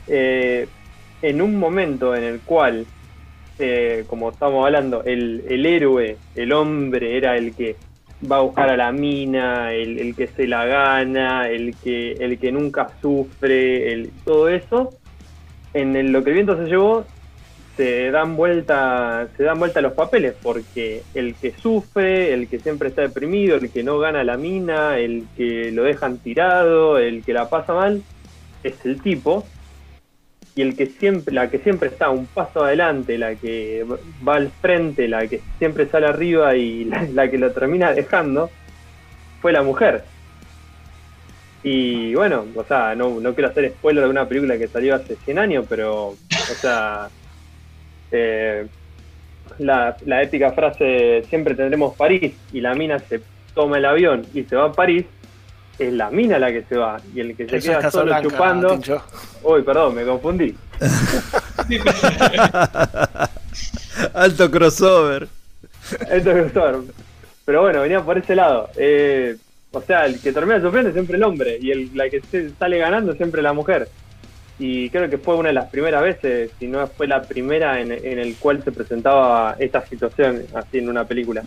eh, 0.07 0.73
en 1.23 1.43
un 1.43 1.59
momento 1.59 2.15
en 2.17 2.25
el 2.25 2.45
cual, 2.45 2.91
eh, 3.59 4.05
como 4.09 4.31
estamos 4.31 4.67
hablando, 4.67 5.05
el, 5.05 5.45
el 5.49 5.67
héroe, 5.67 6.23
el 6.35 6.53
hombre 6.53 7.17
era 7.19 7.37
el 7.39 7.55
que 7.57 7.81
va 8.23 8.39
a 8.39 8.43
buscar 8.43 8.71
a 8.71 8.77
la 8.79 8.93
mina, 8.93 9.73
el, 9.75 9.99
el 9.99 10.17
que 10.17 10.29
se 10.35 10.47
la 10.49 10.67
gana, 10.67 11.49
el 11.51 11.79
que, 11.81 12.13
el 12.15 12.39
que 12.41 12.53
nunca 12.53 12.97
sufre, 13.01 13.93
el, 13.93 14.23
todo 14.25 14.49
eso, 14.51 14.99
en 15.75 15.97
el- 15.97 16.13
lo 16.13 16.25
que 16.25 16.31
el 16.31 16.35
viento 16.37 16.57
se 16.59 16.65
llevó, 16.65 17.12
se 17.77 18.11
dan 18.11 18.37
vuelta, 18.37 19.29
se 19.37 19.45
dan 19.45 19.59
vuelta 19.59 19.81
los 19.81 19.93
papeles, 19.93 20.35
porque 20.43 21.03
el 21.15 21.35
que 21.35 21.53
sufre, 21.53 22.33
el 22.35 22.49
que 22.49 22.59
siempre 22.59 22.89
está 22.89 23.03
deprimido, 23.03 23.57
el 23.57 23.71
que 23.71 23.83
no 23.83 23.99
gana 23.99 24.25
la 24.25 24.37
mina, 24.37 24.99
el 24.99 25.27
que 25.37 25.71
lo 25.73 25.85
dejan 25.85 26.19
tirado, 26.19 26.99
el 26.99 27.25
que 27.25 27.33
la 27.33 27.49
pasa 27.49 27.73
mal, 27.73 28.03
es 28.63 28.75
el 28.85 29.01
tipo. 29.01 29.47
Y 30.55 30.61
el 30.61 30.77
que 30.77 30.87
siempre, 30.87 31.33
la 31.33 31.49
que 31.49 31.59
siempre 31.59 31.89
está 31.89 32.11
un 32.11 32.27
paso 32.27 32.63
adelante, 32.63 33.17
la 33.17 33.35
que 33.37 33.87
va 34.27 34.35
al 34.35 34.51
frente, 34.51 35.09
la 35.09 35.27
que 35.27 35.41
siempre 35.59 35.87
sale 35.87 36.07
arriba 36.07 36.55
y 36.57 36.85
la, 36.87 37.05
la 37.05 37.31
que 37.31 37.39
lo 37.39 37.53
termina 37.53 37.93
dejando, 37.93 38.51
fue 39.41 39.53
la 39.53 39.63
mujer. 39.63 40.05
Y 41.65 42.15
bueno, 42.15 42.45
o 42.55 42.65
sea, 42.65 42.95
no, 42.95 43.21
no 43.21 43.35
quiero 43.35 43.49
hacer 43.49 43.71
spoiler 43.71 44.05
de 44.05 44.11
una 44.11 44.29
película 44.29 44.59
que 44.59 44.69
salió 44.69 44.95
hace 44.95 45.17
100 45.17 45.39
años, 45.39 45.67
pero, 45.69 46.09
o 46.09 46.17
sea, 46.61 47.09
eh, 48.13 48.67
la, 49.59 49.97
la 50.07 50.23
épica 50.23 50.53
frase 50.53 51.25
siempre 51.29 51.55
tendremos 51.55 51.95
París 51.97 52.33
y 52.53 52.61
la 52.61 52.75
mina 52.75 52.99
se 52.99 53.21
toma 53.55 53.79
el 53.79 53.85
avión 53.85 54.27
y 54.35 54.45
se 54.45 54.57
va 54.57 54.67
a 54.67 54.73
París, 54.73 55.05
es 55.79 55.93
la 55.93 56.11
mina 56.11 56.39
la 56.39 56.53
que 56.53 56.63
se 56.63 56.77
va 56.77 57.01
y 57.15 57.21
el 57.21 57.37
que 57.37 57.49
se 57.49 57.57
Eso 57.57 57.79
queda 57.79 57.91
solo 57.91 58.23
chupando. 58.23 58.69
Tincho. 58.69 59.03
Uy, 59.43 59.63
perdón, 59.63 59.95
me 59.95 60.05
confundí. 60.05 60.55
Alto 64.15 64.51
crossover. 64.51 65.29
Es 66.11 66.23
crossover. 66.23 66.77
Pero 67.45 67.63
bueno, 67.63 67.83
venía 67.83 68.01
por 68.01 68.19
ese 68.19 68.37
lado. 68.37 68.71
Eh, 68.77 69.37
o 69.73 69.81
sea, 69.81 70.07
el 70.07 70.21
que 70.21 70.33
termina 70.33 70.61
sufriendo 70.61 70.91
es 70.91 70.95
siempre 70.95 71.17
el 71.17 71.25
hombre 71.25 71.59
y 71.61 71.71
el, 71.71 71.91
la 71.95 72.09
que 72.09 72.21
se 72.21 72.51
sale 72.51 72.79
ganando 72.79 73.13
es 73.13 73.17
siempre 73.17 73.43
la 73.43 73.53
mujer. 73.53 73.89
Y 74.65 74.91
creo 74.91 75.11
que 75.11 75.19
fue 75.19 75.35
una 75.35 75.49
de 75.49 75.55
las 75.55 75.69
primeras 75.71 76.01
veces, 76.03 76.53
si 76.61 76.69
no 76.69 76.87
fue 76.87 77.09
la 77.09 77.21
primera 77.21 77.81
en, 77.81 77.91
en 77.91 78.21
el 78.21 78.37
cual 78.37 78.63
se 78.63 78.71
presentaba 78.71 79.57
esta 79.59 79.85
situación 79.85 80.47
así 80.55 80.79
en 80.79 80.89
una 80.89 81.05
película. 81.05 81.43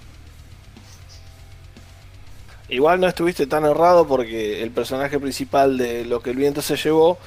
Igual 2.68 3.00
no 3.00 3.08
estuviste 3.08 3.48
tan 3.48 3.64
errado 3.64 4.06
porque 4.06 4.62
el 4.62 4.72
personaje 4.72 5.18
principal 5.18 5.78
de 5.78 6.04
lo 6.04 6.20
que 6.20 6.32
el 6.32 6.36
viento 6.36 6.62
se 6.62 6.76
llevó, 6.76 7.18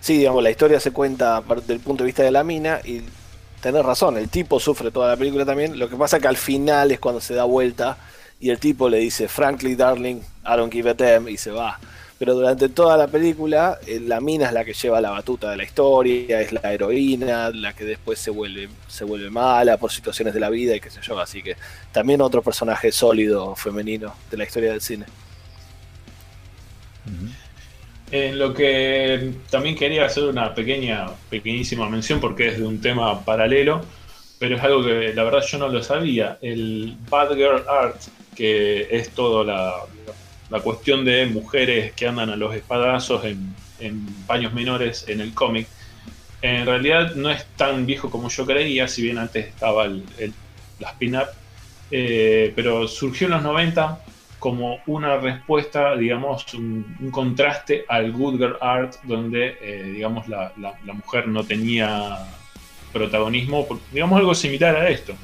sí, 0.00 0.18
digamos, 0.18 0.42
la 0.42 0.50
historia 0.50 0.80
se 0.80 0.90
cuenta 0.90 1.40
del 1.64 1.78
punto 1.78 2.02
de 2.02 2.06
vista 2.06 2.24
de 2.24 2.32
la 2.32 2.42
mina 2.42 2.80
y 2.84 3.02
tenés 3.60 3.84
razón, 3.84 4.16
el 4.16 4.28
tipo 4.28 4.58
sufre 4.58 4.90
toda 4.90 5.10
la 5.10 5.16
película 5.16 5.44
también, 5.44 5.78
lo 5.78 5.88
que 5.88 5.94
pasa 5.94 6.18
que 6.18 6.26
al 6.26 6.36
final 6.36 6.90
es 6.90 6.98
cuando 6.98 7.20
se 7.20 7.34
da 7.34 7.44
vuelta 7.44 7.96
y 8.40 8.50
el 8.50 8.58
tipo 8.58 8.88
le 8.88 8.98
dice, 8.98 9.28
frankly 9.28 9.76
darling, 9.76 10.16
I 10.44 10.56
don't 10.56 10.72
give 10.72 10.90
a 10.90 10.94
damn 10.94 11.28
y 11.28 11.36
se 11.36 11.52
va. 11.52 11.78
Pero 12.18 12.34
durante 12.34 12.70
toda 12.70 12.96
la 12.96 13.08
película, 13.08 13.78
eh, 13.86 14.00
la 14.00 14.20
mina 14.20 14.46
es 14.46 14.52
la 14.52 14.64
que 14.64 14.72
lleva 14.72 15.00
la 15.02 15.10
batuta 15.10 15.50
de 15.50 15.58
la 15.58 15.64
historia, 15.64 16.40
es 16.40 16.50
la 16.50 16.72
heroína, 16.72 17.50
la 17.50 17.74
que 17.74 17.84
después 17.84 18.18
se 18.18 18.30
vuelve, 18.30 18.68
se 18.88 19.04
vuelve 19.04 19.28
mala 19.28 19.76
por 19.76 19.92
situaciones 19.92 20.32
de 20.32 20.40
la 20.40 20.48
vida 20.48 20.74
y 20.74 20.80
qué 20.80 20.88
sé 20.88 21.00
yo. 21.02 21.18
Así 21.18 21.42
que 21.42 21.56
también 21.92 22.22
otro 22.22 22.40
personaje 22.40 22.90
sólido 22.90 23.54
femenino 23.54 24.14
de 24.30 24.36
la 24.38 24.44
historia 24.44 24.70
del 24.70 24.80
cine. 24.80 25.04
En 28.10 28.38
lo 28.38 28.54
que 28.54 29.32
también 29.50 29.76
quería 29.76 30.06
hacer 30.06 30.24
una 30.24 30.54
pequeña, 30.54 31.08
pequeñísima 31.28 31.88
mención 31.88 32.18
porque 32.18 32.48
es 32.48 32.58
de 32.58 32.64
un 32.64 32.80
tema 32.80 33.24
paralelo, 33.24 33.82
pero 34.38 34.56
es 34.56 34.62
algo 34.62 34.82
que 34.84 35.12
la 35.12 35.22
verdad 35.22 35.42
yo 35.46 35.58
no 35.58 35.68
lo 35.68 35.82
sabía. 35.82 36.38
El 36.40 36.96
Bad 37.10 37.34
Girl 37.34 37.62
Art, 37.68 38.00
que 38.34 38.88
es 38.90 39.10
toda 39.10 39.44
la, 39.44 39.74
la 40.48 40.62
cuestión 40.62 41.04
de 41.04 41.26
mujeres 41.26 41.94
que 41.94 42.06
andan 42.06 42.30
a 42.30 42.36
los 42.36 42.54
espadazos 42.54 43.24
en, 43.24 43.56
en 43.78 44.26
paños 44.26 44.52
menores 44.54 45.06
en 45.08 45.20
el 45.20 45.34
cómic, 45.34 45.72
en 46.40 46.66
realidad 46.66 47.14
no 47.16 47.30
es 47.30 47.54
tan 47.56 47.86
viejo 47.86 48.10
como 48.10 48.28
yo 48.28 48.46
creía, 48.46 48.88
si 48.88 49.02
bien 49.02 49.18
antes 49.18 49.46
estaba 49.46 49.86
el, 49.86 50.14
el, 50.18 50.38
la 50.78 50.90
spin-up, 50.90 51.28
eh, 51.90 52.52
pero 52.56 52.86
surgió 52.88 53.26
en 53.26 53.32
los 53.34 53.42
90 53.42 54.02
como 54.38 54.82
una 54.86 55.18
respuesta, 55.18 55.96
digamos, 55.96 56.52
un, 56.54 56.96
contraste 57.10 57.84
al 57.88 58.12
Good 58.12 58.38
Girl 58.38 58.58
Art, 58.60 58.94
donde, 59.02 59.56
eh, 59.60 59.84
digamos, 59.92 60.28
la, 60.28 60.52
la- 60.56 60.78
mujer 60.94 61.28
no 61.28 61.46
tenía 61.46 62.38
protagonismo, 62.92 63.66
digamos 63.90 64.18
algo 64.18 64.34
similar 64.34 64.76
a 64.76 64.88
esto. 64.90 65.18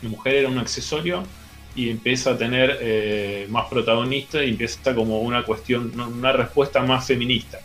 la 0.00 0.08
mujer 0.10 0.34
era 0.36 0.48
un 0.48 0.58
accesorio 0.58 1.34
y 1.76 1.90
empieza 1.90 2.30
a 2.30 2.38
tener 2.38 2.78
eh, 2.80 3.46
más 3.50 3.66
protagonista 3.68 4.42
y 4.42 4.50
empieza 4.50 4.94
como 4.94 5.20
una 5.20 5.44
cuestión, 5.44 5.92
una 6.00 6.32
respuesta 6.32 6.80
más 6.80 7.06
feminista. 7.06 7.60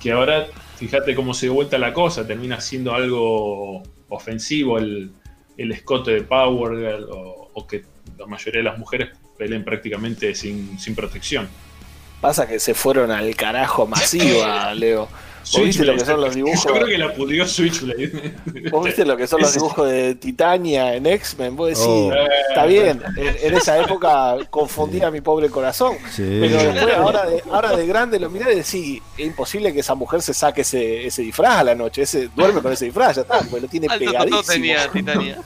Que 0.00 0.12
ahora, 0.12 0.46
fíjate 0.76 1.14
cómo 1.14 1.34
se 1.34 1.46
dio 1.46 1.54
vuelta 1.54 1.76
la 1.76 1.92
cosa, 1.92 2.26
termina 2.26 2.60
siendo 2.60 2.94
algo 2.94 3.82
ofensivo 4.08 4.78
el, 4.78 5.10
el 5.56 5.72
escote 5.72 6.12
de 6.12 6.22
Power 6.22 6.78
Girl 6.78 7.08
o, 7.10 7.50
o 7.52 7.66
que 7.66 7.84
la 8.16 8.26
mayoría 8.26 8.60
de 8.60 8.64
las 8.64 8.78
mujeres 8.78 9.10
peleen 9.36 9.64
prácticamente 9.64 10.34
sin, 10.34 10.78
sin 10.78 10.94
protección. 10.94 11.48
Pasa 12.20 12.48
que 12.48 12.58
se 12.58 12.74
fueron 12.74 13.10
al 13.10 13.34
carajo 13.36 13.86
masiva, 13.86 14.72
Leo. 14.76 15.08
¿Vos 15.52 15.62
viste 15.64 15.84
lo 15.84 15.94
que 15.94 16.04
son 16.04 16.20
los 16.20 16.34
dibujos? 16.34 16.64
Yo 16.64 16.72
creo 16.74 16.86
que 16.86 16.98
la 16.98 17.14
pudió 17.14 17.46
Switchblade. 17.46 18.34
¿Vos 18.70 18.84
viste 18.84 19.04
lo 19.04 19.16
que 19.16 19.26
son 19.26 19.40
los 19.40 19.54
dibujos 19.54 19.88
de 19.90 20.14
Titania 20.16 20.94
en 20.94 21.06
X-Men? 21.06 21.56
Vos 21.56 21.68
decís, 21.68 21.84
Oh. 21.86 22.12
está 22.50 22.66
bien, 22.66 23.02
en, 23.16 23.36
en 23.42 23.54
esa 23.54 23.78
época 23.78 24.36
confundía 24.50 25.10
mi 25.10 25.20
pobre 25.20 25.48
corazón. 25.48 25.96
Sí. 26.10 26.38
Pero 26.40 26.72
después, 26.72 26.94
ahora 26.96 27.26
de, 27.26 27.42
ahora 27.50 27.76
de 27.76 27.86
grande 27.86 28.18
lo 28.20 28.28
mirás 28.30 28.52
y 28.52 28.56
decís, 28.56 29.02
es 29.16 29.26
imposible 29.26 29.72
que 29.72 29.80
esa 29.80 29.94
mujer 29.94 30.20
se 30.22 30.34
saque 30.34 30.60
ese, 30.62 31.06
ese 31.06 31.22
disfraz 31.22 31.58
a 31.58 31.64
la 31.64 31.74
noche, 31.74 32.02
ese, 32.02 32.28
duerme 32.36 32.60
con 32.60 32.72
ese 32.72 32.84
disfraz, 32.86 33.16
ya 33.16 33.22
está, 33.22 33.38
porque 33.40 33.60
lo 33.62 33.68
tiene 33.68 33.86
Alto 33.88 34.04
totó 34.04 34.12
pegadísimo. 34.12 34.42
tenía 34.52 34.88
Titania. 34.92 35.38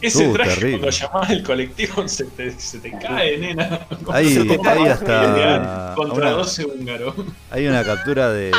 Ese 0.00 0.26
Uh, 0.28 0.34
traje 0.34 0.50
terrible. 0.56 0.78
cuando 0.80 0.90
llamás 0.90 1.30
al 1.30 1.42
colectivo 1.44 2.08
se 2.08 2.24
te, 2.24 2.50
se 2.58 2.78
te 2.78 2.90
cae, 2.98 3.38
nena. 3.38 3.86
Ahí, 4.12 4.36
ahí 4.66 4.86
hasta 4.88 5.94
Contra 5.96 6.16
una, 6.18 6.30
12 6.32 6.64
húngaros. 6.66 7.14
hay 7.50 7.66
una 7.68 7.82
captura 7.84 8.30
de 8.30 8.50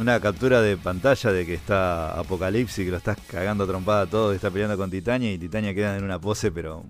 una 0.00 0.20
captura 0.20 0.60
de 0.60 0.76
pantalla 0.76 1.32
de 1.32 1.46
que 1.46 1.54
está 1.54 2.18
Apocalipsis 2.18 2.84
que 2.84 2.90
lo 2.90 2.96
estás 2.96 3.18
cagando 3.26 3.64
a 3.64 3.66
trompada 3.66 4.02
a 4.02 4.06
todo 4.06 4.32
y 4.32 4.36
está 4.36 4.50
peleando 4.50 4.76
con 4.76 4.90
Titania 4.90 5.32
y 5.32 5.38
Titania 5.38 5.74
queda 5.74 5.96
en 5.96 6.04
una 6.04 6.18
pose 6.18 6.50
pero 6.50 6.84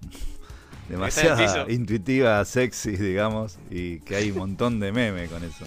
demasiada 0.88 1.36
piso. 1.36 1.70
intuitiva, 1.70 2.44
sexy, 2.44 2.96
digamos, 2.96 3.58
y 3.70 4.00
que 4.00 4.16
hay 4.16 4.30
un 4.30 4.38
montón 4.38 4.80
de 4.80 4.92
meme 4.92 5.26
con 5.26 5.42
eso. 5.44 5.64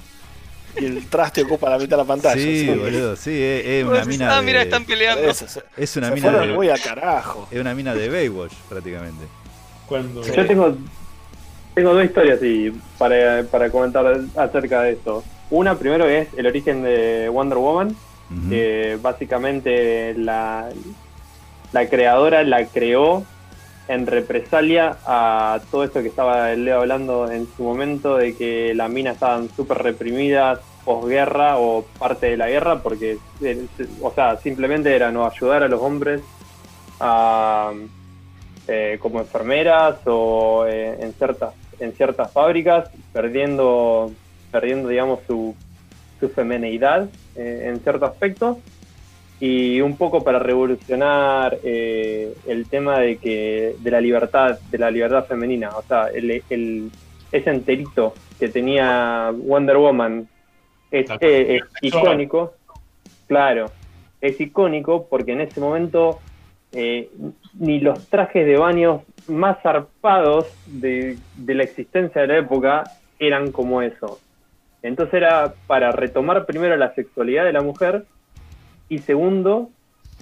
Y 0.80 0.86
el 0.86 1.06
traste 1.08 1.44
ocupa 1.44 1.70
la 1.70 1.78
mitad 1.78 1.98
de 1.98 2.04
la 2.04 2.08
pantalla. 2.08 2.42
Sí, 2.42 2.62
sí. 2.62 2.70
boludo, 2.70 3.16
sí, 3.16 3.32
es, 3.32 3.66
es 3.66 3.84
Vos 3.84 3.92
una 3.92 4.00
decís, 4.00 4.20
mina 4.20 4.38
ah, 4.38 4.42
mira, 4.42 4.60
de, 4.60 4.66
están 4.66 4.86
peleando. 4.86 5.24
Eso, 5.30 5.48
se, 5.48 5.64
es 5.76 5.98
una 5.98 6.08
se 6.10 6.16
mina 6.16 6.32
de, 6.32 6.54
muy 6.54 6.70
al 6.70 6.80
carajo. 6.80 7.48
es 7.52 7.60
una 7.60 7.74
mina 7.76 7.94
de 7.94 8.10
Baywatch 8.10 8.54
prácticamente. 8.70 9.26
Cuando, 9.88 10.24
Yo 10.24 10.48
tengo, 10.48 10.78
tengo 11.76 11.94
dos 11.94 12.06
historias 12.06 12.42
y 12.42 12.72
para, 12.98 13.44
para 13.44 13.70
comentar 13.70 14.06
acerca 14.38 14.84
de 14.84 14.94
esto. 14.94 15.24
Una 15.52 15.78
primero 15.78 16.08
es 16.08 16.30
el 16.38 16.48
origen 16.48 16.82
de 16.82 17.30
Wonder 17.30 17.58
Woman, 17.58 17.96
que 18.50 18.98
básicamente 19.02 20.14
la, 20.14 20.70
la 21.74 21.90
creadora 21.90 22.44
la 22.44 22.66
creó 22.66 23.26
en 23.90 24.08
represalia 24.08 24.98
a 25.06 25.60
todo 25.70 25.84
esto 25.84 26.02
que 26.02 26.08
estaba 26.08 26.54
el 26.54 26.64
Leo 26.64 26.80
hablando 26.80 27.30
en 27.30 27.46
su 27.58 27.64
momento 27.64 28.16
de 28.16 28.36
que 28.38 28.74
las 28.74 28.90
minas 28.90 29.16
estaban 29.16 29.50
súper 29.54 29.80
reprimidas 29.80 30.60
posguerra 30.86 31.58
o 31.58 31.84
parte 32.00 32.28
de 32.28 32.38
la 32.38 32.48
guerra 32.48 32.82
porque 32.82 33.18
eh, 33.42 33.66
o 34.02 34.12
sea 34.12 34.38
simplemente 34.38 34.96
era 34.96 35.12
no 35.12 35.26
ayudar 35.26 35.64
a 35.64 35.68
los 35.68 35.82
hombres 35.82 36.22
a, 37.02 37.74
eh, 38.68 38.98
como 39.02 39.20
enfermeras 39.20 39.98
o 40.06 40.66
eh, 40.66 40.98
en 41.02 41.14
ciertas 41.14 41.54
en 41.80 41.92
ciertas 41.94 42.32
fábricas 42.32 42.90
perdiendo 43.12 44.12
perdiendo 44.52 44.90
digamos 44.90 45.20
su, 45.28 45.56
su 46.20 46.30
femeneidad 46.30 47.10
eh, 47.36 47.64
en 47.68 47.80
cierto 47.82 48.06
aspecto. 48.06 48.60
Y 49.40 49.82
un 49.82 49.98
poco 49.98 50.24
para 50.24 50.38
revolucionar 50.38 51.58
eh, 51.64 52.32
el 52.48 52.68
tema 52.68 53.00
de 53.00 53.18
que 53.18 53.76
de 53.80 53.90
la 53.92 54.00
libertad 54.00 54.60
de 54.70 54.78
la 54.78 54.92
libertad 54.92 55.26
femenina. 55.26 55.76
O 55.76 55.82
sea 55.82 56.08
el, 56.14 56.44
el- 56.50 56.92
ese 57.32 57.50
enterito 57.50 58.14
que 58.40 58.50
tenía 58.50 59.32
Wonder 59.34 59.78
Woman 59.78 60.28
es, 60.92 61.08
eh, 61.22 61.56
es 61.56 61.64
icónico. 61.82 62.54
Claro 63.28 63.72
es 64.22 64.40
icónico 64.40 65.08
porque 65.10 65.32
en 65.34 65.42
ese 65.42 65.60
momento 65.60 66.20
eh, 66.74 67.10
ni 67.60 67.80
los 67.80 68.08
trajes 68.10 68.46
de 68.46 68.56
baño 68.58 69.04
más 69.28 69.58
zarpados 69.64 70.46
de, 70.68 71.18
de 71.36 71.56
la 71.56 71.64
existencia 71.64 72.22
de 72.22 72.28
la 72.28 72.38
época 72.38 72.84
eran 73.20 73.52
como 73.52 73.82
eso. 73.82 74.20
Entonces 74.84 75.14
era 75.16 75.54
para 75.68 75.92
retomar 75.92 76.46
primero 76.46 76.76
la 76.76 76.94
sexualidad 76.96 77.46
de 77.46 77.54
la 77.54 77.62
mujer 77.62 78.06
y 78.90 79.00
segundo, 79.00 79.70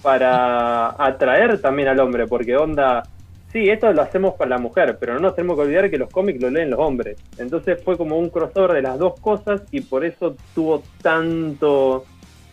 para 0.02 0.90
atraer 1.04 1.60
también 1.62 1.88
al 1.90 2.00
hombre, 2.00 2.28
porque 2.28 2.56
onda, 2.56 3.04
sí, 3.52 3.70
esto 3.70 3.92
lo 3.92 4.02
hacemos 4.02 4.36
para 4.36 4.52
la 4.52 4.58
mujer, 4.58 4.98
pero 5.00 5.14
no 5.14 5.20
nos 5.20 5.36
tenemos 5.36 5.56
que 5.58 5.64
olvidar 5.64 5.90
que 5.90 5.98
los 5.98 6.10
cómics 6.10 6.42
lo 6.42 6.50
leen 6.50 6.70
los 6.70 6.80
hombres. 6.80 7.18
Entonces 7.38 7.82
fue 7.84 7.98
como 7.98 8.18
un 8.18 8.30
crossover 8.30 8.74
de 8.74 8.82
las 8.82 9.00
dos 9.00 9.20
cosas 9.20 9.62
y 9.72 9.82
por 9.82 10.06
eso 10.06 10.36
tuvo 10.54 10.84
tanto 11.02 12.06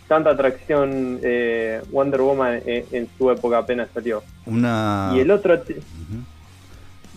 tanta 0.09 0.31
atracción 0.31 1.19
eh, 1.23 1.83
Wonder 1.91 2.21
Woman 2.21 2.63
en, 2.65 2.85
en 2.93 3.09
su 3.19 3.29
época 3.31 3.59
apenas 3.59 3.89
salió. 3.93 4.23
Una 4.47 5.13
Y 5.15 5.21
el 5.21 5.31
otro. 5.31 5.57
No, 5.57 5.63
Sí, 5.65 5.83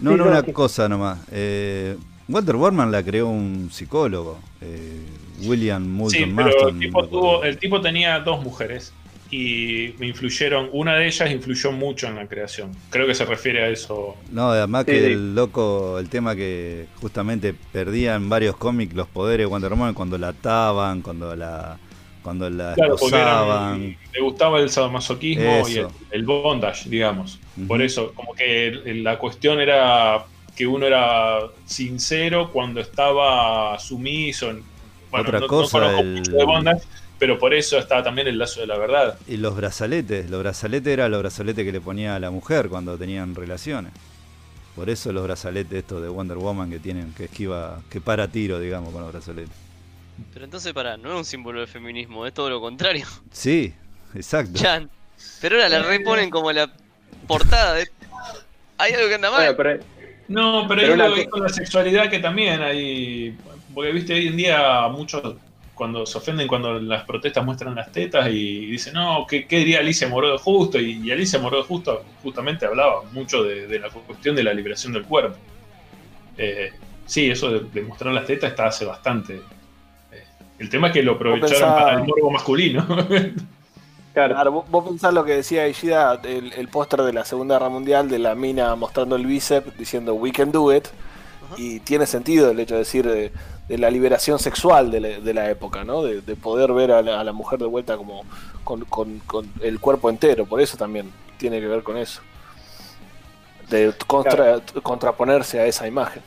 no, 0.01 0.17
no, 0.17 0.25
una 0.31 0.41
sí. 0.41 0.53
cosa 0.53 0.87
nomás. 0.89 1.19
Eh, 1.31 1.95
Wonder 2.29 2.55
Woman 2.55 2.91
la 2.91 3.03
creó 3.03 3.27
un 3.27 3.69
psicólogo, 3.71 4.39
eh, 4.61 5.01
William 5.45 5.85
Moulton 5.87 6.29
Sí, 6.29 6.33
pero 6.35 6.69
el 6.69 6.79
tipo, 6.79 7.07
tuvo, 7.07 7.43
el 7.43 7.57
tipo 7.57 7.81
tenía 7.81 8.19
dos 8.19 8.43
mujeres 8.43 8.93
y 9.31 9.93
me 9.99 10.07
influyeron, 10.07 10.69
una 10.71 10.95
de 10.95 11.07
ellas 11.07 11.31
influyó 11.31 11.71
mucho 11.71 12.07
en 12.07 12.15
la 12.15 12.27
creación. 12.27 12.71
Creo 12.89 13.05
que 13.07 13.13
se 13.15 13.25
refiere 13.25 13.63
a 13.63 13.67
eso. 13.69 14.15
No, 14.31 14.49
además 14.51 14.85
Sí, 14.87 14.91
que 14.93 14.99
sí. 14.99 15.05
el 15.13 15.35
loco, 15.35 15.99
el 15.99 16.09
tema 16.09 16.35
que 16.35 16.85
justamente 17.01 17.53
perdía 17.71 18.15
en 18.15 18.27
varios 18.29 18.55
cómics 18.57 18.93
los 18.95 19.07
poderes 19.07 19.45
de 19.45 19.47
Wonder 19.47 19.71
Woman 19.71 19.93
cuando 19.93 20.17
la 20.17 20.29
ataban, 20.29 21.01
cuando 21.01 21.35
la 21.35 21.77
cuando 22.21 22.49
la 22.49 22.73
Claro, 22.75 22.95
esposaban. 22.95 23.95
le 24.13 24.21
gustaba 24.21 24.59
el 24.59 24.69
sadomasoquismo 24.69 25.67
y 25.69 25.77
el, 25.77 25.87
el 26.11 26.23
bondage, 26.25 26.89
digamos. 26.89 27.39
Por 27.67 27.81
eso, 27.81 28.13
como 28.13 28.33
que 28.33 28.67
el- 28.67 29.03
la 29.03 29.17
cuestión 29.17 29.59
era 29.61 30.25
que 30.59 30.67
uno 30.67 30.85
era 30.85 31.39
sincero 31.65 32.51
cuando 32.51 32.81
estaba 32.81 33.79
sumiso. 33.79 34.49
en- 34.49 34.61
Bueno, 35.09 35.23
Otra 35.29 35.39
no- 35.39 35.45
no 35.45 35.47
cosa, 35.47 35.79
conozco 35.79 35.99
el- 36.01 36.13
mucho 36.15 36.31
de 36.33 36.43
bondage, 36.43 36.83
pero 37.17 37.39
por 37.39 37.53
eso 37.53 37.77
está 37.77 38.03
también 38.03 38.27
el 38.27 38.37
lazo 38.37 38.59
de 38.59 38.67
la 38.67 38.77
verdad. 38.77 39.17
Y 39.25 39.37
los 39.37 39.55
brazaletes, 39.55 40.29
los 40.29 40.41
brazaletes 40.41 40.91
eran 40.91 41.11
los 41.11 41.21
brazaletes 41.21 41.63
que 41.63 41.71
le 41.71 41.79
ponía 41.79 42.15
a 42.15 42.19
la 42.19 42.29
mujer 42.29 42.67
cuando 42.67 42.97
tenían 42.97 43.35
relaciones. 43.35 43.93
Por 44.75 44.89
eso 44.89 45.13
los 45.13 45.23
brazaletes 45.23 45.79
estos 45.79 46.01
de 46.01 46.09
Wonder 46.09 46.37
Woman 46.37 46.69
que 46.69 46.79
tienen, 46.79 47.13
que 47.13 47.23
esquiva, 47.25 47.79
que 47.89 48.01
para 48.01 48.27
tiro, 48.27 48.59
digamos, 48.59 48.91
con 48.91 49.01
los 49.01 49.13
brazaletes. 49.13 49.55
Pero 50.33 50.43
entonces, 50.43 50.73
pará, 50.73 50.97
no 50.97 51.09
es 51.13 51.15
un 51.19 51.23
símbolo 51.25 51.61
de 51.61 51.67
feminismo, 51.67 52.25
es 52.27 52.33
todo 52.33 52.49
lo 52.49 52.59
contrario. 52.59 53.05
Sí, 53.31 53.73
exacto. 54.13 54.59
Chan. 54.59 54.89
Pero 55.39 55.55
ahora 55.55 55.69
la 55.69 55.83
reponen 55.83 56.29
como 56.29 56.51
la 56.51 56.69
portada 57.27 57.75
de. 57.75 57.87
Hay 58.77 58.91
algo 58.93 59.07
que 59.07 59.15
anda 59.15 59.31
mal. 59.31 59.55
bueno, 59.55 59.55
pero 59.57 59.83
No, 60.29 60.65
pero, 60.67 60.81
Pero 60.81 61.13
ahí 61.15 61.25
con 61.25 61.41
la 61.43 61.49
sexualidad 61.49 62.09
que 62.09 62.19
también 62.19 62.61
hay. 62.61 63.35
Porque 63.73 63.91
viste, 63.91 64.13
hoy 64.13 64.27
en 64.27 64.37
día 64.37 64.87
muchos 64.89 65.35
cuando 65.73 66.05
se 66.05 66.17
ofenden 66.17 66.47
cuando 66.47 66.79
las 66.79 67.03
protestas 67.05 67.43
muestran 67.45 67.73
las 67.73 67.91
tetas 67.91 68.27
y 68.29 68.65
dicen, 68.67 68.93
no, 68.93 69.25
¿qué, 69.27 69.45
qué 69.47 69.57
diría 69.59 69.79
Alicia 69.79 70.07
Moró 70.09 70.31
de 70.31 70.37
Justo? 70.37 70.77
Y, 70.79 71.01
y 71.03 71.11
Alicia 71.11 71.39
Moró 71.39 71.57
de 71.57 71.63
Justo 71.63 72.03
justamente 72.21 72.65
hablaba 72.65 73.03
mucho 73.13 73.43
de, 73.43 73.65
de 73.67 73.79
la 73.79 73.89
cuestión 73.89 74.35
de 74.35 74.43
la 74.43 74.53
liberación 74.53 74.91
del 74.93 75.03
cuerpo. 75.03 75.37
Eh, 76.37 76.71
sí, 77.05 77.29
eso 77.31 77.49
de, 77.51 77.61
de 77.73 77.81
mostrar 77.81 78.13
las 78.13 78.25
tetas 78.25 78.49
está 78.51 78.67
hace 78.67 78.85
bastante. 78.85 79.35
Eh, 80.11 80.23
el 80.59 80.69
tema 80.69 80.87
es 80.87 80.93
que 80.93 81.01
lo 81.03 81.13
aprovecharon 81.13 81.49
pensaba- 81.53 81.81
para 81.83 81.97
el 81.99 82.03
morbo 82.07 82.29
masculino. 82.31 82.85
claro, 84.27 84.33
Claro, 84.35 84.51
vos, 84.51 84.69
vos 84.69 84.87
pensás 84.87 85.13
lo 85.13 85.23
que 85.25 85.35
decía 85.35 85.67
Ishida, 85.67 86.19
el, 86.23 86.53
el 86.53 86.67
póster 86.67 87.01
de 87.03 87.13
la 87.13 87.25
Segunda 87.25 87.55
Guerra 87.55 87.69
Mundial 87.69 88.09
de 88.09 88.19
la 88.19 88.35
mina 88.35 88.75
mostrando 88.75 89.15
el 89.15 89.25
bíceps 89.25 89.77
diciendo 89.77 90.13
we 90.13 90.31
can 90.31 90.51
do 90.51 90.73
it. 90.73 90.87
Y 91.57 91.79
tiene 91.79 92.05
sentido 92.05 92.51
el 92.51 92.59
hecho 92.59 92.75
de 92.75 92.79
decir 92.81 93.07
de, 93.07 93.31
de 93.67 93.77
la 93.79 93.89
liberación 93.89 94.37
sexual 94.37 94.91
de 94.91 94.99
la, 94.99 95.07
de 95.19 95.33
la 95.33 95.49
época, 95.49 95.83
¿no? 95.83 96.03
De, 96.03 96.21
de 96.21 96.35
poder 96.35 96.71
ver 96.73 96.91
a 96.91 97.01
la, 97.01 97.19
a 97.19 97.23
la 97.23 97.33
mujer 97.33 97.57
de 97.59 97.65
vuelta 97.65 97.97
como 97.97 98.23
con, 98.63 98.81
con- 98.85 99.19
con 99.25 99.51
el 99.61 99.79
cuerpo 99.79 100.09
entero. 100.11 100.45
Por 100.45 100.61
eso 100.61 100.77
también 100.77 101.11
tiene 101.37 101.59
que 101.59 101.65
ver 101.67 101.81
con 101.81 101.97
eso. 101.97 102.21
De 103.69 103.93
contra- 104.07 104.61
contraponerse 104.83 105.59
a 105.59 105.65
esa 105.65 105.87
imagen. 105.87 106.21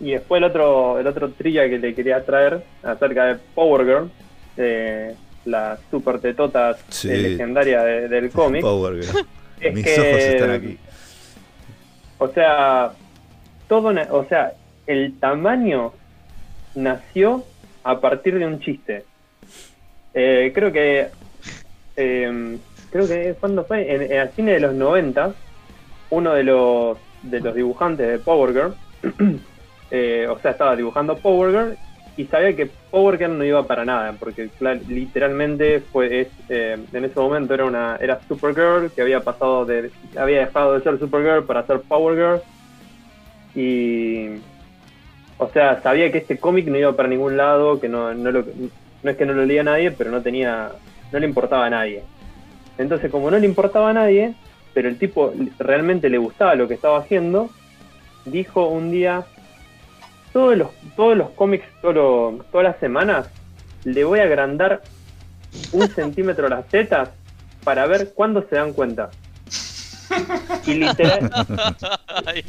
Y 0.00 0.10
después 0.10 0.38
el 0.38 0.44
otro, 0.44 0.98
el 0.98 1.06
otro 1.06 1.30
trilla 1.30 1.68
que 1.68 1.78
le 1.78 1.94
quería 1.94 2.24
traer 2.24 2.64
acerca 2.82 3.26
de 3.26 3.34
Power 3.54 3.84
Girl, 3.86 4.10
eh, 4.56 5.14
la 5.44 5.78
super 5.90 6.18
tetota 6.20 6.76
Sí. 6.88 7.10
eh, 7.10 7.16
legendaria 7.18 7.82
de- 7.82 8.08
del 8.08 8.30
cómic. 8.30 8.62
Power 8.62 9.02
Girl. 9.02 9.26
es 9.60 9.74
Mis 9.74 9.84
que, 9.84 9.92
ojos 10.00 10.22
están 10.22 10.50
aquí. 10.50 10.78
O 12.18 12.28
sea, 12.28 12.92
todo, 13.68 13.92
o 14.10 14.24
sea, 14.26 14.52
el 14.86 15.18
tamaño 15.18 15.92
nació 16.74 17.44
a 17.82 18.00
partir 18.00 18.38
de 18.38 18.46
un 18.46 18.60
chiste. 18.60 19.04
Eh, 20.14 20.52
creo 20.54 20.72
que, 20.72 21.08
eh, 21.96 22.58
creo 22.90 23.06
que 23.08 23.34
cuando 23.38 23.64
fue 23.64 23.92
en, 23.94 24.02
en 24.02 24.12
el 24.12 24.28
cine 24.30 24.52
de 24.52 24.60
los 24.60 24.74
90, 24.74 25.34
uno 26.10 26.32
de 26.34 26.44
los, 26.44 26.98
de 27.22 27.40
los 27.40 27.54
dibujantes 27.54 28.06
de 28.08 28.18
Power 28.18 28.52
Girl, 28.52 28.74
eh, 29.90 30.26
o 30.30 30.38
sea, 30.38 30.52
estaba 30.52 30.76
dibujando 30.76 31.16
Power 31.16 31.50
Girl 31.50 31.78
y 32.16 32.26
sabía 32.26 32.54
que 32.54 32.70
Power 32.90 33.18
Girl 33.18 33.36
no 33.36 33.44
iba 33.44 33.66
para 33.66 33.84
nada, 33.84 34.14
porque 34.18 34.48
literalmente 34.88 35.80
fue 35.80 36.28
eh, 36.48 36.78
en 36.92 37.04
ese 37.04 37.18
momento 37.18 37.54
era 37.54 37.64
una 37.64 37.96
era 37.96 38.20
Supergirl 38.28 38.92
que 38.92 39.02
había 39.02 39.20
pasado 39.20 39.64
de 39.64 39.90
había 40.16 40.40
dejado 40.40 40.74
de 40.74 40.82
ser 40.82 40.98
Supergirl 40.98 41.44
para 41.44 41.66
ser 41.66 41.80
Power 41.80 42.14
Girl 42.14 42.40
y 43.56 44.40
o 45.38 45.48
sea 45.48 45.82
sabía 45.82 46.12
que 46.12 46.18
este 46.18 46.38
cómic 46.38 46.66
no 46.66 46.78
iba 46.78 46.92
para 46.94 47.08
ningún 47.08 47.36
lado, 47.36 47.80
que 47.80 47.88
no 47.88 48.14
no, 48.14 48.30
lo, 48.30 48.44
no 49.02 49.10
es 49.10 49.16
que 49.16 49.26
no 49.26 49.32
lo 49.32 49.44
leía 49.44 49.64
nadie, 49.64 49.90
pero 49.90 50.12
no 50.12 50.22
tenía 50.22 50.70
no 51.12 51.18
le 51.18 51.26
importaba 51.26 51.66
a 51.66 51.70
nadie. 51.70 52.04
Entonces 52.78 53.10
como 53.10 53.28
no 53.30 53.38
le 53.38 53.46
importaba 53.46 53.90
a 53.90 53.94
nadie, 53.94 54.34
pero 54.72 54.88
el 54.88 54.98
tipo 54.98 55.32
realmente 55.58 56.08
le 56.08 56.18
gustaba 56.18 56.54
lo 56.54 56.68
que 56.68 56.74
estaba 56.74 56.98
haciendo, 56.98 57.50
dijo 58.24 58.68
un 58.68 58.92
día 58.92 59.26
todos 60.34 60.58
los, 60.58 60.68
todos 60.96 61.16
los 61.16 61.30
cómics, 61.30 61.64
todo 61.80 62.44
todas 62.50 62.64
las 62.64 62.78
semanas, 62.80 63.30
le 63.84 64.02
voy 64.02 64.18
a 64.18 64.24
agrandar 64.24 64.82
un 65.72 65.88
centímetro 65.88 66.48
las 66.48 66.66
tetas 66.68 67.10
para 67.62 67.86
ver 67.86 68.12
cuándo 68.14 68.44
se 68.50 68.56
dan 68.56 68.72
cuenta. 68.72 69.10
Y, 70.66 70.74
literal, 70.74 71.30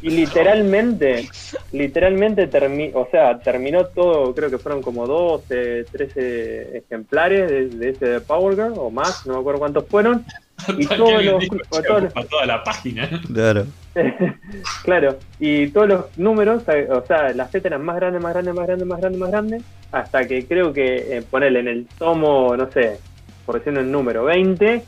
y 0.01 0.09
literalmente, 0.09 1.29
literalmente 1.71 2.47
termi 2.47 2.91
o 2.93 3.07
sea, 3.11 3.39
terminó 3.39 3.85
todo, 3.85 4.33
creo 4.33 4.49
que 4.49 4.57
fueron 4.57 4.81
como 4.81 5.07
12, 5.07 5.85
13 5.91 6.77
ejemplares 6.77 7.49
de, 7.49 7.69
de 7.69 7.89
ese 7.89 8.19
Power 8.21 8.55
Girl, 8.55 8.73
o 8.77 8.89
más, 8.89 9.25
no 9.25 9.33
me 9.35 9.39
acuerdo 9.39 9.59
cuántos 9.59 9.87
fueron. 9.87 10.25
Y 10.77 10.85
Para 10.87 10.97
todos 10.97 11.23
los, 11.25 11.39
dijo, 11.41 11.55
o 11.69 11.81
"Che, 11.81 11.87
todos 11.87 12.03
los- 12.03 12.11
ocupa 12.11 12.27
toda 12.27 12.45
la 12.45 12.63
página. 12.63 13.09
Claro. 13.33 13.65
claro, 14.83 15.19
y 15.39 15.67
todos 15.67 15.87
los 15.87 16.17
números, 16.17 16.63
eh, 16.67 16.87
o 16.91 17.05
sea, 17.05 17.33
las 17.33 17.51
tetas 17.51 17.67
eran 17.71 17.83
más 17.85 17.95
grandes, 17.97 18.21
más 18.21 18.33
grandes, 18.33 18.53
más 18.55 18.65
grandes, 18.67 18.87
más 18.87 18.99
grandes, 18.99 19.19
más 19.19 19.31
grandes, 19.31 19.63
hasta 19.91 20.27
que 20.27 20.45
creo 20.45 20.73
que, 20.73 21.17
eh, 21.17 21.21
ponerle 21.29 21.59
en 21.61 21.67
el 21.67 21.85
tomo, 21.97 22.55
no 22.57 22.69
sé, 22.71 22.99
por 23.45 23.57
decirlo 23.57 23.79
el 23.81 23.91
número 23.91 24.23
20, 24.25 24.83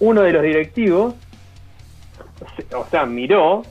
uno 0.00 0.22
de 0.22 0.32
los 0.32 0.42
directivos, 0.42 1.14
o 2.74 2.86
sea, 2.90 3.04
miró 3.06 3.64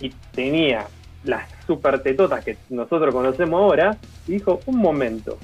y 0.00 0.10
tenía 0.34 0.86
las 1.24 1.48
super 1.66 2.00
tetotas 2.02 2.44
que 2.44 2.56
nosotros 2.70 3.14
conocemos 3.14 3.60
ahora, 3.60 3.96
y 4.26 4.32
dijo, 4.32 4.60
un 4.66 4.76
momento, 4.78 5.38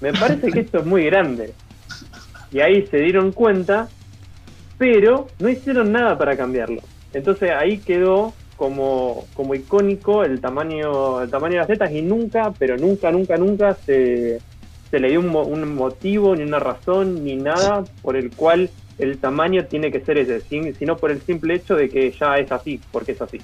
me 0.00 0.12
parece 0.12 0.50
que 0.52 0.60
esto 0.60 0.78
es 0.80 0.86
muy 0.86 1.04
grande. 1.06 1.54
Y 2.52 2.60
ahí 2.60 2.86
se 2.90 2.98
dieron 2.98 3.32
cuenta, 3.32 3.88
pero 4.78 5.28
no 5.38 5.48
hicieron 5.48 5.92
nada 5.92 6.16
para 6.18 6.36
cambiarlo. 6.36 6.82
Entonces 7.12 7.50
ahí 7.50 7.78
quedó 7.78 8.34
como, 8.56 9.24
como 9.34 9.54
icónico 9.54 10.24
el 10.24 10.40
tamaño, 10.40 11.22
el 11.22 11.30
tamaño 11.30 11.54
de 11.54 11.58
las 11.60 11.66
tetas 11.68 11.92
y 11.92 12.02
nunca, 12.02 12.52
pero 12.58 12.76
nunca, 12.76 13.10
nunca, 13.10 13.36
nunca 13.36 13.76
se, 13.86 14.40
se 14.90 15.00
le 15.00 15.10
dio 15.10 15.20
un, 15.20 15.28
mo- 15.28 15.44
un 15.44 15.74
motivo, 15.74 16.34
ni 16.36 16.42
una 16.42 16.58
razón, 16.58 17.22
ni 17.24 17.36
nada 17.36 17.84
por 18.02 18.16
el 18.16 18.30
cual 18.30 18.70
el 18.98 19.18
tamaño 19.18 19.64
tiene 19.66 19.92
que 19.92 20.00
ser 20.00 20.16
ese, 20.18 20.40
sin- 20.40 20.74
sino 20.78 20.96
por 20.96 21.10
el 21.10 21.20
simple 21.22 21.54
hecho 21.54 21.74
de 21.76 21.90
que 21.90 22.14
ya 22.18 22.38
es 22.38 22.50
así, 22.50 22.80
porque 22.92 23.12
es 23.12 23.20
así. 23.20 23.40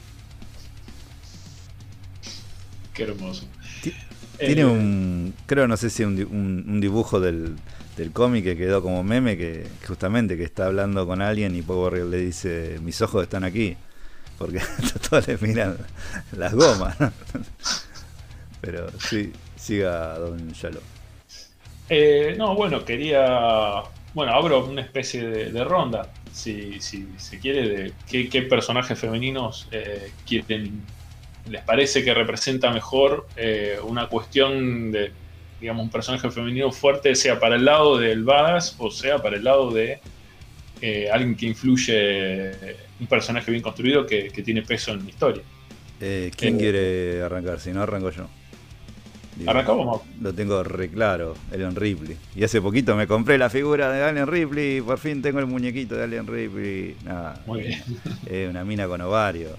Qué 2.94 3.04
hermoso. 3.04 3.46
Ti- 3.82 3.92
Eh, 4.38 4.46
Tiene 4.46 4.64
un, 4.64 5.34
creo, 5.46 5.68
no 5.68 5.76
sé 5.76 5.88
si 5.90 6.04
un, 6.04 6.16
di- 6.16 6.22
un- 6.24 6.64
un 6.66 6.80
dibujo 6.80 7.20
del, 7.20 7.54
del 7.96 8.12
cómic 8.12 8.44
que 8.44 8.56
quedó 8.56 8.82
como 8.82 9.02
meme, 9.02 9.36
que 9.36 9.66
justamente 9.86 10.36
que 10.36 10.44
está 10.44 10.66
hablando 10.66 11.06
con 11.06 11.20
alguien 11.20 11.54
y 11.54 11.62
Power 11.62 12.04
le 12.04 12.18
dice, 12.18 12.78
mis 12.82 13.00
ojos 13.02 13.22
están 13.22 13.44
aquí, 13.44 13.76
porque 14.38 14.60
todos 15.10 15.28
le 15.28 15.38
miran 15.38 15.76
las 16.32 16.54
gomas. 16.54 16.98
¿no? 17.00 17.12
Pero 18.60 18.86
sí, 18.98 19.32
siga 19.56 20.18
Don 20.18 20.52
Yalo. 20.54 20.80
Eh, 21.88 22.34
no, 22.38 22.54
bueno, 22.54 22.84
quería. 22.84 23.82
Bueno, 24.14 24.32
abro 24.32 24.64
una 24.66 24.82
especie 24.82 25.26
de, 25.26 25.64
ronda, 25.64 26.12
si, 26.32 26.80
si 26.80 27.08
se 27.16 27.38
quiere, 27.38 27.68
de 27.68 27.92
qué, 28.08 28.28
qué 28.28 28.42
personajes 28.42 28.98
femeninos 28.98 29.68
eh, 29.72 30.10
quieren. 30.26 30.82
¿Les 31.50 31.62
parece 31.64 32.04
que 32.04 32.14
representa 32.14 32.70
mejor 32.70 33.26
eh, 33.36 33.76
una 33.82 34.06
cuestión 34.06 34.92
de, 34.92 35.12
digamos, 35.62 35.84
un 35.84 35.90
personaje 35.90 36.30
femenino 36.30 36.70
fuerte, 36.70 37.14
sea 37.14 37.40
para 37.40 37.56
el 37.56 37.64
lado 37.64 37.96
del 37.96 38.22
badass 38.24 38.76
o 38.78 38.90
sea 38.90 39.22
para 39.22 39.36
el 39.36 39.44
lado 39.44 39.70
de 39.70 40.00
eh, 40.82 41.08
alguien 41.10 41.34
que 41.36 41.46
influye, 41.46 42.50
un 43.00 43.06
personaje 43.06 43.50
bien 43.50 43.62
construido 43.62 44.04
que, 44.04 44.28
que 44.28 44.42
tiene 44.42 44.60
peso 44.62 44.92
en 44.92 45.04
la 45.04 45.08
historia? 45.10 45.42
Eh, 46.00 46.30
¿Quién 46.36 46.56
Eh, 46.56 46.58
quiere 46.58 47.22
arrancar? 47.22 47.60
Si 47.60 47.70
no, 47.72 47.80
arranco 47.82 48.10
yo. 48.10 48.28
Digo, 49.36 49.50
Arrancamos. 49.50 50.02
Lo 50.20 50.34
tengo 50.34 50.62
re 50.62 50.90
claro, 50.90 51.34
Alien 51.52 51.74
Ripley. 51.74 52.16
Y 52.36 52.44
hace 52.44 52.60
poquito 52.60 52.94
me 52.96 53.06
compré 53.06 53.38
la 53.38 53.48
figura 53.48 53.90
de 53.90 54.02
Alien 54.02 54.26
Ripley. 54.26 54.82
Por 54.82 54.98
fin 54.98 55.22
tengo 55.22 55.38
el 55.38 55.46
muñequito 55.46 55.94
de 55.94 56.04
Alien 56.04 56.26
Ripley. 56.26 56.96
Nada, 57.04 57.40
Muy 57.46 57.60
bien. 57.62 57.82
es 58.26 58.50
una 58.50 58.62
mina 58.64 58.86
con 58.86 59.00
ovario. 59.00 59.50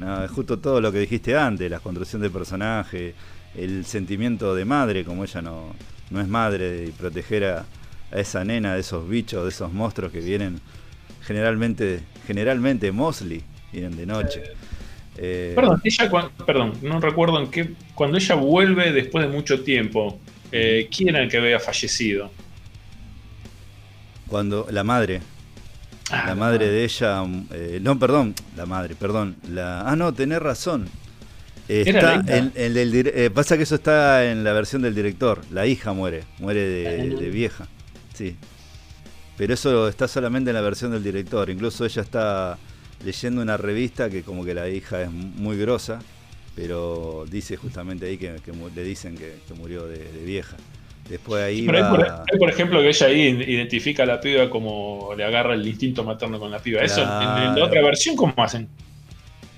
No, 0.00 0.24
es 0.24 0.30
justo 0.30 0.58
todo 0.58 0.80
lo 0.80 0.90
que 0.90 0.98
dijiste 0.98 1.36
antes, 1.36 1.70
la 1.70 1.78
construcción 1.78 2.22
del 2.22 2.30
personaje, 2.32 3.14
el 3.54 3.84
sentimiento 3.84 4.54
de 4.54 4.64
madre, 4.64 5.04
como 5.04 5.24
ella 5.24 5.42
no, 5.42 5.74
no 6.10 6.20
es 6.20 6.28
madre, 6.28 6.70
de 6.70 6.92
proteger 6.92 7.44
a, 7.44 7.66
a 8.12 8.18
esa 8.20 8.44
nena 8.44 8.74
de 8.74 8.80
esos 8.80 9.08
bichos, 9.08 9.42
de 9.44 9.50
esos 9.50 9.72
monstruos 9.72 10.12
que 10.12 10.20
vienen 10.20 10.60
generalmente, 11.22 12.02
generalmente 12.26 12.92
Mosley, 12.92 13.44
vienen 13.72 13.96
de 13.96 14.06
noche. 14.06 14.42
Eh, 15.16 15.52
Perdón, 15.54 15.80
ella 15.84 16.10
perdón, 16.46 16.78
no 16.82 17.00
recuerdo 17.00 17.40
en 17.40 17.50
qué. 17.50 17.74
Cuando 17.94 18.16
ella 18.18 18.34
vuelve 18.36 18.92
después 18.92 19.26
de 19.26 19.32
mucho 19.32 19.62
tiempo, 19.62 20.20
eh, 20.52 20.88
¿quién 20.94 21.10
era 21.10 21.22
el 21.22 21.30
que 21.30 21.38
había 21.38 21.60
fallecido? 21.60 22.32
Cuando 24.26 24.66
la 24.70 24.84
madre, 24.84 25.22
Ah, 26.12 26.24
la 26.24 26.34
madre 26.34 26.68
de 26.68 26.84
ella, 26.84 27.22
eh, 27.52 27.78
no, 27.82 27.98
perdón, 27.98 28.34
la 28.56 28.66
madre, 28.66 28.96
perdón, 28.96 29.36
la, 29.48 29.82
ah, 29.88 29.94
no, 29.96 30.12
tenés 30.12 30.40
razón. 30.40 30.92
Está 31.70 32.14
en, 32.26 32.52
en 32.54 32.76
el 32.76 32.94
eh, 33.14 33.30
pasa 33.30 33.56
que 33.56 33.62
eso 33.62 33.76
está 33.76 34.30
en 34.30 34.42
la 34.44 34.52
versión 34.52 34.82
del 34.82 34.94
director. 34.94 35.40
La 35.52 35.66
hija 35.66 35.92
muere, 35.92 36.24
muere 36.38 36.60
de, 36.60 36.88
Ah. 36.88 37.20
de 37.20 37.30
vieja, 37.30 37.68
sí. 38.14 38.36
Pero 39.36 39.54
eso 39.54 39.88
está 39.88 40.06
solamente 40.08 40.50
en 40.50 40.54
la 40.54 40.60
versión 40.62 40.90
del 40.90 41.02
director. 41.02 41.48
Incluso 41.48 41.84
ella 41.84 42.02
está 42.02 42.58
leyendo 43.04 43.40
una 43.40 43.56
revista 43.56 44.10
que 44.10 44.22
como 44.22 44.44
que 44.44 44.52
la 44.54 44.68
hija 44.68 45.02
es 45.02 45.10
muy 45.10 45.56
grosa, 45.56 46.00
pero 46.54 47.24
dice 47.30 47.56
justamente 47.56 48.06
ahí 48.06 48.18
que, 48.18 48.36
que 48.44 48.52
le 48.74 48.82
dicen 48.82 49.16
que, 49.16 49.36
que 49.46 49.54
murió 49.54 49.86
de, 49.86 49.98
de 49.98 50.24
vieja. 50.24 50.56
Después 51.08 51.42
ahí 51.42 51.64
Pero 51.66 51.78
hay 51.78 51.90
por, 51.90 52.00
va... 52.06 52.24
hay, 52.30 52.38
por 52.38 52.50
ejemplo, 52.50 52.80
que 52.80 52.88
ella 52.88 53.06
ahí 53.06 53.20
identifica 53.48 54.02
a 54.02 54.06
la 54.06 54.20
piba 54.20 54.48
como 54.50 55.12
le 55.16 55.24
agarra 55.24 55.54
el 55.54 55.66
instinto 55.66 56.04
materno 56.04 56.38
con 56.38 56.50
la 56.50 56.58
piba. 56.58 56.82
Eso 56.82 57.00
en, 57.02 57.08
en 57.08 57.12
la 57.14 57.52
Claro. 57.54 57.64
otra 57.66 57.82
versión, 57.82 58.14
¿cómo 58.16 58.34
hacen? 58.36 58.68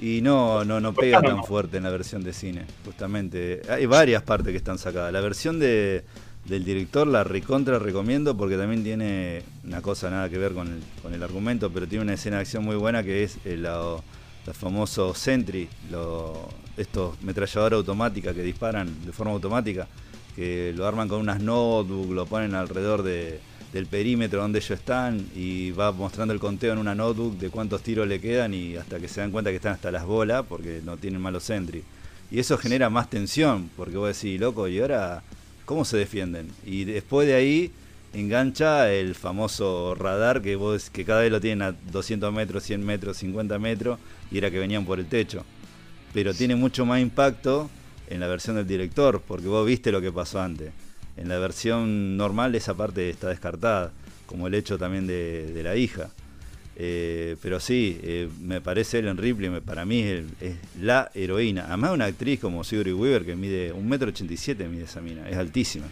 Y 0.03 0.21
no, 0.21 0.65
no, 0.65 0.81
no 0.81 0.93
pega 0.93 1.21
tan 1.23 1.45
fuerte 1.45 1.77
en 1.77 1.85
la 1.85 1.91
versión 1.91 2.25
de 2.25 2.33
cine, 2.33 2.65
justamente. 2.85 3.63
Hay 3.71 3.87
varias 3.87 4.23
partes 4.25 4.51
que 4.51 4.57
están 4.57 4.77
sacadas. 4.77 5.13
La 5.13 5.21
versión 5.21 5.61
de, 5.61 6.03
del 6.45 6.65
director 6.65 7.07
la 7.07 7.23
recontra 7.23 7.79
recomiendo 7.79 8.37
porque 8.37 8.57
también 8.57 8.83
tiene 8.83 9.43
una 9.65 9.81
cosa 9.81 10.11
nada 10.11 10.29
que 10.29 10.39
ver 10.39 10.55
con 10.55 10.67
el, 10.67 10.81
con 11.03 11.15
el 11.15 11.23
argumento, 11.23 11.71
pero 11.71 11.87
tiene 11.87 12.03
una 12.03 12.15
escena 12.15 12.37
de 12.37 12.43
acción 12.43 12.65
muy 12.65 12.75
buena 12.75 13.05
que 13.05 13.23
es 13.23 13.39
el, 13.45 13.63
lo- 13.63 14.03
los 14.45 14.57
famosos 14.57 15.17
Sentry, 15.19 15.69
lo- 15.91 16.49
estos 16.77 17.23
metralladora 17.23 17.77
automática 17.77 18.35
que 18.35 18.43
disparan 18.43 19.05
de 19.07 19.13
forma 19.13 19.33
automática, 19.35 19.87
que 20.35 20.73
lo 20.75 20.85
arman 20.85 21.07
con 21.07 21.21
unas 21.21 21.41
notebook, 21.41 22.11
lo 22.11 22.27
ponen 22.27 22.57
alrededor 22.57 23.05
de, 23.05 23.39
del 23.73 23.87
perímetro 23.87 24.43
donde 24.43 24.59
ellos 24.59 24.79
están 24.79 25.27
y 25.35 25.71
va 25.71 25.93
mostrando 25.93 26.35
el 26.35 26.41
conteo 26.41 26.75
en 26.75 26.79
una 26.79 26.95
notebook 26.95 27.39
de 27.39 27.49
cuántos 27.49 27.83
tiros 27.83 28.07
le 28.07 28.21
quedan 28.21 28.53
y 28.53 28.77
hasta 28.77 29.01
que 29.01 29.09
se 29.09 29.21
dan 29.21 29.31
cuenta 29.31 29.51
que 29.51 29.57
están 29.57 29.73
hasta 29.73 29.91
las 29.91 30.05
bolas 30.05 30.45
porque 30.47 30.81
no 30.85 30.97
tienen 30.99 31.21
malos 31.21 31.45
sentry. 31.45 31.83
Y 32.31 32.39
eso 32.39 32.57
genera 32.59 32.89
más 32.91 33.11
tensión, 33.11 33.71
porque 33.77 33.97
vos 33.97 34.09
decís, 34.15 34.41
loco, 34.41 34.69
¿y 34.69 34.81
ahora 34.81 35.23
cómo 35.65 35.85
se 35.85 35.97
defienden? 35.97 36.49
Y 36.65 36.85
después 36.85 37.27
de 37.27 37.35
ahí 37.35 37.73
engancha 38.15 38.93
el 38.93 39.15
famoso 39.15 39.95
radar 39.95 40.43
que 40.43 40.57
vos 40.57 40.91
que 40.91 41.05
cada 41.05 41.23
vez 41.23 41.31
lo 41.31 41.41
tienen 41.41 41.63
a 41.63 41.73
200 41.73 42.33
metros, 42.33 42.63
100 42.63 42.85
metros, 42.85 43.17
50 43.19 43.59
metros 43.59 43.99
y 44.31 44.39
era 44.39 44.51
que 44.51 44.59
venían 44.59 44.85
por 44.85 44.99
el 44.99 45.07
techo. 45.07 45.45
Pero 46.13 46.35
tiene 46.35 46.57
mucho 46.57 46.85
más 46.85 47.01
impacto 47.01 47.71
en 48.09 48.21
la 48.21 48.27
versión 48.27 48.57
del 48.57 48.67
director, 48.67 49.23
porque 49.27 49.47
vos 49.47 49.67
viste 49.67 49.91
lo 49.91 50.03
que 50.03 50.13
pasó 50.13 50.41
antes. 50.41 50.73
En 51.17 51.29
la 51.29 51.39
versión 51.39 52.17
normal 52.17 52.55
esa 52.55 52.75
parte 52.75 53.11
está 53.11 53.29
descartada, 53.29 53.93
como 54.27 54.47
el 54.47 54.55
hecho 54.55 54.79
también 54.79 55.07
de, 55.07 55.61
la 55.63 55.77
hija. 55.77 56.11
Eh, 56.75 57.37
pero 57.43 57.61
sí, 57.61 58.01
eh, 58.03 58.29
me 58.41 58.63
parece 58.63 58.99
Ellen 58.99 59.19
Ripley, 59.19 59.61
para 59.61 59.85
mí 59.85 60.01
es, 60.01 60.25
la 60.81 61.11
heroína. 61.15 61.67
Además 61.69 61.93
una 61.93 62.07
actriz 62.07 62.41
como 62.41 62.65
Sigourney 62.65 62.95
Weaver 62.95 63.27
que 63.27 63.37
mide 63.37 63.75
1,87m 63.75 64.69
mide 64.69 64.85
esa 64.85 65.01
mina, 65.01 65.29
es 65.29 65.37
altísima. 65.37 65.87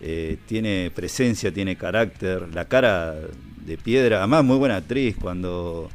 Eh, 0.00 0.36
tiene 0.46 0.92
presencia, 0.94 1.52
tiene 1.52 1.76
carácter, 1.76 2.54
la 2.54 2.66
cara 2.66 3.14
de 3.64 3.78
piedra, 3.78 4.18
además 4.18 4.44
muy 4.44 4.58
buena 4.58 4.76
actriz 4.76 5.16
cuando 5.18 5.88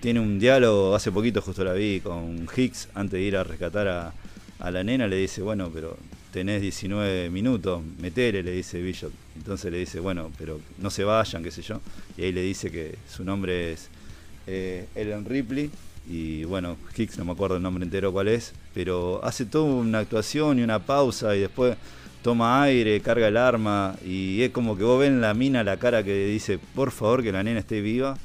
tiene 0.00 0.18
un 0.18 0.40
diálogo, 0.40 0.96
hace 0.96 1.12
poquito 1.12 1.40
justo 1.40 1.62
la 1.62 1.72
vi 1.72 2.00
con 2.00 2.48
Hicks, 2.56 2.88
antes 2.94 3.12
de 3.12 3.22
ir 3.22 3.36
a 3.36 3.44
rescatar 3.44 3.86
a, 3.86 4.12
a 4.58 4.70
la 4.72 4.82
nena, 4.82 5.06
le 5.06 5.16
dice, 5.16 5.42
bueno, 5.42 5.70
pero 5.72 5.96
tenés 6.32 6.62
19 6.62 7.30
minutos, 7.30 7.82
metele, 7.98 8.42
le 8.42 8.52
dice 8.52 8.80
Bishop. 8.80 9.12
Entonces 9.36 9.70
le 9.72 9.78
dice, 9.78 10.00
bueno, 10.00 10.30
pero 10.38 10.60
no 10.78 10.90
se 10.90 11.04
vayan, 11.04 11.42
qué 11.42 11.50
sé 11.50 11.62
yo. 11.62 11.80
Y 12.16 12.24
ahí 12.24 12.32
le 12.32 12.42
dice 12.42 12.70
que 12.70 12.96
su 13.08 13.24
nombre 13.24 13.72
es 13.72 13.88
eh, 14.46 14.86
Ellen 14.94 15.24
Ripley. 15.24 15.70
Y 16.08 16.44
bueno, 16.44 16.76
Hicks, 16.96 17.18
no 17.18 17.24
me 17.24 17.32
acuerdo 17.32 17.56
el 17.56 17.62
nombre 17.62 17.82
entero 17.84 18.12
cuál 18.12 18.28
es, 18.28 18.52
pero 18.74 19.24
hace 19.24 19.44
toda 19.44 19.64
una 19.64 19.98
actuación 19.98 20.58
y 20.58 20.62
una 20.62 20.78
pausa 20.78 21.34
y 21.34 21.40
después 21.40 21.76
toma 22.22 22.62
aire, 22.62 23.00
carga 23.00 23.28
el 23.28 23.36
arma 23.36 23.96
y 24.04 24.42
es 24.42 24.50
como 24.50 24.76
que 24.76 24.84
vos 24.84 25.00
ven 25.00 25.20
la 25.20 25.34
mina 25.34 25.64
la 25.64 25.78
cara 25.78 26.04
que 26.04 26.26
dice, 26.26 26.58
por 26.74 26.90
favor 26.90 27.22
que 27.22 27.32
la 27.32 27.42
nena 27.42 27.60
esté 27.60 27.80
viva, 27.80 28.18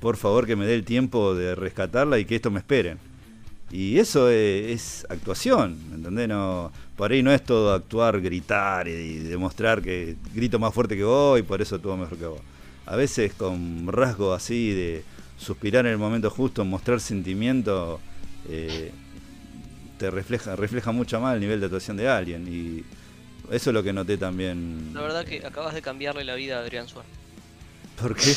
por 0.00 0.16
favor 0.16 0.46
que 0.46 0.56
me 0.56 0.66
dé 0.66 0.74
el 0.74 0.84
tiempo 0.84 1.34
de 1.34 1.54
rescatarla 1.54 2.18
y 2.18 2.24
que 2.24 2.36
esto 2.36 2.50
me 2.50 2.58
esperen. 2.58 2.98
Y 3.72 3.98
eso 3.98 4.28
es, 4.28 4.70
es 4.70 5.06
actuación, 5.08 5.78
¿entendés? 5.94 6.28
No, 6.28 6.70
por 6.96 7.10
ahí 7.10 7.22
no 7.22 7.32
es 7.32 7.42
todo 7.42 7.72
actuar, 7.72 8.20
gritar 8.20 8.86
y 8.86 9.18
demostrar 9.18 9.80
que 9.80 10.16
grito 10.34 10.58
más 10.58 10.74
fuerte 10.74 10.94
que 10.96 11.04
vos 11.04 11.40
y 11.40 11.42
por 11.42 11.62
eso 11.62 11.78
todo 11.78 11.96
mejor 11.96 12.18
que 12.18 12.26
vos. 12.26 12.40
A 12.84 12.96
veces 12.96 13.32
con 13.32 13.86
rasgos 13.90 14.36
así 14.36 14.72
de 14.72 15.04
suspirar 15.38 15.86
en 15.86 15.92
el 15.92 15.98
momento 15.98 16.28
justo, 16.30 16.64
mostrar 16.66 17.00
sentimiento, 17.00 17.98
eh, 18.48 18.92
te 19.98 20.10
refleja, 20.10 20.54
refleja 20.54 20.92
mucho 20.92 21.18
más 21.20 21.34
el 21.34 21.40
nivel 21.40 21.58
de 21.60 21.66
actuación 21.66 21.96
de 21.96 22.08
alguien. 22.08 22.46
Y 22.48 22.84
eso 23.54 23.70
es 23.70 23.74
lo 23.74 23.82
que 23.82 23.92
noté 23.94 24.18
también. 24.18 24.90
La 24.92 25.00
verdad 25.00 25.24
que 25.24 25.46
acabas 25.46 25.72
de 25.74 25.80
cambiarle 25.80 26.24
la 26.24 26.34
vida 26.34 26.58
a 26.58 26.60
Adrián 26.60 26.88
Suárez. 26.88 27.10
¿Por 28.00 28.14
qué? 28.16 28.34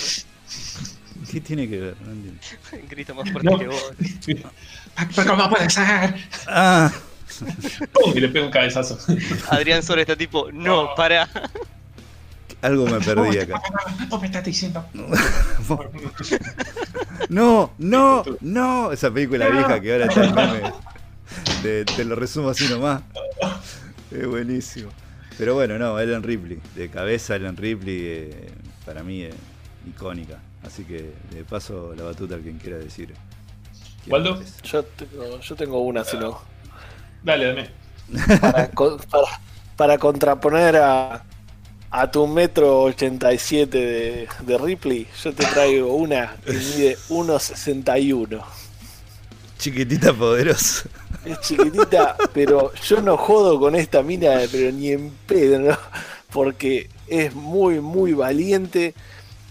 ¿Qué 1.32 1.42
tiene 1.42 1.68
que 1.70 1.80
ver? 1.80 1.96
No 2.06 2.12
entiendo. 2.12 2.40
Grita 2.90 3.14
más 3.14 3.30
fuerte 3.32 3.50
No. 3.50 3.58
que 3.58 3.68
vos. 3.68 3.92
¿Pero 5.16 5.36
cómo 5.36 5.50
puede 5.50 5.70
ser? 5.70 6.16
Ah, 6.48 6.92
¡Pum! 7.92 8.14
Y 8.16 8.20
le 8.22 8.30
pega 8.30 8.46
un 8.46 8.52
cabezazo. 8.52 8.98
Adrián 9.50 9.84
Suárez 9.84 10.04
está 10.04 10.16
tipo, 10.16 10.52
no, 10.52 10.96
para. 10.96 11.28
algo 12.62 12.86
me 12.86 13.00
perdí 13.00 13.40
acá. 13.40 13.62
¿Vos 14.10 14.22
me 14.22 14.28
estás 14.28 14.44
diciendo? 14.44 14.86
No, 17.30 17.74
no, 17.78 18.24
no. 18.42 18.92
Esa 18.92 19.12
película 19.12 19.48
vieja 19.50 19.80
que 19.80 19.94
ahora 19.94 20.06
está 20.06 20.22
meme. 20.32 20.74
Te, 21.62 21.86
te 21.86 22.06
lo 22.06 22.16
resumo 22.16 22.50
así 22.50 22.68
nomás. 22.70 23.02
Es 24.12 24.28
buenísimo. 24.28 24.92
Pero 25.38 25.56
bueno, 25.56 25.78
no, 25.78 26.00
Ellen 26.00 26.24
Ripley. 26.24 26.60
De 26.76 26.90
cabeza, 26.90 27.36
Ellen 27.36 27.58
Ripley, 27.58 28.00
eh, 28.04 28.52
para 28.86 29.04
mí 29.04 29.24
es 29.24 29.34
icónica. 29.88 30.38
Así 30.64 30.84
que 30.84 31.14
le 31.34 31.44
paso 31.44 31.94
la 31.96 32.04
batuta 32.04 32.36
al 32.36 32.42
quien 32.42 32.58
quiera 32.58 32.78
decir. 32.78 33.14
¿Waldo? 34.06 34.46
Yo 34.64 34.84
tengo, 34.86 35.40
yo 35.40 35.56
tengo 35.56 35.80
una, 35.82 36.04
si 36.04 36.18
no. 36.18 36.42
Dale, 37.22 37.46
dame. 37.48 37.70
Para, 38.40 38.70
co- 38.74 38.98
para, 39.12 39.28
para 39.76 39.98
contraponer 39.98 40.76
a, 40.78 41.26
a 41.92 42.12
tu 42.12 42.28
metro 42.28 42.84
87 42.84 43.80
de, 43.80 44.30
de 44.40 44.58
Ripley, 44.58 45.10
yo 45.24 45.34
te 45.36 45.48
traigo 45.48 45.96
una 45.96 46.38
que 46.46 46.60
mide 46.62 47.04
1,61. 47.10 48.44
Chiquitita 49.58 50.14
poderosa. 50.14 50.90
Es 51.24 51.40
chiquitita, 51.40 52.22
pero 52.32 52.72
yo 52.76 53.02
no 53.02 53.18
jodo 53.18 53.60
con 53.60 53.76
esta 53.76 54.04
mina, 54.04 54.48
pero 54.52 54.72
ni 54.72 54.92
en 54.92 55.18
pedo, 55.26 55.60
¿no? 55.60 55.78
Porque 56.32 56.92
es 57.08 57.34
muy, 57.34 57.80
muy 57.82 58.14
valiente. 58.14 58.96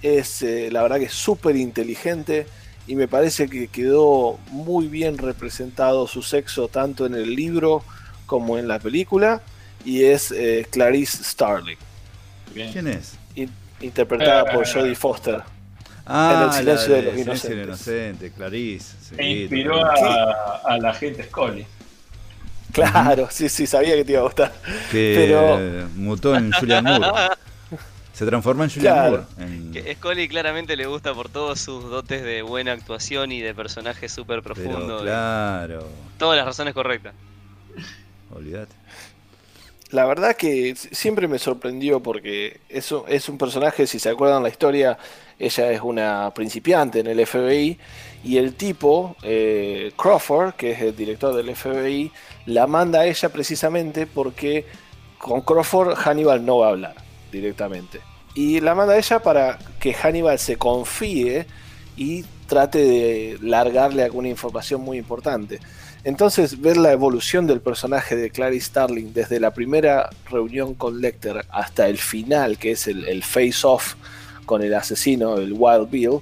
Es, 0.02 0.43
eh, 0.43 0.70
la 0.70 0.82
verdad 0.82 0.98
que 0.98 1.06
es 1.06 1.14
súper 1.14 1.56
inteligente. 1.56 2.52
Y 2.86 2.97
me 2.97 3.09
parece 3.09 3.48
que 3.48 3.69
quedó 3.69 4.39
muy 4.51 4.89
bien 4.89 5.16
representado 5.19 6.06
su 6.06 6.23
sexo 6.23 6.69
tanto 6.69 7.06
en 7.06 7.15
el 7.15 7.35
libro 7.35 7.82
como 8.27 8.59
en 8.59 8.69
la 8.69 8.78
película. 8.78 9.40
Y 9.85 10.05
es 10.05 10.31
eh, 10.32 10.66
Clarice 10.70 11.23
Starling, 11.24 11.77
Bien. 12.55 12.73
¿Quién 12.73 12.89
es? 12.89 13.19
in- 13.35 13.51
interpretada 13.81 14.44
por 14.47 14.66
Jodie 14.66 14.94
Foster. 14.94 15.43
Ah, 16.06 16.35
En 16.36 16.48
el 16.48 16.52
silencio 16.55 16.89
la 16.90 16.97
de 16.97 17.02
los 17.12 17.19
inocentes. 17.20 17.65
inocente, 17.66 18.31
Clarice. 18.32 18.97
sí, 19.01 19.15
E 19.19 19.31
inspiró 19.43 19.85
a, 19.85 20.61
a 20.65 20.78
la 20.78 20.93
gente 20.94 21.23
Scully. 21.24 21.66
Claro, 22.73 23.28
sí, 23.31 23.48
sí, 23.48 23.66
sabía 23.66 23.94
que 23.94 24.05
te 24.05 24.12
iba 24.12 24.20
a 24.20 24.24
gustar. 24.24 24.52
Que 24.90 25.15
pero- 25.16 25.56
eh, 25.59 25.86
mutó 25.97 26.35
en 26.35 26.51
Julian 26.52 26.85
Moore. 26.85 27.06
Se 28.15 28.24
transformó 28.24 28.65
en 28.65 28.70
Julian 28.70 28.95
Claro. 28.95 29.27
Moore. 29.36 29.53
en- 29.55 29.73
Que 29.73 29.95
Scully 29.97 30.28
claramente 30.28 30.77
le 30.77 30.86
gusta 30.86 31.12
por 31.12 31.28
todos 31.28 31.61
sus 31.61 31.85
dotes 31.91 32.23
de 32.23 32.41
buena 32.43 32.73
actuación 32.73 33.32
y 33.32 33.41
de 33.43 33.53
personaje 33.55 34.09
súper 34.09 34.41
Pero 34.43 34.55
profundo. 34.55 35.01
y 35.01 35.03
claro, 35.03 35.86
Todas 36.16 36.36
las 36.36 36.47
razones 36.47 36.73
correctas. 36.74 37.12
olvídate. 38.35 38.73
La 39.91 40.07
verdad 40.07 40.35
que 40.35 40.74
siempre 40.77 41.28
me 41.28 41.39
sorprendió 41.39 42.01
porque 42.01 42.61
es 42.69 42.91
un, 42.91 43.03
es 43.07 43.28
un 43.28 43.39
personaje, 43.39 43.86
si 43.86 43.99
se 44.01 44.09
acuerdan 44.09 44.43
la 44.43 44.49
historia, 44.49 44.99
ella 45.39 45.70
es 45.70 45.81
una 45.81 46.32
principiante 46.35 47.01
en 47.01 47.07
el 47.07 47.20
FBI 47.27 47.78
y 48.24 48.39
el 48.39 48.55
tipo, 48.55 49.16
eh, 49.23 49.93
Crawford, 49.97 50.55
que 50.55 50.73
es 50.73 50.81
el 50.81 50.97
director 50.97 51.35
del 51.35 51.55
FBI, 51.55 52.11
la 52.47 52.66
manda 52.66 53.01
a 53.01 53.07
ella 53.07 53.28
precisamente 53.28 54.07
porque 54.07 54.66
con 55.19 55.43
Crawford 55.43 55.95
Hannibal 55.97 56.45
no 56.45 56.59
va 56.59 56.66
a 56.66 56.70
hablar 56.70 57.03
directamente. 57.35 58.01
Y 58.35 58.61
la 58.61 58.74
manda 58.74 58.97
ella 58.97 59.20
para 59.20 59.59
que 59.78 59.94
Hannibal 59.94 60.39
se 60.39 60.56
confíe 60.56 61.47
y 61.97 62.24
trate 62.47 62.78
de 62.78 63.39
largarle 63.40 64.02
alguna 64.02 64.28
información 64.28 64.81
muy 64.81 64.98
importante. 64.98 65.61
Entonces, 66.02 66.61
ver 66.61 66.77
la 66.77 66.93
evolución 66.93 67.47
del 67.47 67.61
personaje 67.61 68.16
de 68.16 68.31
Clarice 68.31 68.66
Starling 68.66 69.12
desde 69.12 69.40
la 69.40 69.52
primera 69.52 70.11
reunión 70.31 70.74
con 70.74 71.01
Lecter 71.01 71.47
hasta 71.51 71.89
el 71.89 71.98
final, 71.98 72.59
que 72.59 72.73
es 72.73 72.86
el, 72.89 73.06
el 73.06 73.23
face-off 73.23 73.94
con 74.44 74.62
el 74.62 74.74
asesino, 74.74 75.36
el 75.36 75.55
Wild 75.56 75.90
Bill, 75.90 76.20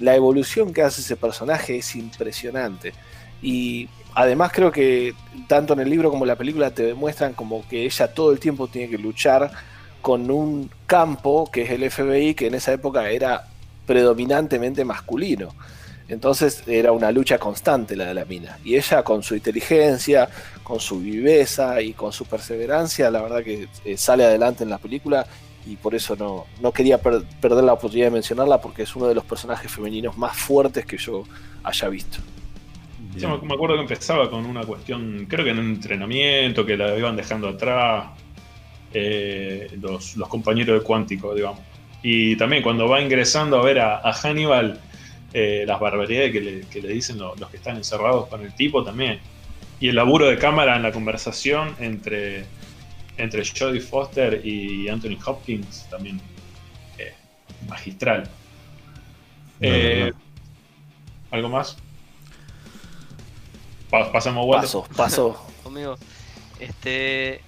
la 0.00 0.16
evolución 0.16 0.72
que 0.72 0.82
hace 0.82 1.02
ese 1.02 1.16
personaje 1.16 1.78
es 1.78 1.94
impresionante. 1.94 2.92
Y 3.42 3.88
además 4.14 4.50
creo 4.52 4.72
que 4.72 5.14
tanto 5.46 5.74
en 5.74 5.80
el 5.80 5.90
libro 5.90 6.10
como 6.10 6.24
en 6.24 6.28
la 6.28 6.36
película 6.36 6.72
te 6.72 6.82
demuestran 6.82 7.34
como 7.34 7.66
que 7.68 7.84
ella 7.84 8.12
todo 8.12 8.32
el 8.32 8.40
tiempo 8.40 8.66
tiene 8.66 8.90
que 8.90 8.98
luchar 8.98 9.50
con 10.00 10.30
un 10.30 10.70
campo 10.86 11.50
que 11.50 11.62
es 11.62 11.70
el 11.70 11.90
FBI, 11.90 12.34
que 12.34 12.46
en 12.46 12.54
esa 12.54 12.72
época 12.72 13.10
era 13.10 13.46
predominantemente 13.86 14.84
masculino. 14.84 15.54
Entonces 16.08 16.64
era 16.66 16.90
una 16.92 17.12
lucha 17.12 17.38
constante 17.38 17.94
la 17.94 18.06
de 18.06 18.14
la 18.14 18.24
mina. 18.24 18.58
Y 18.64 18.76
ella 18.76 19.02
con 19.04 19.22
su 19.22 19.34
inteligencia, 19.36 20.28
con 20.64 20.80
su 20.80 21.00
viveza 21.00 21.80
y 21.80 21.92
con 21.92 22.12
su 22.12 22.24
perseverancia, 22.24 23.10
la 23.10 23.22
verdad 23.22 23.44
que 23.44 23.68
eh, 23.84 23.96
sale 23.96 24.24
adelante 24.24 24.64
en 24.64 24.70
la 24.70 24.78
película 24.78 25.24
y 25.66 25.76
por 25.76 25.94
eso 25.94 26.16
no, 26.16 26.46
no 26.60 26.72
quería 26.72 26.98
per- 26.98 27.22
perder 27.40 27.62
la 27.64 27.74
oportunidad 27.74 28.06
de 28.06 28.12
mencionarla 28.12 28.60
porque 28.60 28.82
es 28.82 28.96
uno 28.96 29.06
de 29.06 29.14
los 29.14 29.24
personajes 29.24 29.70
femeninos 29.70 30.16
más 30.16 30.36
fuertes 30.36 30.84
que 30.86 30.96
yo 30.96 31.22
haya 31.62 31.88
visto. 31.88 32.18
Yo 33.16 33.38
me 33.42 33.54
acuerdo 33.54 33.74
que 33.76 33.82
empezaba 33.82 34.30
con 34.30 34.46
una 34.46 34.64
cuestión, 34.64 35.26
creo 35.28 35.44
que 35.44 35.50
en 35.50 35.58
un 35.58 35.66
entrenamiento, 35.74 36.64
que 36.64 36.76
la 36.76 36.96
iban 36.96 37.16
dejando 37.16 37.48
atrás 37.48 38.06
eh, 38.92 39.68
los, 39.80 40.16
los 40.16 40.28
compañeros 40.28 40.80
de 40.80 40.84
Cuántico, 40.86 41.34
digamos. 41.34 41.60
Y 42.02 42.36
también 42.36 42.62
cuando 42.62 42.88
va 42.88 43.00
ingresando 43.00 43.58
a 43.58 43.62
ver 43.62 43.78
a, 43.80 43.98
a 43.98 44.12
Hannibal, 44.12 44.80
eh, 45.32 45.64
las 45.66 45.78
barbaridades 45.78 46.32
que 46.32 46.40
le, 46.40 46.60
que 46.62 46.82
le 46.82 46.88
dicen 46.88 47.18
lo- 47.18 47.36
los 47.36 47.50
que 47.50 47.56
están 47.58 47.76
encerrados 47.76 48.26
con 48.28 48.40
el 48.42 48.54
tipo 48.54 48.82
también. 48.82 49.20
Y 49.78 49.88
el 49.88 49.96
laburo 49.96 50.26
de 50.26 50.36
cámara 50.38 50.76
en 50.76 50.82
la 50.82 50.92
conversación 50.92 51.74
entre, 51.78 52.44
entre 53.16 53.42
Jodie 53.46 53.80
Foster 53.80 54.40
y 54.44 54.88
Anthony 54.88 55.16
Hopkins 55.24 55.86
también 55.90 56.20
eh, 56.98 57.12
magistral. 57.68 58.22
No, 58.24 58.28
Eh, 59.60 60.12
no. 60.12 60.20
¿Algo 61.30 61.48
más? 61.48 61.76
Pa- 63.90 64.10
pasamos. 64.12 64.46
Paso, 64.56 64.86
paso. 64.96 65.46
Conmigo. 65.62 65.96
Este. 66.58 67.40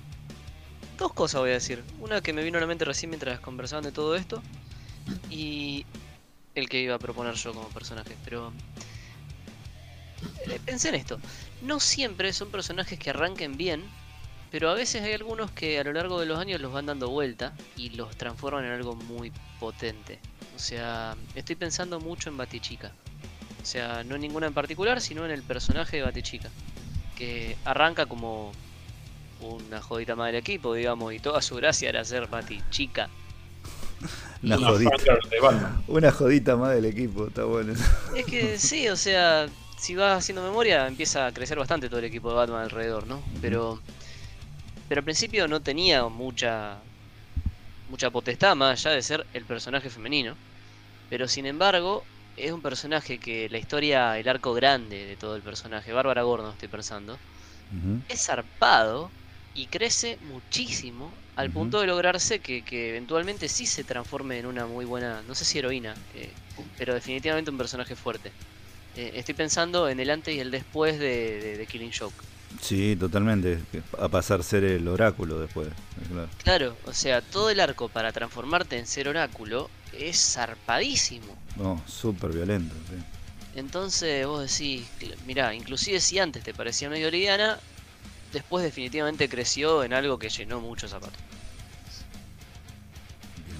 Dos 1.02 1.14
cosas 1.14 1.40
voy 1.40 1.50
a 1.50 1.54
decir. 1.54 1.82
Una 1.98 2.20
que 2.20 2.32
me 2.32 2.44
vino 2.44 2.58
a 2.58 2.60
la 2.60 2.66
mente 2.68 2.84
recién 2.84 3.10
mientras 3.10 3.40
conversaban 3.40 3.82
de 3.82 3.90
todo 3.90 4.14
esto. 4.14 4.40
Y 5.30 5.84
el 6.54 6.68
que 6.68 6.80
iba 6.80 6.94
a 6.94 6.98
proponer 7.00 7.34
yo 7.34 7.52
como 7.52 7.68
personaje. 7.70 8.16
Pero. 8.24 8.52
eh, 10.46 10.60
Pensé 10.64 10.90
en 10.90 10.94
esto. 10.94 11.18
No 11.60 11.80
siempre 11.80 12.32
son 12.32 12.52
personajes 12.52 13.00
que 13.00 13.10
arranquen 13.10 13.56
bien. 13.56 13.82
Pero 14.52 14.70
a 14.70 14.74
veces 14.74 15.02
hay 15.02 15.12
algunos 15.14 15.50
que 15.50 15.80
a 15.80 15.82
lo 15.82 15.92
largo 15.92 16.20
de 16.20 16.26
los 16.26 16.38
años 16.38 16.60
los 16.60 16.72
van 16.72 16.86
dando 16.86 17.10
vuelta. 17.10 17.52
Y 17.76 17.90
los 17.90 18.16
transforman 18.16 18.64
en 18.64 18.70
algo 18.70 18.94
muy 18.94 19.32
potente. 19.58 20.20
O 20.54 20.60
sea, 20.60 21.16
estoy 21.34 21.56
pensando 21.56 21.98
mucho 21.98 22.30
en 22.30 22.36
Batichica. 22.36 22.92
O 23.60 23.66
sea, 23.66 24.04
no 24.04 24.14
en 24.14 24.20
ninguna 24.20 24.46
en 24.46 24.54
particular, 24.54 25.00
sino 25.00 25.24
en 25.24 25.32
el 25.32 25.42
personaje 25.42 25.96
de 25.96 26.04
Batichica 26.04 26.48
que 27.16 27.56
arranca 27.64 28.06
como 28.06 28.52
una 29.43 29.81
jodita 29.81 30.16
más 30.16 30.28
del 30.28 30.36
equipo, 30.36 30.74
digamos, 30.74 31.12
y 31.12 31.19
toda 31.19 31.43
su 31.43 31.56
gracia 31.56 31.89
era 31.89 32.05
ser 32.05 32.27
Bati 32.28 32.60
chica. 32.70 33.09
Una 34.43 34.56
Una 34.56 34.69
jodita. 34.69 34.90
Una 35.86 36.10
jodita 36.10 36.56
más 36.56 36.74
del 36.74 36.86
equipo, 36.86 37.28
está 37.28 37.44
bueno. 37.44 37.74
Es 38.16 38.27
que 38.27 38.59
sí, 38.59 38.89
o 38.89 38.97
sea, 38.97 39.48
si 39.78 39.94
vas 39.94 40.19
haciendo 40.19 40.43
memoria, 40.43 40.86
empieza 40.86 41.27
a 41.27 41.32
crecer 41.32 41.59
bastante 41.59 41.89
todo 41.89 41.98
el 41.98 42.06
equipo 42.06 42.31
de 42.31 42.36
Batman 42.36 42.62
alrededor, 42.62 43.06
¿no? 43.06 43.23
Pero, 43.40 43.81
pero 44.89 45.01
al 45.01 45.05
principio 45.05 45.47
no 45.48 45.60
tenía 45.60 46.05
mucha, 46.09 46.78
mucha 47.89 48.10
potestad 48.10 48.56
más 48.56 48.85
allá 48.85 48.94
de 48.94 49.02
ser 49.02 49.27
el 49.35 49.44
personaje 49.44 49.90
femenino. 49.90 50.35
Pero 51.09 51.28
sin 51.28 51.47
embargo, 51.47 52.05
es 52.36 52.52
un 52.52 52.62
personaje 52.62 53.19
que 53.19 53.48
la 53.48 53.59
historia, 53.59 54.19
el 54.19 54.28
arco 54.28 54.55
grande 54.55 55.05
de 55.05 55.16
todo 55.16 55.36
el 55.36 55.43
personaje, 55.43 55.93
Bárbara 55.93 56.23
Gordon 56.23 56.52
estoy 56.52 56.69
pensando, 56.69 57.19
es 58.09 58.27
zarpado 58.27 59.10
y 59.54 59.66
crece 59.68 60.18
muchísimo 60.20 61.16
al 61.36 61.50
punto 61.50 61.80
de 61.80 61.86
lograrse 61.86 62.40
que, 62.40 62.62
que 62.64 62.90
eventualmente 62.90 63.48
sí 63.48 63.66
se 63.66 63.84
transforme 63.84 64.38
en 64.38 64.46
una 64.46 64.66
muy 64.66 64.84
buena, 64.84 65.22
no 65.22 65.34
sé 65.34 65.44
si 65.44 65.58
heroína, 65.58 65.94
eh, 66.14 66.34
pero 66.76 66.94
definitivamente 66.94 67.50
un 67.50 67.58
personaje 67.58 67.96
fuerte. 67.96 68.32
Eh, 68.94 69.12
estoy 69.14 69.34
pensando 69.34 69.88
en 69.88 70.00
el 70.00 70.10
antes 70.10 70.34
y 70.34 70.40
el 70.40 70.50
después 70.50 70.98
de, 70.98 71.40
de- 71.40 71.56
de 71.56 71.66
Killing 71.66 71.92
Joke. 71.98 72.24
Sí, 72.60 72.96
totalmente. 72.96 73.58
A 73.98 74.08
pasar 74.08 74.40
a 74.40 74.42
ser 74.42 74.64
el 74.64 74.86
oráculo 74.88 75.38
después. 75.38 75.68
claro. 76.08 76.28
Claro, 76.44 76.78
o 76.84 76.92
sea, 76.92 77.22
todo 77.22 77.50
el 77.50 77.60
arco 77.60 77.88
para 77.88 78.12
transformarte 78.12 78.76
en 78.78 78.86
ser 78.86 79.08
oráculo 79.08 79.70
es 79.92 80.18
zarpadísimo. 80.34 81.38
No, 81.56 81.82
súper 81.86 82.32
violento. 82.32 82.74
sí. 82.88 82.96
Entonces 83.54 84.26
vos 84.26 84.50
decís, 84.50 84.88
mirá, 85.26 85.54
inclusive 85.54 86.00
si 86.00 86.18
antes 86.18 86.42
te 86.42 86.54
parecía 86.54 86.88
medio 86.88 87.10
liviana, 87.10 87.58
después 88.32 88.64
definitivamente 88.64 89.28
creció 89.28 89.84
en 89.84 89.92
algo 89.92 90.18
que 90.18 90.28
llenó 90.28 90.60
mucho 90.60 90.88
zapato. 90.88 91.18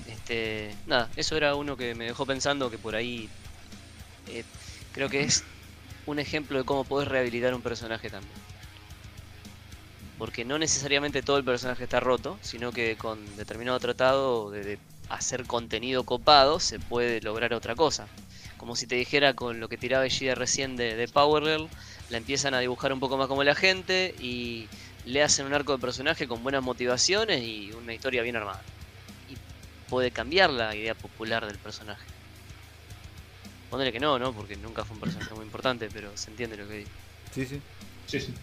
Este, 0.07 0.75
nada, 0.87 1.09
eso 1.17 1.37
era 1.37 1.55
uno 1.55 1.77
que 1.77 1.95
me 1.95 2.07
dejó 2.07 2.27
pensando 2.27 2.71
que 2.71 2.79
por 2.79 2.95
ahí 2.95 3.29
eh, 4.29 4.45
creo 4.93 5.09
que 5.09 5.23
es 5.23 5.45
un 6.07 6.19
ejemplo 6.19 6.59
de 6.59 6.65
cómo 6.65 6.85
podés 6.85 7.09
rehabilitar 7.09 7.55
un 7.55 7.63
personaje 7.63 8.09
también. 8.11 8.35
Porque 10.19 10.45
no 10.45 10.59
necesariamente 10.59 11.23
todo 11.23 11.37
el 11.37 11.45
personaje 11.45 11.85
está 11.85 12.01
roto, 12.01 12.39
sino 12.43 12.73
que 12.73 12.97
con 12.97 13.37
determinado 13.37 13.79
tratado 13.81 14.51
de, 14.51 14.63
de 14.63 14.79
hacer 15.09 15.45
contenido 15.45 16.05
copado 16.05 16.61
se 16.61 16.79
puede 16.79 17.21
lograr 17.21 17.53
otra 17.53 17.75
cosa. 17.75 18.07
Como 18.57 18.77
si 18.77 18.87
te 18.87 18.95
dijera 18.95 19.35
con 19.35 19.59
lo 19.59 19.69
que 19.69 19.77
tiraba 19.77 20.07
Ishida 20.07 20.35
recién 20.35 20.77
de, 20.77 20.95
de 20.95 21.09
Power 21.09 21.43
Girl, 21.43 21.69
la 22.13 22.19
empiezan 22.19 22.53
a 22.53 22.61
dibujar 22.61 22.93
un 22.93 23.01
poco 23.01 23.17
más 23.17 23.27
como 23.27 23.43
la 23.43 23.55
gente 23.55 24.15
y 24.21 24.69
le 25.07 25.23
hacen 25.23 25.47
un 25.47 25.55
arco 25.55 25.73
de 25.73 25.79
personaje 25.79 26.29
con 26.29 26.43
buenas 26.43 26.63
motivaciones 26.63 27.43
y 27.43 27.73
una 27.73 27.95
historia 27.95 28.23
bien 28.23 28.37
armada. 28.37 28.61
Y 29.31 29.37
puede 29.89 30.11
cambiar 30.11 30.51
la 30.51 30.77
idea 30.77 30.95
popular 30.95 31.47
del 31.47 31.57
personaje. 31.57 32.05
Ponele 33.71 33.93
que 33.93 33.99
no, 33.99 34.19
¿no? 34.19 34.35
Porque 34.35 34.57
nunca 34.57 34.85
fue 34.85 34.95
un 34.95 35.01
personaje 35.01 35.33
muy 35.33 35.47
importante, 35.47 35.89
pero 35.91 36.15
se 36.15 36.31
entiende 36.31 36.59
lo 36.59 36.69
que 36.69 36.75
digo. 36.75 36.91
Sí, 37.35 37.47
sí. 37.47 37.61
Sí, 38.07 38.21
sí. 38.21 38.35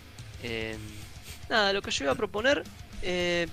Eh, 0.41 0.75
nada, 1.47 1.71
lo 1.71 1.83
que 1.83 1.91
yo 1.91 2.05
iba 2.05 2.13
a 2.13 2.15
proponer, 2.15 2.63
eh, 3.03 3.47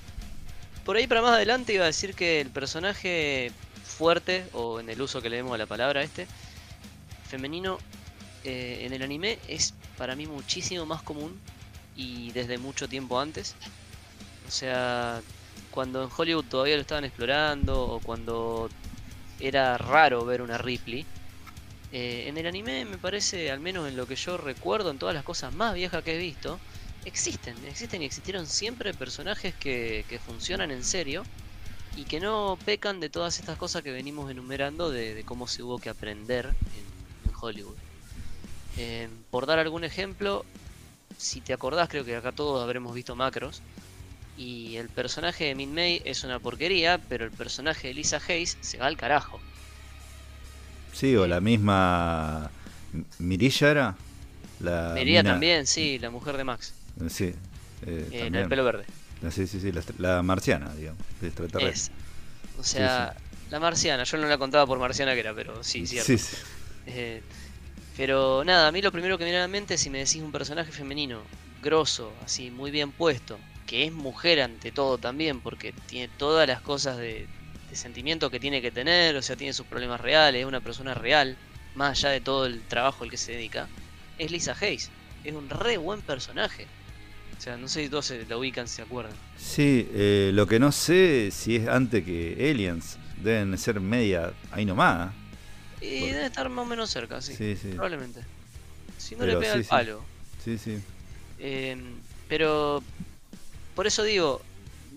por 0.87 0.97
ahí 0.97 1.07
para 1.07 1.21
más 1.21 1.33
adelante 1.33 1.75
iba 1.75 1.85
a 1.85 1.89
decir 1.89 2.15
que 2.15 2.41
el 2.41 2.49
personaje 2.49 3.53
fuerte, 3.85 4.47
o 4.55 4.81
en 4.81 4.89
el 4.89 5.03
uso 5.03 5.21
que 5.21 5.29
le 5.29 5.37
demos 5.37 5.53
a 5.53 5.59
la 5.59 5.67
palabra 5.67 6.03
este, 6.03 6.27
femenino, 7.29 7.79
eh, 8.45 8.87
en 8.87 8.95
el 8.95 9.03
anime 9.03 9.39
es 9.49 9.75
para 9.97 10.15
mí 10.15 10.27
muchísimo 10.27 10.87
más 10.87 11.03
común 11.03 11.41
y 11.97 12.31
desde 12.33 12.59
mucho 12.59 12.89
tiempo 12.89 13.19
antes. 13.19 13.55
O 14.47 14.51
sea, 14.51 15.21
cuando 15.71 16.03
en 16.03 16.11
Hollywood 16.15 16.45
todavía 16.45 16.77
lo 16.77 16.83
estaban 16.83 17.05
explorando 17.05 17.83
o 17.83 18.01
cuando 18.01 18.69
era 19.41 19.77
raro 19.79 20.25
ver 20.25 20.43
una 20.43 20.59
Ripley, 20.59 21.05
eh, 21.93 22.25
en 22.27 22.37
el 22.37 22.47
anime 22.47 22.85
me 22.85 22.99
parece, 22.99 23.51
al 23.51 23.61
menos 23.61 23.89
en 23.89 23.97
lo 23.97 24.07
que 24.07 24.17
yo 24.17 24.37
recuerdo, 24.37 24.91
en 24.91 24.99
todas 24.99 25.15
las 25.15 25.25
cosas 25.25 25.55
más 25.55 25.75
viejas 25.75 26.03
que 26.03 26.15
he 26.15 26.19
visto, 26.19 26.59
existen, 27.05 27.57
existen 27.67 28.03
y 28.03 28.07
existieron 28.07 28.47
siempre 28.47 28.93
personajes 28.93 29.55
que, 29.55 30.21
funcionan 30.25 30.71
en 30.71 30.85
serio 30.85 31.23
y 31.97 32.05
que 32.05 32.21
no 32.21 32.59
pecan 32.65 33.01
de 33.01 33.09
todas 33.09 33.39
estas 33.39 33.57
cosas 33.57 33.83
que 33.83 33.93
venimos 33.93 34.31
enumerando 34.31 34.91
de, 34.91 35.23
cómo 35.25 35.47
se 35.47 35.63
hubo 35.63 35.79
que 35.79 35.89
aprender 35.89 36.47
en, 36.47 37.31
en 37.31 37.35
Hollywood. 37.41 37.86
Eh, 38.79 39.09
por 39.31 39.47
dar 39.47 39.59
algún 39.59 39.85
ejemplo, 39.85 40.45
si 41.17 41.41
te 41.41 41.53
acordás, 41.53 41.89
creo 41.89 42.05
que 42.05 42.17
acá 42.17 42.33
todos 42.33 42.63
habremos 42.63 42.95
visto 42.95 43.17
macros. 43.17 43.63
Y 44.37 44.77
el 44.77 44.91
personaje 44.91 45.45
de 45.45 45.55
Min 45.55 45.73
May 45.75 46.03
es 46.05 46.23
una 46.25 46.39
porquería, 46.39 46.99
pero 47.09 47.25
el 47.25 47.31
personaje 47.31 47.89
de 47.89 47.95
Lisa 47.95 48.21
Hayes 48.29 48.59
se 48.61 48.77
va 48.79 48.87
al 48.87 48.97
carajo. 48.99 49.41
Sí, 50.93 51.17
o 51.17 51.27
la 51.27 51.41
misma 51.41 52.51
Mirilla 53.19 53.71
era. 53.71 53.95
La 54.61 54.93
mina- 54.95 55.23
también, 55.23 55.67
sí, 55.67 55.99
la 55.99 56.11
mujer 56.11 56.37
de 56.39 56.45
Max, 56.45 56.73
Sí. 57.11 57.35
eh, 57.87 58.09
eh, 58.13 58.31
la 58.31 58.39
del 58.41 58.49
pelo 58.49 58.65
verde. 58.65 58.85
Sí, 59.31 59.47
sí, 59.47 59.61
sí, 59.61 59.73
la, 59.73 59.83
la 59.99 60.23
marciana, 60.23 60.73
digamos, 60.75 61.03
de 61.21 61.27
extraterrestre. 61.29 61.95
Esa. 61.95 62.61
O 62.61 62.65
sea, 62.65 63.15
la 63.51 63.61
marciana, 63.61 64.05
yo 64.05 64.17
no 64.19 64.27
la 64.27 64.39
contaba 64.39 64.67
por 64.67 64.79
marciana 64.79 65.13
que 65.15 65.21
era, 65.21 65.35
pero 65.35 65.63
sí, 65.63 65.87
cierto. 65.87 66.07
Sí, 66.07 66.17
sí. 66.19 66.37
Eh, 66.87 67.23
pero 67.97 68.45
nada, 68.45 68.69
a 68.69 68.73
mí 68.73 68.83
lo 68.83 68.93
primero 68.93 69.17
que 69.17 69.25
me 69.25 69.31
viene 69.31 69.39
a 69.39 69.47
la 69.47 69.49
mente 69.49 69.79
si 69.79 69.91
me 69.91 69.99
decís 69.99 70.23
un 70.23 70.33
personaje 70.33 70.73
femenino, 70.73 71.23
grosso, 71.63 72.13
así, 72.25 72.51
muy 72.51 72.71
bien 72.71 72.93
puesto, 72.93 73.39
que 73.67 73.85
es 73.85 73.93
mujer 73.93 74.41
ante 74.41 74.71
todo 74.73 74.99
también, 74.99 75.41
porque 75.41 75.73
tiene 75.87 76.09
todas 76.17 76.47
las 76.47 76.61
cosas 76.61 76.99
de, 76.99 77.27
sentimiento 77.73 78.31
que 78.31 78.41
tiene 78.41 78.63
que 78.63 78.71
tener, 78.71 79.17
o 79.17 79.23
sea, 79.23 79.37
tiene 79.37 79.53
sus 79.53 79.67
problemas 79.67 80.01
reales, 80.01 80.41
es 80.41 80.47
una 80.47 80.63
persona 80.63 80.95
real, 80.95 81.37
más 81.75 81.99
allá 81.99 82.09
de 82.09 82.23
todo 82.23 82.47
el 82.47 82.63
trabajo 82.63 83.05
al 83.05 83.11
que 83.11 83.19
se 83.19 83.33
dedica, 83.33 83.69
es 84.19 84.31
Lisa 84.31 84.57
Hayes. 84.59 84.91
Es 85.25 85.35
un 85.35 85.51
re 85.51 85.77
buen 85.77 86.01
personaje. 86.01 86.67
O 87.37 87.41
sea, 87.41 87.57
no 87.57 87.69
sé 87.69 87.83
si 87.83 87.89
todos 87.91 88.07
se 88.07 88.25
la 88.25 88.39
ubican, 88.39 88.67
se 88.67 88.83
acuerdan. 88.83 89.13
Sí, 89.37 89.89
eh, 89.93 90.31
lo 90.33 90.47
que 90.47 90.59
no 90.59 90.73
sé 90.73 91.31
si 91.31 91.57
es 91.57 91.69
antes 91.69 92.05
que 92.05 92.51
Aliens. 92.51 92.99
Deben 93.23 93.57
ser 93.59 93.81
media 93.81 94.33
ahí 94.53 94.65
nomás. 94.65 95.13
Y 95.87 96.01
Por- 96.01 96.09
debe 96.11 96.27
estar 96.27 96.49
más 96.49 96.65
o 96.65 96.69
menos 96.69 96.91
cerca, 96.91 97.21
sí. 97.23 97.35
Sí, 97.35 97.57
sí. 97.61 97.69
Probablemente. 97.71 98.23
Si 98.99 99.15
no 99.15 99.21
Pero 99.21 99.33
le 99.35 99.39
pega 99.39 99.53
sí, 99.55 99.59
el 99.61 99.65
palo. 99.65 100.05
Sí, 100.45 100.59
sí. 100.59 100.79
Eh, 101.39 101.77
pero 102.29 102.83
por 103.75 103.87
eso 103.87 104.03
digo, 104.03 104.43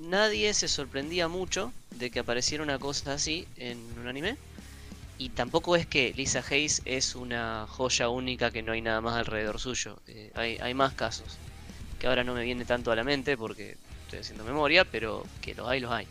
nadie 0.01 0.53
se 0.53 0.67
sorprendía 0.67 1.27
mucho 1.27 1.71
de 1.91 2.09
que 2.09 2.19
apareciera 2.19 2.63
una 2.63 2.79
cosa 2.79 3.13
así 3.13 3.47
en 3.57 3.77
un 3.99 4.07
anime. 4.07 4.37
Y 5.17 5.29
tampoco 5.29 5.75
es 5.75 5.85
que 5.85 6.13
Lisa 6.15 6.41
Hayes 6.49 6.81
es 6.85 7.13
una 7.13 7.67
joya 7.67 8.07
única 8.07 8.51
que 8.51 8.61
no 8.61 8.71
hay 8.71 8.81
nada 8.81 9.01
más 9.01 9.15
alrededor 9.15 9.59
suyo. 9.59 9.99
Eh, 10.07 10.31
hay, 10.33 10.57
hay 10.61 10.73
más 10.73 10.93
casos. 10.93 11.37
Que 11.99 12.07
ahora 12.07 12.23
no 12.23 12.33
me 12.33 12.43
viene 12.45 12.63
tanto 12.63 12.89
a 12.91 12.95
la 12.95 13.03
mente 13.03 13.35
porque 13.35 13.75
estoy 14.05 14.19
haciendo 14.19 14.45
memoria, 14.45 14.85
pero 14.85 15.25
que 15.41 15.53
los 15.53 15.67
hay, 15.67 15.81
los 15.81 15.91
hay. 15.91 16.07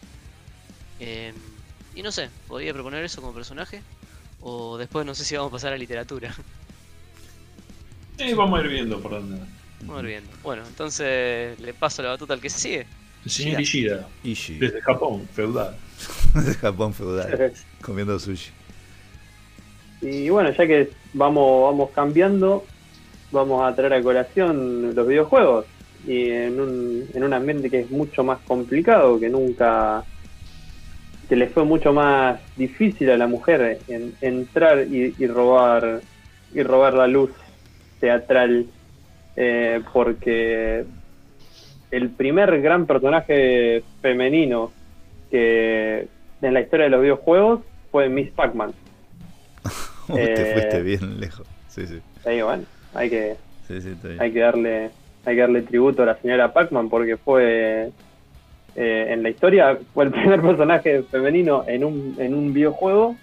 Eh, 1.01 1.33
y 1.95 2.03
no 2.03 2.13
sé, 2.13 2.29
¿podría 2.47 2.75
proponer 2.75 3.03
eso 3.03 3.23
como 3.23 3.33
personaje? 3.33 3.83
O 4.41 4.79
después 4.79 5.05
no 5.05 5.15
sé 5.15 5.25
si 5.25 5.37
vamos 5.37 5.51
a 5.51 5.57
pasar 5.57 5.73
a 5.73 5.77
literatura. 5.77 6.35
Eh, 8.19 8.35
vamos 8.35 8.59
a 8.59 8.65
ir 8.65 8.69
viendo 8.69 9.01
por 9.01 9.13
dónde. 9.13 9.39
Vamos 9.81 9.97
a 9.97 10.01
ir 10.01 10.07
viendo. 10.07 10.31
Bueno, 10.43 10.65
entonces 10.67 11.59
le 11.61 11.75
paso 11.75 12.03
la 12.03 12.11
batuta 12.11 12.35
al 12.35 12.41
que 12.41 12.51
sigue. 12.51 12.87
El 13.25 13.31
señor 13.31 13.61
Ishida, 13.61 14.09
Ishi, 14.23 14.59
desde 14.59 14.81
Japón, 14.81 15.29
feudal. 15.33 15.77
de 16.35 16.55
Japón 16.55 16.95
feudal, 16.95 17.53
comiendo 17.83 18.19
sushi. 18.19 18.51
Y 20.01 20.29
bueno, 20.29 20.51
ya 20.53 20.67
que 20.67 20.91
vamos, 21.13 21.65
vamos 21.65 21.91
cambiando, 21.91 22.65
vamos 23.33 23.63
a 23.65 23.75
traer 23.75 23.95
a 23.95 24.03
colación 24.03 24.95
los 24.95 25.07
videojuegos. 25.07 25.67
Y 26.07 26.31
en 26.31 26.61
un, 26.61 27.09
en 27.13 27.25
un 27.25 27.33
ambiente 27.33 27.69
que 27.69 27.81
es 27.81 27.91
mucho 27.91 28.23
más 28.23 28.39
complicado, 28.47 29.19
que 29.19 29.29
nunca. 29.29 30.05
Que 31.29 31.37
le 31.37 31.49
fue 31.49 31.65
mucho 31.65 31.93
más 31.93 32.41
difícil 32.57 33.11
a 33.11 33.17
la 33.19 33.27
mujer 33.27 33.79
en, 33.89 34.15
entrar 34.21 34.87
y, 34.91 35.15
y 35.19 35.27
robar 35.27 36.01
y 36.55 36.63
robar 36.63 36.95
la 36.95 37.07
luz 37.07 37.31
teatral. 38.01 38.67
eh, 39.37 39.81
porque 39.93 40.85
el 41.91 42.11
primer 42.11 42.61
gran 42.61 42.87
personaje 42.87 43.83
femenino 44.03 44.73
que 45.31 46.09
en 46.43 46.55
la 46.55 46.61
historia 46.61 46.85
de 46.85 46.91
los 46.91 47.03
videojuegos 47.03 47.61
fue 47.93 48.09
Miss 48.09 48.31
Pac-Man. 48.33 48.73
Te 50.07 50.43
Eh, 50.43 50.53
fuiste 50.55 50.83
bien 50.83 51.21
lejos. 51.21 51.47
Sí, 51.69 51.87
sí. 51.87 52.01
Ahí, 52.25 52.43
bueno, 52.43 52.65
hay 52.95 53.11
que, 53.11 53.37
Sí, 53.67 53.81
sí, 53.83 53.95
hay 54.19 54.33
que 54.33 54.41
darle 54.41 54.91
hay 55.27 55.35
que 55.35 55.41
darle 55.43 55.63
tributo 55.63 56.03
a 56.03 56.07
la 56.07 56.17
señora 56.17 56.53
Pac-Man 56.55 56.89
porque 56.89 57.17
fue 57.19 57.91
eh, 58.81 59.13
en 59.13 59.23
la 59.23 59.31
historia 59.31 59.77
fue 59.93 60.05
el 60.05 60.11
primer 60.19 60.41
personaje 60.41 61.03
femenino 61.03 61.65
en 61.67 61.85
un, 61.85 62.17
en 62.19 62.35
un 62.35 62.53
videojuego 62.53 63.17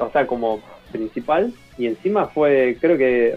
o 0.00 0.10
sea 0.10 0.26
como 0.26 0.60
principal 0.90 1.52
y 1.76 1.86
encima 1.86 2.26
fue 2.28 2.78
creo 2.80 2.96
que 2.96 3.36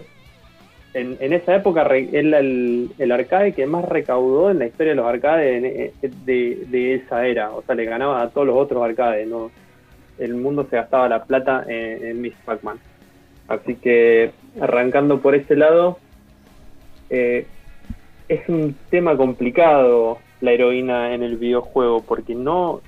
en, 0.94 1.18
en 1.20 1.32
esa 1.34 1.56
época 1.56 1.82
el, 1.82 3.12
arcade 3.12 3.52
que 3.52 3.66
más 3.66 3.84
recaudó 3.84 4.50
en 4.50 4.60
la 4.60 4.66
historia 4.66 4.92
de 4.92 4.96
los 4.96 5.06
arcades 5.06 5.62
en- 5.62 5.66
eh, 5.66 6.10
de, 6.24 6.94
esa 6.94 7.26
era 7.26 7.50
o 7.50 7.62
sea 7.62 7.74
le 7.74 7.84
ganaba 7.84 8.22
a 8.22 8.30
todos 8.30 8.46
los 8.46 8.56
otros 8.56 8.82
arcades 8.82 9.28
no 9.28 9.50
el 10.18 10.34
mundo 10.34 10.66
se 10.70 10.76
gastaba 10.76 11.08
la 11.08 11.24
plata 11.24 11.64
en, 11.66 12.20
Miss 12.20 12.34
Pac-Man. 12.44 12.78
Así 13.48 13.74
que 13.74 14.30
arrancando 14.60 15.20
por 15.20 15.34
ese 15.34 15.56
lado, 15.56 15.98
eh, 17.10 17.46
es 18.28 18.48
un 18.48 18.76
tema 18.90 19.16
complicado 19.16 20.18
la 20.44 20.52
heroína 20.52 21.14
en 21.14 21.22
el 21.22 21.38
videojuego, 21.38 22.04
porque 22.06 22.34
no, 22.34 22.82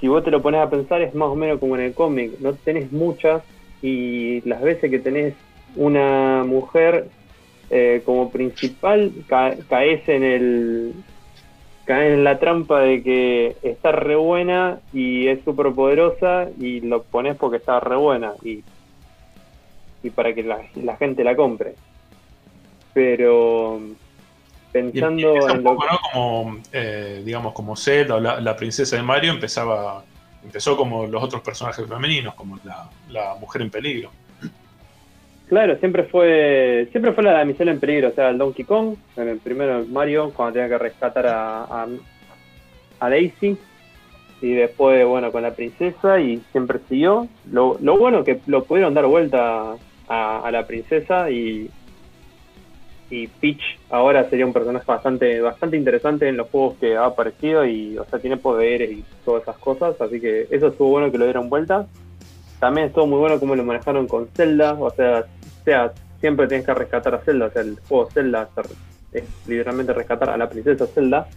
si 0.00 0.08
vos 0.08 0.24
te 0.24 0.30
lo 0.30 0.42
pones 0.42 0.60
a 0.60 0.70
pensar 0.70 1.02
es 1.02 1.14
más 1.14 1.28
o 1.28 1.36
menos 1.36 1.58
como 1.60 1.76
en 1.76 1.82
el 1.82 1.94
cómic, 1.94 2.38
no 2.40 2.56
tenés 2.58 2.90
muchas 2.92 3.44
y 3.80 4.40
las 4.48 4.60
veces 4.62 4.90
que 4.90 4.98
tenés 4.98 5.36
una 5.74 6.44
mujer 6.44 7.10
eh, 7.70 8.02
como 8.04 8.30
principal 8.32 9.12
ca- 9.28 9.56
caes 9.68 10.08
en 10.08 10.22
el 10.24 10.94
caes 11.84 12.14
en 12.14 12.24
la 12.24 12.38
trampa 12.40 12.80
de 12.80 13.02
que 13.02 13.56
está 13.62 13.92
re 13.92 14.16
buena 14.16 14.80
y 14.92 15.28
es 15.28 15.44
súper 15.44 15.74
poderosa 15.74 16.50
y 16.58 16.80
lo 16.82 17.04
pones 17.04 17.36
porque 17.38 17.58
está 17.58 17.80
re 17.80 17.96
buena 17.96 18.34
y, 18.42 18.64
y 20.02 20.10
para 20.10 20.34
que 20.34 20.42
la, 20.44 20.96
gente 20.98 21.24
la 21.24 21.34
compre. 21.36 21.76
Pero 22.92 23.80
pensando 24.74 25.28
empieza 25.28 25.52
un 25.52 25.58
en 25.58 25.64
lo 25.64 25.74
¿no? 25.74 25.98
Como, 26.12 26.58
eh, 26.72 27.22
digamos, 27.24 27.52
como 27.52 27.76
Zelda 27.76 28.16
o 28.16 28.20
la, 28.20 28.40
la 28.40 28.56
princesa 28.56 28.96
de 28.96 29.02
Mario 29.02 29.30
empezaba, 29.32 30.04
empezó 30.42 30.76
como 30.76 31.06
los 31.06 31.22
otros 31.22 31.42
personajes 31.42 31.86
femeninos, 31.86 32.34
como 32.34 32.58
la, 32.64 32.90
la 33.08 33.36
mujer 33.40 33.62
en 33.62 33.70
peligro. 33.70 34.10
Claro, 35.48 35.76
siempre 35.78 36.04
fue 36.04 36.88
siempre 36.90 37.12
fue 37.12 37.22
la 37.22 37.32
damisela 37.32 37.70
en 37.70 37.78
peligro, 37.78 38.08
o 38.08 38.12
sea, 38.12 38.30
el 38.30 38.38
Donkey 38.38 38.64
Kong, 38.64 38.96
en 39.16 39.28
el 39.28 39.38
primero 39.38 39.84
Mario, 39.86 40.32
cuando 40.34 40.54
tenía 40.54 40.68
que 40.68 40.78
rescatar 40.78 41.26
a, 41.26 41.62
a, 41.64 41.86
a 42.98 43.10
Daisy, 43.10 43.56
y 44.40 44.52
después, 44.54 45.06
bueno, 45.06 45.30
con 45.30 45.42
la 45.42 45.52
princesa, 45.52 46.18
y 46.18 46.42
siempre 46.50 46.80
siguió. 46.88 47.28
Lo, 47.52 47.76
lo 47.80 47.96
bueno 47.96 48.24
que 48.24 48.40
lo 48.46 48.64
pudieron 48.64 48.94
dar 48.94 49.06
vuelta 49.06 49.76
a, 50.08 50.40
a 50.40 50.50
la 50.50 50.66
princesa, 50.66 51.30
y, 51.30 51.70
y 53.10 53.26
Peach 53.26 53.60
ahora 53.90 54.28
sería 54.28 54.46
un 54.46 54.52
personaje 54.52 54.84
bastante 54.86 55.40
bastante 55.40 55.76
interesante 55.76 56.28
en 56.28 56.36
los 56.36 56.48
juegos 56.48 56.76
que 56.80 56.96
ha 56.96 57.06
aparecido, 57.06 57.64
y, 57.64 57.96
o 57.98 58.04
sea, 58.04 58.18
tiene 58.18 58.36
poderes 58.36 58.90
y 58.90 59.04
todas 59.24 59.42
esas 59.42 59.58
cosas, 59.58 60.00
así 60.00 60.20
que 60.20 60.46
eso 60.50 60.68
estuvo 60.68 60.90
bueno 60.90 61.10
que 61.10 61.18
lo 61.18 61.24
dieron 61.24 61.48
vuelta. 61.48 61.86
También 62.60 62.86
estuvo 62.86 63.06
muy 63.06 63.18
bueno 63.18 63.38
cómo 63.38 63.54
lo 63.54 63.64
manejaron 63.64 64.06
con 64.06 64.28
Zelda, 64.28 64.74
o 64.74 64.90
sea, 64.90 65.24
sea 65.64 65.92
siempre 66.20 66.46
tienes 66.46 66.64
que 66.64 66.74
rescatar 66.74 67.14
a 67.14 67.18
Zelda, 67.18 67.46
o 67.46 67.50
sea, 67.50 67.62
el 67.62 67.78
juego 67.88 68.10
Zelda 68.10 68.48
es 69.12 69.24
literalmente 69.46 69.92
rescatar 69.92 70.30
a 70.30 70.36
la 70.36 70.48
princesa 70.48 70.86
Zelda, 70.86 71.28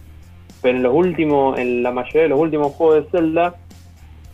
pero 0.62 0.76
en 0.76 0.82
los 0.82 0.94
últimos, 0.94 1.58
en 1.58 1.82
la 1.82 1.90
mayoría 1.90 2.22
de 2.22 2.28
los 2.28 2.40
últimos 2.40 2.72
juegos 2.72 3.04
de 3.04 3.10
Zelda, 3.10 3.54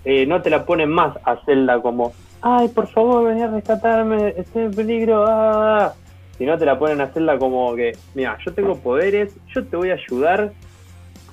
eh, 0.05 0.27
no 0.27 0.41
te 0.43 0.51
la 0.51 0.65
ponen 0.65 0.91
más 0.91 1.17
a 1.25 1.37
Zelda 1.45 1.81
como, 1.83 2.13
ay, 2.43 2.69
por 2.69 2.87
favor, 2.87 3.25
vení 3.25 3.43
a 3.43 3.49
rescatarme, 3.49 4.35
estoy 4.37 4.65
en 4.65 4.75
peligro, 4.75 5.25
ah, 5.27 5.95
sino 6.39 6.59
te 6.59 6.65
la 6.67 6.79
ponen 6.79 7.01
a 7.01 7.09
Zelda 7.09 7.39
como 7.39 7.75
que, 7.77 7.97
mira, 8.15 8.39
yo 8.45 8.53
tengo 8.53 8.77
poderes, 8.79 9.33
yo 9.55 9.65
te 9.65 9.77
voy 9.77 9.91
a 9.91 9.95
ayudar, 9.95 10.53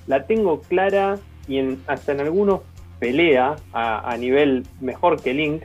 la 0.07 0.25
tengo 0.25 0.61
clara 0.61 1.17
y 1.47 1.57
en- 1.57 1.81
hasta 1.87 2.11
en 2.11 2.21
algunos 2.21 2.61
pelea 2.99 3.55
a, 3.73 4.11
a 4.11 4.17
nivel 4.17 4.63
mejor 4.79 5.21
que 5.21 5.33
Link. 5.33 5.63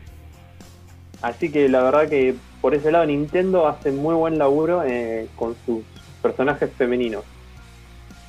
Así 1.23 1.51
que 1.51 1.69
la 1.69 1.83
verdad 1.83 2.09
que 2.09 2.35
por 2.61 2.75
ese 2.75 2.91
lado 2.91 3.07
Nintendo 3.07 3.67
hace 3.67 3.91
muy 3.93 4.15
buen 4.15 4.39
laburo 4.39 4.83
eh, 4.85 5.29
con 5.37 5.55
sus 5.67 5.83
personajes 6.23 6.71
femeninos. 6.77 7.25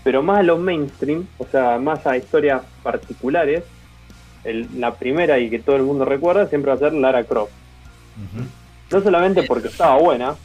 Pero 0.04 0.22
más 0.24 0.40
a 0.40 0.44
los 0.44 0.60
mainstream, 0.60 1.28
o 1.38 1.46
sea, 1.46 1.78
más 1.80 2.06
a 2.08 2.16
historias 2.18 2.62
particulares, 2.84 3.64
el- 4.44 4.68
la 4.80 4.94
primera 4.96 5.40
y 5.40 5.50
que 5.50 5.60
todo 5.60 5.76
el 5.76 5.84
mundo 5.84 6.06
recuerda 6.06 6.48
siempre 6.48 6.70
va 6.72 6.76
a 6.76 6.80
ser 6.80 6.94
Lara 6.94 7.24
Croft. 7.24 7.52
No 8.92 9.02
solamente 9.02 9.44
porque 9.44 9.68
estaba 9.68 9.98
buena, 9.98 10.36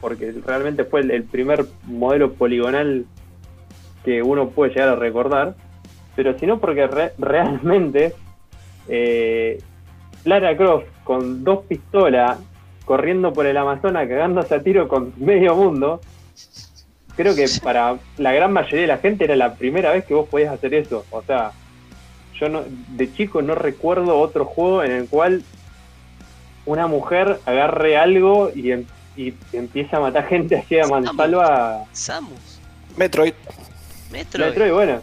porque 0.00 0.32
realmente 0.44 0.84
fue 0.84 1.00
el, 1.00 1.10
el 1.10 1.24
primer 1.24 1.64
modelo 1.84 2.32
poligonal 2.32 3.04
que 4.04 4.22
uno 4.22 4.48
puede 4.50 4.72
llegar 4.72 4.90
a 4.90 4.96
recordar, 4.96 5.54
pero 6.14 6.38
sino 6.38 6.58
porque 6.58 6.86
re- 6.86 7.12
realmente 7.18 8.12
eh, 8.88 9.60
Lara 10.24 10.56
Croft 10.56 10.86
con 11.04 11.42
dos 11.44 11.64
pistolas 11.66 12.38
corriendo 12.84 13.32
por 13.32 13.46
el 13.46 13.56
Amazonas 13.56 14.08
cagándose 14.08 14.54
a 14.54 14.62
tiro 14.62 14.86
con 14.86 15.12
medio 15.16 15.56
mundo, 15.56 16.00
creo 17.16 17.34
que 17.34 17.46
para 17.62 17.96
la 18.18 18.32
gran 18.32 18.52
mayoría 18.52 18.82
de 18.82 18.86
la 18.86 18.98
gente 18.98 19.24
era 19.24 19.34
la 19.36 19.54
primera 19.54 19.92
vez 19.92 20.04
que 20.04 20.14
vos 20.14 20.28
podías 20.28 20.52
hacer 20.54 20.74
eso. 20.74 21.04
O 21.10 21.22
sea, 21.22 21.50
yo 22.38 22.48
no, 22.48 22.62
de 22.88 23.12
chico 23.14 23.42
no 23.42 23.54
recuerdo 23.54 24.18
otro 24.18 24.44
juego 24.44 24.84
en 24.84 24.92
el 24.92 25.08
cual 25.08 25.42
una 26.64 26.86
mujer 26.86 27.38
agarre 27.46 27.96
algo 27.96 28.50
y, 28.54 28.70
em- 28.72 28.84
y 29.16 29.34
empieza 29.52 29.96
a 29.96 30.00
matar 30.00 30.26
gente 30.28 30.56
así 30.56 30.78
a 30.78 30.86
mansalva. 30.86 31.84
Samus, 31.92 32.60
Metroid. 32.96 33.34
Metroid. 34.10 34.46
Metroid, 34.46 34.72
bueno. 34.72 35.02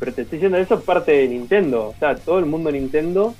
Pero 0.00 0.12
te 0.12 0.22
estoy 0.22 0.38
diciendo, 0.38 0.58
eso 0.58 0.74
es 0.74 0.82
parte 0.82 1.12
de 1.12 1.28
Nintendo. 1.28 1.88
O 1.88 1.94
sea, 1.98 2.16
todo 2.16 2.38
el 2.38 2.46
mundo 2.46 2.70
Nintendo. 2.70 3.34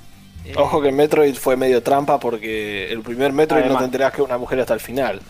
Eh, 0.45 0.53
Ojo 0.57 0.81
que 0.81 0.91
Metroid 0.91 1.35
fue 1.35 1.57
medio 1.57 1.81
trampa 1.81 2.19
porque 2.19 2.91
el 2.91 3.01
primer 3.01 3.33
Metroid 3.33 3.65
no 3.65 3.77
te 3.77 3.85
enterás 3.85 4.13
que 4.13 4.21
una 4.21 4.37
mujer 4.37 4.59
hasta 4.59 4.73
el 4.73 4.79
final. 4.79 5.21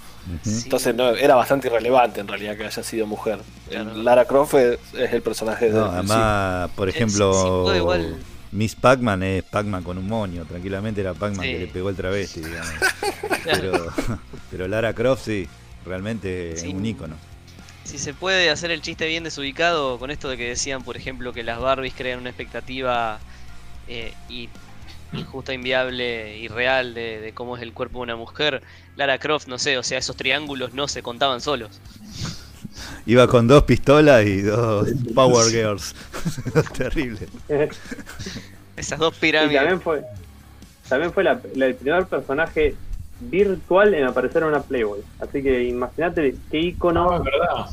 Entonces 0.43 0.95
no, 0.95 1.09
era 1.11 1.35
bastante 1.35 1.67
irrelevante 1.67 2.19
en 2.19 2.27
realidad 2.27 2.57
que 2.57 2.65
haya 2.65 2.83
sido 2.83 3.05
mujer. 3.05 3.39
Claro. 3.69 3.93
Lara 3.95 4.25
Croft 4.25 4.55
es, 4.55 4.79
es 4.97 5.13
el 5.13 5.21
personaje 5.21 5.69
No, 5.69 5.85
del 5.85 5.93
además, 5.99 6.71
por 6.75 6.91
sí, 6.91 6.97
ejemplo, 6.97 7.33
sí, 7.33 7.47
puede 7.63 7.77
igual. 7.77 8.15
Miss 8.55 8.73
Pac-Man 8.75 9.21
es 9.23 9.43
Pac-Man 9.43 9.83
con 9.83 9.97
un 9.97 10.07
moño. 10.07 10.45
Tranquilamente 10.45 11.01
era 11.01 11.13
Pac-Man 11.13 11.45
Sí. 11.45 11.51
que 11.51 11.59
le 11.59 11.67
pegó 11.67 11.89
el 11.89 11.95
travesti, 11.95 12.39
digamos. 12.41 12.71
Pero, 13.43 13.93
pero 14.49 14.67
Lara 14.67 14.93
Croft 14.93 15.25
sí, 15.25 15.47
realmente 15.85 16.57
Sí. 16.57 16.69
un 16.69 16.83
ícono. 16.83 17.15
Si 17.83 17.99
se 17.99 18.13
puede 18.15 18.49
hacer 18.49 18.71
el 18.71 18.81
chiste 18.81 19.05
bien 19.07 19.23
desubicado 19.23 19.99
con 19.99 20.09
esto 20.09 20.29
de 20.29 20.37
que 20.37 20.47
decían, 20.49 20.83
por 20.83 20.97
ejemplo, 20.97 21.31
que 21.31 21.43
las 21.43 21.59
Barbies 21.59 21.93
crean 21.95 22.19
una 22.19 22.29
expectativa 22.29 23.19
eh, 23.87 24.13
y 24.29 24.49
injusta, 25.13 25.53
inviable, 25.53 26.39
irreal 26.39 26.95
de, 26.95 27.19
de 27.21 27.33
cómo 27.33 27.55
es 27.55 27.61
el 27.61 27.71
cuerpo 27.73 27.99
de 27.99 28.03
una 28.03 28.15
mujer, 28.15 28.63
Lara 28.95 29.19
Croft, 29.19 29.47
no 29.47 29.59
sé, 29.59 29.77
o 29.77 29.83
sea, 29.83 29.99
esos 29.99 30.15
triángulos 30.17 30.73
no 30.73 30.87
se 30.87 31.03
contaban 31.03 31.39
solos. 31.39 31.79
Iba 33.05 33.27
con 33.27 33.47
dos 33.47 33.63
pistolas 33.63 34.25
y 34.25 34.41
dos 34.41 34.87
Power 35.13 35.45
Girls. 35.51 35.95
Terrible. 36.77 37.27
Esas 38.77 38.99
dos 38.99 39.15
Y 39.17 39.21
pirámides. 39.21 39.55
también 39.61 39.81
fue, 39.81 40.03
también 40.89 41.13
fue 41.13 41.23
la- 41.23 41.39
la- 41.55 41.65
el 41.67 41.75
primer 41.75 42.05
personaje 42.05 42.75
virtual 43.21 43.93
en 43.93 44.03
aparecer 44.05 44.41
en 44.43 44.49
una 44.49 44.61
Playboy. 44.61 44.99
Así 45.19 45.41
que 45.41 45.63
imagínate 45.63 46.35
qué 46.51 46.59
No, 46.61 46.67
icono, 46.67 47.17
es 47.17 47.23
verdad. 47.23 47.65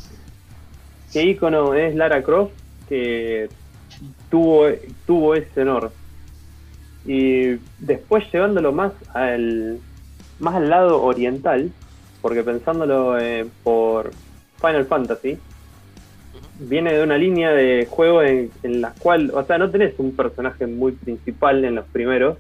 qué 1.13 1.23
icono 1.25 1.75
es 1.75 1.95
Lara 1.97 2.23
Croft 2.23 2.53
que 2.89 3.49
tuvo, 4.31 4.67
tuvo 5.07 5.35
ese 5.35 5.63
honor. 5.63 5.93
Y 7.05 7.57
después 7.81 8.25
llevándolo 8.33 8.73
más 8.73 8.93
al 9.13 9.79
más 10.39 10.55
al 10.55 10.69
lado 10.71 11.03
oriental, 11.03 11.73
porque 12.21 12.43
pensándolo 12.45 13.19
eh, 13.19 13.47
por 13.65 14.13
Final 14.63 14.87
Fantasy, 14.87 15.39
viene 16.61 16.95
de 16.95 17.03
una 17.03 17.19
línea 17.19 17.51
de 17.51 17.87
juego 17.91 18.23
en, 18.23 18.51
en 18.63 18.81
la 18.81 18.95
cual, 18.99 19.31
o 19.35 19.45
sea, 19.45 19.59
no 19.59 19.71
tenés 19.71 19.95
un 19.99 20.17
personaje 20.17 20.67
muy 20.67 20.93
principal 20.93 21.65
en 21.65 21.75
los 21.75 21.85
primeros, 21.87 22.39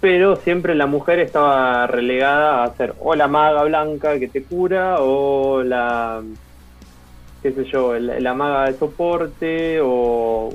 pero 0.00 0.36
siempre 0.36 0.74
la 0.74 0.86
mujer 0.86 1.18
estaba 1.18 1.86
relegada 1.86 2.64
a 2.64 2.74
ser 2.76 2.94
o 3.00 3.14
la 3.14 3.28
maga 3.28 3.64
blanca 3.64 4.18
que 4.18 4.28
te 4.28 4.44
cura 4.44 4.96
o 5.00 5.62
la 5.62 6.22
qué 7.42 7.52
sé 7.52 7.64
yo, 7.64 7.98
la, 7.98 8.20
la 8.20 8.34
maga 8.34 8.66
de 8.66 8.78
soporte 8.78 9.78
o 9.82 10.50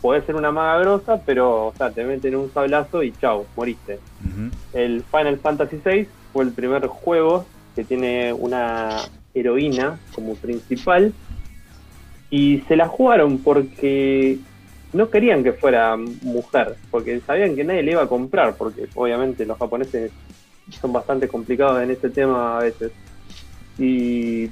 podés 0.00 0.24
ser 0.24 0.34
una 0.34 0.50
maga 0.50 0.80
grosa, 0.80 1.20
pero 1.24 1.68
o 1.68 1.74
sea, 1.76 1.90
te 1.90 2.04
meten 2.04 2.36
un 2.36 2.52
sablazo 2.52 3.02
y 3.02 3.14
chau, 3.20 3.46
moriste. 3.56 3.98
El 4.72 5.02
Final 5.02 5.38
Fantasy 5.38 5.80
VI 5.84 6.08
fue 6.32 6.44
el 6.44 6.52
primer 6.52 6.86
juego 6.86 7.46
que 7.78 7.84
tiene 7.84 8.32
una 8.32 8.96
heroína 9.32 10.00
como 10.12 10.34
principal 10.34 11.12
y 12.28 12.58
se 12.66 12.74
la 12.74 12.88
jugaron 12.88 13.38
porque 13.38 14.36
no 14.92 15.08
querían 15.08 15.44
que 15.44 15.52
fuera 15.52 15.96
mujer, 15.96 16.74
porque 16.90 17.20
sabían 17.20 17.54
que 17.54 17.62
nadie 17.62 17.84
le 17.84 17.92
iba 17.92 18.02
a 18.02 18.08
comprar, 18.08 18.56
porque 18.56 18.88
obviamente 18.96 19.46
los 19.46 19.56
japoneses 19.56 20.10
son 20.80 20.92
bastante 20.92 21.28
complicados 21.28 21.80
en 21.80 21.92
ese 21.92 22.10
tema 22.10 22.58
a 22.58 22.62
veces. 22.64 22.90
Y, 23.78 24.50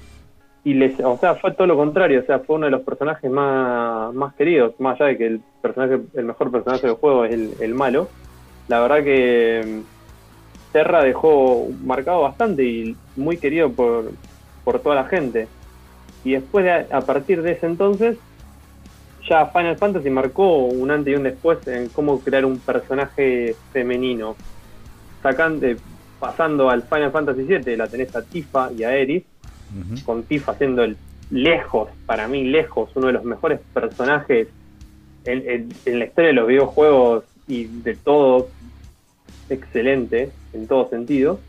y 0.63 0.75
les, 0.75 1.01
o 1.01 1.19
sea, 1.19 1.35
fue 1.35 1.51
todo 1.51 1.67
lo 1.67 1.77
contrario, 1.77 2.21
o 2.21 2.27
sea, 2.27 2.39
fue 2.39 2.55
uno 2.55 2.67
de 2.67 2.71
los 2.71 2.83
personajes 2.83 3.29
más, 3.29 4.15
más 4.15 4.37
queridos, 4.37 4.79
más 4.79 5.01
allá 5.01 5.09
de 5.09 5.19
que 5.19 5.27
el 5.27 5.41
personaje, 5.61 6.01
el 6.15 6.25
mejor 6.27 6.53
personaje 6.53 6.87
del 6.87 6.95
juego 6.95 7.25
es 7.25 7.33
el, 7.33 7.55
el 7.59 7.75
malo. 7.75 8.09
La 8.69 8.79
verdad 8.79 9.03
que 9.03 9.83
Terra 10.77 11.03
dejó 11.03 11.69
marcado 11.81 12.21
bastante 12.21 12.63
y 12.63 12.99
muy 13.15 13.39
querido 13.39 13.73
por, 13.73 14.13
por 14.63 14.83
toda 14.83 14.95
la 14.97 15.05
gente. 15.07 15.49
Y 16.23 16.33
después, 16.33 16.67
de, 16.67 16.71
a 16.95 17.01
partir 17.07 17.41
de 17.41 17.53
ese 17.53 17.65
entonces, 17.65 18.19
ya 19.27 19.47
Final 19.53 19.79
Fantasy 19.79 20.11
marcó 20.11 20.67
un 20.67 20.91
antes 20.91 21.15
y 21.15 21.17
un 21.17 21.23
después 21.23 21.59
en 21.67 21.89
cómo 21.89 22.23
crear 22.23 22.45
un 22.45 22.61
personaje 22.61 23.57
femenino. 23.73 24.37
Sacando, 25.23 25.67
eh, 25.67 25.79
pasando 26.19 26.69
al 26.69 26.83
Final 26.83 27.11
Fantasy 27.11 27.43
VII, 27.45 27.77
la 27.79 27.89
tenés 27.89 28.15
a 28.15 28.23
Tifa 28.23 28.71
y 28.77 28.85
a 28.85 28.95
Eris, 28.95 29.25
con 30.05 30.25
Tifa 30.25 30.59
siendo 30.59 30.85
el 30.85 30.99
lejos, 31.31 31.89
para 32.05 32.29
mí 32.29 32.45
lejos, 32.45 32.91
uno 32.97 33.07
de 33.07 33.15
los 33.15 33.25
mejores 33.25 33.61
personajes 33.73 34.49
en, 35.25 35.39
en- 35.51 35.75
en 35.87 35.99
la 35.99 36.05
historia 36.05 36.29
de 36.29 36.35
los 36.35 36.47
videojuegos 36.47 37.25
y 37.49 37.65
de 37.83 37.97
todo 37.97 38.51
excelente, 39.49 40.33
en 40.53 40.67
todo 40.67 40.89
sentido. 40.89 41.41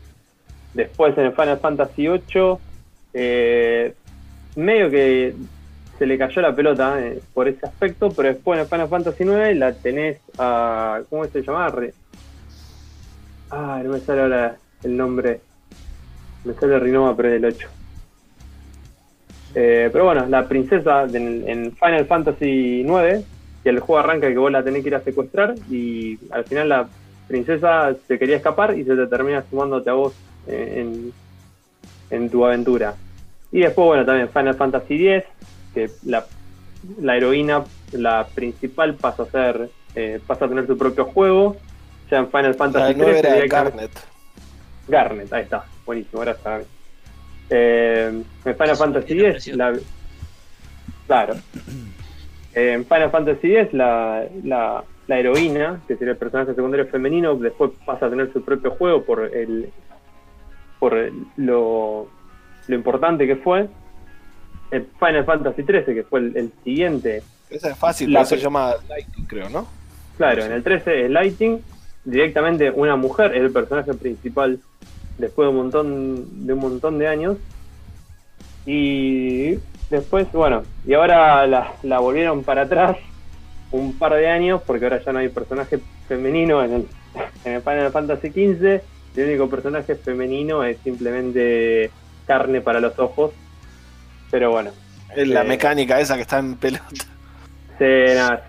Después 0.74 1.16
en 1.18 1.26
el 1.26 1.32
Final 1.32 1.60
Fantasy 1.60 2.08
VIII, 2.08 2.58
eh, 3.14 3.94
medio 4.54 4.90
que 4.90 5.34
se 5.98 6.06
le 6.06 6.18
cayó 6.18 6.40
la 6.42 6.54
pelota 6.54 7.00
eh, 7.00 7.20
por 7.34 7.48
ese 7.48 7.66
aspecto, 7.66 8.12
pero 8.14 8.28
después 8.28 8.56
en 8.56 8.62
el 8.64 8.68
Final 8.68 8.88
Fantasy 8.88 9.24
IX 9.24 9.56
la 9.58 9.74
tenés 9.74 10.20
a. 10.38 11.02
¿Cómo 11.10 11.26
se 11.26 11.42
llama? 11.42 11.70
Re- 11.70 11.94
Ah, 13.50 13.80
no 13.82 13.92
me 13.92 14.00
sale 14.00 14.20
ahora 14.22 14.56
el 14.82 14.96
nombre. 14.96 15.40
Me 16.44 16.54
sale 16.54 16.78
Rinoma, 16.78 17.16
pero 17.16 17.30
del 17.30 17.44
8. 17.46 17.68
Eh, 19.54 19.88
pero 19.90 20.04
bueno, 20.04 20.26
la 20.26 20.46
princesa 20.46 21.06
de- 21.06 21.18
en 21.50 21.72
Final 21.76 22.06
Fantasy 22.06 22.82
IX, 22.82 23.24
que 23.64 23.70
el 23.70 23.80
juego 23.80 23.98
arranca 23.98 24.28
que 24.28 24.36
vos 24.36 24.52
la 24.52 24.62
tenés 24.62 24.82
que 24.82 24.88
ir 24.88 24.94
a 24.94 25.02
secuestrar 25.02 25.56
y 25.70 26.18
al 26.30 26.44
final 26.44 26.68
la 26.68 26.90
princesa 27.28 27.94
se 28.08 28.18
quería 28.18 28.36
escapar 28.36 28.76
y 28.76 28.84
se 28.84 28.96
te 28.96 29.06
termina 29.06 29.44
sumándote 29.48 29.90
a 29.90 29.92
vos 29.92 30.14
eh, 30.46 30.74
en, 30.78 31.12
en 32.10 32.30
tu 32.30 32.44
aventura. 32.44 32.94
Y 33.52 33.60
después, 33.60 33.86
bueno, 33.86 34.04
también 34.04 34.28
Final 34.30 34.54
Fantasy 34.56 35.08
X, 35.08 35.24
que 35.74 35.90
la, 36.04 36.26
la 37.00 37.16
heroína, 37.16 37.64
la 37.92 38.26
principal, 38.34 38.94
pasa 38.94 39.22
a 39.22 39.26
ser, 39.26 39.70
eh, 39.94 40.20
pasa 40.26 40.46
a 40.46 40.48
tener 40.48 40.66
su 40.66 40.76
propio 40.76 41.04
juego. 41.06 41.56
Ya 42.10 42.18
en 42.18 42.28
Final 42.28 42.50
La 42.52 42.54
Fantasy 42.54 42.94
nueva 42.94 43.12
XIII 43.12 43.18
era 43.20 43.34
directamente- 43.34 43.76
Garnet. 43.78 44.00
Garnet, 44.88 45.32
ahí 45.32 45.42
está, 45.42 45.64
buenísimo, 45.84 46.22
gracias. 46.22 46.44
Gaby. 46.44 46.64
Eh, 47.50 48.06
en 48.44 48.54
Final 48.54 48.70
Es 48.70 48.78
Fantasy 48.78 49.24
X, 49.24 49.46
la, 49.56 49.74
claro. 51.06 51.34
Eh, 52.54 52.72
en 52.72 52.84
Final 52.86 53.10
Fantasy 53.10 53.54
X, 53.56 53.72
la, 53.74 54.24
la, 54.42 54.82
la 55.08 55.18
heroína, 55.18 55.80
que 55.88 55.96
sería 55.96 56.12
el 56.12 56.18
personaje 56.18 56.54
secundario 56.54 56.86
femenino, 56.86 57.34
después 57.34 57.72
pasa 57.84 58.06
a 58.06 58.10
tener 58.10 58.32
su 58.32 58.44
propio 58.44 58.70
juego 58.70 59.02
por 59.04 59.24
el 59.34 59.70
por 60.78 60.96
el- 60.96 61.12
lo, 61.36 62.06
lo 62.68 62.74
importante 62.76 63.26
que 63.26 63.34
fue. 63.36 63.68
En 64.70 64.86
Final 65.00 65.24
Fantasy 65.24 65.62
XIII, 65.62 65.82
que 65.94 66.04
fue 66.04 66.20
el, 66.20 66.36
el 66.36 66.52
siguiente, 66.62 67.22
Esa 67.50 67.70
es 67.70 67.78
fácil, 67.78 68.12
La 68.12 68.20
pero 68.20 68.28
se 68.28 68.36
llama 68.36 68.74
Lightning, 68.88 69.24
creo, 69.24 69.48
¿no? 69.48 69.66
Claro, 70.18 70.44
en 70.44 70.52
el 70.52 70.62
13 70.62 71.06
es 71.06 71.10
Lighting, 71.10 71.62
directamente 72.04 72.70
una 72.70 72.94
mujer 72.96 73.34
es 73.34 73.40
el 73.42 73.50
personaje 73.50 73.94
principal 73.94 74.60
después 75.16 75.46
de 75.46 75.50
un 75.50 75.56
montón 75.56 76.46
de 76.46 76.52
un 76.52 76.58
montón 76.60 76.98
de 76.98 77.08
años. 77.08 77.38
Y 78.66 79.58
después, 79.90 80.30
bueno, 80.32 80.62
y 80.86 80.92
ahora 80.94 81.46
la, 81.46 81.72
la 81.82 81.98
volvieron 82.00 82.42
para 82.44 82.62
atrás 82.62 82.98
un 83.70 83.98
par 83.98 84.14
de 84.14 84.28
años 84.28 84.62
porque 84.66 84.84
ahora 84.86 85.02
ya 85.04 85.12
no 85.12 85.18
hay 85.18 85.28
personaje 85.28 85.78
femenino 86.08 86.62
en 86.64 86.72
el, 86.72 86.86
en 87.44 87.52
el 87.54 87.62
Final 87.62 87.92
Fantasy 87.92 88.28
XV. 88.30 88.80
El 89.16 89.28
único 89.28 89.48
personaje 89.50 89.94
femenino 89.96 90.62
es 90.64 90.78
simplemente 90.84 91.90
carne 92.26 92.60
para 92.60 92.80
los 92.80 92.98
ojos. 92.98 93.32
Pero 94.30 94.50
bueno, 94.50 94.70
Es 95.16 95.26
la 95.28 95.42
Eh. 95.42 95.48
mecánica 95.48 95.98
esa 96.00 96.16
que 96.16 96.22
está 96.22 96.38
en 96.38 96.56
pelota. 96.56 96.84
Sí, 97.78 97.84
nada, 98.14 98.44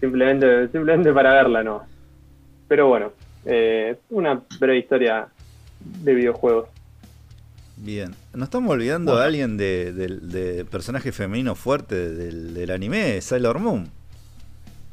simplemente, 0.00 0.68
simplemente 0.68 1.12
para 1.12 1.32
verla, 1.34 1.62
no. 1.62 1.82
Pero 2.68 2.88
bueno, 2.88 3.12
eh, 3.44 3.96
una 4.10 4.40
breve 4.60 4.78
historia 4.78 5.26
de 5.80 6.14
videojuegos. 6.14 6.68
Bien. 7.76 8.14
Nos 8.32 8.46
estamos 8.46 8.70
olvidando 8.70 9.16
de 9.16 9.24
alguien 9.24 9.56
de, 9.56 10.66
personaje 10.70 11.12
femenino 11.12 11.54
fuerte 11.54 12.10
del, 12.14 12.54
del 12.54 12.70
anime, 12.70 13.20
Sailor 13.20 13.58
Moon. 13.58 13.90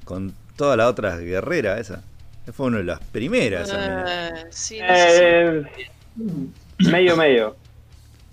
Con 0.03 0.34
todas 0.57 0.77
las 0.77 0.88
otras 0.88 1.19
guerreras, 1.19 1.80
esa. 1.80 2.03
Fue 2.51 2.65
una 2.65 2.80
de 2.80 2.84
las 2.84 2.99
primeras. 2.99 3.72
Eh, 3.73 4.45
sí, 4.49 4.80
no 4.81 4.88
sé 4.95 5.64
si- 5.76 5.81
Eh, 5.81 6.49
medio, 6.91 7.15
medio. 7.15 7.55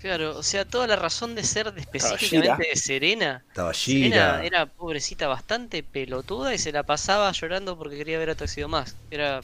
Claro, 0.01 0.35
o 0.37 0.43
sea, 0.43 0.65
toda 0.65 0.87
la 0.87 0.95
razón 0.95 1.35
de 1.35 1.43
ser 1.43 1.71
de 1.73 1.79
específicamente 1.79 2.67
de 2.71 2.75
Serena. 2.75 3.43
Estaba 3.47 3.73
Serena 3.73 4.43
era 4.43 4.65
pobrecita 4.65 5.27
bastante 5.27 5.83
pelotuda 5.83 6.53
y 6.55 6.57
se 6.57 6.71
la 6.71 6.83
pasaba 6.83 7.31
llorando 7.31 7.77
porque 7.77 7.97
quería 7.97 8.17
ver 8.17 8.31
a 8.31 8.35
Tuxedo 8.35 8.67
más. 8.67 8.95
Era 9.11 9.41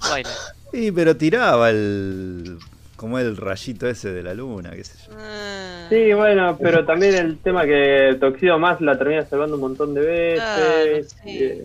baile. 0.00 0.30
Sí, 0.70 0.92
pero 0.92 1.16
tiraba 1.16 1.70
el. 1.70 2.58
Como 2.98 3.18
el 3.18 3.36
rayito 3.36 3.88
ese 3.88 4.12
de 4.12 4.22
la 4.22 4.34
luna, 4.34 4.72
qué 4.72 4.82
sé 4.84 4.98
yo. 5.06 5.14
Ah, 5.18 5.86
Sí, 5.88 6.12
bueno, 6.12 6.58
pero 6.60 6.84
también 6.84 7.14
el 7.14 7.38
tema 7.38 7.64
que 7.64 8.14
Toxido 8.20 8.58
más 8.58 8.78
la 8.82 8.98
termina 8.98 9.24
salvando 9.24 9.54
un 9.54 9.62
montón 9.62 9.94
de 9.94 10.00
veces. 10.02 10.42
Claro, 10.42 11.08
sí. 11.22 11.38
eh, 11.44 11.64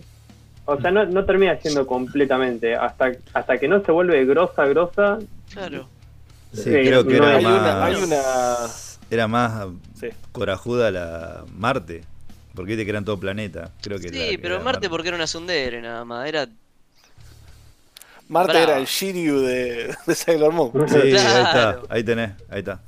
o 0.64 0.80
sea, 0.80 0.90
no, 0.90 1.04
no 1.04 1.24
termina 1.26 1.56
siendo 1.58 1.86
completamente. 1.86 2.74
Hasta, 2.74 3.12
hasta 3.34 3.58
que 3.58 3.68
no 3.68 3.84
se 3.84 3.92
vuelve 3.92 4.24
grosa, 4.24 4.64
grosa. 4.64 5.18
claro. 5.52 5.88
Sí, 6.54 6.62
Sí, 6.62 6.70
creo 6.70 7.04
que 7.04 7.18
no, 7.18 7.26
era 7.28 7.36
hay 7.36 7.44
más. 7.44 7.60
una- 7.60 7.84
hay 7.84 7.94
una- 7.96 8.70
Era 9.10 9.26
más 9.28 9.66
Sí. 10.00 10.08
corajuda 10.32 10.90
la 10.92 11.44
Marte. 11.58 12.02
Porque 12.54 12.70
viste 12.70 12.84
que 12.84 12.90
eran 12.92 13.04
todo 13.04 13.18
planeta. 13.18 13.72
Creo 13.82 13.98
que 13.98 14.08
Sí, 14.08 14.38
pero 14.40 14.54
era 14.54 14.64
Marte 14.64 14.88
porque 14.88 15.08
era 15.08 15.16
una 15.16 15.26
sundere 15.26 15.82
nada 15.82 16.04
más. 16.04 16.28
Era 16.28 16.46
Marte 18.28 18.52
Bravo. 18.52 18.64
era 18.70 18.78
el 18.78 18.86
Shiryu 18.86 19.40
de, 19.40 19.94
de 20.06 20.14
Sailor 20.14 20.52
Moon. 20.52 20.72
Sí, 20.88 20.96
ahí 20.96 21.12
está. 21.14 21.80
Ahí 21.88 22.02
tenés, 22.04 22.30
ahí 22.50 22.60
está. 22.60 22.80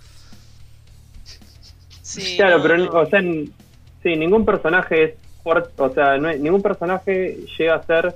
Sí, 2.02 2.36
Claro, 2.36 2.58
no, 2.58 2.62
pero, 2.62 3.00
o 3.00 3.06
sea, 3.06 3.20
sí, 3.20 4.16
ningún 4.16 4.44
personaje 4.44 5.02
es 5.04 5.14
fuerte, 5.42 5.70
o 5.76 5.92
sea, 5.92 6.16
no 6.18 6.28
hay- 6.28 6.38
ningún 6.40 6.62
personaje 6.62 7.38
llega 7.58 7.74
a 7.74 7.82
ser 7.82 8.14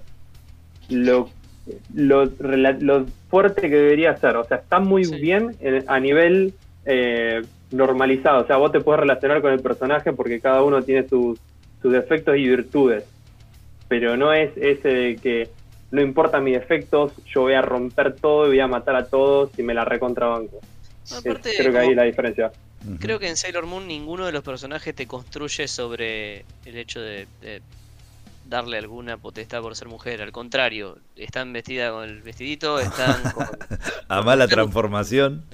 lo, 0.89 1.29
lo, 1.95 2.25
lo 2.25 3.07
fuerte 3.29 3.63
que 3.63 3.77
debería 3.77 4.17
ser. 4.17 4.37
O 4.37 4.45
sea, 4.45 4.59
está 4.59 4.79
muy 4.81 5.05
Sí. 5.05 5.17
bien 5.17 5.57
en- 5.61 5.85
a 5.89 5.99
nivel 6.01 6.55
eh, 6.87 7.43
normalizado. 7.73 8.43
O 8.43 8.47
sea, 8.47 8.57
vos 8.57 8.73
te 8.73 8.81
puedes 8.81 9.01
relacionar 9.01 9.43
con 9.43 9.53
el 9.53 9.61
personaje 9.61 10.13
porque 10.13 10.41
cada 10.41 10.63
uno 10.63 10.83
tiene 10.83 11.07
sus, 11.09 11.39
sus 11.83 11.93
defectos 11.93 12.37
y 12.37 12.49
virtudes. 12.49 13.05
Pero 13.89 14.17
no 14.17 14.33
es 14.33 14.51
ese 14.57 14.89
de 14.89 15.17
que 15.17 15.49
no 15.91 16.01
importa 16.01 16.41
mis 16.41 16.55
defectos, 16.55 17.13
yo 17.27 17.43
voy 17.43 17.55
a 17.55 17.63
romper 17.63 18.15
todo 18.17 18.47
y 18.47 18.51
voy 18.51 18.61
a 18.61 18.67
matar 18.69 18.97
a 18.97 19.07
todos 19.07 19.51
y 19.59 19.63
me 19.63 19.75
la 19.75 19.85
recontrabanco. 19.85 20.61
Es- 21.05 21.13
Aparte, 21.17 21.51
creo 21.57 21.73
que 21.73 21.79
ahí 21.79 21.91
es 21.91 21.97
la 21.97 22.05
diferencia. 22.05 22.53
Creo 22.99 23.19
que 23.19 23.29
en 23.29 23.37
Sailor 23.37 23.67
Moon 23.67 23.87
ninguno 23.87 24.25
de 24.25 24.33
los 24.33 24.43
personajes 24.43 24.95
te 24.95 25.07
construye 25.07 25.69
sobre 25.69 26.45
el 26.65 26.77
hecho 26.79 27.01
de, 27.01 27.27
de 27.43 27.61
darle 28.49 28.79
alguna 28.79 29.17
potestad 29.19 29.61
por 29.61 29.77
ser 29.77 29.89
mujer. 29.89 30.23
Al 30.23 30.33
contrario, 30.33 30.97
están 31.17 31.53
vestidas 31.53 31.93
con 31.93 32.05
el 32.09 32.23
vestidito, 32.23 32.79
están 32.81 33.23
con 33.35 33.47
Amá 34.09 34.35
la 34.37 34.49
transformación. 34.49 35.45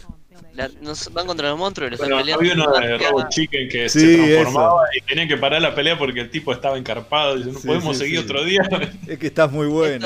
La- 0.55 0.71
nos- 0.81 1.13
van 1.13 1.27
contra 1.27 1.49
los 1.51 1.59
monstruos 1.59 1.91
y 1.91 1.95
están 1.95 2.09
Bueno, 2.11 2.23
peleando. 2.25 2.65
había 2.71 2.87
uno 2.87 2.99
de 2.99 2.99
Robot 3.09 3.29
Chicken 3.29 3.69
que 3.69 3.89
Sí, 3.89 4.01
se 4.01 4.17
transformaba 4.35 4.83
y 4.97 5.01
tenían 5.03 5.29
que 5.29 5.37
parar 5.37 5.61
la 5.63 5.75
pelea 5.75 5.99
porque 5.99 6.21
el 6.21 6.31
tipo 6.31 6.53
estaba 6.53 6.79
encarpado. 6.79 7.35
Y 7.37 7.39
dice, 7.41 7.53
no 7.53 7.59
Sí, 7.61 7.67
podemos 7.67 7.97
sí, 7.97 8.03
seguir 8.05 8.19
sí. 8.21 8.25
otro 8.25 8.45
día. 8.45 8.61
Es 9.07 9.19
que 9.19 9.27
estás 9.27 9.51
muy 9.53 9.67
el 9.67 10.01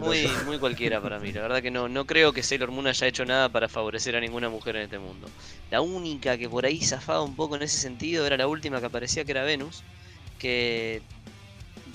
muy, 0.00 0.28
muy 0.46 0.58
cualquiera 0.58 1.00
para 1.00 1.18
mí. 1.18 1.32
La 1.32 1.42
verdad 1.42 1.62
que 1.62 1.70
no, 1.70 1.88
no 1.88 2.04
creo 2.06 2.32
que 2.32 2.42
Sailor 2.42 2.70
Moon 2.70 2.86
haya 2.86 3.06
hecho 3.06 3.24
nada 3.24 3.48
para 3.48 3.68
favorecer 3.68 4.14
a 4.16 4.20
ninguna 4.20 4.48
mujer 4.48 4.76
en 4.76 4.82
este 4.82 4.98
mundo. 4.98 5.28
La 5.70 5.80
única 5.80 6.36
que 6.38 6.48
por 6.48 6.64
ahí 6.66 6.80
zafaba 6.82 7.22
un 7.22 7.34
poco 7.36 7.56
en 7.56 7.62
ese 7.62 7.78
sentido 7.78 8.26
era 8.26 8.36
la 8.36 8.46
última 8.46 8.80
que 8.80 8.86
aparecía, 8.86 9.24
que 9.24 9.32
era 9.32 9.42
Venus, 9.44 9.82
que 10.38 11.02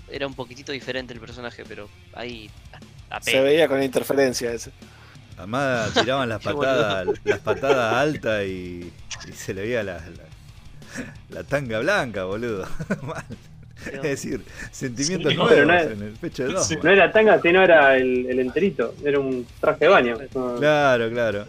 era 0.10 0.28
un 0.28 0.34
poquitito 0.34 0.72
diferente 0.72 1.14
el 1.14 1.20
personaje, 1.20 1.64
pero 1.68 1.88
ahí 2.14 2.50
a- 2.74 2.80
Se 3.22 3.32
apenas. 3.32 3.44
veía 3.46 3.68
con 3.68 3.82
interferencia 3.82 4.52
ese. 4.52 4.72
Además 5.42 5.94
tiraban 5.94 6.30
las 6.30 6.42
patadas, 6.44 7.08
las 7.24 7.40
patadas 7.40 7.96
altas 7.96 8.46
y, 8.46 8.92
y 9.28 9.32
se 9.34 9.54
le 9.54 9.62
veía 9.62 9.84
la, 9.84 9.94
la, 9.94 11.04
la 11.30 11.44
tanga 11.44 11.80
blanca, 11.80 12.26
boludo. 12.26 12.68
Mal. 13.02 13.26
Es 13.92 14.02
decir, 14.04 14.46
sentimientos 14.70 15.32
Sí, 15.32 15.38
nuevos 15.38 15.66
no 15.66 15.74
en 15.74 16.02
el 16.04 16.12
pecho 16.14 16.44
de 16.44 16.54
dos. 16.54 16.68
Sí. 16.68 16.78
No 16.84 16.92
era 16.92 17.12
tanga, 17.12 17.42
sino 17.42 17.64
era 17.64 17.98
el, 17.98 18.28
el 18.28 18.40
enterito. 18.40 18.94
Era 19.04 19.20
un 19.20 19.48
traje 19.60 19.86
de 19.86 19.88
baño. 19.88 20.18
Claro, 20.60 21.10
claro. 21.10 21.48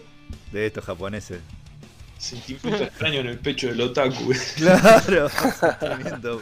De 0.50 0.66
estos 0.66 0.84
japoneses. 0.84 1.40
Sentimiento 2.16 2.84
extraño 2.84 3.20
en 3.20 3.26
el 3.26 3.38
pecho 3.38 3.66
del 3.68 3.80
otaku. 3.82 4.32
Claro. 4.56 5.28
sentimiento. 5.28 6.40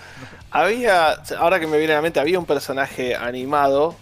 Había, 0.52 1.14
ahora 1.38 1.58
que 1.58 1.66
me 1.66 1.78
viene 1.78 1.94
a 1.94 1.96
la 1.96 2.02
mente, 2.02 2.20
había 2.20 2.38
un 2.38 2.46
personaje 2.46 3.16
animado 3.16 3.96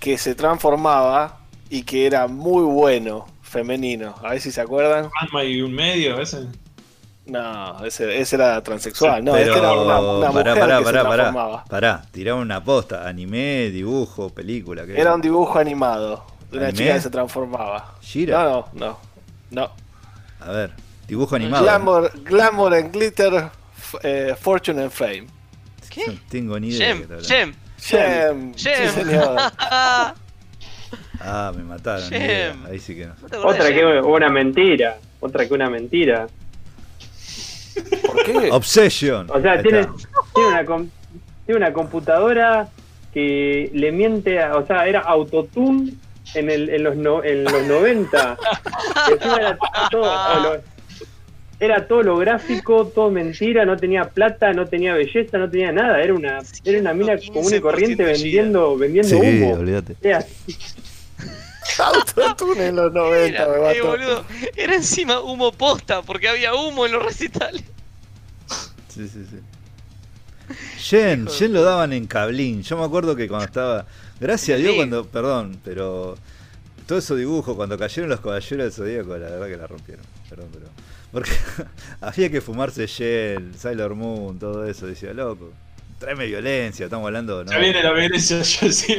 que 0.00 0.18
se 0.18 0.34
transformaba 0.34 1.38
y 1.74 1.82
que 1.82 2.06
era 2.06 2.28
muy 2.28 2.62
bueno, 2.62 3.26
femenino. 3.42 4.14
A 4.22 4.30
ver 4.30 4.40
si 4.40 4.52
se 4.52 4.60
acuerdan. 4.60 5.10
Ranma 5.20 5.42
y 5.42 5.60
un 5.60 5.72
medio, 5.74 6.14
a 6.14 6.18
veces. 6.18 6.46
No, 7.26 7.84
ese, 7.84 8.20
ese 8.20 8.36
era 8.36 8.62
transexual, 8.62 9.24
no, 9.24 9.32
Pero, 9.32 9.46
este 9.46 9.58
era 9.58 9.72
una, 9.72 9.98
una 10.00 10.28
mujer 10.30 10.44
pará, 10.44 10.54
que 10.54 10.60
pará, 10.60 10.78
se 10.78 10.84
pará, 10.84 11.02
transformaba. 11.02 11.64
pará, 11.64 12.02
tiraba 12.12 12.38
una 12.40 12.62
posta, 12.62 13.08
anime, 13.08 13.70
dibujo, 13.70 14.28
película. 14.30 14.86
¿qué 14.86 15.00
Era 15.00 15.14
un 15.14 15.20
dibujo 15.20 15.58
animado 15.58 16.24
de 16.52 16.58
una 16.58 16.68
¿Anime? 16.68 16.78
chica 16.84 16.94
que 16.94 17.00
se 17.00 17.10
transformaba. 17.10 17.94
Shira. 18.02 18.40
No, 18.44 18.50
no, 18.50 18.68
no. 18.74 18.98
no. 19.50 19.70
A 20.46 20.52
ver, 20.52 20.70
dibujo 21.08 21.34
animado. 21.34 21.64
Glamour, 21.64 22.12
glamour 22.22 22.74
and 22.74 22.92
glitter, 22.92 23.50
eh, 24.04 24.36
fortune 24.40 24.80
and 24.80 24.92
fame. 24.92 25.26
¿Qué? 25.90 26.06
No 26.06 26.14
tengo 26.28 26.60
ni 26.60 26.68
idea. 26.68 26.94
de 26.94 27.24
Gem, 27.24 27.54
Gem. 27.78 28.52
Gem, 28.52 28.54
sí, 28.54 28.70
señor. 28.94 29.36
Ah, 31.20 31.52
me 31.56 31.62
mataron. 31.62 32.12
Ahí 32.12 32.78
sí 32.78 32.94
que 32.94 33.06
no. 33.06 33.14
¿no 33.20 33.28
te 33.28 33.36
acordás 33.36 33.60
Otra 33.60 33.74
que 33.74 33.84
una 33.84 34.28
mentira. 34.28 34.96
Otra 35.20 35.46
que 35.46 35.54
una 35.54 35.70
mentira. 35.70 36.26
¿Por 38.06 38.22
qué? 38.24 38.50
Obsession. 38.52 39.28
O 39.30 39.40
sea, 39.40 39.60
tiene, 39.62 39.86
tiene, 40.34 40.48
una, 40.48 40.64
com- 40.64 40.88
tiene 41.46 41.58
una 41.58 41.72
computadora 41.72 42.68
que 43.12 43.70
le 43.72 43.92
miente, 43.92 44.40
a- 44.42 44.56
o 44.56 44.66
sea, 44.66 44.86
era 44.86 45.00
autotune 45.00 45.94
en, 46.34 46.50
el, 46.50 46.68
en, 46.70 46.82
los, 46.84 46.96
no- 46.96 47.22
en 47.24 47.44
los 47.44 47.66
90. 47.66 48.36
Y 49.08 49.12
encima 49.14 49.36
era 49.36 49.58
todo, 49.90 50.60
era 51.60 51.86
todo 51.88 52.02
lo 52.02 52.16
gráfico, 52.18 52.86
todo 52.94 53.10
mentira, 53.10 53.64
no 53.64 53.76
tenía 53.76 54.04
plata, 54.04 54.52
no 54.52 54.66
tenía 54.66 54.94
belleza, 54.94 55.38
no 55.38 55.48
tenía 55.50 55.72
nada. 55.72 56.00
Era 56.02 56.14
una, 56.14 56.40
era 56.64 56.80
una 56.80 56.92
mina 56.94 57.16
común 57.32 57.54
y 57.54 57.60
corriente 57.60 58.04
115% 58.04 58.06
vendiendo, 58.06 58.76
vendiendo 58.76 59.08
Sí, 59.08 59.16
humo. 59.16 59.54
olvídate. 59.54 59.96
Era- 60.02 60.24
Autotune 61.78 62.66
en 62.68 62.76
los 62.76 62.92
90, 62.92 63.42
Era, 63.42 63.48
me 63.48 63.56
eh, 63.56 63.60
mató. 63.60 63.86
boludo, 63.88 64.24
era 64.56 64.74
encima 64.74 65.20
humo 65.20 65.52
posta, 65.52 66.02
porque 66.02 66.28
había 66.28 66.54
humo 66.54 66.86
en 66.86 66.92
los 66.92 67.02
recitales. 67.02 67.64
Sí, 68.88 69.08
sí, 69.08 69.24
sí. 69.28 69.40
Jen, 70.78 71.26
Jen 71.26 71.52
lo 71.52 71.62
daban 71.62 71.92
en 71.92 72.06
Cablín. 72.06 72.62
Yo 72.62 72.76
me 72.76 72.84
acuerdo 72.84 73.16
que 73.16 73.28
cuando 73.28 73.46
estaba. 73.46 73.86
Gracias 74.20 74.58
a 74.58 74.60
Dios 74.60 74.74
cuando. 74.76 75.06
Perdón, 75.06 75.58
pero. 75.64 76.16
Todos 76.86 77.02
esos 77.02 77.16
dibujos, 77.16 77.56
cuando 77.56 77.78
cayeron 77.78 78.10
los 78.10 78.20
caballeros 78.20 78.58
del 78.58 78.72
Zodíaco, 78.72 79.16
la 79.16 79.30
verdad 79.30 79.46
que 79.48 79.56
la 79.56 79.66
rompieron. 79.66 80.04
Perdón, 80.28 80.48
pero. 80.52 80.66
Porque 81.10 81.30
había 82.00 82.30
que 82.30 82.40
fumarse 82.40 82.86
Jen, 82.86 83.54
Sailor 83.56 83.94
Moon, 83.94 84.38
todo 84.38 84.66
eso. 84.66 84.86
Decía, 84.86 85.14
loco, 85.14 85.50
tráeme 86.04 86.26
violencia, 86.26 86.84
estamos 86.84 87.06
hablando, 87.06 87.44
¿no? 87.44 87.50
Ya 87.50 87.58
viene 87.58 87.82
la 87.82 87.92
violencia, 87.92 88.36
yo 88.42 88.72
sí. 88.72 88.96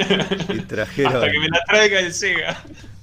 Y 0.49 0.60
trajeron. 0.61 1.15
Hasta 1.15 1.32
que 1.32 1.40
me 1.40 1.48
la 1.49 1.60
traiga 1.68 1.99
el 1.99 2.14
Sega. 2.14 2.57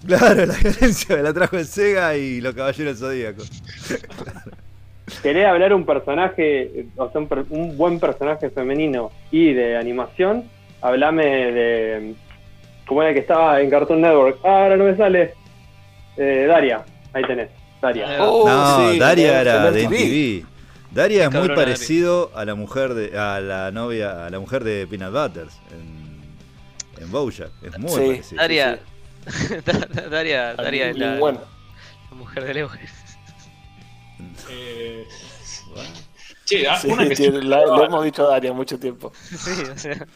Claro, 0.07 0.47
la 0.47 0.55
violencia 0.55 1.16
me 1.16 1.23
la 1.23 1.33
trajo 1.33 1.57
el 1.57 1.66
Sega 1.66 2.16
y 2.16 2.41
los 2.41 2.55
caballeros 2.55 2.99
del 3.01 3.09
Zodíaco. 3.09 3.43
querés 5.23 5.47
hablar 5.47 5.73
un 5.74 5.85
personaje, 5.87 6.87
o 6.97 7.11
sea, 7.11 7.20
un, 7.20 7.29
per- 7.29 7.45
un 7.51 7.77
buen 7.77 8.01
personaje 8.01 8.51
femenino 8.51 9.11
y 9.31 9.53
de 9.53 9.77
animación, 9.77 10.49
hablame 10.81 11.24
de. 11.53 12.15
¿Cómo 12.87 13.03
era 13.03 13.11
el 13.11 13.15
que 13.15 13.20
estaba 13.20 13.61
en 13.61 13.70
Cartoon 13.70 14.01
Network? 14.01 14.39
Ah, 14.45 14.65
ahora 14.65 14.77
no 14.77 14.85
me 14.85 14.97
sale. 14.97 15.35
Eh, 16.16 16.47
Daria, 16.49 16.85
ahí 17.12 17.23
tenés, 17.24 17.49
Daria. 17.81 18.16
Oh, 18.20 18.47
no, 18.47 18.91
sí, 18.93 18.99
Daria 18.99 19.41
era 19.41 19.70
de 19.70 19.87
MTV. 19.89 20.52
Daria 20.94 21.24
es 21.24 21.32
muy 21.32 21.48
parecido 21.48 22.31
a 22.35 22.44
la 22.44 22.55
mujer 22.55 22.94
de 22.94 23.19
a 23.19 23.40
la 23.40 23.70
novia 23.70 24.27
a 24.27 24.31
la 24.31 24.39
mujer 24.39 24.62
de 24.64 24.86
Peanut 24.86 25.12
Butters 25.12 25.55
en, 25.70 27.02
en 27.02 27.10
Bojack, 27.10 27.51
es 27.62 27.78
muy 27.78 27.90
Sí. 27.90 27.97
parecido. 27.97 28.40
Daria, 28.40 28.81
Da- 29.64 30.09
Daria, 30.10 30.55
Daria 30.55 30.90
es 30.90 30.98
la, 30.98 31.19
bueno, 31.19 31.40
la 32.10 32.16
mujer 32.16 32.44
de 32.44 32.55
Leo. 32.55 32.70
Eh, 34.51 35.06
che, 36.44 36.69
ah, 36.69 36.78
sí, 36.78 36.89
una 36.89 37.09
que 37.09 37.16
tiene- 37.16 37.43
la- 37.43 37.64
lo 37.64 37.85
hemos 37.85 38.05
dicho 38.05 38.27
a 38.27 38.32
Daria 38.32 38.52
mucho 38.52 38.78
tiempo. 38.78 39.12
Sí, 39.24 39.51
o 39.73 39.78
sea. 39.78 40.06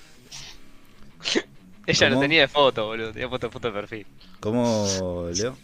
Ella 1.86 2.06
¿Cómo? 2.08 2.16
no 2.16 2.20
tenía 2.20 2.40
de 2.42 2.48
foto, 2.48 2.86
boludo, 2.86 3.12
tenía 3.12 3.28
foto, 3.28 3.50
foto 3.50 3.68
de 3.68 3.74
perfil. 3.74 4.06
¿Cómo 4.40 5.28
Leo? 5.32 5.56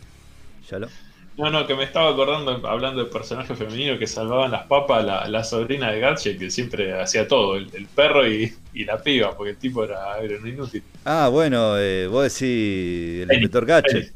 ¿Ya 0.71 0.79
lo? 0.79 0.89
No, 1.39 1.51
no, 1.51 1.67
que 1.67 1.75
me 1.75 1.85
estaba 1.85 2.11
acordando, 2.11 2.69
hablando 2.69 3.03
de 3.05 3.11
personajes 3.11 3.59
femeninos 3.59 3.99
que 3.99 4.07
salvaban 4.07 4.51
las 4.51 4.67
papas, 4.67 5.03
la, 5.03 5.27
la 5.29 5.43
sobrina 5.43 5.91
de 5.91 5.99
Gadget, 5.99 6.39
que 6.39 6.51
siempre 6.51 7.01
hacía 7.01 7.27
todo, 7.27 7.57
el, 7.57 7.75
el 7.75 7.87
perro 7.87 8.29
y, 8.31 8.55
y 8.75 8.85
la 8.85 9.03
piba, 9.03 9.35
porque 9.35 9.53
el 9.53 9.57
tipo 9.57 9.83
era, 9.83 10.19
era 10.19 10.39
un 10.39 10.47
inútil. 10.47 10.83
Ah, 11.07 11.29
bueno, 11.33 11.79
eh, 11.79 12.07
vos 12.07 12.25
decís 12.25 13.23
el 13.23 13.29
Penny, 13.29 13.43
inspector 13.45 13.65
Gadget. 13.67 14.13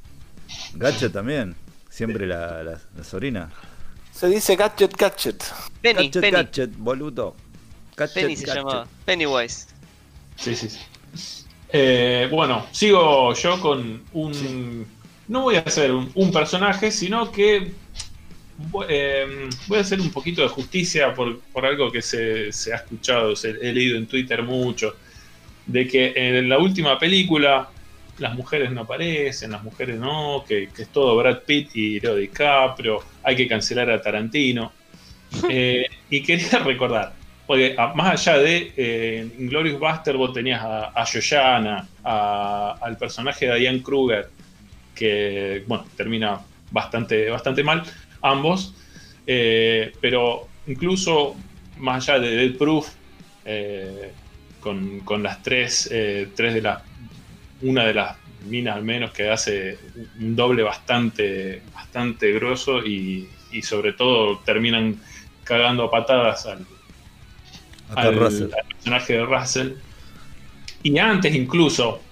Gadget 0.74 1.12
también, 1.12 1.56
siempre 1.88 2.26
la, 2.26 2.62
la, 2.62 2.78
la 2.94 3.04
sobrina. 3.04 3.50
Se 4.12 4.28
dice 4.28 4.54
gadget, 4.56 4.94
gadget. 4.96 5.42
Penny, 5.80 6.08
Gadget, 6.10 6.20
Penny, 6.20 6.36
Gadget, 6.36 6.70
boludo. 6.76 7.34
Gadget, 7.96 8.14
Penny 8.14 8.36
se 8.36 8.46
Gadget. 8.46 8.62
llamaba, 8.62 8.86
Pennywise. 9.06 9.66
Sí, 10.36 10.54
sí, 10.54 10.68
sí. 10.68 11.44
Eh, 11.70 12.28
bueno, 12.30 12.66
sigo 12.72 13.32
yo 13.34 13.60
con 13.60 14.02
un... 14.12 14.86
No 15.28 15.42
voy 15.42 15.56
a 15.56 15.60
hacer 15.60 15.92
un, 15.92 16.10
un 16.14 16.32
personaje, 16.32 16.90
sino 16.90 17.30
que 17.32 17.72
voy, 18.56 18.86
eh, 18.88 19.48
voy 19.66 19.78
a 19.78 19.80
hacer 19.80 20.00
un 20.00 20.10
poquito 20.10 20.42
de 20.42 20.48
justicia 20.48 21.14
por, 21.14 21.40
por 21.52 21.66
algo 21.66 21.90
que 21.90 22.02
se, 22.02 22.52
se 22.52 22.72
ha 22.72 22.76
escuchado, 22.76 23.34
se, 23.36 23.50
he 23.50 23.72
leído 23.72 23.96
en 23.98 24.06
Twitter 24.06 24.42
mucho, 24.42 24.94
de 25.66 25.86
que 25.88 26.12
en 26.16 26.48
la 26.48 26.58
última 26.58 26.98
película 26.98 27.68
las 28.18 28.34
mujeres 28.34 28.70
no 28.72 28.82
aparecen, 28.82 29.50
las 29.52 29.62
mujeres 29.62 29.98
no, 29.98 30.44
que, 30.46 30.70
que 30.74 30.82
es 30.82 30.88
todo 30.88 31.16
Brad 31.16 31.40
Pitt 31.46 31.74
y 31.76 32.00
Leo 32.00 32.16
DiCaprio, 32.16 33.00
hay 33.22 33.36
que 33.36 33.48
cancelar 33.48 33.90
a 33.90 34.00
Tarantino. 34.00 34.72
Eh, 35.50 35.84
y 36.08 36.22
quería 36.22 36.58
recordar, 36.64 37.12
porque 37.46 37.74
a- 37.76 37.92
más 37.94 38.26
allá 38.28 38.38
de 38.38 38.72
eh, 38.76 39.28
Inglorious 39.38 39.78
Buster, 39.78 40.16
vos 40.16 40.32
tenías 40.32 40.62
a, 40.62 40.92
a- 42.04 42.78
al 42.80 42.96
personaje 42.96 43.46
de 43.46 43.58
Diane 43.58 43.82
Kruger, 43.82 44.28
que 44.96 45.62
bueno, 45.68 45.84
termina 45.96 46.40
bastante, 46.72 47.30
bastante 47.30 47.62
mal, 47.62 47.84
ambos. 48.22 48.74
Eh, 49.28 49.92
pero 50.00 50.48
incluso 50.66 51.36
más 51.78 52.08
allá 52.08 52.18
de 52.18 52.36
Dead 52.36 52.56
Proof, 52.56 52.88
eh, 53.44 54.10
con, 54.60 55.00
con 55.00 55.22
las 55.22 55.42
tres, 55.42 55.88
eh, 55.92 56.28
tres 56.34 56.54
de 56.54 56.62
las. 56.62 56.82
Una 57.62 57.86
de 57.86 57.94
las 57.94 58.16
minas 58.48 58.76
al 58.76 58.82
menos 58.82 59.12
que 59.12 59.30
hace 59.30 59.78
un 60.20 60.36
doble 60.36 60.62
bastante, 60.62 61.62
bastante 61.74 62.32
grosso 62.32 62.84
y, 62.84 63.28
y 63.50 63.62
sobre 63.62 63.94
todo 63.94 64.38
terminan 64.40 65.00
cagando 65.42 65.84
a 65.84 65.90
patadas 65.90 66.44
al, 66.44 66.66
al, 67.94 68.06
al 68.08 68.18
personaje 68.18 69.12
de 69.14 69.24
Russell. 69.24 69.72
Y 70.82 70.98
antes 70.98 71.34
incluso, 71.34 72.02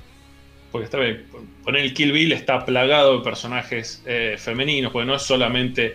porque 0.75 0.87
está 0.87 0.99
bien, 0.99 1.25
poner 1.63 1.83
el 1.83 1.95
Kill 1.95 2.11
Bill 2.11 2.33
está 2.33 2.67
plagado 2.67 3.19
de 3.19 3.23
personajes 3.23 4.03
eh, 4.07 4.35
femeninos, 4.37 4.91
porque 4.91 5.07
no 5.07 5.15
es 5.15 5.23
solamente 5.23 5.95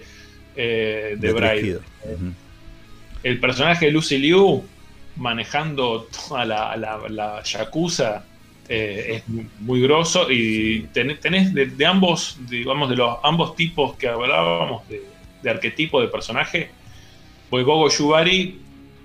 eh, 0.55 1.17
de 1.19 1.27
de 1.27 1.33
Bride. 1.33 1.79
Ujú. 2.05 2.33
El 3.21 3.41
personaje 3.41 3.87
de 3.87 3.91
Lucy 3.91 4.19
Liu 4.19 4.63
manejando 5.17 6.03
toda 6.03 6.45
la, 6.45 6.77
la, 6.77 6.97
la 7.09 7.43
Yakuza 7.43 8.23
eh, 8.69 9.15
es 9.17 9.27
muy, 9.59 9.81
grosso 9.81 10.31
y 10.31 10.83
ten- 10.93 11.19
tenés 11.19 11.53
de, 11.53 11.65
de 11.65 11.85
ambos, 11.85 12.37
digamos, 12.49 12.89
de 12.89 12.95
los 12.95 13.17
ambos 13.21 13.57
tipos 13.57 13.97
que 13.97 14.07
hablábamos 14.07 14.87
de, 14.87 15.01
de 15.43 15.49
arquetipo 15.49 15.99
de 15.99 16.07
personaje, 16.07 16.71
pues 17.49 17.65
Gogo 17.65 17.89
Yubari 17.89 18.61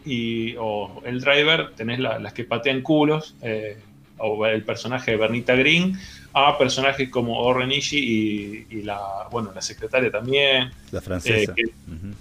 y, 0.06 0.54
o 0.56 1.02
el 1.04 1.20
driver, 1.20 1.72
tenés 1.74 1.98
la- 1.98 2.20
las 2.20 2.32
que 2.32 2.44
patean 2.44 2.80
culos, 2.80 3.34
eh, 3.42 3.76
o 4.18 4.46
el 4.46 4.62
personaje 4.62 5.12
de 5.12 5.16
Bernita 5.16 5.54
Green, 5.54 5.98
a 6.32 6.56
personajes 6.58 7.08
como 7.10 7.38
Oren 7.40 7.70
Ishii 7.72 8.66
y, 8.70 8.76
y 8.78 8.82
la, 8.82 8.98
bueno, 9.30 9.52
la 9.54 9.62
secretaria 9.62 10.10
también, 10.10 10.70
La 10.90 11.00
francesa. 11.00 11.52
eh, 11.52 11.54
que- 11.54 11.72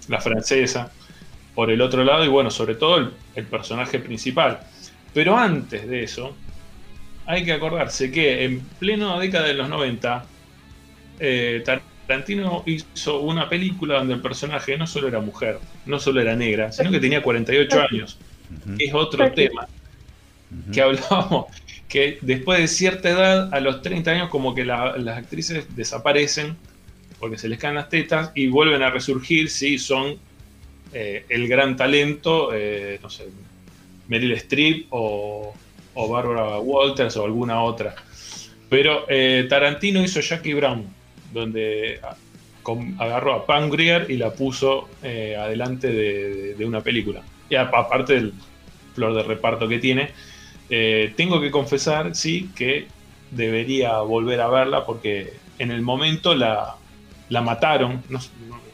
la 0.08 0.20
francesa, 0.20 0.92
por 1.54 1.70
el 1.70 1.80
otro 1.80 2.04
lado, 2.04 2.24
y 2.24 2.28
bueno, 2.28 2.50
sobre 2.50 2.74
todo 2.74 2.98
el, 2.98 3.10
el 3.34 3.44
personaje 3.46 3.98
principal. 4.00 4.60
Pero 5.12 5.36
antes 5.36 5.88
de 5.88 6.02
eso, 6.04 6.34
hay 7.26 7.44
que 7.44 7.52
acordarse 7.52 8.10
que 8.10 8.44
en 8.44 8.60
pleno 8.60 9.18
década 9.18 9.46
de 9.46 9.54
los 9.54 9.68
90, 9.68 10.24
eh, 11.20 11.62
Tarantino 12.06 12.64
hizo 12.66 13.20
una 13.20 13.48
película 13.48 13.96
donde 13.98 14.14
el 14.14 14.20
personaje 14.20 14.76
no 14.76 14.86
solo 14.86 15.08
era 15.08 15.20
mujer, 15.20 15.58
no 15.86 15.98
solo 15.98 16.20
era 16.20 16.34
negra, 16.36 16.70
sino 16.72 16.90
que 16.90 17.00
tenía 17.00 17.22
48 17.22 17.80
años. 17.90 18.18
Ujú. 18.66 18.76
Es 18.78 18.92
otro 18.94 19.24
tema 19.32 19.66
que 20.72 20.80
hablábamos, 20.82 21.46
que 21.94 22.18
después 22.22 22.58
de 22.58 22.66
cierta 22.66 23.08
edad, 23.08 23.54
a 23.54 23.60
los 23.60 23.80
30 23.80 24.10
años, 24.10 24.28
como 24.28 24.52
que 24.52 24.64
la- 24.64 24.96
las 24.96 25.16
actrices 25.16 25.64
desaparecen 25.76 26.56
porque 27.20 27.38
se 27.38 27.48
les 27.48 27.56
caen 27.60 27.76
las 27.76 27.88
tetas 27.88 28.32
y 28.34 28.48
vuelven 28.48 28.82
a 28.82 28.90
resurgir 28.90 29.48
si 29.48 29.78
son 29.78 30.18
eh, 30.92 31.24
el 31.28 31.46
gran 31.46 31.76
talento, 31.76 32.50
eh, 32.52 32.98
no 33.00 33.08
sé, 33.10 33.26
Meryl 34.08 34.32
Streep 34.32 34.86
o, 34.90 35.54
Barbara 35.94 36.58
Walters 36.58 37.16
o 37.16 37.24
alguna 37.24 37.62
otra. 37.62 37.94
Pero 38.68 39.06
eh, 39.08 39.46
Tarantino 39.48 40.02
hizo 40.02 40.18
Jackie 40.20 40.54
Brown, 40.54 40.84
donde 41.32 42.00
con- 42.64 42.96
agarró 43.00 43.34
a 43.34 43.46
Pam 43.46 43.70
Grier 43.70 44.06
y 44.10 44.16
la 44.16 44.32
puso 44.32 44.88
adelante 45.00 45.88
de, 45.92 46.66
una 46.66 46.80
película. 46.80 47.22
Y 47.48 47.54
aparte 47.54 48.14
del 48.14 48.32
flor 48.94 49.14
de 49.14 49.22
reparto 49.22 49.68
que 49.68 49.78
tiene, 49.78 50.10
eh, 50.70 51.12
tengo 51.16 51.40
que 51.40 51.50
confesar, 51.50 52.14
sí, 52.14 52.50
que 52.56 52.86
debería 53.30 53.98
volver 54.00 54.40
a 54.40 54.48
verla 54.48 54.84
porque 54.86 55.34
en 55.58 55.70
el 55.70 55.82
momento 55.82 56.34
la, 56.34 56.74
la 57.28 57.40
mataron. 57.42 58.02
No, 58.08 58.18
no- 58.48 58.64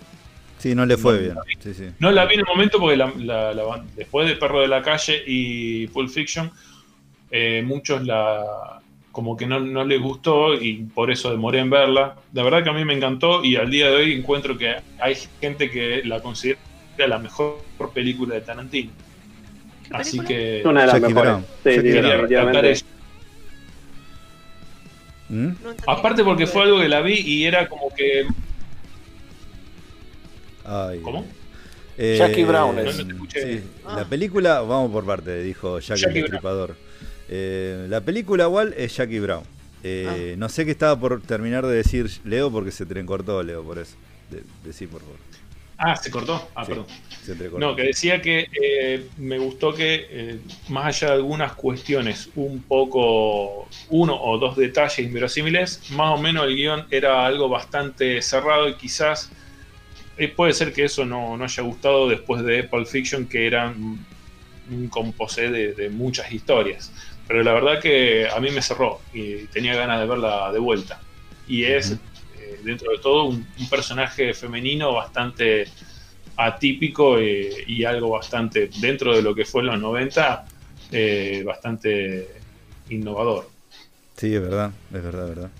Sí, 0.58 0.74
no 0.74 0.84
le 0.84 0.98
fue 0.98 1.14
No, 1.14 1.20
bien. 1.20 1.34
no 1.36 1.40
Sí, 1.58 1.72
sí. 1.72 1.84
no 2.00 2.10
la 2.12 2.26
vi 2.26 2.34
en 2.34 2.40
el 2.40 2.46
momento 2.46 2.78
porque 2.78 2.96
la- 2.96 3.12
la- 3.16 3.54
la- 3.54 3.84
después 3.96 4.28
de 4.28 4.36
Perro 4.36 4.60
de 4.60 4.68
la 4.68 4.82
Calle 4.82 5.22
y 5.26 5.86
Pulp 5.86 6.10
Fiction, 6.10 6.50
eh, 7.30 7.62
muchos 7.64 8.02
la 8.06 8.44
como 9.10 9.36
que 9.36 9.44
no, 9.46 9.58
no 9.58 9.84
les 9.84 10.00
gustó 10.00 10.54
y 10.54 10.84
por 10.94 11.10
eso 11.10 11.30
demoré 11.30 11.58
en 11.60 11.70
verla. 11.70 12.14
La 12.32 12.42
verdad 12.44 12.62
que 12.62 12.70
a 12.70 12.72
mí 12.74 12.84
me 12.84 12.94
encantó 12.94 13.42
y 13.44 13.56
al 13.56 13.68
día 13.70 13.86
de 13.90 13.96
hoy 13.96 14.12
encuentro 14.12 14.56
que 14.56 14.76
hay 15.00 15.16
gente 15.40 15.68
que 15.70 16.02
la 16.04 16.20
considera 16.20 16.60
la 16.98 17.18
mejor 17.18 17.60
película 17.92 18.34
de 18.36 18.42
Tarantino. 18.42 18.90
¿Qué 19.90 19.96
Así 19.96 20.20
que 20.20 20.62
una 20.64 20.82
de 20.82 20.86
las 20.86 21.00
Jackie 21.00 21.14
mejores. 21.14 21.44
Sí, 21.64 21.70
quería. 21.82 22.74
¿Mm? 25.28 25.48
Aparte 25.86 26.24
porque 26.24 26.46
fue 26.46 26.62
algo 26.62 26.80
que 26.80 26.88
la 26.88 27.00
vi 27.00 27.14
y 27.14 27.44
era 27.44 27.68
como 27.68 27.92
que... 27.94 28.26
Ay. 30.64 31.00
¿Cómo? 31.00 31.26
Eh, 31.98 32.16
Jackie 32.18 32.44
Brown 32.44 32.78
es. 32.78 32.84
No, 32.84 33.02
no 33.02 33.06
te 33.08 33.12
escuché. 33.12 33.58
sí, 33.58 33.64
Ah. 33.84 33.96
La 33.98 34.04
película, 34.04 34.60
vamos 34.60 34.90
por 34.90 35.04
parte, 35.04 35.42
dijo 35.42 35.78
Jackie, 35.80 36.00
Jackie 36.02 36.18
el 36.18 36.22
Destripador. 36.24 36.76
Eh, 37.28 37.86
la 37.88 38.00
película 38.00 38.44
igual 38.44 38.74
es 38.76 38.96
Jackie 38.96 39.20
Brown. 39.20 39.44
Eh, 39.82 40.34
No 40.38 40.48
sé 40.48 40.64
qué 40.64 40.70
estaba 40.70 40.98
por 40.98 41.20
terminar 41.22 41.66
de 41.66 41.74
decir 41.74 42.10
Leo 42.24 42.50
porque 42.50 42.70
se 42.70 42.86
te 42.86 43.04
cortó, 43.04 43.42
Leo, 43.42 43.62
por 43.62 43.78
eso. 43.78 43.96
De, 44.30 44.42
decí, 44.64 44.86
por 44.86 45.00
favor. 45.00 45.16
Ah, 45.82 45.96
se 45.96 46.10
cortó. 46.10 46.50
Ah, 46.54 46.62
Sí, 46.62 46.72
perdón. 46.72 46.86
se. 47.24 47.58
No, 47.58 47.74
que 47.74 47.84
decía 47.84 48.20
que 48.20 48.48
eh, 48.52 49.08
me 49.16 49.38
gustó 49.38 49.72
que, 49.72 50.06
eh, 50.10 50.38
más 50.68 50.84
allá 50.86 51.08
de 51.08 51.14
algunas 51.14 51.54
cuestiones 51.54 52.28
un 52.34 52.62
poco, 52.62 53.66
uno 53.88 54.14
o 54.14 54.36
dos 54.36 54.56
detalles 54.56 54.98
inverosímiles, 54.98 55.90
más 55.92 56.18
o 56.18 56.22
menos 56.22 56.44
el 56.44 56.54
guion 56.54 56.86
era 56.90 57.24
algo 57.24 57.48
bastante 57.48 58.20
cerrado 58.20 58.68
y 58.68 58.74
quizás 58.74 59.32
eh, 60.18 60.28
puede 60.28 60.52
ser 60.52 60.74
que 60.74 60.84
eso 60.84 61.06
no, 61.06 61.38
no 61.38 61.44
haya 61.44 61.62
gustado 61.62 62.10
después 62.10 62.42
de 62.44 62.62
Pulp 62.64 62.86
Fiction, 62.86 63.26
que 63.26 63.46
era 63.46 63.68
un, 63.70 64.04
composé 64.90 65.50
de, 65.50 65.72
de 65.72 65.88
muchas 65.88 66.30
historias. 66.30 66.92
Pero 67.26 67.42
la 67.42 67.54
verdad 67.54 67.80
que 67.80 68.28
a 68.28 68.38
mí 68.38 68.50
me 68.50 68.60
cerró 68.60 69.00
y 69.14 69.46
tenía 69.46 69.74
ganas 69.76 69.98
de 69.98 70.06
verla 70.06 70.52
de 70.52 70.58
vuelta. 70.58 71.00
Y 71.48 71.64
es, 71.64 71.96
dentro 72.64 72.92
de 72.92 72.98
todo, 72.98 73.24
un, 73.24 73.46
un 73.58 73.68
personaje 73.68 74.32
femenino 74.34 74.92
bastante 74.94 75.66
atípico 76.36 77.18
eh, 77.18 77.64
y 77.66 77.84
algo 77.84 78.10
bastante, 78.10 78.70
dentro 78.80 79.14
de 79.14 79.22
lo 79.22 79.34
que 79.34 79.44
fue 79.44 79.60
en 79.62 79.66
los 79.68 79.80
90, 79.80 80.46
eh, 80.92 81.42
bastante 81.44 82.28
innovador. 82.88 83.48
Sí, 84.16 84.34
es 84.34 84.40
verdad, 84.40 84.70
es 84.92 85.02
verdad, 85.02 85.22
es 85.28 85.34
verdad. 85.36 85.50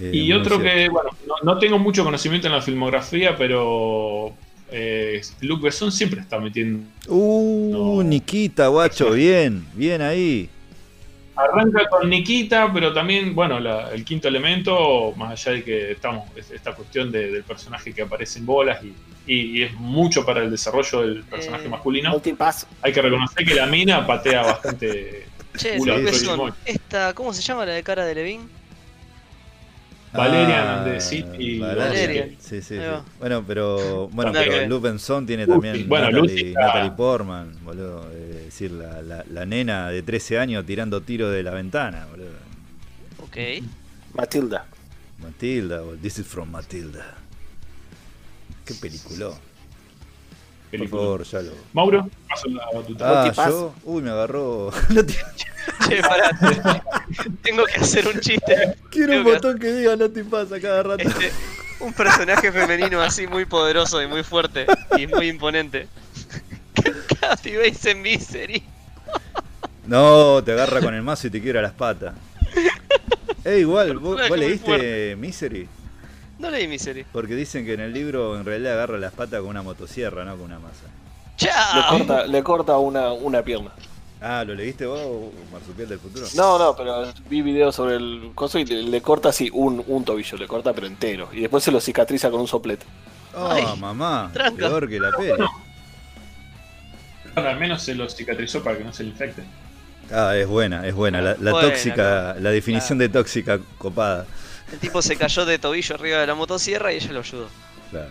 Eh, 0.00 0.10
Y 0.14 0.32
otro 0.32 0.58
cierto. 0.58 0.64
que, 0.76 0.88
bueno, 0.88 1.10
no, 1.26 1.34
no 1.42 1.58
tengo 1.58 1.78
mucho 1.78 2.04
conocimiento 2.04 2.46
en 2.46 2.52
la 2.54 2.62
filmografía, 2.62 3.36
pero 3.36 4.32
Luc 5.40 5.62
Besson 5.62 5.90
siempre 5.90 6.20
está 6.20 6.38
metiendo. 6.38 6.84
Uh, 7.08 7.96
No. 7.98 8.02
Nikita, 8.02 8.68
guacho, 8.68 9.10
bien, 9.12 9.66
bien 9.74 10.00
ahí. 10.00 10.48
Arranca 11.44 11.88
con 11.88 12.08
Nikita, 12.08 12.70
pero 12.72 12.92
también, 12.92 13.34
bueno, 13.34 13.58
la- 13.60 13.90
el 13.92 14.04
quinto 14.04 14.28
elemento, 14.28 15.12
más 15.16 15.30
allá 15.32 15.56
de 15.56 15.64
que 15.64 15.92
estamos, 15.92 16.28
es- 16.36 16.50
esta 16.50 16.72
cuestión 16.74 17.10
de- 17.10 17.30
del 17.30 17.42
personaje 17.44 17.92
que 17.92 18.02
aparece 18.02 18.38
en 18.38 18.46
bolas 18.46 18.78
y, 18.82 18.94
y- 19.26 19.58
y 19.58 19.62
es 19.62 19.72
mucho 19.74 20.24
para 20.24 20.42
el 20.42 20.50
desarrollo 20.50 21.02
del 21.02 21.22
personaje 21.24 21.66
Eh, 21.66 21.68
masculino, 21.68 22.10
Multipass. 22.10 22.66
hay 22.82 22.92
que 22.92 23.02
reconocer 23.02 23.44
que 23.46 23.54
la 23.54 23.66
mina 23.66 24.06
patea 24.06 24.42
bastante. 24.42 25.26
Che, 25.56 25.76
culo 25.78 25.96
sí, 26.12 26.26
esta, 26.64 27.12
¿cómo 27.12 27.32
se 27.32 27.42
llama 27.42 27.66
la 27.66 27.72
de 27.72 27.82
cara 27.82 28.04
de 28.04 28.14
Levine? 28.14 28.44
Valerian 30.12 30.66
Ah, 30.66 30.82
and 30.82 30.92
the 30.92 31.00
City. 31.00 31.58
Valerian. 31.60 32.36
Sí, 32.40 32.60
sí. 32.62 32.76
Bueno, 33.20 33.44
pero 33.46 34.08
bueno, 34.08 34.32
pero. 34.32 34.66
Luke 34.66 34.88
Benson 34.88 35.24
tiene 35.26 35.46
también 35.46 35.88
Bueno, 35.88 36.10
Natalie, 36.10 36.52
Natalie 36.52 36.90
Portman, 36.92 37.52
boludo. 37.62 38.08
eh, 38.12 38.39
decir, 38.50 38.70
la, 38.72 39.02
la, 39.02 39.24
la 39.30 39.46
nena 39.46 39.88
de 39.88 40.02
13 40.02 40.38
años 40.38 40.64
tirando 40.66 41.00
tiro 41.02 41.30
de 41.30 41.42
la 41.42 41.50
ventana, 41.52 42.06
boludo. 42.10 42.30
Ok. 43.22 43.36
Matilda. 44.14 44.66
Matilda, 45.18 45.82
o 45.82 45.94
This 45.96 46.18
is 46.20 46.26
from 46.26 46.50
Matilda. 46.50 47.04
Qué 48.64 48.74
peliculón. 48.74 49.32
Por 50.70 50.78
película. 50.78 51.02
favor, 51.02 51.24
ya 51.24 51.42
lo. 51.42 51.52
Mauro, 51.72 52.08
paso 52.28 52.48
la 52.48 52.64
batuta. 52.72 53.22
Ah, 53.22 53.48
yo. 53.48 53.74
Uy, 53.84 54.02
me 54.02 54.10
agarró. 54.10 54.70
No 54.90 55.04
te- 55.04 55.14
Che, 55.88 56.00
pará. 56.02 56.30
Tengo 57.42 57.64
que 57.66 57.80
hacer 57.80 58.06
un 58.08 58.18
chiste. 58.20 58.76
Quiero 58.90 59.18
un 59.18 59.24
que- 59.24 59.32
botón 59.32 59.58
que 59.58 59.72
diga 59.72 59.96
no 59.96 60.08
te 60.10 60.24
pasa 60.24 60.60
cada 60.60 60.82
rato. 60.82 61.02
Este, 61.08 61.32
un 61.80 61.92
personaje 61.92 62.50
femenino 62.52 63.00
así 63.00 63.26
muy 63.26 63.44
poderoso 63.46 64.00
y 64.02 64.06
muy 64.06 64.22
fuerte 64.22 64.66
y 64.96 65.06
muy 65.06 65.28
imponente. 65.28 65.88
Kathy 67.30 67.56
Bates 67.56 67.86
en 67.86 68.02
Misery. 68.02 68.62
No, 69.86 70.44
te 70.44 70.52
agarra 70.52 70.80
con 70.80 70.94
el 70.94 71.02
mazo 71.02 71.26
y 71.26 71.30
te 71.30 71.40
quiebra 71.40 71.62
las 71.62 71.72
patas. 71.72 72.14
Eh, 73.42 73.60
igual, 73.60 73.98
¿vos, 73.98 74.20
leíste. 74.36 75.16
Misery? 75.16 75.66
No 76.38 76.50
leí 76.50 76.68
Misery. 76.68 77.06
Porque 77.10 77.34
dicen 77.34 77.64
que 77.64 77.72
en 77.72 77.80
el 77.80 77.90
libro 77.92 78.36
en 78.36 78.44
realidad 78.44 78.74
agarra 78.74 78.98
las 78.98 79.14
patas 79.14 79.40
con 79.40 79.48
una 79.48 79.62
motosierra, 79.62 80.26
no 80.26 80.32
con 80.32 80.42
una 80.42 80.58
masa. 80.58 80.84
Le 81.40 81.46
¡Chao! 81.46 81.98
corta, 81.98 82.26
le 82.26 82.42
corta 82.42 82.76
una, 82.76 83.12
una 83.14 83.42
pierna. 83.42 83.70
Ah, 84.20 84.44
¿lo 84.46 84.54
leíste 84.54 84.84
vos, 84.84 85.00
o 85.02 85.32
Marsupial 85.50 85.88
del 85.88 85.98
futuro? 85.98 86.26
No, 86.34 86.58
no, 86.58 86.76
pero 86.76 87.06
vi 87.30 87.40
videos 87.40 87.74
sobre 87.74 87.96
el 87.96 88.32
coso 88.34 88.58
y 88.58 88.66
le, 88.66 88.82
le 88.82 89.00
corta 89.00 89.30
así 89.30 89.48
un, 89.54 89.82
un 89.86 90.04
tobillo, 90.04 90.36
le 90.36 90.46
corta 90.46 90.74
pero 90.74 90.86
entero. 90.86 91.30
Y 91.32 91.40
después 91.40 91.64
se 91.64 91.72
lo 91.72 91.80
cicatriza 91.80 92.30
con 92.30 92.42
un 92.42 92.46
soplete. 92.46 92.84
Oh, 93.34 93.48
Ay, 93.50 93.64
mamá, 93.78 94.30
tranca. 94.34 94.68
peor 94.68 94.86
que 94.86 95.00
la 95.00 95.12
peli. 95.12 95.44
Al 97.34 97.58
menos 97.58 97.82
se 97.82 97.94
lo 97.94 98.08
cicatrizó 98.08 98.62
para 98.62 98.78
que 98.78 98.84
no 98.84 98.92
se 98.92 99.02
le 99.02 99.10
infecte. 99.10 99.42
Ah, 100.12 100.36
es 100.36 100.46
buena, 100.46 100.86
es 100.86 100.94
buena. 100.94 101.20
La, 101.20 101.50
tóxica, 101.52 102.34
la 102.38 102.50
definición 102.50 102.98
de 102.98 103.08
tóxica 103.08 103.60
copada. 103.78 104.26
El 104.72 104.78
tipo 104.78 105.02
se 105.02 105.16
cayó 105.16 105.44
de 105.44 105.58
tobillo 105.58 105.94
arriba 105.94 106.18
de 106.18 106.26
la 106.26 106.34
motosierra 106.34 106.92
y 106.92 106.96
ella 106.96 107.12
lo 107.12 107.20
ayudó. 107.20 107.48
Claro. 107.90 108.10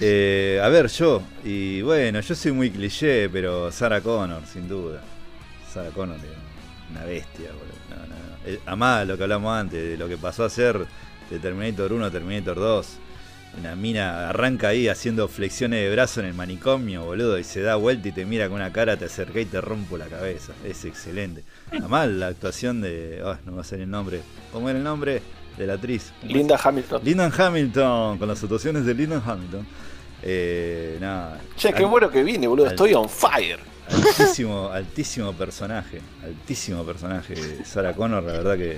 Eh, 0.00 0.60
a 0.62 0.68
ver, 0.68 0.88
yo, 0.88 1.22
y 1.44 1.80
bueno, 1.82 2.20
yo 2.20 2.34
soy 2.34 2.52
muy 2.52 2.70
cliché, 2.70 3.28
pero 3.30 3.72
Sarah 3.72 4.00
Connor, 4.00 4.42
sin 4.46 4.68
duda. 4.68 5.00
Sarah 5.72 5.90
Connor 5.90 6.18
una 6.90 7.04
bestia, 7.04 7.50
boludo. 7.52 7.78
No, 7.90 7.96
no, 7.96 8.14
no. 8.14 8.36
Eh, 8.46 8.60
Amá 8.66 9.04
lo 9.04 9.16
que 9.16 9.22
hablamos 9.22 9.56
antes, 9.56 9.82
de 9.82 9.96
lo 9.96 10.08
que 10.08 10.16
pasó 10.16 10.44
a 10.44 10.50
ser 10.50 10.86
de 11.30 11.38
Terminator 11.38 11.92
1 11.92 12.04
a 12.04 12.10
Terminator 12.10 12.56
2. 12.56 12.88
Una 13.58 13.74
mina 13.74 14.28
arranca 14.28 14.68
ahí 14.68 14.88
haciendo 14.88 15.26
flexiones 15.26 15.80
de 15.82 15.90
brazo 15.90 16.20
en 16.20 16.26
el 16.26 16.34
manicomio, 16.34 17.04
boludo, 17.04 17.38
y 17.38 17.44
se 17.44 17.60
da 17.60 17.74
vuelta 17.76 18.08
y 18.08 18.12
te 18.12 18.24
mira 18.24 18.46
con 18.48 18.56
una 18.56 18.72
cara, 18.72 18.96
te 18.96 19.06
acerca 19.06 19.40
y 19.40 19.46
te 19.46 19.60
rompo 19.60 19.96
la 19.98 20.06
cabeza. 20.06 20.52
Es 20.64 20.84
excelente. 20.84 21.42
Además, 21.70 22.08
la 22.08 22.28
actuación 22.28 22.80
de. 22.80 23.20
ah, 23.24 23.38
no 23.46 23.56
va 23.56 23.62
a 23.62 23.64
ser 23.64 23.80
el 23.80 23.90
nombre. 23.90 24.20
¿Cómo 24.52 24.68
era 24.68 24.78
el 24.78 24.84
nombre? 24.84 25.22
De 25.56 25.66
la 25.66 25.72
actriz. 25.74 26.12
¿Cómo 26.20 26.32
Linda 26.34 26.60
Hamilton. 26.62 27.00
Lyndon 27.02 27.32
Hamilton, 27.36 28.18
con 28.18 28.28
las 28.28 28.40
actuaciones 28.42 28.84
de 28.84 28.94
Lyndon 28.94 29.22
Hamilton. 29.26 29.66
Eh, 30.22 30.98
nada. 31.00 31.40
Che, 31.56 31.72
qué 31.72 31.84
bueno 31.84 32.10
que 32.10 32.22
vine, 32.22 32.46
boludo. 32.46 32.66
al- 32.66 32.72
Estoy 32.72 32.94
on 32.94 33.08
fire. 33.08 33.58
Altísimo, 33.90 34.68
altísimo 34.70 35.32
personaje. 35.32 36.00
Altísimo 36.22 36.84
personaje. 36.84 37.34
Sarah 37.64 37.94
Connor, 37.94 38.22
la 38.22 38.32
verdad 38.32 38.56
que. 38.56 38.76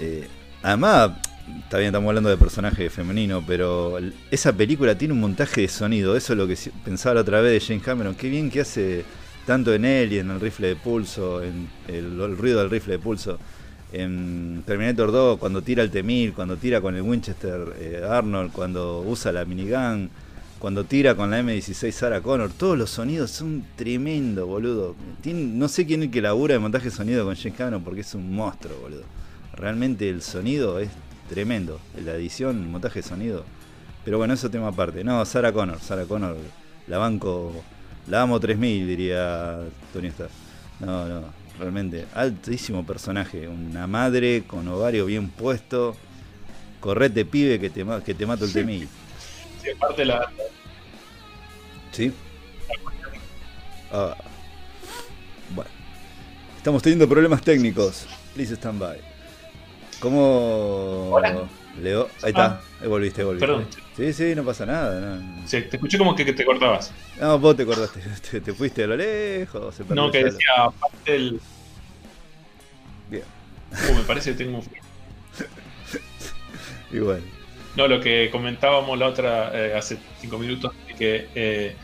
eh, 0.00 0.28
además, 0.62 1.12
está 1.62 1.78
bien, 1.78 1.88
estamos 1.88 2.08
hablando 2.08 2.30
de 2.30 2.36
personaje 2.36 2.90
femenino, 2.90 3.42
pero 3.46 3.98
esa 4.30 4.52
película 4.52 4.96
tiene 4.96 5.14
un 5.14 5.20
montaje 5.20 5.62
de 5.62 5.68
sonido. 5.68 6.16
Eso 6.16 6.32
es 6.32 6.38
lo 6.38 6.46
que 6.46 6.56
pensaba 6.84 7.16
la 7.16 7.20
otra 7.22 7.40
vez 7.40 7.52
de 7.52 7.66
James 7.66 7.84
Cameron. 7.84 8.14
Qué 8.14 8.28
bien 8.28 8.50
que 8.50 8.60
hace 8.60 9.04
tanto 9.46 9.72
en 9.72 9.84
él 9.84 10.12
y 10.12 10.18
en 10.18 10.30
el 10.30 10.40
rifle 10.40 10.68
de 10.68 10.76
pulso, 10.76 11.42
en 11.42 11.68
el, 11.88 12.36
ruido 12.36 12.60
del 12.60 12.70
rifle 12.70 12.94
de 12.94 12.98
pulso. 12.98 13.38
En 13.92 14.64
Terminator 14.66 15.12
2, 15.12 15.38
cuando 15.38 15.62
tira 15.62 15.82
el 15.82 15.90
T-1000, 15.90 16.34
cuando 16.34 16.56
tira 16.56 16.80
con 16.80 16.96
el 16.96 17.02
Winchester 17.02 17.72
eh, 17.78 18.02
Arnold, 18.08 18.50
cuando 18.52 19.00
usa 19.06 19.30
la 19.30 19.44
minigun, 19.44 20.10
cuando 20.58 20.84
tira 20.84 21.14
con 21.14 21.30
la 21.30 21.40
M16 21.40 21.92
Sarah 21.92 22.20
Connor, 22.20 22.50
todos 22.50 22.76
los 22.76 22.90
sonidos 22.90 23.30
son 23.30 23.64
tremendos, 23.76 24.46
boludo. 24.46 24.96
No 25.24 25.68
sé 25.68 25.86
quién 25.86 26.00
es 26.02 26.06
el 26.06 26.12
que 26.12 26.20
labura 26.20 26.54
de 26.54 26.58
montaje 26.58 26.86
de 26.86 26.90
sonido 26.90 27.24
con 27.24 27.36
James 27.36 27.56
Cameron 27.56 27.84
porque 27.84 28.00
es 28.00 28.14
un 28.14 28.34
monstruo, 28.34 28.76
boludo. 28.80 29.04
Realmente 29.54 30.08
el 30.10 30.22
sonido 30.22 30.80
es 30.80 30.90
tremendo. 31.28 31.80
La 32.04 32.14
edición, 32.14 32.62
el 32.62 32.68
montaje 32.68 33.00
de 33.00 33.08
sonido. 33.08 33.44
Pero 34.04 34.18
bueno, 34.18 34.34
eso 34.34 34.50
tema 34.50 34.68
aparte. 34.68 35.04
No, 35.04 35.24
Sarah 35.24 35.52
Connor, 35.52 35.80
Sarah 35.80 36.04
Connor, 36.04 36.36
la 36.86 36.98
banco, 36.98 37.52
la 38.06 38.22
amo 38.22 38.38
3000, 38.38 38.86
diría 38.86 39.58
Tony 39.92 40.08
Stark. 40.08 40.30
No, 40.80 41.08
no, 41.08 41.22
realmente, 41.58 42.06
altísimo 42.14 42.86
personaje. 42.86 43.48
Una 43.48 43.86
madre 43.86 44.44
con 44.46 44.68
ovario 44.68 45.06
bien 45.06 45.28
puesto, 45.28 45.96
correte 46.80 47.24
pibe 47.24 47.58
que 47.58 47.70
te, 47.70 47.84
que 48.04 48.14
te 48.14 48.26
mato 48.26 48.44
el 48.44 48.52
temí. 48.52 48.86
Sí, 49.62 49.70
aparte 49.74 50.04
la, 50.04 50.30
¿Sí? 51.96 52.12
Ah. 53.90 54.14
Bueno. 55.54 55.70
Estamos 56.58 56.82
teniendo 56.82 57.08
problemas 57.08 57.40
técnicos. 57.40 58.06
Please 58.34 58.54
stand 58.54 58.78
by. 58.78 59.15
¿Cómo. 60.00 61.10
Hola. 61.12 61.48
Leo? 61.80 62.08
Ahí 62.22 62.30
está. 62.30 62.46
Ah. 62.46 62.60
Ahí 62.80 62.88
volviste, 62.88 63.24
volviste. 63.24 63.46
Perdón. 63.46 63.66
Sí, 63.96 64.12
sí, 64.12 64.34
no 64.34 64.44
pasa 64.44 64.66
nada. 64.66 65.18
No, 65.18 65.48
sí, 65.48 65.62
te 65.62 65.76
escuché 65.76 65.98
como 65.98 66.14
que, 66.14 66.24
que 66.24 66.32
te 66.32 66.44
cortabas. 66.44 66.92
No, 67.20 67.38
vos 67.38 67.56
te 67.56 67.62
acordaste. 67.62 68.00
Te, 68.30 68.40
te 68.40 68.52
fuiste 68.52 68.84
a 68.84 68.86
lo 68.86 68.96
lejos. 68.96 69.74
se 69.74 69.84
No, 69.94 70.10
que 70.10 70.24
decía 70.24 70.48
aparte 70.58 71.12
del. 71.12 71.40
Bien. 73.10 73.24
Uh, 73.90 73.94
me 73.94 74.02
parece 74.02 74.32
que 74.32 74.44
tengo 74.44 74.58
un 74.58 74.64
Igual. 76.92 77.22
No, 77.76 77.88
lo 77.88 78.00
que 78.00 78.30
comentábamos 78.30 78.98
la 78.98 79.06
otra 79.06 79.50
eh, 79.54 79.76
hace 79.76 79.98
cinco 80.20 80.38
minutos, 80.38 80.72
que 80.98 81.28
eh, 81.34 81.76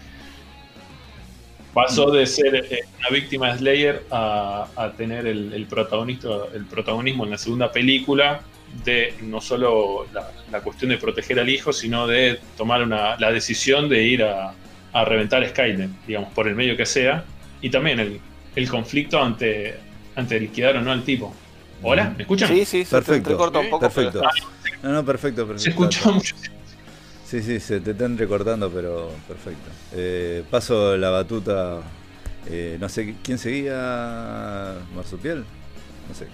pasó 1.75 2.11
de 2.11 2.27
ser 2.27 2.55
eh, 2.71 2.81
una 2.99 3.09
víctima 3.11 3.53
de 3.53 3.59
Slayer 3.59 4.05
a, 4.11 4.67
a 4.77 4.93
tener 4.93 5.27
el, 5.27 5.53
el 5.53 5.67
protagonista, 5.67 6.29
el 6.55 6.67
protagonismo 6.67 7.25
en 7.25 7.31
la 7.31 7.39
segunda 7.39 7.71
película 7.73 8.41
de 8.85 9.15
no 9.23 9.41
solo 9.41 10.07
la, 10.13 10.31
la 10.51 10.61
cuestión 10.61 10.91
de 10.91 10.99
proteger 10.99 11.39
al 11.41 11.49
hijo, 11.49 11.73
sino 11.73 12.07
de 12.07 12.39
tomar 12.57 12.83
una, 12.83 13.19
la 13.19 13.31
decisión 13.31 13.89
de 13.89 14.03
ir 14.03 14.23
a, 14.23 14.55
a 14.93 15.05
reventar 15.05 15.47
Skynet, 15.49 15.91
digamos, 16.07 16.33
por 16.33 16.49
el 16.49 16.55
medio 16.55 16.77
que 16.77 16.87
sea, 16.87 17.25
y 17.61 17.71
también 17.71 18.01
el, 18.01 18.21
el 18.57 18.69
conflicto 18.71 19.23
ante, 19.23 19.75
ante 20.17 20.41
liquidar 20.41 20.77
o 20.77 20.81
no 20.81 20.91
al 20.93 21.03
tipo. 21.05 21.35
¿Hola? 21.83 22.15
¿Me 22.17 22.23
escuchan? 22.23 22.49
Sí, 22.49 22.65
sí, 22.65 22.85
se 22.85 22.91
te 22.91 22.91
Perfecto. 22.91 23.15
entrecorta 23.31 23.59
un 23.59 23.69
poco. 23.71 23.81
Perfecto. 23.91 24.21
pero- 24.21 24.79
No, 24.83 24.93
no, 24.93 25.05
perfecto, 25.05 25.47
perfecto. 25.47 25.63
Se 25.65 25.71
escucha 25.71 26.11
mucho. 26.11 26.35
Sí, 27.33 27.43
sí, 27.43 27.61
se 27.61 27.81
te 27.81 27.93
están 27.93 28.19
recortando, 28.19 28.69
pero 28.71 29.09
perfecto. 29.27 29.71
Eh, 29.95 30.45
paso 30.51 30.99
la 30.99 31.09
batuta. 31.09 31.81
eh, 32.47 32.77
no 32.79 32.91
sé 32.91 33.15
quién 33.23 33.39
seguía. 33.39 34.75
Marsupial. 34.95 35.43
No 36.11 36.15
sé. 36.15 36.27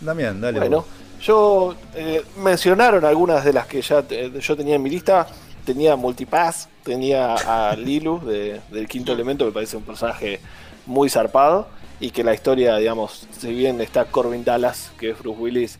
Damián, 0.00 0.40
dale. 0.40 0.60
Bueno, 0.60 0.76
vos. 0.82 0.86
yo 1.20 1.74
eh, 1.96 2.22
mencionaron 2.36 3.04
algunas 3.04 3.44
de 3.44 3.52
las 3.52 3.66
que 3.66 3.82
ya 3.82 4.04
eh, 4.10 4.30
yo 4.40 4.56
tenía 4.56 4.76
en 4.76 4.82
mi 4.84 4.90
lista. 4.90 5.26
Tenía 5.64 5.96
Multipass, 5.96 6.68
tenía 6.84 7.34
a 7.34 7.74
Lilu 7.74 8.24
de- 8.24 8.60
del 8.70 8.86
quinto 8.86 9.12
elemento, 9.12 9.44
me 9.44 9.50
parece 9.50 9.76
un 9.76 9.82
personaje 9.82 10.38
muy 10.86 11.10
zarpado. 11.10 11.66
Y 11.98 12.10
que 12.10 12.22
la 12.22 12.32
historia, 12.32 12.76
digamos, 12.76 13.26
si 13.36 13.52
bien 13.52 13.80
está 13.80 14.04
Corbin 14.04 14.44
Dallas, 14.44 14.92
que 15.00 15.10
es 15.10 15.18
Bruce 15.18 15.40
Willis, 15.40 15.78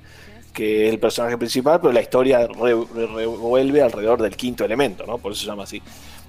que 0.57 0.87
es 0.87 0.93
el 0.95 0.99
personaje 0.99 1.37
principal, 1.37 1.79
pero 1.83 1.93
la 1.93 2.01
historia 2.01 2.47
re- 2.47 2.75
re- 2.95 3.07
revuelve 3.15 3.83
alrededor 3.83 4.23
del 4.23 4.35
quinto 4.35 4.65
elemento, 4.65 5.05
¿no? 5.07 5.19
Por 5.19 5.33
eso 5.33 5.43
se 5.43 5.47
llama 5.49 5.65
así. 5.65 5.83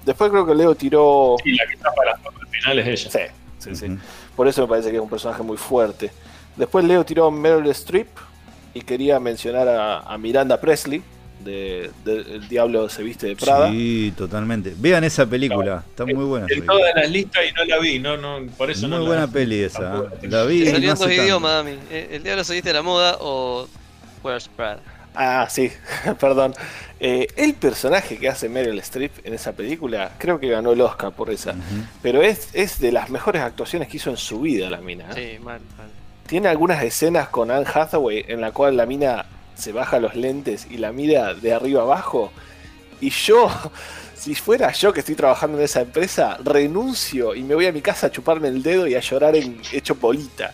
Después 0.04 0.30
creo 0.30 0.44
que 0.46 0.54
Leo 0.54 0.74
tiró. 0.74 1.36
Y 1.46 1.56
la 1.56 1.66
que 1.66 1.72
está 1.74 1.90
para 1.94 2.12
las 2.12 2.20
partes 2.20 2.42
finales 2.50 2.86
es 2.86 3.14
ella. 3.14 3.32
Sí, 3.58 3.70
sí, 3.70 3.74
sí. 3.74 3.98
Por 4.36 4.46
eso 4.46 4.60
me 4.62 4.68
parece 4.68 4.90
que 4.90 4.96
es 4.96 5.02
un 5.02 5.08
personaje 5.08 5.42
muy 5.42 5.56
fuerte. 5.56 6.10
Después 6.56 6.84
Leo 6.84 7.04
tiró 7.06 7.30
Meryl 7.30 7.68
Streep 7.70 8.08
y 8.74 8.82
quería 8.82 9.18
mencionar 9.18 9.66
a, 9.66 10.00
a 10.00 10.18
Miranda 10.18 10.60
Presley 10.60 11.02
de, 11.42 11.90
de 12.04 12.16
El 12.34 12.48
Diablo 12.48 12.88
se 12.90 13.02
viste 13.02 13.28
de 13.28 13.34
Prada. 13.36 13.70
Sí, 13.70 14.12
totalmente. 14.14 14.74
Vean 14.76 15.04
esa 15.04 15.24
película. 15.24 15.84
Está 15.88 16.04
muy 16.04 16.24
buena. 16.24 16.46
En 16.50 16.66
todas 16.66 16.94
las 16.94 17.10
listas 17.10 17.44
y 17.48 17.54
no 17.54 17.64
la 17.64 17.78
vi, 17.78 17.98
no, 17.98 18.16
no, 18.18 18.46
por 18.58 18.70
eso 18.70 18.88
Muy 18.88 18.98
no 18.98 19.06
buena 19.06 19.22
la, 19.22 19.28
peli 19.32 19.60
esa. 19.62 20.02
¿eh? 20.22 20.28
La 20.28 20.44
vi. 20.44 20.64
Dos 20.70 21.10
idiomas, 21.10 21.52
Dami. 21.52 21.78
Eh, 21.90 22.08
El 22.12 22.22
diablo 22.22 22.44
se 22.44 22.52
viste 22.52 22.68
de 22.68 22.74
la 22.74 22.82
moda 22.82 23.16
o 23.20 23.66
Ah, 25.14 25.48
sí, 25.50 25.72
perdón. 26.20 26.54
Eh, 27.00 27.26
el 27.36 27.54
personaje 27.54 28.18
que 28.18 28.28
hace 28.28 28.48
Meryl 28.48 28.78
Streep 28.78 29.12
en 29.24 29.34
esa 29.34 29.52
película, 29.52 30.12
creo 30.18 30.38
que 30.38 30.48
ganó 30.48 30.72
el 30.72 30.80
Oscar 30.80 31.12
por 31.12 31.30
esa. 31.30 31.54
Pero 32.02 32.22
es, 32.22 32.50
es 32.52 32.78
de 32.78 32.92
las 32.92 33.10
mejores 33.10 33.42
actuaciones 33.42 33.88
que 33.88 33.96
hizo 33.96 34.10
en 34.10 34.16
su 34.16 34.40
vida 34.40 34.70
la 34.70 34.80
mina. 34.80 35.10
¿eh? 35.16 35.36
Sí, 35.36 35.44
mal, 35.44 35.60
mal. 35.76 35.88
Tiene 36.26 36.48
algunas 36.48 36.82
escenas 36.82 37.28
con 37.28 37.50
Anne 37.50 37.66
Hathaway 37.72 38.26
en 38.28 38.40
la 38.40 38.52
cual 38.52 38.76
la 38.76 38.86
mina 38.86 39.26
se 39.54 39.72
baja 39.72 39.98
los 39.98 40.14
lentes 40.14 40.66
y 40.70 40.76
la 40.76 40.92
mira 40.92 41.34
de 41.34 41.52
arriba 41.52 41.82
abajo. 41.82 42.32
Y 43.00 43.10
yo, 43.10 43.50
si 44.14 44.34
fuera 44.34 44.72
yo 44.72 44.92
que 44.92 45.00
estoy 45.00 45.14
trabajando 45.14 45.58
en 45.58 45.64
esa 45.64 45.80
empresa, 45.80 46.38
renuncio 46.44 47.34
y 47.34 47.42
me 47.42 47.54
voy 47.54 47.66
a 47.66 47.72
mi 47.72 47.80
casa 47.80 48.08
a 48.08 48.10
chuparme 48.10 48.48
el 48.48 48.62
dedo 48.62 48.86
y 48.86 48.94
a 48.94 49.00
llorar 49.00 49.34
en 49.36 49.60
hecho 49.72 49.94
bolita. 49.96 50.52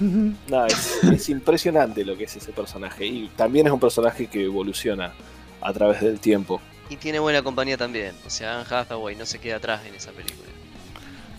No, 0.48 0.66
es, 0.66 1.04
es 1.04 1.28
impresionante 1.28 2.04
lo 2.04 2.16
que 2.16 2.24
es 2.24 2.36
ese 2.36 2.52
personaje. 2.52 3.06
Y 3.06 3.28
también 3.36 3.66
es 3.66 3.72
un 3.72 3.80
personaje 3.80 4.26
que 4.26 4.44
evoluciona 4.44 5.12
a 5.60 5.72
través 5.72 6.00
del 6.00 6.18
tiempo. 6.18 6.60
Y 6.90 6.96
tiene 6.96 7.18
buena 7.18 7.42
compañía 7.42 7.76
también. 7.76 8.14
O 8.26 8.30
sea, 8.30 8.60
Anne 8.60 8.66
Hathaway 8.68 9.16
no 9.16 9.24
se 9.24 9.38
queda 9.38 9.56
atrás 9.56 9.80
en 9.86 9.94
esa 9.94 10.10
película. 10.10 10.48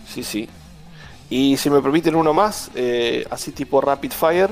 Sí, 0.08 0.24
sí. 0.24 0.48
Y 1.30 1.56
si 1.56 1.70
me 1.70 1.80
permiten 1.80 2.14
uno 2.14 2.32
más, 2.34 2.70
eh, 2.74 3.26
así 3.30 3.52
tipo 3.52 3.80
Rapid 3.80 4.12
Fire, 4.12 4.50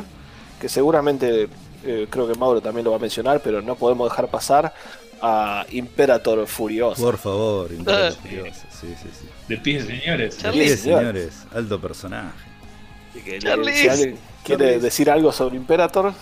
que 0.61 0.69
seguramente 0.69 1.49
eh, 1.85 2.07
creo 2.09 2.29
que 2.31 2.39
Mauro 2.39 2.61
también 2.61 2.85
lo 2.85 2.93
va 2.93 2.97
a 2.97 3.01
mencionar, 3.01 3.41
pero 3.43 3.61
no 3.63 3.75
podemos 3.75 4.09
dejar 4.11 4.29
pasar 4.29 4.73
a 5.21 5.67
Imperator 5.71 6.47
Furioso. 6.47 7.03
Por 7.03 7.19
favor, 7.19 7.73
Imperator. 7.73 8.13
Furioso. 8.23 8.61
Sí, 8.71 8.95
sí, 9.01 9.09
sí. 9.21 9.27
De 9.49 9.59
pies, 9.59 9.87
señores. 9.87 10.35
Sí, 10.35 10.77
señor. 10.77 11.01
señores. 11.01 11.43
Alto 11.55 11.81
personaje. 11.81 12.52
Que, 13.25 13.39
Charlize. 13.39 13.79
si 13.83 13.89
alguien 13.89 14.19
quiere 14.45 14.65
Charlize. 14.65 14.81
decir 14.85 15.11
algo 15.11 15.33
sobre 15.33 15.57
Imperator, 15.57 16.13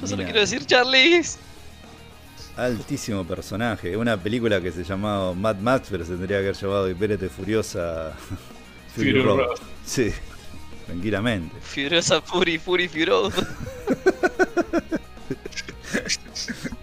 Yo 0.00 0.06
solo 0.06 0.24
quiero 0.24 0.40
decir 0.40 0.64
Charlize. 0.66 1.38
Altísimo 2.56 3.24
personaje. 3.24 3.96
Una 3.96 4.16
película 4.16 4.60
que 4.60 4.72
se 4.72 4.82
llamaba 4.84 5.34
Mad 5.34 5.56
Max, 5.56 5.88
pero 5.90 6.04
se 6.04 6.12
tendría 6.12 6.38
que 6.38 6.44
haber 6.48 6.56
llamado 6.56 6.88
Impérate 6.90 7.28
Furiosa. 7.28 8.12
Fury 8.94 9.10
Fury 9.10 9.22
Road. 9.22 9.36
Road. 9.38 9.58
Sí, 9.84 10.10
tranquilamente. 10.86 11.54
Furiosa 11.60 12.20
Fury, 12.22 12.58
Fury, 12.58 12.88
Furo. 12.88 13.28
No, 13.28 13.36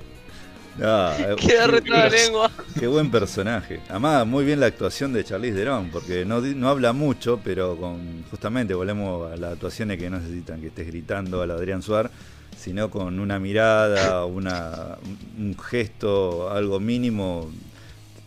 eh, 0.80 1.36
Queda 1.40 1.68
lengua. 2.10 2.52
Qué 2.80 2.88
buen 2.88 3.12
personaje. 3.12 3.80
Además, 3.90 4.26
muy 4.26 4.46
bien 4.46 4.60
la 4.60 4.68
actuación 4.68 5.14
de 5.14 5.24
Charlize 5.24 5.56
Theron, 5.56 5.90
porque 5.90 6.26
no, 6.26 6.42
no 6.42 6.70
habla 6.70 6.94
mucho, 6.94 7.40
pero 7.44 7.76
con 7.78 8.24
justamente 8.30 8.74
volvemos 8.74 9.32
a 9.32 9.36
las 9.38 9.54
actuaciones 9.54 9.98
que 9.98 10.10
no 10.10 10.20
necesitan 10.20 10.62
que 10.62 10.68
estés 10.68 10.88
gritando 10.88 11.42
a 11.42 11.48
la 11.48 11.56
Adrián 11.56 11.82
Suar, 11.82 12.10
sino 12.58 12.90
con 12.90 13.20
una 13.20 13.40
mirada, 13.40 14.26
una, 14.26 14.98
un 15.38 15.58
gesto, 15.58 16.50
algo 16.50 16.80
mínimo, 16.80 17.52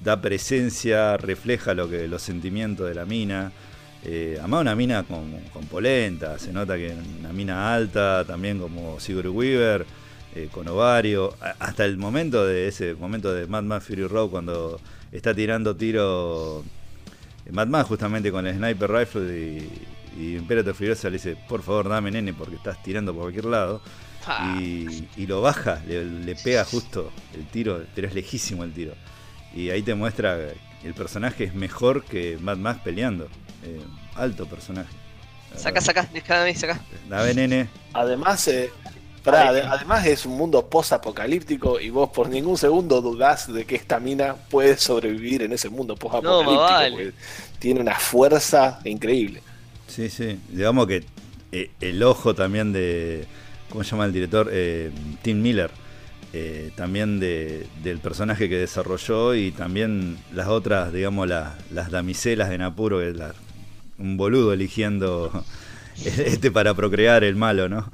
da 0.02 0.20
presencia, 0.20 1.16
refleja 1.16 1.74
lo 1.74 1.88
que 1.88 2.06
los 2.06 2.22
sentimientos 2.22 2.88
de 2.88 2.94
la 2.94 3.04
mina. 3.04 3.52
Eh, 4.04 4.36
además 4.38 4.60
una 4.60 4.76
mina 4.76 5.02
con, 5.02 5.32
con 5.52 5.64
polenta, 5.66 6.38
se 6.38 6.52
nota 6.52 6.76
que 6.76 6.94
una 7.18 7.32
mina 7.32 7.74
alta, 7.74 8.24
también 8.24 8.60
como 8.60 9.00
Sigourney 9.00 9.32
Weaver, 9.32 9.84
eh, 10.36 10.48
con 10.52 10.68
ovario, 10.68 11.34
hasta 11.58 11.84
el 11.84 11.96
momento 11.96 12.44
de 12.46 12.68
ese 12.68 12.94
momento 12.94 13.32
de 13.32 13.46
Mad 13.46 13.62
Max 13.62 13.86
Fury 13.86 14.06
Road 14.06 14.28
cuando 14.28 14.78
está 15.10 15.34
tirando 15.34 15.74
tiro 15.74 16.62
eh, 17.46 17.52
Mad 17.52 17.68
Max 17.68 17.88
justamente 17.88 18.30
con 18.30 18.46
el 18.46 18.54
sniper 18.54 18.90
rifle 18.90 19.22
y, 19.34 20.20
y 20.20 20.36
Imperator 20.36 20.74
Furiosa 20.74 21.08
le 21.08 21.14
dice, 21.14 21.36
por 21.48 21.62
favor 21.62 21.88
dame 21.88 22.10
nene 22.10 22.34
porque 22.34 22.56
estás 22.56 22.82
tirando 22.82 23.12
por 23.14 23.22
cualquier 23.22 23.46
lado. 23.46 23.80
Pa. 24.24 24.56
Y, 24.60 25.08
y 25.16 25.26
lo 25.26 25.40
baja, 25.40 25.82
le, 25.86 26.04
le 26.04 26.34
pega 26.34 26.64
justo 26.64 27.12
el 27.34 27.46
tiro, 27.46 27.82
pero 27.94 28.08
es 28.08 28.14
lejísimo 28.14 28.64
el 28.64 28.72
tiro. 28.72 28.92
Y 29.54 29.70
ahí 29.70 29.82
te 29.82 29.94
muestra 29.94 30.36
que 30.82 30.88
el 30.88 30.94
personaje 30.94 31.44
es 31.44 31.54
mejor 31.54 32.04
que 32.04 32.36
Mad 32.40 32.58
Max 32.58 32.80
peleando. 32.84 33.28
Eh, 33.64 33.80
alto 34.16 34.46
personaje. 34.46 34.94
Saca, 35.54 35.80
saca, 35.80 36.06
cada 36.26 36.44
vez 36.44 36.58
saca. 36.60 36.80
Dame 37.08 37.34
nene. 37.34 37.68
además, 37.94 38.46
eh, 38.48 38.70
pará, 39.26 39.48
ade- 39.50 39.62
además 39.68 40.06
es 40.06 40.24
un 40.26 40.36
mundo 40.36 40.68
post-apocalíptico 40.68 41.80
y 41.80 41.90
vos 41.90 42.10
por 42.10 42.28
ningún 42.30 42.56
segundo 42.58 43.00
dudás 43.02 43.52
de 43.52 43.64
que 43.66 43.76
esta 43.76 44.00
mina 44.00 44.36
puede 44.50 44.76
sobrevivir 44.78 45.42
en 45.42 45.52
ese 45.52 45.68
mundo 45.68 45.96
post-apocalíptico. 45.96 46.54
No, 46.54 46.60
vale. 46.60 47.12
Tiene 47.58 47.80
una 47.80 47.94
fuerza 47.96 48.80
increíble. 48.84 49.42
Sí, 49.86 50.08
sí. 50.10 50.38
Digamos 50.50 50.86
que 50.86 51.04
eh, 51.52 51.70
el 51.80 52.02
ojo 52.02 52.34
también 52.34 52.72
de. 52.72 53.26
¿Cómo 53.70 53.84
se 53.84 53.90
llama 53.92 54.04
el 54.06 54.12
director? 54.12 54.48
Eh, 54.52 54.90
Tim 55.22 55.40
Miller. 55.42 55.70
eh, 56.32 56.70
también 56.76 57.18
de- 57.20 57.66
del 57.82 57.98
personaje 58.00 58.48
que 58.48 58.58
desarrolló 58.58 59.34
y 59.34 59.52
también 59.52 60.18
las 60.34 60.48
otras, 60.48 60.92
digamos, 60.92 61.26
las, 61.28 61.54
las 61.70 61.90
damiselas 61.90 62.50
en 62.50 62.62
apuro, 62.62 63.00
la- 63.12 63.34
un 63.98 64.16
boludo 64.18 64.52
eligiendo 64.52 65.44
este 66.04 66.50
para 66.50 66.74
procrear 66.74 67.24
el 67.24 67.36
malo, 67.36 67.68
¿no? 67.70 67.90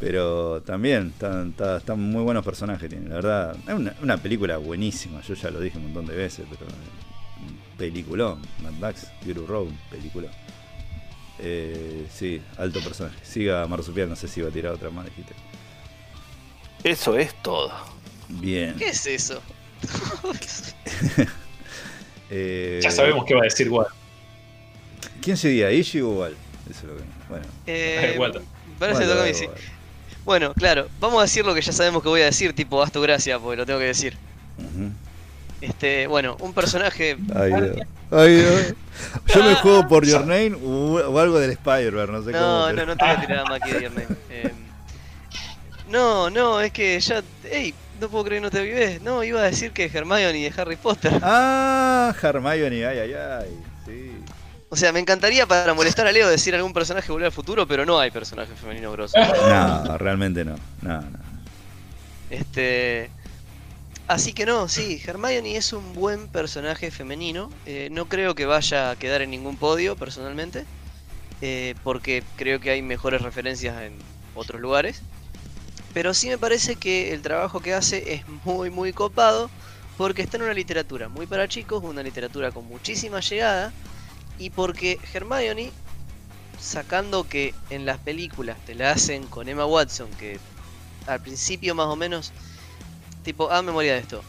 Pero 0.00 0.62
también 0.62 1.08
están, 1.08 1.50
está- 1.50 1.78
están 1.78 2.00
muy 2.00 2.22
buenos 2.22 2.44
personajes, 2.44 2.88
tienen, 2.88 3.08
la 3.08 3.16
verdad. 3.16 3.56
Es 3.66 3.74
una, 3.74 3.94
una 4.02 4.16
película 4.16 4.56
buenísima, 4.58 5.20
yo 5.22 5.34
ya 5.34 5.50
lo 5.50 5.58
dije 5.60 5.76
un 5.78 5.84
montón 5.84 6.06
de 6.06 6.14
veces, 6.14 6.46
pero 6.48 6.70
un 6.70 7.76
peliculón. 7.76 8.40
Mad 8.62 8.72
Max, 8.74 9.08
Fury 9.22 9.44
Road, 9.46 9.68
peliculón. 9.90 10.30
Eh, 11.40 12.06
sí, 12.12 12.40
alto 12.58 12.80
personaje. 12.80 13.16
Siga 13.24 13.66
Marsupial, 13.66 14.08
no 14.08 14.16
sé 14.16 14.28
si 14.28 14.40
iba 14.40 14.48
a 14.48 14.52
tirar 14.52 14.72
otra 14.72 14.90
más, 14.90 15.04
dijiste. 15.06 15.34
Eso 16.84 17.16
es 17.18 17.34
todo. 17.42 17.72
Bien. 18.28 18.74
¿Qué 18.76 18.88
es 18.90 19.04
eso? 19.06 19.40
Eh, 22.30 22.80
Ya 22.82 22.90
sabemos 22.90 23.24
qué 23.24 23.34
va 23.34 23.40
a 23.40 23.44
decir 23.44 23.68
Walt. 23.70 23.88
¿Quién 25.22 25.36
sería? 25.36 25.70
¿Ishi 25.72 26.00
o 26.02 26.10
Walt? 26.10 26.36
Eso 26.70 26.80
es 26.80 26.84
lo 26.84 26.96
que. 26.96 27.02
Bueno. 27.28 27.46
Eh, 27.66 28.16
Walter. 28.18 28.42
parece 28.78 29.00
que 29.00 29.06
Walt, 29.06 29.16
toca 29.18 29.22
a 29.22 29.32
mí, 29.32 29.46
Walt, 29.46 29.58
sí. 29.58 29.64
Bueno, 30.28 30.52
claro, 30.52 30.88
vamos 31.00 31.20
a 31.20 31.22
decir 31.22 31.46
lo 31.46 31.54
que 31.54 31.62
ya 31.62 31.72
sabemos 31.72 32.02
que 32.02 32.10
voy 32.10 32.20
a 32.20 32.26
decir, 32.26 32.52
tipo 32.52 32.82
haz 32.82 32.92
tu 32.92 33.00
gracia, 33.00 33.38
porque 33.38 33.56
lo 33.56 33.64
tengo 33.64 33.78
que 33.78 33.86
decir. 33.86 34.14
Este, 35.62 36.06
bueno, 36.06 36.36
un 36.40 36.52
personaje. 36.52 37.16
Ay, 37.34 37.50
Dios. 37.50 37.86
Ay, 38.10 38.34
Dios. 38.36 38.74
Yo 39.34 39.42
me 39.42 39.54
juego 39.54 39.88
por 39.88 40.04
Your 40.04 40.26
Name 40.26 40.52
o, 40.62 41.18
algo 41.18 41.40
del 41.40 41.52
Spider-Man, 41.52 42.12
no 42.12 42.22
sé 42.22 42.32
cómo. 42.32 42.44
No, 42.44 42.66
pero- 42.66 42.76
no, 42.76 42.86
no 42.92 42.96
te 42.98 43.04
voy 43.06 43.14
a 43.14 43.20
tirar 43.22 43.48
más 43.48 43.62
aquí 43.62 43.70
de 43.70 43.82
Your 43.84 43.92
Name. 43.92 44.06
Em, 44.30 44.52
no, 45.88 46.28
no, 46.28 46.60
es 46.60 46.72
que 46.72 47.00
ya. 47.00 47.22
¡Ey! 47.50 47.72
No 47.98 48.10
puedo 48.10 48.24
creer 48.24 48.42
que 48.42 48.44
no 48.44 48.50
te 48.50 48.62
vives. 48.62 49.00
No, 49.00 49.24
iba 49.24 49.40
a 49.40 49.44
decir 49.44 49.72
que 49.72 49.86
Hermione 49.86 50.34
de 50.34 50.52
Harry 50.60 50.76
Potter. 50.76 51.18
Ah, 51.22 52.14
Hermione, 52.22 52.84
ay, 52.84 52.98
ay, 52.98 53.14
ay. 53.14 53.67
O 54.70 54.76
sea, 54.76 54.92
me 54.92 55.00
encantaría 55.00 55.46
para 55.46 55.72
molestar 55.74 56.06
a 56.06 56.12
Leo 56.12 56.28
decir 56.28 56.54
algún 56.54 56.72
personaje 56.74 57.10
volver 57.10 57.26
al 57.26 57.32
futuro, 57.32 57.66
pero 57.66 57.86
no 57.86 57.98
hay 57.98 58.10
personaje 58.10 58.54
femenino 58.54 58.92
grosso. 58.92 59.18
No, 59.40 59.96
realmente 59.98 60.44
no. 60.44 60.56
No, 60.82 61.00
no. 61.00 61.18
Este. 62.30 63.10
Así 64.06 64.32
que 64.34 64.46
no, 64.46 64.68
sí, 64.68 65.02
Hermione 65.06 65.56
es 65.56 65.72
un 65.72 65.92
buen 65.94 66.28
personaje 66.28 66.90
femenino. 66.90 67.56
eh, 67.66 67.88
no 67.92 68.08
creo 68.08 68.34
que 68.34 68.46
vaya 68.46 68.90
a 68.90 68.96
quedar 68.96 69.22
en 69.22 69.30
ningún 69.30 69.58
podio, 69.58 69.96
personalmente. 69.96 70.66
eh, 71.42 71.76
porque 71.84 72.24
creo 72.36 72.60
que 72.60 72.70
hay 72.70 72.82
mejores 72.82 73.22
referencias 73.22 73.82
en 73.82 74.06
otros 74.34 74.60
lugares. 74.60 75.04
Pero 75.92 76.14
sí 76.14 76.28
me 76.28 76.38
parece 76.38 76.76
que 76.76 77.12
el 77.14 77.22
trabajo 77.22 77.60
que 77.62 77.74
hace 77.74 78.14
es 78.14 78.26
muy, 78.44 78.70
muy 78.70 78.92
copado. 78.92 79.52
Porque 79.96 80.22
está 80.22 80.36
en 80.38 80.44
una 80.44 80.54
literatura 80.54 81.08
muy 81.08 81.26
para 81.26 81.48
chicos, 81.48 81.82
una 81.84 82.02
literatura 82.04 82.52
con 82.52 82.66
muchísima 82.66 83.20
llegada. 83.20 83.74
Y 84.38 84.50
porque 84.50 85.00
Hermione, 85.12 85.72
sacando 86.60 87.28
que 87.28 87.54
en 87.70 87.86
las 87.86 87.98
películas 87.98 88.56
te 88.64 88.74
la 88.74 88.92
hacen 88.92 89.26
con 89.26 89.48
Emma 89.48 89.66
Watson, 89.66 90.10
que 90.12 90.38
al 91.06 91.20
principio 91.20 91.74
más 91.74 91.86
o 91.86 91.96
menos 91.96 92.32
tipo, 93.24 93.50
ah, 93.50 93.62
memoria 93.62 93.94
de 93.94 94.00
esto. 94.00 94.22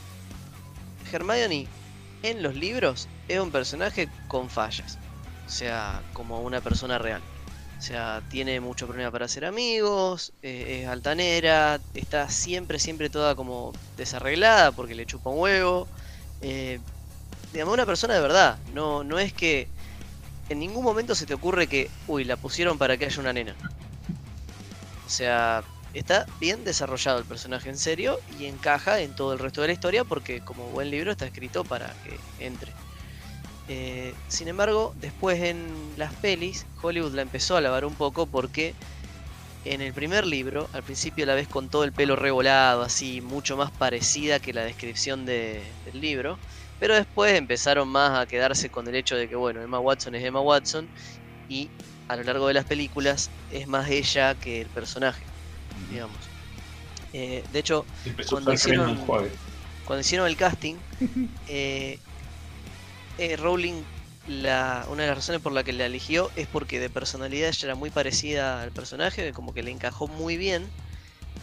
Hermione 1.11 1.67
en 2.23 2.43
los 2.43 2.55
libros 2.55 3.07
es 3.27 3.39
un 3.39 3.51
personaje 3.51 4.09
con 4.27 4.49
fallas. 4.49 4.97
O 5.47 5.49
sea, 5.49 6.01
como 6.13 6.41
una 6.41 6.61
persona 6.61 6.97
real. 6.97 7.21
O 7.77 7.81
sea, 7.81 8.21
tiene 8.29 8.59
mucho 8.59 8.87
problema 8.87 9.09
para 9.09 9.25
hacer 9.25 9.45
amigos, 9.45 10.33
eh, 10.41 10.81
es 10.81 10.89
altanera, 10.89 11.79
está 11.93 12.29
siempre, 12.29 12.77
siempre 12.77 13.09
toda 13.09 13.35
como 13.35 13.71
desarreglada 13.95 14.73
porque 14.73 14.95
le 14.95 15.05
chupa 15.05 15.29
un 15.29 15.39
huevo. 15.39 15.87
Eh, 16.41 16.79
digamos, 17.53 17.73
una 17.73 17.85
persona 17.85 18.15
de 18.15 18.21
verdad. 18.21 18.59
No, 18.73 19.03
no 19.03 19.17
es 19.17 19.31
que 19.33 19.69
en 20.49 20.59
ningún 20.59 20.83
momento 20.83 21.15
se 21.15 21.25
te 21.25 21.33
ocurre 21.33 21.67
que, 21.67 21.89
uy, 22.07 22.23
la 22.23 22.35
pusieron 22.37 22.77
para 22.77 22.97
que 22.97 23.05
haya 23.05 23.21
una 23.21 23.33
nena. 23.33 23.55
O 25.05 25.09
sea, 25.09 25.63
está 25.93 26.25
bien 26.39 26.63
desarrollado 26.63 27.19
el 27.19 27.25
personaje 27.25 27.69
en 27.69 27.77
serio 27.77 28.19
y 28.37 28.45
encaja 28.45 28.99
en 29.01 29.13
todo 29.13 29.33
el 29.33 29.39
resto 29.39 29.61
de 29.61 29.67
la 29.67 29.73
historia 29.73 30.03
porque 30.03 30.41
como 30.41 30.69
buen 30.69 30.91
libro 30.91 31.11
está 31.11 31.25
escrito 31.25 31.63
para 31.63 31.95
que 32.03 32.19
entre. 32.37 32.73
Eh, 33.67 34.13
sin 34.27 34.47
embargo, 34.47 34.93
después 34.99 35.41
en 35.43 35.93
las 35.97 36.13
pelis, 36.15 36.65
Hollywood 36.81 37.13
la 37.13 37.21
empezó 37.21 37.55
a 37.55 37.61
lavar 37.61 37.85
un 37.85 37.93
poco 37.95 38.25
porque 38.25 38.73
en 39.65 39.81
el 39.81 39.93
primer 39.93 40.25
libro, 40.25 40.67
al 40.73 40.83
principio 40.83 41.25
la 41.25 41.35
ves 41.35 41.47
con 41.47 41.69
todo 41.69 41.83
el 41.83 41.91
pelo 41.91 42.15
revolado, 42.15 42.81
así, 42.81 43.21
mucho 43.21 43.57
más 43.57 43.71
parecida 43.71 44.39
que 44.39 44.53
la 44.53 44.63
descripción 44.63 45.25
de- 45.25 45.61
del 45.85 45.99
libro. 46.01 46.39
Pero 46.79 46.95
después 46.95 47.35
empezaron 47.35 47.89
más 47.89 48.19
a 48.19 48.27
quedarse 48.27 48.69
con 48.71 48.87
el 48.89 48.95
hecho 48.95 49.15
de 49.17 49.29
que, 49.29 49.35
bueno, 49.37 49.61
Emma 49.63 49.79
Watson 49.81 50.15
es 50.15 50.23
Emma 50.25 50.41
Watson 50.41 50.91
y 51.47 51.73
a 52.07 52.17
lo 52.17 52.23
largo 52.23 52.47
de 52.47 52.55
las 52.55 52.65
películas 52.65 53.33
es 53.49 53.67
más 53.67 53.89
ella 53.89 54.35
que 54.35 54.61
el 54.61 54.71
personaje, 54.71 55.27
digamos. 55.87 56.31
Eh, 57.13 57.45
de 57.49 57.59
hecho, 57.59 57.89
hicieron- 58.53 58.87
cuando 59.83 60.01
hicieron 60.01 60.27
el 60.27 60.37
casting, 60.37 60.83
eh, 61.47 61.99
eh, 63.17 63.35
Rowling, 63.37 63.85
la, 64.25 64.85
una 64.89 65.03
de 65.03 65.09
las 65.09 65.17
razones 65.17 65.41
por 65.41 65.51
la 65.53 65.63
que 65.63 65.73
la 65.73 65.85
eligió 65.85 66.31
es 66.35 66.47
porque 66.47 66.79
de 66.79 66.89
personalidad 66.89 67.49
ella 67.49 67.67
era 67.67 67.75
muy 67.75 67.91
parecida 67.91 68.61
al 68.61 68.71
personaje, 68.73 69.33
como 69.33 69.53
que 69.53 69.63
le 69.63 69.71
encajó 69.71 70.07
muy 70.07 70.37
bien. 70.37 70.73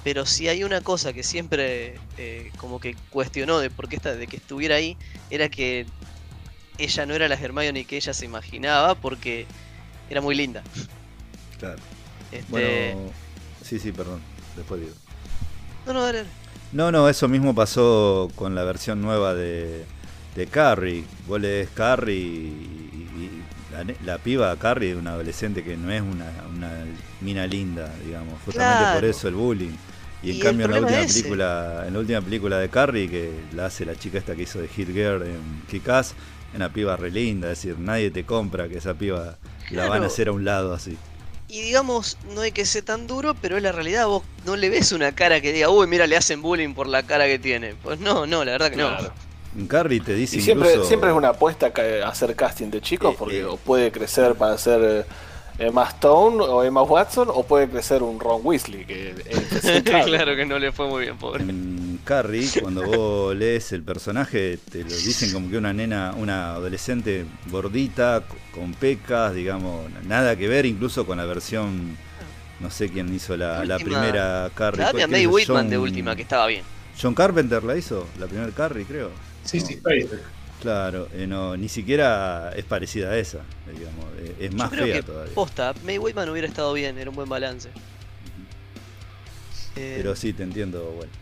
Pero 0.06 0.24
si 0.24 0.46
hay 0.46 0.62
una 0.62 0.82
cosa 0.82 1.12
que 1.12 1.24
siempre 1.24 1.96
eh, 2.16 2.52
como 2.58 2.78
que 2.78 2.94
cuestionó 3.10 3.58
de 3.58 3.70
por 3.70 3.88
qué 3.88 3.96
esta, 3.96 4.14
de 4.14 4.28
que 4.28 4.36
estuviera 4.36 4.76
ahí, 4.76 4.96
era 5.30 5.48
que 5.48 5.84
ella 6.78 7.06
no 7.06 7.14
era 7.14 7.26
la 7.26 7.34
Hermione 7.34 7.84
que 7.86 7.96
ella 7.96 8.14
se 8.14 8.24
imaginaba 8.24 8.94
porque 8.94 9.46
era 10.08 10.20
muy 10.20 10.36
linda. 10.36 10.62
Claro. 11.58 11.80
Este, 12.30 12.44
Bueno, 12.48 13.10
sí, 13.64 13.80
sí, 13.80 13.90
perdón. 13.90 14.20
Después 14.54 14.80
digo. 14.80 14.92
No, 15.88 15.92
no, 15.92 16.02
dale. 16.02 16.22
No, 16.70 16.92
no, 16.92 17.08
eso 17.08 17.26
mismo 17.26 17.52
pasó 17.52 18.30
con 18.36 18.54
la 18.54 18.62
versión 18.62 19.02
nueva 19.02 19.34
de, 19.34 19.86
de 20.36 20.46
Carrie. 20.46 21.02
Vos 21.26 21.40
lees 21.40 21.68
Carrie 21.70 22.14
y, 22.14 23.08
y 23.16 23.42
la, 23.72 23.84
la 24.04 24.18
piba 24.18 24.56
Carrie 24.56 24.92
es 24.92 24.96
una 24.96 25.14
adolescente 25.14 25.64
que 25.64 25.76
no 25.76 25.90
es 25.90 26.00
una, 26.00 26.30
una 26.54 26.84
mina 27.20 27.44
linda, 27.44 27.92
digamos. 28.04 28.40
Justamente 28.44 28.94
por 28.94 29.04
eso 29.04 29.26
el 29.26 29.34
bullying. 29.34 29.76
Y 30.22 30.30
en 30.30 30.36
Y 30.36 30.40
cambio 30.40 30.66
en 30.66 30.72
la 30.72 30.80
última 30.80 31.00
película, 31.06 31.84
en 31.86 31.92
la 31.92 31.98
última 32.00 32.20
película 32.20 32.58
de 32.58 32.68
Carrie, 32.68 33.08
que 33.08 33.30
la 33.52 33.66
hace 33.66 33.84
la 33.84 33.96
chica 33.96 34.18
esta 34.18 34.34
que 34.34 34.42
hizo 34.42 34.60
de 34.60 34.68
Hit 34.68 34.88
Girl 34.88 35.22
en 35.22 35.62
Kick-Ass, 35.68 36.14
es 36.50 36.54
una 36.54 36.72
piba 36.72 36.96
re 36.96 37.10
linda, 37.10 37.50
es 37.52 37.58
decir, 37.62 37.78
nadie 37.78 38.10
te 38.10 38.24
compra 38.24 38.68
que 38.68 38.78
esa 38.78 38.94
piba 38.94 39.38
la 39.70 39.86
van 39.86 40.02
a 40.04 40.06
hacer 40.06 40.28
a 40.28 40.32
un 40.32 40.44
lado 40.44 40.72
así. 40.74 40.98
Y 41.48 41.62
digamos, 41.62 42.18
no 42.34 42.40
hay 42.40 42.50
que 42.52 42.64
ser 42.66 42.84
tan 42.84 43.06
duro, 43.06 43.34
pero 43.34 43.56
es 43.56 43.62
la 43.62 43.70
realidad, 43.72 44.06
vos 44.06 44.24
no 44.44 44.56
le 44.56 44.68
ves 44.68 44.90
una 44.92 45.14
cara 45.14 45.40
que 45.40 45.52
diga, 45.52 45.70
uy, 45.70 45.86
mira, 45.86 46.06
le 46.06 46.16
hacen 46.16 46.42
bullying 46.42 46.74
por 46.74 46.88
la 46.88 47.04
cara 47.04 47.26
que 47.26 47.38
tiene. 47.38 47.74
Pues 47.76 48.00
no, 48.00 48.26
no, 48.26 48.44
la 48.44 48.52
verdad 48.52 48.70
que 48.70 48.76
no. 48.76 48.96
Claro. 48.96 49.14
Carrie 49.68 50.00
te 50.00 50.14
dice 50.14 50.38
Y 50.38 50.40
siempre, 50.40 50.70
incluso... 50.70 50.84
siempre 50.84 51.10
es 51.10 51.16
una 51.16 51.30
apuesta 51.30 51.72
hacer 52.06 52.34
casting 52.36 52.70
de 52.70 52.80
chicos, 52.82 53.14
Eh, 53.14 53.16
porque 53.18 53.40
eh. 53.40 53.46
puede 53.64 53.90
crecer 53.92 54.34
para 54.34 54.58
ser 54.58 54.80
eh, 54.82 55.06
Emma 55.58 55.84
Stone 55.88 56.42
o 56.42 56.62
Emma 56.62 56.82
Watson, 56.82 57.28
o 57.32 57.42
puede 57.44 57.68
crecer 57.68 58.02
un 58.02 58.20
Ron 58.20 58.40
Weasley, 58.44 58.84
que 58.84 59.14
es 59.62 59.82
claro 60.04 60.36
que 60.36 60.44
no 60.44 60.58
le 60.58 60.70
fue 60.72 60.86
muy 60.86 61.02
bien, 61.04 61.16
pobre. 61.16 61.44
En 61.44 61.98
Carrie, 62.04 62.46
cuando 62.60 62.82
vos 62.84 63.34
lees 63.34 63.72
el 63.72 63.82
personaje, 63.82 64.58
te 64.70 64.80
lo 64.84 64.90
dicen 64.90 65.32
como 65.32 65.48
que 65.50 65.56
una 65.56 65.72
nena, 65.72 66.14
una 66.16 66.54
adolescente 66.54 67.24
gordita, 67.50 68.22
con 68.52 68.74
pecas, 68.74 69.34
digamos, 69.34 69.90
nada 70.06 70.36
que 70.36 70.46
ver 70.46 70.66
incluso 70.66 71.06
con 71.06 71.16
la 71.16 71.24
versión, 71.24 71.96
no 72.60 72.70
sé 72.70 72.90
quién 72.90 73.12
hizo 73.14 73.36
la, 73.36 73.62
primera 73.82 74.50
Carrie. 74.54 74.82
La 74.82 74.90
¿Cuál- 74.90 75.02
a 75.04 75.06
quién 75.06 75.10
May 75.10 75.22
hizo? 75.22 75.32
Whitman 75.54 75.70
de 75.70 75.76
John- 75.76 75.82
última, 75.84 76.14
que 76.16 76.22
estaba 76.22 76.46
bien. 76.48 76.64
John 77.00 77.14
Carpenter 77.14 77.64
la 77.64 77.76
hizo, 77.76 78.06
la 78.18 78.26
primera 78.26 78.50
Carrie, 78.52 78.84
creo. 78.84 79.10
Sí, 79.44 79.60
No. 79.60 79.66
sí. 79.66 79.80
Claro, 80.60 81.08
eh, 81.12 81.26
no, 81.26 81.56
ni 81.56 81.68
siquiera 81.68 82.52
es 82.56 82.64
parecida 82.64 83.10
a 83.10 83.18
esa, 83.18 83.40
digamos, 83.66 84.04
eh, 84.18 84.34
es 84.40 84.54
más 84.54 84.70
Yo 84.70 84.76
creo 84.76 84.86
fea 84.86 84.96
que 84.96 85.02
todavía. 85.02 85.34
posta, 85.34 85.74
May 85.84 85.98
Whitman 85.98 86.28
hubiera 86.28 86.48
estado 86.48 86.72
bien, 86.72 86.98
era 86.98 87.10
un 87.10 87.16
buen 87.16 87.28
balance. 87.28 87.68
Eh, 89.76 89.94
Pero 89.98 90.16
sí, 90.16 90.32
te 90.32 90.42
entiendo, 90.42 90.82
bueno. 90.92 91.12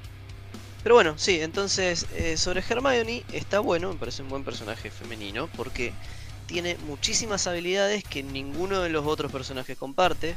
Pero 0.83 0.95
bueno, 0.95 1.15
sí, 1.17 1.41
entonces 1.41 2.07
sobre 2.37 2.63
Hermione 2.69 3.25
está 3.33 3.61
bueno, 3.61 3.93
me 3.93 3.99
parece 3.99 4.23
un 4.23 4.29
buen 4.29 4.45
personaje 4.45 4.91
femenino 4.91 5.49
porque 5.57 5.93
tiene 6.47 6.77
muchísimas 6.87 7.47
habilidades 7.47 8.05
que 8.05 8.23
ninguno 8.23 8.83
de 8.83 8.91
los 8.91 9.07
otros 9.07 9.33
personajes 9.33 9.79
comparte. 9.79 10.37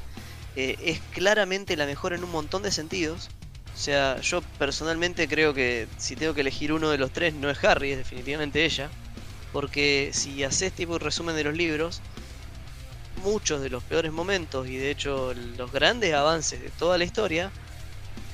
es 0.55 0.99
claramente 1.11 1.75
la 1.75 1.85
mejor 1.85 2.13
en 2.13 2.23
un 2.23 2.31
montón 2.31 2.63
de 2.63 2.71
sentidos. 2.71 3.29
O 3.77 3.79
sea, 3.79 4.19
yo 4.21 4.41
personalmente 4.57 5.27
creo 5.27 5.53
que 5.53 5.87
si 5.97 6.15
tengo 6.15 6.33
que 6.33 6.41
elegir 6.41 6.73
uno 6.73 6.89
de 6.89 6.97
los 6.97 7.11
tres 7.11 7.33
no 7.35 7.49
es 7.49 7.63
Harry, 7.63 7.91
es 7.91 7.97
definitivamente 7.99 8.65
ella. 8.65 8.89
Porque 9.51 10.11
si 10.13 10.43
haces 10.43 10.73
tipo 10.73 10.93
un 10.93 10.99
resumen 10.99 11.35
de 11.35 11.43
los 11.43 11.55
libros, 11.55 12.01
muchos 13.15 13.61
de 13.61 13.69
los 13.69 13.83
peores 13.83 14.11
momentos 14.11 14.67
y 14.67 14.77
de 14.77 14.91
hecho 14.91 15.33
los 15.33 15.71
grandes 15.71 16.13
avances 16.13 16.61
de 16.61 16.71
toda 16.71 16.97
la 16.97 17.03
historia 17.03 17.51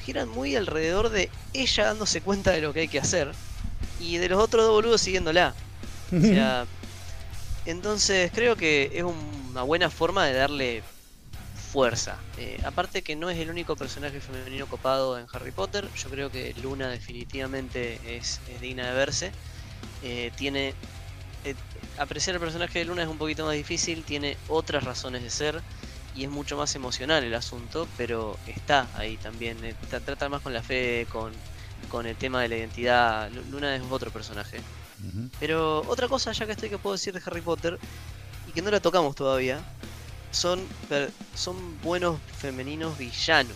giran 0.04 0.30
muy 0.30 0.56
alrededor 0.56 1.10
de 1.10 1.30
ella 1.54 1.86
dándose 1.86 2.22
cuenta 2.22 2.52
de 2.52 2.62
lo 2.62 2.74
que 2.74 2.82
hay 2.82 2.88
que 2.90 3.00
hacer 3.00 3.32
y 4.00 4.18
de 4.18 4.30
los 4.30 4.42
otros 4.42 4.64
dos 4.66 4.74
boludos 4.74 5.02
siguiéndola. 5.02 5.56
O 6.12 6.22
sea, 6.22 6.68
entonces 7.66 8.32
creo 8.34 8.56
que 8.56 8.92
es 8.94 9.04
un- 9.04 9.48
una 9.52 9.64
buena 9.64 9.90
forma 9.90 10.26
de 10.26 10.34
darle 10.34 10.84
fuerza. 11.74 12.16
Eh, 12.36 12.60
aparte 12.64 13.04
que 13.04 13.16
no 13.16 13.30
es 13.30 13.38
el 13.40 13.50
único 13.50 13.78
personaje 13.78 14.22
femenino 14.22 14.68
copado 14.68 15.18
en 15.20 15.28
Harry 15.34 15.52
Potter, 15.54 15.90
yo 15.96 16.10
creo 16.10 16.32
que 16.32 16.54
Luna 16.56 16.90
definitivamente 16.90 18.18
es, 18.18 18.42
es 18.46 18.62
digna 18.62 18.88
de 18.90 18.94
verse. 18.96 19.36
Eh, 20.02 20.32
tiene 20.36 20.78
eh, 21.44 21.56
apreciar 21.98 22.36
el 22.36 22.42
personaje 22.42 22.80
de 22.80 22.86
Luna 22.86 23.04
es 23.04 23.10
un 23.10 23.18
poquito 23.18 23.46
más 23.46 23.56
difícil, 23.56 24.06
tiene 24.06 24.42
otras 24.46 24.84
razones 24.84 25.24
de 25.24 25.30
ser. 25.32 25.66
y 26.12 26.24
es 26.26 26.30
mucho 26.30 26.58
más 26.58 26.76
emocional 26.76 27.24
el 27.24 27.34
asunto, 27.36 27.92
pero 27.96 28.40
está 28.46 28.92
ahí 28.94 29.18
también. 29.18 29.62
tra- 29.90 30.04
Trata 30.04 30.30
más 30.30 30.42
con 30.42 30.54
la 30.54 30.64
fe, 30.64 31.08
con, 31.10 31.44
con 31.88 32.06
el 32.08 32.18
tema 32.18 32.42
de 32.42 32.50
la 32.50 32.58
identidad. 32.58 33.32
Lu- 33.32 33.44
Luna 33.46 33.76
es 33.76 33.82
otro 33.84 34.12
personaje. 34.12 34.66
Pero 35.38 35.86
otra 35.86 36.08
cosa, 36.08 36.32
ya 36.34 36.46
que 36.46 36.54
estoy 36.54 36.70
que 36.70 36.80
puedo 36.80 36.94
decir 36.96 37.14
de 37.14 37.22
Harry 37.26 37.42
Potter, 37.42 37.80
y 38.46 38.54
que 38.54 38.62
no 38.62 38.72
la 38.72 38.82
tocamos 38.82 39.16
todavía, 39.16 39.66
son, 40.34 40.68
son 41.34 41.80
buenos 41.82 42.20
femeninos 42.38 42.98
villanos. 42.98 43.56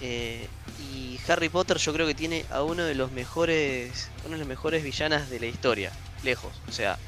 Eh, 0.00 0.48
y 0.76 1.18
Harry 1.28 1.48
Potter 1.48 1.76
yo 1.78 1.92
creo 1.92 2.06
que 2.06 2.14
tiene 2.14 2.44
a 2.50 2.62
uno 2.62 2.84
de 2.84 2.94
los 2.94 3.10
mejores, 3.10 4.10
una 4.24 4.34
de 4.34 4.38
las 4.38 4.48
mejores 4.48 4.82
villanas 4.82 5.28
de 5.28 5.40
la 5.40 5.46
historia, 5.46 5.92
lejos. 6.22 6.52
O 6.68 6.72
sea, 6.72 6.98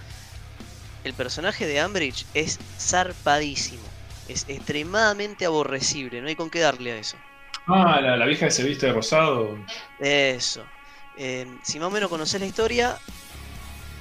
el 1.04 1.14
personaje 1.14 1.66
de 1.66 1.84
Umbridge 1.84 2.26
es 2.34 2.58
zarpadísimo, 2.78 3.88
es 4.28 4.44
extremadamente 4.48 5.46
aborrecible, 5.46 6.20
no 6.20 6.28
hay 6.28 6.36
con 6.36 6.50
qué 6.50 6.60
darle 6.60 6.92
a 6.92 6.98
eso. 6.98 7.16
Ah, 7.66 8.00
la, 8.00 8.16
la 8.16 8.26
vieja 8.26 8.46
que 8.46 8.52
se 8.52 8.64
viste 8.64 8.86
de 8.86 8.92
rosado. 8.92 9.56
Eso. 10.00 10.64
Eh, 11.16 11.46
si 11.62 11.78
más 11.78 11.88
o 11.88 11.90
menos 11.90 12.08
conoces 12.08 12.40
la 12.40 12.46
historia, 12.46 12.98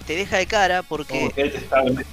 te 0.08 0.16
deja 0.16 0.38
de 0.38 0.48
cara 0.48 0.82
porque... 0.82 1.14
Como 1.14 1.32
que 1.32 1.44
detestable. 1.44 2.06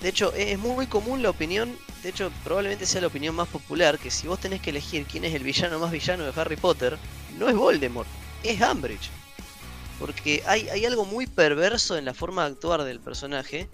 De 0.00 0.08
hecho, 0.08 0.34
e-, 0.34 0.52
es 0.52 0.58
muy 0.58 0.86
común 0.86 1.22
la 1.22 1.30
opinión, 1.30 1.76
de 2.02 2.10
hecho, 2.10 2.30
probablemente 2.44 2.86
sea 2.86 3.00
la 3.00 3.08
opinión 3.08 3.34
más 3.34 3.48
popular, 3.48 3.98
que 3.98 4.10
si 4.10 4.26
vos 4.26 4.40
tenés 4.40 4.60
que 4.60 4.70
elegir 4.70 5.06
quién 5.06 5.24
es 5.24 5.34
el 5.34 5.42
villano 5.42 5.78
más 5.78 5.90
villano 5.90 6.24
de 6.24 6.40
Harry 6.40 6.56
Potter, 6.56 6.98
no 7.38 7.48
es 7.48 7.56
Voldemort, 7.56 8.08
es 8.42 8.60
Umbridge. 8.60 9.10
Porque 9.98 10.42
hay, 10.46 10.68
hay 10.68 10.84
algo 10.84 11.04
muy 11.04 11.26
perverso 11.26 11.96
en 11.96 12.04
la 12.04 12.14
forma 12.14 12.44
de 12.44 12.52
actuar 12.52 12.84
del 12.84 13.00
personaje 13.00 13.68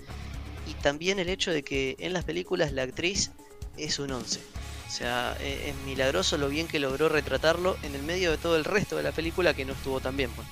y 0.66 0.72
también 0.74 1.18
el 1.18 1.28
hecho 1.28 1.50
de 1.50 1.62
que 1.62 1.96
en 1.98 2.14
las 2.14 2.24
películas 2.24 2.72
la 2.72 2.82
actriz 2.82 3.30
es 3.76 3.98
un 3.98 4.10
11. 4.10 4.40
O 4.86 4.90
sea, 4.90 5.36
e- 5.40 5.68
es, 5.68 5.76
milagroso 5.84 6.38
lo 6.38 6.48
bien 6.48 6.66
que 6.66 6.78
logró 6.78 7.08
retratarlo 7.08 7.76
en 7.82 7.94
el 7.94 8.02
medio 8.02 8.30
de 8.30 8.38
todo 8.38 8.56
el 8.56 8.64
resto 8.64 8.96
de 8.96 9.02
la 9.02 9.12
película 9.12 9.52
que 9.52 9.64
no 9.64 9.74
estuvo 9.74 10.00
tan 10.00 10.16
bien. 10.16 10.30
pues. 10.30 10.46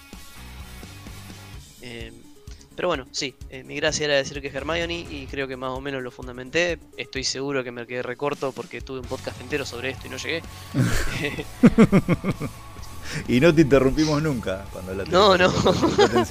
Eh, 1.81 2.13
pero 2.75 2.89
bueno, 2.89 3.07
sí, 3.13 3.35
eh, 3.51 3.63
mi 3.65 3.77
gracia 3.77 4.05
era 4.07 4.15
decir 4.15 4.41
que 4.41 4.49
es 4.49 4.55
Hermione 4.55 5.07
y 5.11 5.27
creo 5.31 5.47
que 5.49 5.57
más 5.57 5.71
o 5.71 5.81
menos 5.81 6.03
lo 6.03 6.11
fundamenté. 6.11 6.79
Estoy 6.97 7.25
seguro 7.25 7.63
que 7.65 7.71
me 7.71 7.87
quedé 7.87 8.03
recorto 8.03 8.53
porque 8.53 8.81
tuve 8.81 9.01
un 9.01 9.07
podcast 9.07 9.41
entero 9.41 9.65
sobre 9.65 9.91
esto 9.91 10.07
y 10.07 10.11
no 10.11 10.17
llegué. 10.17 10.43
Y 13.29 13.41
no 13.41 13.55
te 13.55 13.61
interrumpimos 13.61 14.23
nunca 14.23 14.65
cuando 14.73 14.95
la 14.95 15.05
No, 15.05 15.37
no. 15.37 15.53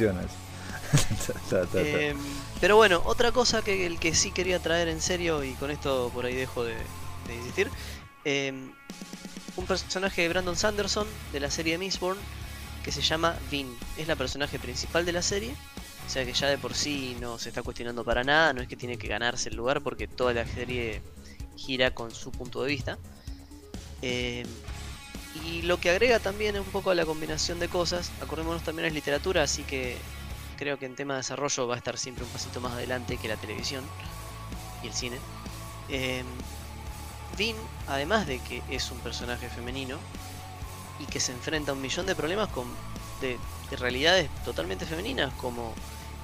Eh, 1.75 2.13
pero 2.59 2.75
bueno, 2.75 3.01
otra 3.05 3.31
cosa 3.31 3.61
que 3.61 3.85
el 3.85 3.97
que 3.99 4.13
sí 4.13 4.31
quería 4.31 4.59
traer 4.59 4.89
en 4.89 4.99
serio 4.99 5.43
y 5.43 5.53
con 5.53 5.71
esto 5.71 6.11
por 6.13 6.25
ahí 6.25 6.35
dejo 6.35 6.63
de, 6.65 6.73
de 7.27 7.35
insistir. 7.37 7.69
eh, 8.25 8.51
un 9.57 9.65
personaje 9.65 10.21
de 10.23 10.29
Brandon 10.29 10.55
Sanderson 10.55 11.07
de 11.31 11.39
la 11.39 11.51
serie 11.51 11.77
Mistborn 11.77 12.17
que 12.83 12.91
se 12.91 13.01
llama 13.01 13.35
Vin. 13.51 13.67
Es 13.97 14.07
la 14.07 14.15
personaje 14.15 14.59
principal 14.59 15.05
de 15.05 15.11
la 15.13 15.21
serie. 15.21 15.55
O 16.11 16.13
sea 16.13 16.25
que 16.25 16.33
ya 16.33 16.49
de 16.49 16.57
por 16.57 16.73
sí 16.73 17.15
no 17.21 17.39
se 17.39 17.47
está 17.47 17.63
cuestionando 17.63 18.03
para 18.03 18.21
nada. 18.25 18.51
No 18.51 18.61
es 18.61 18.67
que 18.67 18.75
tiene 18.75 18.97
que 18.97 19.07
ganarse 19.07 19.47
el 19.47 19.55
lugar 19.55 19.79
porque 19.79 20.09
toda 20.09 20.33
la 20.33 20.45
serie 20.45 21.01
gira 21.55 21.91
con 21.91 22.13
su 22.13 22.33
punto 22.33 22.61
de 22.61 22.67
vista. 22.67 22.97
Eh, 24.01 24.45
y 25.45 25.61
lo 25.61 25.79
que 25.79 25.89
agrega 25.89 26.19
también 26.19 26.57
es 26.57 26.61
un 26.63 26.67
poco 26.67 26.89
a 26.89 26.95
la 26.95 27.05
combinación 27.05 27.61
de 27.61 27.69
cosas. 27.69 28.11
Acordémonos 28.21 28.61
también 28.61 28.87
es 28.87 28.93
literatura, 28.93 29.43
así 29.43 29.63
que 29.63 29.95
creo 30.57 30.77
que 30.77 30.85
en 30.85 30.95
tema 30.95 31.13
de 31.13 31.19
desarrollo 31.19 31.65
va 31.65 31.75
a 31.75 31.77
estar 31.77 31.97
siempre 31.97 32.25
un 32.25 32.29
pasito 32.29 32.59
más 32.59 32.73
adelante 32.73 33.15
que 33.15 33.29
la 33.29 33.37
televisión 33.37 33.85
y 34.83 34.87
el 34.87 34.93
cine. 34.93 35.17
Eh, 35.87 36.23
Vin, 37.37 37.55
además 37.87 38.27
de 38.27 38.39
que 38.39 38.61
es 38.69 38.91
un 38.91 38.99
personaje 38.99 39.47
femenino 39.47 39.97
y 40.99 41.05
que 41.05 41.21
se 41.21 41.31
enfrenta 41.31 41.71
a 41.71 41.73
un 41.73 41.81
millón 41.81 42.05
de 42.05 42.15
problemas 42.15 42.49
con 42.49 42.67
de 43.21 43.37
realidades 43.77 44.29
totalmente 44.43 44.85
femeninas, 44.85 45.31
como 45.35 45.73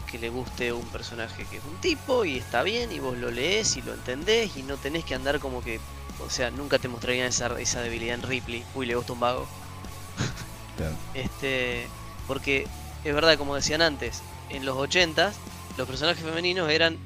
que 0.08 0.18
le 0.18 0.30
guste 0.30 0.74
un 0.74 0.86
personaje 0.88 1.46
que 1.46 1.58
es 1.58 1.64
un 1.64 1.80
tipo 1.82 2.26
y 2.26 2.38
está 2.38 2.64
bien 2.64 2.92
y 2.92 3.00
vos 3.00 3.18
lo 3.18 3.30
lees 3.30 3.78
y 3.78 3.82
lo 3.82 3.94
entendés 3.94 4.56
y 4.58 4.64
no 4.64 4.78
tenés 4.78 5.04
que 5.06 5.14
andar 5.14 5.40
como 5.40 5.62
que, 5.62 5.80
o 6.26 6.30
sea, 6.30 6.50
nunca 6.50 6.80
te 6.80 6.88
mostrarían 6.88 7.28
esa, 7.28 7.60
esa 7.60 7.82
debilidad 7.82 8.16
en 8.16 8.24
Ripley, 8.24 8.64
uy, 8.74 8.86
le 8.86 8.96
gusta 8.96 9.14
un 9.14 9.20
vago. 9.20 9.48
Claro. 10.78 10.96
Este, 11.16 11.88
porque 12.28 12.68
es 13.04 13.12
verdad, 13.12 13.36
como 13.36 13.56
decían 13.56 13.82
antes, 13.82 14.22
en 14.52 14.64
los 14.64 14.78
80 14.78 15.34
los 15.76 15.88
personajes 15.88 16.24
femeninos 16.24 16.70
eran 16.70 17.00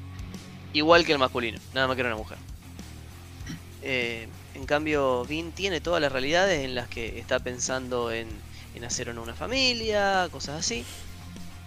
igual 0.74 1.06
que 1.06 1.12
el 1.12 1.18
masculino, 1.18 1.58
nada 1.72 1.86
más 1.86 1.96
que 1.96 2.00
era 2.00 2.10
una 2.10 2.18
mujer. 2.18 2.36
Eh, 3.80 4.28
en 4.54 4.66
cambio, 4.66 5.24
Vin 5.24 5.52
tiene 5.52 5.80
todas 5.80 6.02
las 6.02 6.12
realidades 6.12 6.64
en 6.64 6.74
las 6.74 6.86
que 6.88 7.18
está 7.18 7.38
pensando 7.40 8.12
en, 8.12 8.28
en 8.74 8.84
hacer 8.84 9.08
o 9.08 9.14
no 9.14 9.22
una 9.22 9.34
familia, 9.34 10.28
cosas 10.30 10.60
así. 10.60 10.84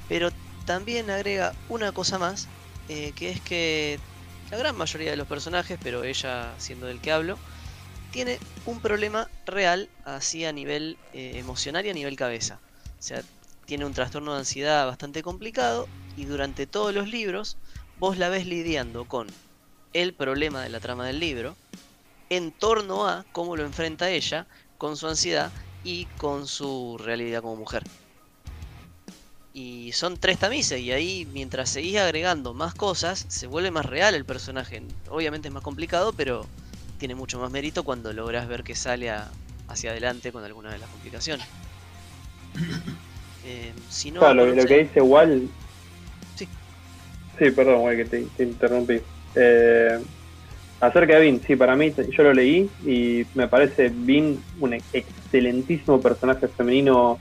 Pero 0.08 0.30
también 0.66 1.10
agrega 1.10 1.60
una 1.68 1.94
cosa 1.94 2.20
más, 2.20 2.54
eh, 2.88 3.14
que 3.16 3.30
es 3.32 3.42
que 3.42 4.04
la 4.52 4.58
gran 4.58 4.76
mayoría 4.78 5.12
de 5.12 5.18
los 5.18 5.28
personajes, 5.28 5.80
pero 5.82 6.04
ella 6.04 6.58
siendo 6.60 6.88
del 6.88 7.02
que 7.02 7.12
hablo, 7.12 7.42
tiene 8.10 8.46
un 8.64 8.82
problema 8.82 9.32
real 9.46 9.94
así 10.04 10.46
a 10.46 10.54
nivel 10.54 11.02
eh, 11.12 11.38
emocional 11.40 11.86
y 11.86 11.90
a 11.90 11.94
nivel 11.94 12.16
cabeza. 12.16 12.64
O 12.66 12.96
sea, 13.00 13.26
tiene 13.66 13.86
un 13.86 13.94
trastorno 13.94 14.34
de 14.34 14.40
ansiedad 14.40 14.86
bastante 14.88 15.24
complicado 15.24 15.94
y 16.16 16.26
durante 16.26 16.68
todos 16.68 16.94
los 16.94 17.10
libros 17.10 17.60
vos 17.96 18.18
la 18.18 18.30
ves 18.30 18.48
lidiando 18.48 19.08
con 19.08 19.38
el 19.94 20.16
problema 20.16 20.64
de 20.64 20.70
la 20.70 20.80
trama 20.82 21.08
del 21.08 21.20
libro 21.20 21.60
en 22.30 22.54
torno 22.54 23.08
a 23.08 23.28
cómo 23.32 23.56
lo 23.56 23.64
enfrenta 23.66 24.12
ella 24.12 24.48
con 24.78 24.98
su 24.98 25.08
ansiedad 25.08 25.54
y 25.82 26.12
con 26.18 26.48
su 26.48 26.98
realidad 27.00 27.42
como 27.42 27.56
mujer. 27.58 27.90
Y 29.58 29.94
son 29.94 30.18
tres 30.18 30.38
tamices 30.38 30.82
y 30.82 30.92
ahí 30.92 31.26
mientras 31.32 31.70
seguís 31.70 31.98
agregando 31.98 32.54
más 32.54 32.76
cosas 32.76 33.26
se 33.30 33.48
vuelve 33.48 33.72
más 33.72 33.86
real 33.86 34.14
el 34.14 34.26
personaje. 34.26 34.82
Obviamente 35.10 35.48
es 35.48 35.54
más 35.54 35.64
complicado, 35.64 36.12
pero 36.12 36.44
tiene 36.98 37.16
mucho 37.16 37.40
más 37.40 37.50
mérito 37.50 37.84
cuando 37.84 38.12
logras 38.12 38.50
ver 38.50 38.64
que 38.66 38.76
sale 38.76 39.10
a- 39.10 39.32
hacia 39.70 39.92
adelante 39.92 40.34
con 40.34 40.44
alguna 40.44 40.74
de 40.74 40.80
las 40.80 40.90
complicaciones. 40.90 41.48
Eh, 43.48 43.74
si 43.88 44.12
no, 44.12 44.22
Claro, 44.22 44.46
lo, 44.46 44.66
que 44.66 44.84
dice 44.86 45.02
Wal. 45.02 45.48
Sí. 46.36 46.50
Sí, 47.40 47.52
perdón, 47.52 47.82
güey, 47.82 47.96
que 47.98 48.06
te, 48.06 48.26
te 48.26 48.44
interrumpí. 48.44 49.00
Eh, 49.36 50.00
acerca 50.82 51.16
de 51.16 51.22
Vin, 51.22 51.44
sí, 51.48 51.56
para 51.56 51.76
mí, 51.76 51.94
yo 51.96 52.24
lo 52.24 52.34
leí 52.34 52.70
y 52.86 53.24
me 53.36 53.48
parece 53.48 53.90
Vin 53.90 54.44
un 54.60 54.74
excelentísimo 54.74 56.02
personaje 56.02 56.48
femenino 56.58 57.20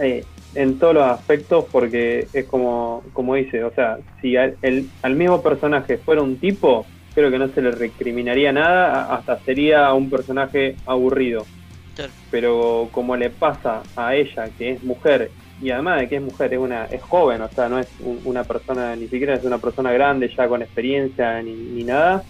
eh, 0.00 0.24
en 0.56 0.78
todos 0.78 0.94
los 0.94 1.04
aspectos 1.04 1.66
porque 1.72 2.28
es 2.32 2.46
como, 2.46 3.04
como 3.12 3.34
dice, 3.36 3.64
o 3.64 3.72
sea, 3.74 3.98
si 4.20 4.36
al, 4.36 4.58
el- 4.62 4.92
al 5.02 5.16
mismo 5.16 5.42
personaje 5.42 5.98
fuera 5.98 6.22
un 6.22 6.40
tipo, 6.40 6.92
creo 7.12 7.30
que 7.30 7.38
no 7.38 7.52
se 7.54 7.62
le 7.62 7.72
recriminaría 7.72 8.52
nada, 8.52 9.06
hasta 9.14 9.40
sería 9.44 9.92
un 9.94 10.10
personaje 10.10 10.80
aburrido 10.86 11.50
Claro. 11.94 12.12
pero 12.30 12.90
como 12.92 13.16
le 13.16 13.30
pasa 13.30 13.88
a 13.96 14.14
ella 14.14 14.50
que 14.56 14.72
es 14.72 14.82
mujer 14.82 15.32
y 15.58 15.70
además 15.70 16.00
de 16.00 16.08
que 16.08 16.16
es 16.16 16.22
mujer 16.22 16.52
es 16.52 16.58
una 16.60 16.84
es 16.86 17.02
joven 17.02 17.40
o 17.42 17.50
sea 17.54 17.68
no 17.68 17.78
es 17.80 17.88
un- 17.98 18.20
una 18.24 18.46
persona 18.46 18.94
ni 18.96 19.08
siquiera 19.08 19.36
es 19.36 19.44
una 19.44 19.60
persona 19.60 19.92
grande 19.92 20.30
ya 20.36 20.48
con 20.48 20.62
experiencia 20.62 21.42
ni, 21.42 21.56
ni 21.56 21.84
nada 21.84 22.26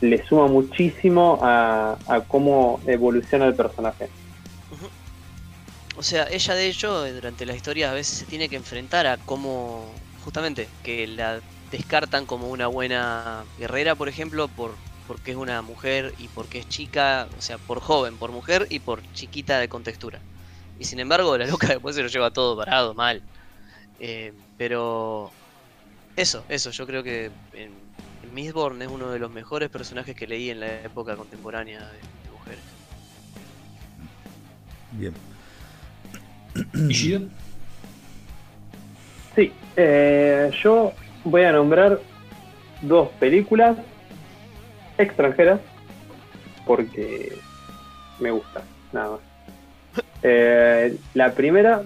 le 0.00 0.24
suma 0.26 0.46
muchísimo 0.48 1.40
a, 1.42 1.98
a 2.06 2.24
cómo 2.26 2.82
evoluciona 2.86 3.46
el 3.46 3.56
personaje 3.56 4.10
O 6.00 6.02
sea, 6.02 6.24
ella 6.30 6.54
de 6.54 6.66
hecho 6.68 7.04
eh, 7.06 7.12
durante 7.12 7.44
la 7.46 7.54
historia 7.54 7.90
a 7.90 7.94
veces 7.94 8.18
se 8.18 8.26
tiene 8.26 8.48
que 8.48 8.56
enfrentar 8.56 9.06
a 9.06 9.18
cómo, 9.18 10.08
justamente, 10.16 10.74
que 10.82 11.06
la 11.06 11.44
descartan 11.70 12.26
como 12.26 12.48
una 12.50 12.68
buena 12.68 13.46
guerrera, 13.56 13.96
por 13.96 14.08
ejemplo, 14.08 14.52
por 14.54 14.80
porque 15.04 15.32
es 15.32 15.36
una 15.36 15.60
mujer 15.62 16.14
y 16.16 16.28
porque 16.30 16.60
es 16.60 16.68
chica, 16.68 17.28
o 17.36 17.40
sea, 17.40 17.58
por 17.58 17.80
joven, 17.80 18.16
por 18.18 18.30
mujer 18.32 18.66
y 18.70 18.80
por 18.80 19.02
chiquita 19.12 19.58
de 19.58 19.68
contextura. 19.68 20.24
Y 20.76 20.84
sin 20.84 21.00
embargo, 21.00 21.36
la 21.36 21.46
loca 21.46 21.66
después 21.68 21.96
se 21.96 22.02
lo 22.02 22.08
lleva 22.08 22.30
todo 22.32 22.56
parado, 22.56 22.94
mal. 22.94 23.24
Eh, 23.98 24.32
pero 24.56 25.36
eso, 26.16 26.46
eso, 26.48 26.70
yo 26.72 26.86
creo 26.86 27.02
que 27.04 27.32
en, 27.52 27.96
en 28.22 28.32
Mistborn 28.34 28.82
es 28.82 28.88
uno 28.88 29.10
de 29.12 29.18
los 29.20 29.30
mejores 29.32 29.70
personajes 29.70 30.16
que 30.16 30.26
leí 30.28 30.50
en 30.50 30.60
la 30.60 30.82
época 30.84 31.16
contemporánea 31.16 31.88
de, 31.90 32.06
de 32.24 32.30
mujeres. 32.32 32.78
Bien. 34.90 35.39
Ishida. 36.88 37.20
sí 39.34 39.52
eh, 39.76 40.50
yo 40.62 40.92
voy 41.24 41.42
a 41.44 41.52
nombrar 41.52 42.00
dos 42.82 43.08
películas 43.20 43.76
extranjeras 44.98 45.60
porque 46.66 47.36
me 48.18 48.30
gusta 48.30 48.62
nada 48.92 49.10
más 49.12 49.20
Eh, 50.22 50.96
la 51.14 51.32
primera 51.32 51.82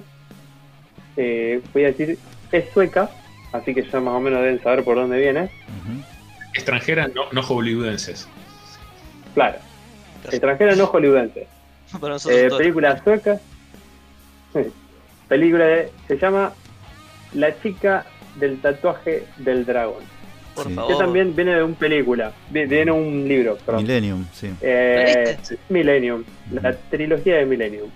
eh, 1.17 1.63
voy 1.73 1.85
a 1.85 1.87
decir 1.89 2.19
es 2.51 2.65
sueca 2.73 3.09
así 3.53 3.73
que 3.73 3.89
ya 3.89 4.01
más 4.01 4.15
o 4.15 4.21
menos 4.21 4.41
deben 4.41 4.61
saber 4.61 4.83
por 4.83 4.97
dónde 4.97 5.19
viene 5.21 5.43
Ujú. 5.43 6.03
Extranjeras, 6.55 7.11
no, 7.15 7.23
no 7.33 7.43
hollywoodenses. 7.43 8.29
Claro. 9.35 9.59
Extranjera 10.31 10.77
no 10.77 10.87
hollywoodense. 10.87 11.49
Para 12.01 12.15
nosotros 12.15 12.41
Eh, 12.41 12.49
película 12.57 13.03
sueca. 13.03 13.41
película 15.29 15.65
de, 15.67 15.91
se 16.09 16.17
llama 16.19 16.53
La 17.35 17.61
chica 17.61 18.05
del 18.37 18.61
tatuaje 18.61 19.25
del 19.39 19.65
dragón. 19.65 20.03
Por 20.55 20.69
Sí. 20.69 20.77
Que 20.87 20.95
también 20.95 21.35
viene 21.35 21.57
de 21.57 21.63
un 21.65 21.75
película, 21.75 22.33
vi- 22.51 22.67
viene 22.67 22.85
de 22.87 22.91
un 22.93 23.27
libro, 23.27 23.57
perdón. 23.67 23.83
Millennium, 23.83 24.25
sí. 24.33 24.51
Eh, 24.61 25.37
Millennium, 25.69 26.23
la 26.53 26.73
trilogía 26.91 27.39
de 27.39 27.47
Millennium. 27.47 27.89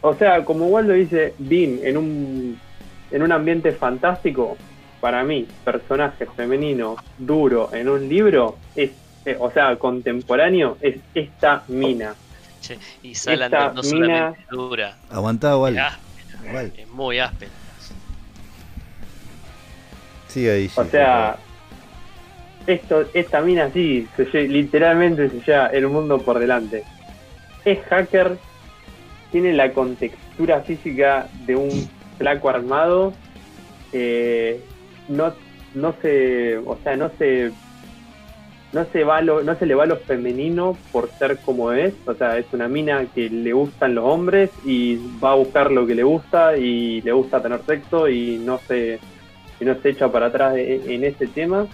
O 0.00 0.14
sea, 0.14 0.44
como 0.44 0.66
Waldo 0.68 0.94
dice, 0.94 1.34
Bean 1.38 1.78
en 1.82 1.96
un, 1.98 2.58
en 3.10 3.22
un 3.22 3.32
ambiente 3.32 3.72
fantástico, 3.72 4.56
para 5.00 5.22
mí, 5.24 5.46
personaje 5.64 6.24
femenino 6.34 6.96
duro 7.18 7.68
en 7.74 7.88
un 7.88 8.08
libro, 8.08 8.56
es, 8.74 8.90
eh, 9.26 9.36
o 9.38 9.50
sea, 9.50 9.76
contemporáneo, 9.76 10.78
es 10.80 10.96
esta 11.14 11.64
mina. 11.68 12.14
Che, 12.60 12.78
y 13.02 13.14
Salander 13.14 13.60
esta 13.60 13.72
no 13.72 13.82
mina- 13.82 14.06
solamente 14.06 14.44
dura, 14.50 14.96
Aguantá, 15.10 15.54
Val. 15.56 15.76
es 15.76 15.82
áspera, 15.82 16.52
Val. 16.52 16.72
es 16.76 16.88
muy 16.88 17.18
áspera. 17.18 17.50
Sigue 20.28 20.50
ahí. 20.52 20.70
O 20.76 20.84
sea, 20.84 21.36
esto, 22.66 23.04
esta 23.14 23.40
mina 23.40 23.70
sí, 23.72 24.06
se 24.16 24.30
lle- 24.30 24.48
literalmente 24.48 25.28
se 25.30 25.40
lleva 25.40 25.66
el 25.68 25.88
mundo 25.88 26.18
por 26.18 26.38
delante. 26.38 26.84
Es 27.64 27.78
hacker, 27.88 28.38
tiene 29.32 29.52
la 29.52 29.72
contextura 29.72 30.60
física 30.62 31.28
de 31.46 31.56
un 31.56 31.90
flaco 32.18 32.48
armado, 32.48 33.12
eh, 33.92 34.62
no, 35.08 35.32
no 35.74 35.94
se, 36.00 36.58
o 36.58 36.78
sea, 36.84 36.96
no 36.96 37.10
se, 37.18 37.50
no 38.72 38.84
se 38.92 39.02
va 39.04 39.20
lo, 39.20 39.42
no 39.42 39.56
se 39.56 39.66
le 39.66 39.74
va 39.74 39.84
lo 39.86 39.96
femenino 39.96 40.76
por 40.92 41.10
ser 41.18 41.38
como 41.38 41.72
es, 41.72 41.92
o 42.06 42.14
sea, 42.14 42.38
es 42.38 42.46
una 42.52 42.68
mina 42.68 43.04
que 43.14 43.28
le 43.28 43.52
gustan 43.52 43.94
los 43.96 44.04
hombres 44.04 44.50
y 44.64 44.96
va 45.22 45.32
a 45.32 45.34
buscar 45.34 45.70
lo 45.72 45.86
que 45.86 45.94
le 45.96 46.04
gusta 46.04 46.56
y 46.56 47.00
le 47.02 47.12
gusta 47.12 47.42
tener 47.42 47.60
sexo 47.66 48.08
y 48.08 48.38
no 48.38 48.58
se 48.68 48.98
y 49.60 49.64
no 49.64 49.74
se 49.82 49.90
echa 49.90 50.10
para 50.10 50.26
atrás 50.26 50.54
de- 50.54 50.94
en 50.94 51.04
ese 51.04 51.26
tema. 51.26 51.66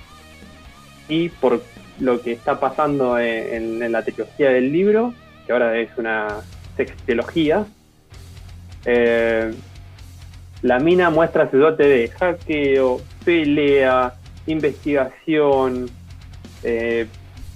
Y 1.09 1.29
por 1.29 1.63
lo 2.01 2.21
que 2.21 2.33
está 2.33 2.59
pasando 2.59 3.19
en, 3.19 3.81
en 3.83 3.93
la 3.93 4.03
trilogía 4.03 4.51
del 4.51 4.73
libro 4.73 5.15
que 5.47 5.53
ahora 5.53 5.79
es 5.79 5.89
una 5.97 6.41
sextilogía 6.77 7.65
eh, 8.85 9.53
la 10.63 10.79
mina 10.79 11.11
muestra 11.11 11.51
su 11.51 11.59
dote 11.59 11.85
de 11.85 12.09
hackeo, 12.09 13.01
pelea, 13.25 14.15
investigación 14.47 15.91
eh, 16.67 17.07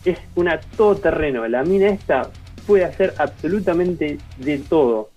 es 0.05 0.17
una 0.37 0.59
todoterreno. 0.77 1.47
La 1.49 1.63
mina 1.65 1.89
esta 1.89 2.29
puede 2.67 2.85
hacer 2.85 3.15
absolutamente 3.19 4.19
de 4.39 4.59
todo. 4.59 5.11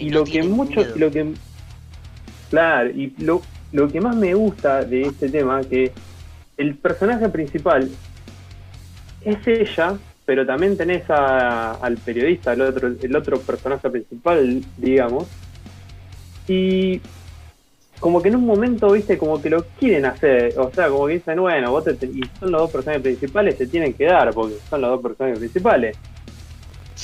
Y 0.00 0.10
no 0.10 0.20
lo 0.20 0.24
que 0.24 0.42
mucho 0.42 0.80
miedo. 0.80 0.92
lo 0.96 1.12
que 1.12 1.32
claro 2.50 2.90
y 2.90 3.12
lo, 3.18 3.42
lo 3.72 3.90
que 3.90 4.00
más 4.00 4.16
me 4.16 4.34
gusta 4.34 4.82
de 4.84 5.02
este 5.02 5.28
tema 5.28 5.62
que 5.64 5.92
el 6.56 6.74
personaje 6.76 7.28
principal 7.28 7.88
es 9.22 9.38
ella 9.46 9.94
pero 10.24 10.44
también 10.46 10.76
tenés 10.76 11.08
a- 11.08 11.72
al 11.72 11.96
periodista 11.98 12.52
el 12.52 12.60
otro 12.62 12.88
el 13.00 13.16
otro 13.16 13.40
personaje 13.40 13.90
principal 13.90 14.62
digamos. 14.76 15.26
Y 16.48 17.00
como 17.98 18.22
que 18.22 18.28
en 18.28 18.36
un 18.36 18.46
momento 18.46 18.92
viste 18.92 19.18
como 19.18 19.40
que 19.42 19.50
lo 19.50 19.68
quieren 19.76 20.06
hacer 20.06 20.54
o 20.58 20.72
sea 20.74 20.88
como 20.90 21.06
que 21.06 21.14
dicen 21.14 21.40
bueno 21.40 21.72
vos 21.72 21.84
te- 21.84 21.98
y 22.12 22.28
son 22.38 22.52
los 22.52 22.62
dos 22.62 22.70
personajes 22.72 23.02
principales 23.02 23.56
se 23.58 23.68
tienen 23.68 23.96
que 23.96 24.04
dar 24.06 24.34
porque 24.34 24.60
son 24.70 24.80
los 24.82 24.90
dos 24.92 25.02
personajes 25.02 25.38
principales 25.38 25.98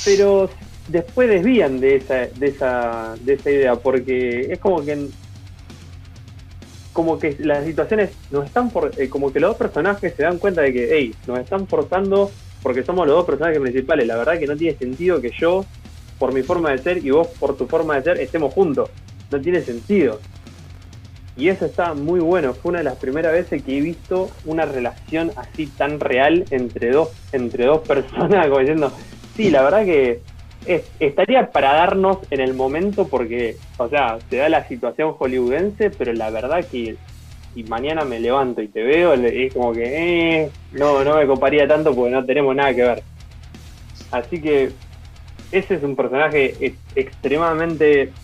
pero 0.02 0.55
después 0.86 1.28
desvían 1.28 1.81
de 1.81 1.97
esa, 1.97 2.14
de 2.35 2.48
esa, 2.48 3.16
de 3.20 3.35
esa 3.35 3.51
idea, 3.51 3.77
porque 3.77 4.52
es 4.52 4.60
como 4.60 4.85
que 4.85 5.12
como 6.93 7.19
que 7.20 7.36
las 7.40 7.64
situaciones 7.66 8.16
nos 8.31 8.47
están 8.47 8.70
por, 8.73 8.94
eh, 8.97 9.09
como 9.09 9.32
que 9.32 9.40
los 9.40 9.51
dos 9.51 9.59
personajes 9.59 10.14
se 10.16 10.23
dan 10.23 10.39
cuenta 10.39 10.62
de 10.62 10.73
que, 10.73 10.89
hey, 10.93 11.19
nos 11.27 11.40
están 11.40 11.66
forzando 11.69 12.36
porque 12.60 12.85
somos 12.85 13.06
los 13.06 13.16
dos 13.16 13.27
personajes 13.27 13.60
principales. 13.60 14.06
La 14.06 14.16
verdad 14.16 14.39
que 14.39 14.47
no 14.47 14.56
tiene 14.59 14.77
sentido 14.78 15.20
que 15.20 15.31
yo, 15.40 15.70
por 16.19 16.32
mi 16.32 16.43
forma 16.43 16.70
de 16.73 16.82
ser, 16.82 16.98
y 17.05 17.10
vos 17.10 17.28
por 17.39 17.56
tu 17.56 17.66
forma 17.69 17.97
de 17.97 18.02
ser, 18.02 18.20
estemos 18.20 18.52
juntos. 18.52 18.90
No 19.31 19.43
tiene 19.43 19.64
sentido. 19.64 20.23
Y 21.34 21.48
eso 21.48 21.64
está 21.66 21.94
muy 21.94 22.20
bueno. 22.20 22.54
Fue 22.56 22.70
una 22.70 22.78
de 22.78 22.84
las 22.84 22.98
primeras 22.98 23.32
veces 23.32 23.64
que 23.64 23.78
he 23.78 23.80
visto 23.80 24.36
una 24.44 24.66
relación 24.66 25.32
así 25.36 25.68
tan 25.68 25.98
real 26.00 26.46
entre 26.50 26.90
dos, 26.90 27.10
entre 27.32 27.64
dos 27.66 27.82
personas, 27.86 28.46
como 28.46 28.59
diciendo, 28.59 28.96
sí, 29.36 29.50
la 29.50 29.62
verdad 29.62 29.84
que 29.86 30.24
es- 30.64 30.86
estaría 30.98 31.50
para 31.52 31.74
darnos 31.74 32.18
en 32.30 32.40
el 32.40 32.54
momento 32.54 33.09
porque, 33.09 33.60
o 33.76 33.88
sea, 33.88 34.20
se 34.28 34.36
da 34.36 34.48
la 34.48 34.68
situación 34.68 35.14
hollywoodense, 35.14 35.90
pero 35.90 36.12
la 36.12 36.30
verdad 36.30 36.68
que 36.68 36.98
si 37.54 37.64
mañana 37.64 38.04
me 38.04 38.20
levanto 38.20 38.62
y 38.62 38.68
te 38.68 38.82
veo, 38.82 39.14
es 39.14 39.52
como 39.52 39.74
que, 39.74 40.42
eh, 40.44 40.52
no, 40.70 41.02
no 41.04 41.16
me 41.16 41.26
coparía 41.26 41.66
tanto 41.68 41.94
porque 41.94 42.10
no 42.12 42.24
tenemos 42.26 42.54
nada 42.54 42.74
que 42.74 42.82
ver. 42.82 43.04
Así 44.10 44.40
que 44.40 44.76
ese 45.50 45.74
es 45.76 45.82
un 45.84 45.96
personaje 45.96 46.66
ex- 46.66 46.82
extremadamente 46.94 48.16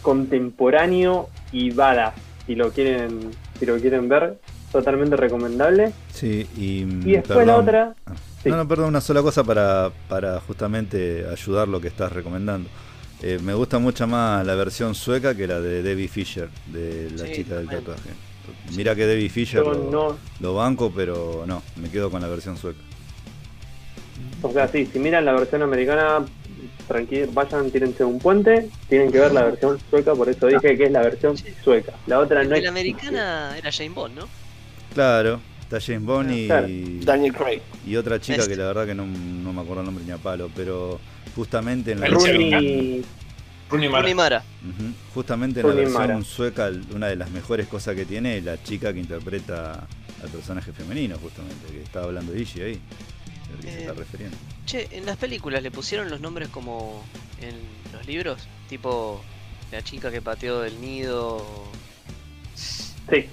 contemporáneo 0.00 1.30
y 1.52 1.70
badass, 1.70 2.14
si 2.46 2.54
lo 2.54 2.70
quieren, 2.70 3.30
si 3.58 3.66
lo 3.66 3.76
quieren 3.78 4.08
ver, 4.08 4.38
totalmente 4.72 5.16
recomendable. 5.16 5.92
Sí, 6.12 6.46
y. 6.56 6.82
Y 7.08 7.12
después 7.12 7.46
la 7.46 7.56
otra, 7.56 7.94
Ah. 8.06 8.12
Sí. 8.42 8.48
No, 8.48 8.56
no, 8.56 8.66
perdón, 8.66 8.86
una 8.88 9.02
sola 9.02 9.20
cosa 9.20 9.44
para, 9.44 9.90
para 10.08 10.40
justamente 10.40 11.26
ayudar 11.30 11.68
lo 11.68 11.78
que 11.78 11.88
estás 11.88 12.10
recomendando. 12.10 12.70
Eh, 13.22 13.38
me 13.42 13.52
gusta 13.52 13.78
mucho 13.78 14.06
más 14.06 14.46
la 14.46 14.54
versión 14.54 14.94
sueca 14.94 15.34
que 15.34 15.46
la 15.46 15.60
de 15.60 15.82
Debbie 15.82 16.08
Fisher, 16.08 16.48
de 16.72 17.10
la 17.10 17.26
Sí, 17.26 17.32
chica 17.34 17.56
del 17.56 17.66
también. 17.66 17.84
tatuaje. 17.84 18.10
Mira 18.74 18.94
que 18.94 19.06
Debbie 19.06 19.28
Fisher 19.28 19.62
yo 19.62 19.74
lo, 19.74 19.90
no, 19.90 20.16
lo 20.40 20.54
banco, 20.54 20.90
pero 20.96 21.44
no, 21.46 21.62
me 21.76 21.90
quedo 21.90 22.10
con 22.10 22.22
la 22.22 22.28
versión 22.28 22.56
sueca. 22.56 22.78
O 24.40 24.50
sea, 24.52 24.66
sí, 24.68 24.86
si 24.90 24.98
miran 24.98 25.26
la 25.26 25.32
versión 25.32 25.60
americana, 25.62 26.24
tranquilo, 26.90 27.28
vayan, 27.32 27.70
tírense 27.70 28.04
un 28.04 28.18
puente, 28.18 28.68
tienen 28.88 29.10
que 29.12 29.18
ver 29.20 29.32
la 29.32 29.44
versión 29.44 29.78
sueca, 29.88 30.12
por 30.14 30.28
eso 30.28 30.46
dije 30.48 30.76
que 30.76 30.84
es 30.84 30.90
la 30.90 31.00
versión 31.02 31.34
sueca. 31.64 31.92
La 32.06 32.18
otra 32.18 32.42
no 32.44 32.50
la 32.50 32.58
es. 32.58 32.68
americana 32.68 33.56
era 33.56 33.70
Jane 33.72 33.90
Bond, 33.90 34.16
¿no? 34.16 34.28
Claro, 34.92 35.40
está 35.60 35.78
James 35.80 36.04
Bond 36.04 36.30
y, 36.32 36.46
Claro. 36.46 36.66
Daniel 37.04 37.32
Craig. 37.32 37.60
y 37.86 37.96
otra 37.96 38.20
chica 38.20 38.38
Este. 38.40 38.50
que 38.50 38.56
la 38.56 38.66
verdad 38.66 38.86
que 38.86 38.94
no, 38.94 39.06
no 39.06 39.52
me 39.52 39.60
acuerdo 39.60 39.80
el 39.82 39.86
nombre 39.86 40.04
ni 40.04 40.10
a 40.10 40.18
palo, 40.18 40.50
pero 40.54 40.98
justamente 41.36 41.92
en 41.92 42.00
la 42.00 42.08
Rooney, 42.08 43.04
Rooney 43.70 43.88
Mara. 43.88 44.14
Mara. 44.14 44.42
Ujú, 44.68 44.92
justamente 45.14 45.60
en 45.60 45.68
la 45.68 45.74
versión 45.74 45.92
Mara. 46.08 46.22
sueca, 46.24 46.70
una 46.92 47.06
de 47.06 47.14
las 47.16 47.30
mejores 47.30 47.68
cosas 47.68 47.94
que 47.94 48.04
tiene 48.04 48.38
es 48.38 48.44
la 48.44 48.60
chica 48.62 48.92
que 48.92 48.98
interpreta 48.98 49.86
al 50.22 50.28
personaje 50.28 50.72
femenino, 50.72 51.16
justamente, 51.22 51.66
que 51.72 51.82
estaba 51.82 52.06
hablando 52.06 52.36
Ishi 52.36 52.60
ahí, 52.62 52.80
el 53.54 53.60
que 53.60 53.70
se 53.70 53.78
Eh, 53.78 53.80
está 53.80 53.94
refiriendo. 53.94 54.38
Che, 54.66 54.88
en 54.96 55.06
las 55.06 55.16
películas 55.18 55.62
le 55.62 55.70
pusieron 55.72 56.10
los 56.10 56.20
nombres 56.20 56.48
como 56.50 57.10
en 57.38 57.82
los 57.92 58.06
libros, 58.06 58.50
tipo 58.68 59.28
la 59.70 59.82
chica 59.82 60.10
que 60.10 60.22
pateó 60.22 60.60
del 60.60 60.80
nido. 60.80 61.78
sí, 62.54 63.30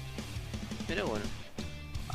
Pero 0.86 1.06
bueno, 1.06 1.30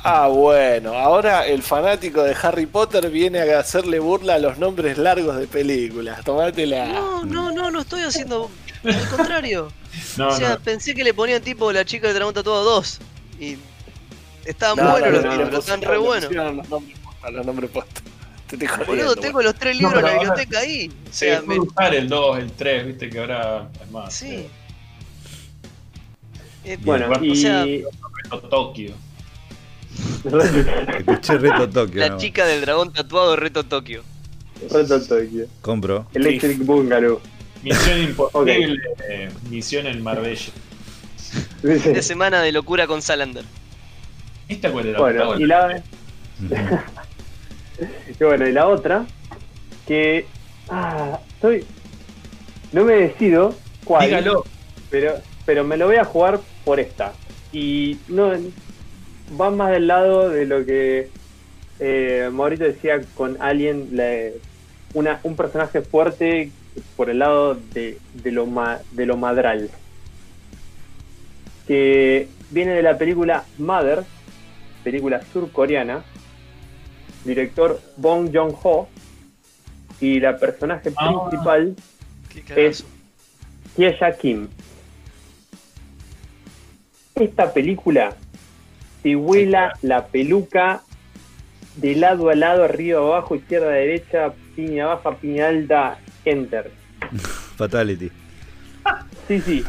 Ah, 0.06 0.28
bueno, 0.28 0.94
ahora 0.94 1.46
el 1.46 1.62
fanático 1.62 2.22
de 2.22 2.36
Harry 2.42 2.66
Potter 2.66 3.08
viene 3.10 3.40
a 3.40 3.58
hacerle 3.60 3.98
burla 4.00 4.34
a 4.34 4.38
los 4.38 4.58
nombres 4.58 4.98
largos 4.98 5.36
de 5.38 5.48
películas. 5.48 6.22
Tomátela. 6.24 6.86
no, 6.86 7.24
no, 7.24 7.52
no, 7.52 7.70
no 7.70 7.80
estoy 7.80 8.02
haciendo. 8.02 8.56
Al 8.88 9.06
contrario. 9.08 9.74
No, 10.16 10.28
o 10.28 10.30
sea, 10.30 10.56
no. 10.56 10.58
pensé 10.58 10.94
que 10.94 11.04
le 11.04 11.14
ponían 11.14 11.42
tipo 11.42 11.72
la 11.72 11.84
chica 11.84 12.06
del 12.08 12.16
dragón 12.16 12.34
tatuado 12.34 12.64
2. 12.64 13.02
Y 13.38 13.58
estaban 14.44 14.80
No, 14.80 14.84
buenos 14.84 15.10
no, 15.10 15.10
los 15.12 15.24
no, 15.24 15.30
libros, 15.30 15.50
no, 15.50 15.58
están 15.58 15.82
no, 15.82 15.84
re 15.84 15.98
no, 15.98 16.02
buenos. 16.02 16.30
pusieron 16.30 16.56
Los 16.56 16.68
nombres 16.68 16.98
postos, 17.24 17.34
los 17.34 17.46
nombres 17.46 17.70
postos. 17.70 18.02
Te 18.46 18.56
estoy 18.56 18.68
Boludo, 18.68 18.84
jodiendo, 18.86 19.16
tengo 19.16 19.32
boludo. 19.34 19.50
los 19.52 19.58
tres 19.60 19.76
libros 19.78 19.98
en 19.98 20.04
la 20.04 20.12
biblioteca 20.12 20.58
ahí. 20.60 20.88
O 20.88 21.06
Se 21.12 21.26
sea, 21.30 21.42
me- 21.42 21.58
usar 21.58 21.94
el 21.94 22.08
2, 22.08 22.38
el 22.38 22.52
3, 22.52 22.86
viste 22.86 23.10
que 23.10 23.18
ahora 23.18 23.68
es 23.82 23.90
más. 23.90 24.14
Sí. 24.14 24.46
Eh, 26.64 26.78
bueno, 26.82 27.08
Bien, 27.20 27.24
y. 27.24 27.30
o 27.32 27.34
sea, 27.34 27.64
eh, 27.64 27.84
Tokio. 28.50 28.94
Escuché 30.98 31.38
Reto 31.38 31.68
Tokio. 31.68 32.00
la 32.00 32.08
más. 32.10 32.20
chica 32.20 32.46
del 32.46 32.60
dragón 32.62 32.92
tatuado 32.92 33.36
Reto 33.36 33.64
Tokio. 33.64 34.02
Reto 34.70 35.00
Tokio. 35.02 35.46
Compro. 35.60 36.06
Electric 36.14 36.58
Bungalow. 36.64 37.20
Misión 37.62 38.02
imposible. 38.02 38.78
eh, 39.08 39.30
misión 39.50 39.86
en 39.86 40.02
Marbella. 40.02 40.52
De 41.62 42.02
semana 42.02 42.40
de 42.42 42.52
locura 42.52 42.86
con 42.86 43.02
Salander. 43.02 43.44
¿Esta 44.48 44.70
cuál 44.70 44.86
era? 44.88 44.98
Bueno, 45.00 45.38
y 45.40 45.46
la. 45.46 45.82
y 48.20 48.24
bueno, 48.24 48.46
y 48.46 48.52
la 48.52 48.68
otra, 48.68 49.06
que. 49.86 50.26
Ah, 50.68 51.20
estoy. 51.34 51.66
No 52.72 52.84
me 52.84 52.94
decido 52.94 53.60
cuál. 53.84 54.06
Dígalo. 54.06 54.46
pero 54.88 55.22
pero 55.44 55.62
me 55.64 55.76
lo 55.76 55.86
voy 55.86 55.96
a 55.96 56.04
jugar 56.06 56.40
por 56.64 56.80
esta 56.80 57.14
y 57.52 58.00
no 58.08 58.32
va 59.40 59.50
más 59.50 59.70
del 59.72 59.86
lado 59.86 60.30
de 60.30 60.46
lo 60.46 60.64
que 60.64 61.10
eh, 61.78 62.30
Maurito 62.32 62.64
decía 62.64 63.04
con 63.14 63.36
Alien 63.42 63.88
le- 63.96 64.34
una, 64.94 65.20
un 65.22 65.36
personaje 65.36 65.82
fuerte 65.82 66.52
por 66.96 67.10
el 67.10 67.18
lado 67.18 67.54
de, 67.54 67.98
de 68.14 68.32
lo, 68.32 68.46
ma- 68.46 68.80
de 68.90 69.06
lo 69.06 69.16
madral. 69.16 69.70
Que 71.66 72.28
viene 72.50 72.72
de 72.74 72.82
la 72.82 72.96
película 72.96 73.44
Mother, 73.58 74.04
película 74.82 75.20
surcoreana, 75.32 76.04
director 77.24 77.80
Bong 77.96 78.30
Joon-ho, 78.32 78.88
y 80.00 80.20
la 80.20 80.36
personaje 80.38 80.92
Ah. 80.96 81.26
principal 81.28 81.74
cagazo. 82.46 82.84
Hye 83.76 83.96
Kim. 84.20 84.48
Esta 87.14 87.52
película 87.52 88.16
te 89.02 89.14
vuela 89.14 89.72
la 89.82 90.06
peluca 90.06 90.82
de 91.76 91.94
lado 91.94 92.28
a 92.30 92.34
lado, 92.34 92.64
arriba, 92.64 93.00
abajo, 93.00 93.36
izquierda, 93.36 93.68
derecha, 93.70 94.32
piña 94.56 94.86
baja, 94.86 95.16
piña 95.16 95.48
alta, 95.48 95.98
enter. 96.24 96.70
Fatality. 97.56 98.10
Sí, 99.28 99.40
sí. 99.40 99.64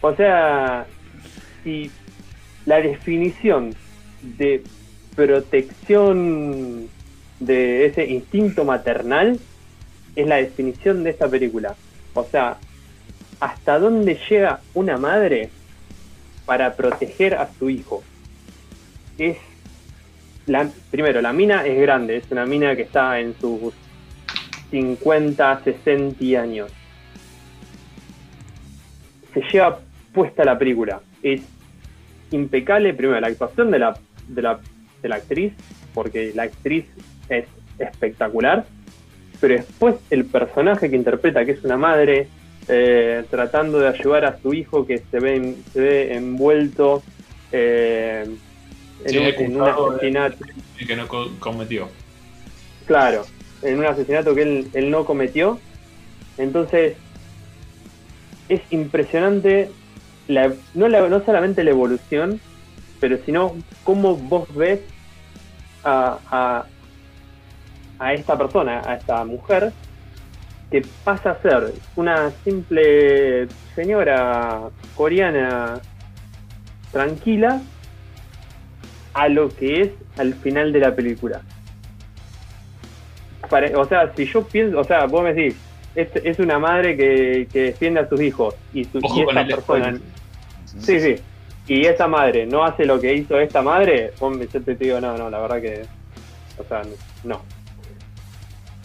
O 0.00 0.14
sea, 0.14 0.86
si 1.62 1.90
la 2.66 2.80
definición 2.80 3.74
de 4.22 4.62
protección 5.14 6.88
de 7.40 7.86
ese 7.86 8.06
instinto 8.06 8.64
maternal 8.64 9.38
es 10.16 10.26
la 10.26 10.36
definición 10.36 11.04
de 11.04 11.10
esta 11.10 11.28
película. 11.28 11.74
O 12.14 12.24
sea, 12.24 12.58
hasta 13.40 13.78
dónde 13.78 14.18
llega 14.28 14.60
una 14.74 14.96
madre 14.96 15.50
para 16.46 16.74
proteger 16.74 17.34
a 17.34 17.48
su 17.58 17.70
hijo. 17.70 18.02
Es 19.18 19.38
la, 20.46 20.70
primero, 20.90 21.20
la 21.20 21.32
mina 21.32 21.64
es 21.66 21.80
grande, 21.80 22.16
es 22.16 22.30
una 22.30 22.46
mina 22.46 22.76
que 22.76 22.82
está 22.82 23.18
en 23.18 23.34
sus 23.40 23.72
50, 24.70 25.62
60 25.64 26.40
años. 26.40 26.70
Se 29.32 29.40
lleva 29.52 29.80
puesta 30.12 30.44
la 30.44 30.58
película. 30.58 31.00
Es 31.22 31.42
impecable, 32.30 32.94
primero, 32.94 33.20
la 33.20 33.28
actuación 33.28 33.70
de 33.70 33.78
la, 33.78 33.98
de 34.28 34.42
la, 34.42 34.60
de 35.04 35.08
la 35.10 35.16
actriz, 35.16 35.52
porque 35.92 36.32
la 36.34 36.44
actriz 36.44 36.86
es 37.28 37.44
espectacular, 37.78 38.66
pero 39.38 39.54
después 39.54 39.96
el 40.10 40.24
personaje 40.26 40.90
que 40.90 40.96
interpreta, 40.96 41.44
que 41.44 41.52
es 41.52 41.62
una 41.64 41.76
madre, 41.76 42.28
eh, 42.66 43.24
tratando 43.30 43.78
de 43.78 43.88
ayudar 43.88 44.24
a 44.24 44.38
su 44.40 44.54
hijo 44.54 44.86
que 44.86 45.04
se 45.10 45.20
ve, 45.20 45.56
se 45.72 45.80
ve 45.80 46.14
envuelto 46.14 47.04
eh, 47.52 48.24
en, 48.26 49.10
Sí, 49.10 49.18
un, 49.18 49.22
en 49.22 49.66
asesinato. 50.16 50.36
que 50.88 50.96
no 50.96 51.08
co- 51.08 51.38
cometió. 51.40 51.90
Claro, 52.86 53.26
en 53.62 53.78
un 53.78 53.84
asesinato 53.84 54.34
que 54.34 54.42
él, 54.42 54.70
él 54.72 54.90
no 54.90 55.04
cometió. 55.04 55.60
Entonces, 56.38 56.96
es 58.48 58.60
impresionante, 58.70 59.70
la- 60.26 60.56
no, 60.72 60.88
la- 60.88 61.08
no 61.08 61.24
solamente 61.24 61.64
la 61.64 61.70
evolución, 61.70 62.40
pero 63.00 63.18
sino 63.26 63.62
cómo 63.82 64.16
vos 64.16 64.46
ves 64.54 64.80
a, 65.84 66.18
a, 66.30 66.64
a 67.98 68.12
esta 68.14 68.36
persona, 68.36 68.82
a 68.84 68.94
esta 68.94 69.24
mujer, 69.24 69.72
que 70.70 70.84
pasa 71.04 71.32
a 71.32 71.42
ser 71.42 71.72
una 71.94 72.30
simple 72.42 73.46
señora 73.74 74.62
coreana 74.96 75.80
tranquila 76.90 77.60
a 79.12 79.28
lo 79.28 79.48
que 79.48 79.82
es 79.82 79.90
al 80.16 80.34
final 80.34 80.72
de 80.72 80.80
la 80.80 80.94
película. 80.94 81.42
O 83.76 83.84
sea, 83.84 84.12
si 84.16 84.26
yo 84.26 84.42
pienso, 84.42 84.80
o 84.80 84.84
sea, 84.84 85.06
vos 85.06 85.22
me 85.22 85.32
decís, 85.32 85.56
es, 85.94 86.08
es 86.16 86.38
una 86.40 86.58
madre 86.58 86.96
que, 86.96 87.46
que 87.52 87.62
defiende 87.66 88.00
a 88.00 88.08
sus 88.08 88.20
hijos 88.20 88.54
y, 88.72 88.84
su, 88.84 88.98
y 88.98 89.20
esta 89.20 89.44
persona. 89.46 89.96
Sí, 90.64 90.98
sí. 90.98 91.16
Y 91.66 91.86
esa 91.86 92.06
madre 92.06 92.46
no 92.46 92.62
hace 92.64 92.84
lo 92.84 93.00
que 93.00 93.14
hizo 93.14 93.38
esta 93.40 93.62
madre, 93.62 94.12
me- 94.20 94.46
yo 94.46 94.62
te 94.62 94.74
digo, 94.74 95.00
no, 95.00 95.16
no, 95.16 95.30
la 95.30 95.38
verdad 95.40 95.60
que. 95.62 95.82
O 96.58 96.64
sea, 96.64 96.82
no. 97.24 97.40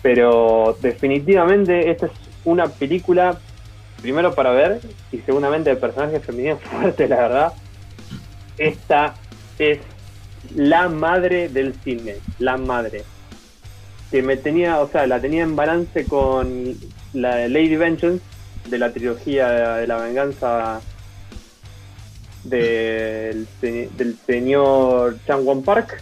Pero 0.01 0.77
definitivamente 0.81 1.91
esta 1.91 2.05
es 2.05 2.11
una 2.45 2.67
película, 2.67 3.37
primero 4.01 4.33
para 4.33 4.51
ver, 4.51 4.79
y 5.11 5.17
segundamente 5.19 5.71
de 5.71 5.75
personajes 5.75 6.23
femeninos 6.23 6.61
fuertes, 6.63 7.09
la 7.09 7.15
verdad. 7.17 7.53
Esta 8.57 9.15
es 9.57 9.79
la 10.55 10.87
madre 10.87 11.49
del 11.49 11.73
cine, 11.83 12.15
la 12.39 12.55
madre. 12.57 13.03
Que 14.09 14.21
me 14.23 14.37
tenía, 14.37 14.79
o 14.79 14.89
sea, 14.89 15.05
la 15.05 15.19
tenía 15.19 15.43
en 15.43 15.55
balance 15.55 16.05
con 16.05 16.75
la 17.13 17.35
de 17.35 17.49
Lady 17.49 17.75
Vengeance, 17.75 18.23
de 18.69 18.77
la 18.79 18.91
trilogía 18.91 19.49
de 19.49 19.87
la 19.87 19.97
venganza 19.97 20.79
del, 22.49 23.47
del 23.61 24.17
señor 24.25 25.17
Chang 25.25 25.45
Won 25.45 25.63
Park, 25.63 26.01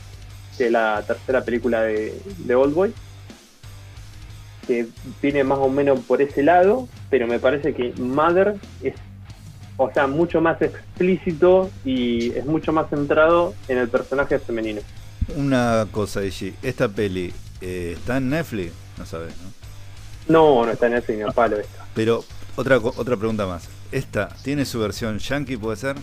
que 0.57 0.67
es 0.67 0.71
la 0.71 1.03
tercera 1.05 1.43
película 1.43 1.81
de, 1.81 2.19
de 2.37 2.55
Oldboy, 2.55 2.93
que 4.65 4.87
viene 5.21 5.43
más 5.43 5.59
o 5.59 5.69
menos 5.69 5.99
por 6.01 6.21
ese 6.21 6.43
lado, 6.43 6.87
pero 7.09 7.27
me 7.27 7.39
parece 7.39 7.73
que 7.73 7.93
Mother 7.97 8.55
es, 8.81 8.95
o 9.77 9.91
sea, 9.91 10.07
mucho 10.07 10.41
más 10.41 10.61
explícito 10.61 11.69
y 11.85 12.31
es 12.31 12.45
mucho 12.45 12.73
más 12.73 12.89
centrado 12.89 13.53
en 13.67 13.77
el 13.77 13.87
personaje 13.87 14.39
femenino. 14.39 14.81
Una 15.35 15.87
cosa, 15.91 16.23
Ishi. 16.23 16.53
Esta 16.61 16.87
peli 16.89 17.33
eh, 17.61 17.93
está 17.97 18.17
en 18.17 18.29
Netflix, 18.29 18.71
no 18.97 19.05
sabes, 19.05 19.33
¿no? 19.37 19.57
No, 20.27 20.65
no 20.65 20.71
está 20.71 20.87
en 20.87 20.93
el 20.93 21.03
cine, 21.03 21.25
palo 21.33 21.57
esta. 21.57 21.85
Pero 21.93 22.23
otra 22.55 22.77
otra 22.77 23.15
pregunta 23.15 23.45
más. 23.45 23.69
¿Esta 23.91 24.29
tiene 24.43 24.65
su 24.65 24.79
versión 24.79 25.19
yankee, 25.19 25.55
puede 25.55 25.77
ser? 25.77 25.95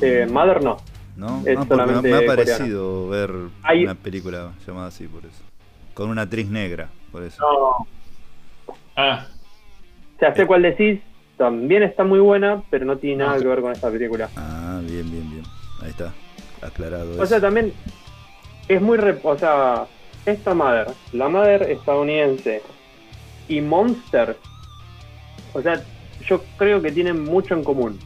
Eh, 0.00 0.26
Mother 0.30 0.62
no. 0.62 0.78
¿No? 1.16 1.42
Es 1.46 1.54
No, 1.58 1.60
porque 1.60 1.60
me, 1.60 1.66
solamente 1.66 2.10
me 2.10 2.16
ha 2.16 2.26
parecido 2.26 3.08
ver 3.08 3.30
Hay- 3.62 3.84
una 3.84 3.94
película 3.94 4.52
llamada 4.66 4.88
así, 4.88 5.06
por 5.06 5.24
eso. 5.24 5.42
Con 5.94 6.08
una 6.08 6.22
actriz 6.22 6.48
negra, 6.48 6.88
por 7.10 7.22
eso. 7.22 7.42
No. 7.42 7.86
Ah, 8.96 9.26
Ya 10.20 10.34
sé 10.34 10.46
cuál 10.46 10.62
decís, 10.62 11.00
también 11.36 11.82
está 11.82 12.04
muy 12.04 12.20
buena, 12.20 12.62
pero 12.70 12.84
no 12.84 12.96
tiene 12.96 13.24
nada 13.24 13.38
que 13.38 13.46
ver 13.46 13.60
con 13.60 13.72
esta 13.72 13.90
película. 13.90 14.30
Ah, 14.36 14.80
bien, 14.82 15.10
bien, 15.10 15.28
bien. 15.30 15.42
Ahí 15.82 15.90
está. 15.90 16.12
Aclarado. 16.62 17.20
O 17.20 17.26
sea, 17.26 17.40
también 17.40 17.72
es 18.68 18.80
muy. 18.80 18.96
rep- 18.98 19.20
o 19.24 19.36
sea, 19.36 19.86
esta 20.24 20.54
Mother, 20.54 20.86
la 21.12 21.28
Mother 21.28 21.62
estadounidense 21.70 22.62
y 23.48 23.60
Monster, 23.60 24.36
o 25.52 25.60
sea, 25.60 25.82
yo 26.24 26.40
creo 26.56 26.80
que 26.80 26.92
tienen 26.92 27.24
mucho 27.24 27.54
en 27.54 27.64
común 27.64 27.98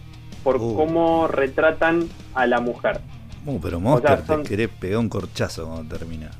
por 0.46 0.58
Uh. 0.62 0.76
cómo 0.76 1.26
retratan 1.26 2.08
a 2.32 2.46
la 2.46 2.60
mujer. 2.60 3.00
Uh, 3.44 3.58
pero 3.60 3.80
Monster, 3.80 4.12
o 4.12 4.16
sea, 4.18 4.26
son- 4.26 4.42
te 4.44 4.48
querés 4.50 4.68
pegar 4.68 4.98
un 4.98 5.08
corchazo 5.08 5.66
cuando 5.66 5.96
termina. 5.98 6.30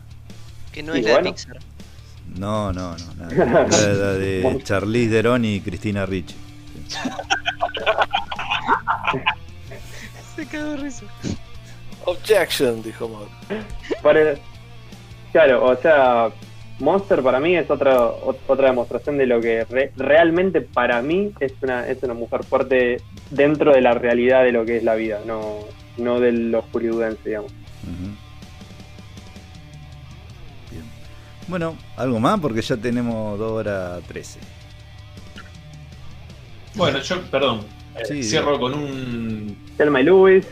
Que 0.71 0.85
no 0.85 0.95
es 0.95 1.05
la 1.05 1.11
bueno. 1.15 1.25
de 1.25 1.33
Pixar. 1.33 1.59
No, 2.39 2.73
no, 2.73 2.95
no. 2.97 3.15
nada. 3.17 3.67
La, 3.69 3.89
la 3.95 4.13
de 4.13 4.61
Charlize 4.63 5.11
Theron 5.11 5.45
y 5.45 5.61
Cristina 5.61 6.07
Ricci. 6.07 6.37
Se 10.37 10.45
de 10.47 10.77
risa. 10.77 11.05
Objection, 12.05 12.83
dijo 12.85 13.09
Mauro. 13.09 13.31
Pare- 14.03 14.41
claro, 15.33 15.65
o 15.65 15.77
sea, 15.77 16.29
Monster 16.79 17.23
para 17.23 17.41
mí 17.41 17.57
es 17.57 17.71
otra 17.71 17.97
ot- 17.99 18.37
otra 18.47 18.69
demostración 18.69 19.17
de 19.17 19.27
lo 19.27 19.41
que 19.41 19.65
re- 19.65 19.93
realmente 19.97 20.61
para 20.61 21.01
mí 21.01 21.33
es 21.41 21.53
una 21.63 21.87
es 21.89 22.03
una 22.03 22.13
mujer 22.15 22.45
fuerte 22.45 23.01
dentro 23.31 23.73
de 23.73 23.81
la 23.81 23.95
realidad 23.95 24.45
de 24.45 24.53
lo 24.53 24.65
que 24.67 24.77
es 24.77 24.83
la 24.85 24.95
vida, 24.95 25.21
no 25.27 25.61
no 25.97 26.21
de 26.21 26.33
lo 26.33 26.61
hollywoodense, 26.73 27.21
digamos. 27.25 27.51
Bien. 30.71 30.85
Bueno, 31.49 31.77
algo 31.97 32.21
más 32.21 32.39
porque 32.41 32.61
ya 32.61 32.77
tenemos 32.77 33.39
2 33.39 33.53
horas 33.53 34.03
13. 34.09 34.39
bueno, 36.75 37.01
yo, 37.01 37.23
perdón. 37.23 37.61
eh, 38.11 38.23
cierro 38.23 38.59
con 38.61 38.75
un. 38.75 39.57
Thelma 39.79 40.01
y 40.03 40.05
Lewis, 40.05 40.47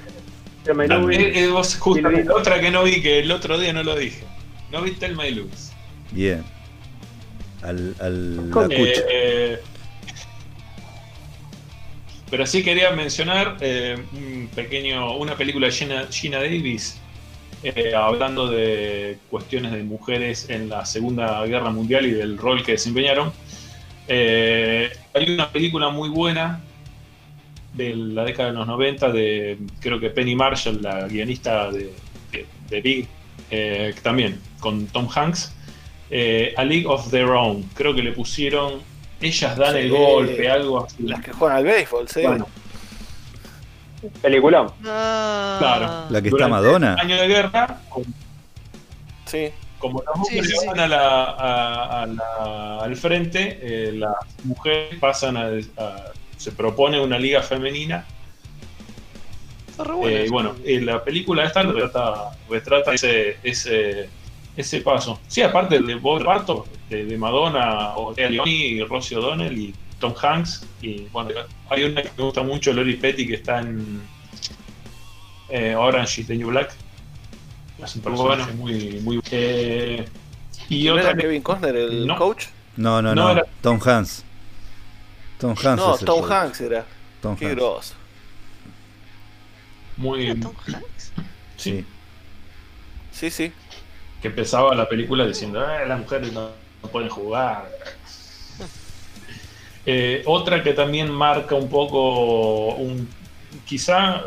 Thelma 0.64 0.86
y 0.86 0.88
Lewis. 0.88 1.18
Eh, 1.18 1.44
eh, 1.44 1.48
vos, 1.48 1.76
justamente, 1.76 2.22
Silvina. 2.22 2.40
otra 2.40 2.60
que 2.60 2.70
no 2.70 2.82
vi, 2.84 3.02
que 3.02 3.18
el 3.20 3.30
otro 3.30 3.58
día 3.58 3.72
no 3.74 3.82
lo 3.82 3.94
dije. 3.94 4.24
No 4.72 4.80
viste 4.80 5.04
el 5.06 5.16
My 5.16 5.30
Lewis. 5.30 5.72
Bien. 6.14 6.44
Al, 7.62 7.94
al 8.00 8.50
la 8.50 8.64
cucha. 8.64 9.02
Eh, 9.10 9.58
pero 12.30 12.46
sí 12.46 12.62
quería 12.62 12.90
mencionar 12.90 13.56
eh, 13.60 13.96
un 14.12 14.48
pequeño, 14.54 15.16
una 15.16 15.36
película 15.36 15.66
de 15.66 15.72
Gina, 15.72 16.06
Gina 16.10 16.38
Davis 16.38 16.98
eh, 17.62 17.94
hablando 17.94 18.48
de 18.48 19.16
cuestiones 19.30 19.72
de 19.72 19.82
mujeres 19.82 20.50
en 20.50 20.68
la 20.68 20.84
Segunda 20.84 21.42
Guerra 21.46 21.70
Mundial 21.70 22.04
y 22.04 22.10
del 22.10 22.36
rol 22.36 22.62
que 22.62 22.72
desempeñaron. 22.72 23.32
Eh, 24.06 24.92
hay 25.14 25.30
una 25.32 25.50
película 25.50 25.88
muy 25.88 26.10
buena 26.10 26.60
de 27.72 27.96
la 27.96 28.24
década 28.24 28.50
de 28.50 28.56
los 28.56 28.66
90 28.66 29.10
de 29.12 29.58
creo 29.80 29.98
que 29.98 30.10
Penny 30.10 30.36
Marshall, 30.36 30.82
la 30.82 31.08
guionista 31.08 31.72
de, 31.72 31.90
de 32.68 32.80
Big, 32.82 33.08
eh, 33.50 33.94
también 34.02 34.38
con 34.60 34.86
Tom 34.88 35.08
Hanks, 35.14 35.54
eh, 36.10 36.54
A 36.56 36.64
League 36.64 36.86
of 36.86 37.10
Their 37.10 37.30
Own. 37.30 37.62
Creo 37.74 37.94
que 37.94 38.02
le 38.02 38.12
pusieron 38.12 38.80
Ellas 39.20 39.56
dan 39.56 39.76
el 39.76 39.90
golpe, 39.90 40.50
algo 40.50 40.84
así. 40.84 41.02
Las 41.04 41.22
que 41.24 41.32
juegan 41.32 41.56
al 41.58 41.64
béisbol, 41.64 42.08
sí. 42.08 42.22
Bueno, 42.22 42.46
Peliculón. 44.20 44.70
Ah, 44.84 45.56
Claro. 45.58 46.04
La 46.10 46.20
que 46.20 46.28
está 46.28 46.46
Madonna. 46.48 46.94
el 46.94 47.00
año 47.00 47.16
de 47.22 47.28
guerra, 47.28 47.80
como, 47.88 48.04
Sí. 49.24 49.48
como 49.78 50.02
los 50.02 50.28
Sí, 50.28 50.34
hombres 50.38 50.50
sí, 50.50 50.56
sí. 50.60 50.66
van 50.66 50.80
a 50.80 50.88
la- 50.88 51.24
a- 51.30 52.02
a 52.02 52.06
la- 52.06 52.78
al 52.84 52.96
frente, 52.96 53.58
eh, 53.62 53.92
las 53.92 54.14
mujeres 54.44 54.98
pasan 55.00 55.36
a, 55.38 55.46
a- 55.78 56.12
se 56.36 56.52
propone 56.52 57.00
una 57.00 57.18
liga 57.18 57.40
femenina 57.42 58.04
Está 59.70 59.84
re 59.84 59.92
buena 59.94 60.16
Eh, 60.18 60.26
bueno, 60.30 60.54
eh, 60.64 60.80
la 60.82 61.02
película 61.02 61.44
esta 61.44 61.62
retrata, 61.62 62.30
retrata 62.50 62.92
ese, 62.94 63.38
ese, 63.42 64.08
ese 64.56 64.80
paso. 64.80 65.20
Sí, 65.28 65.42
aparte 65.42 65.80
de 65.80 65.94
Bob 65.96 66.22
Barto, 66.24 66.66
de, 66.88 67.04
de 67.04 67.18
Madonna, 67.18 67.96
o 67.96 68.12
Leoni, 68.14 68.82
Rosie 68.84 69.16
O'Donnell 69.16 69.56
y 69.58 69.74
Tom 69.98 70.14
Hanks. 70.20 70.66
Y 70.82 71.02
bueno, 71.12 71.30
hay 71.70 71.84
una 71.84 72.02
que 72.02 72.10
me 72.16 72.24
gusta 72.24 72.42
mucho, 72.42 72.72
Lori 72.72 72.94
Petty, 72.96 73.26
que 73.26 73.34
está 73.34 73.60
en 73.60 74.02
eh, 75.48 75.74
Orange 75.74 76.20
is 76.22 76.26
the 76.26 76.36
New 76.36 76.48
Black. 76.48 76.72
Es 77.82 77.96
un 77.96 78.02
personaje 78.02 78.52
muy, 78.54 79.00
muy 79.02 79.20
eh, 79.30 80.06
y 80.68 80.84
¿No 80.84 80.92
otra 80.94 81.10
era 81.10 81.16
Kevin 81.20 81.42
Costner 81.42 81.74
el 81.76 82.06
No. 82.06 82.16
coach? 82.16 82.46
No, 82.76 83.02
no, 83.02 83.14
No, 83.14 83.24
no. 83.24 83.30
era- 83.32 83.44
Tom 83.60 83.80
Hanks. 83.84 84.24
Tom 85.38 85.50
Hanks. 85.50 85.64
No, 85.76 85.96
Tom 85.98 86.20
coach. 86.20 86.30
Hanks 86.30 86.60
era. 86.60 86.86
Tom 87.20 87.36
Qué 87.36 87.46
Hanks. 87.46 87.56
grosso. 87.56 87.94
muy 89.96 90.26
¿Era 90.26 90.40
Tom 90.40 90.52
Hanks? 90.66 91.12
sí, 91.56 91.84
Sí, 93.12 93.30
sí. 93.30 93.52
Que 94.24 94.28
empezaba 94.28 94.74
la 94.74 94.88
película 94.88 95.26
diciendo, 95.26 95.62
"Eh, 95.62 95.86
las 95.86 95.98
mujeres 95.98 96.32
no, 96.32 96.48
no 96.82 96.88
pueden 96.88 97.10
jugar. 97.10 97.68
Eh, 99.86 100.22
otra 100.24 100.62
que 100.62 100.72
también 100.72 101.10
marca 101.10 101.54
un 101.54 101.68
poco, 101.68 102.68
un, 102.76 103.06
quizá 103.66 104.22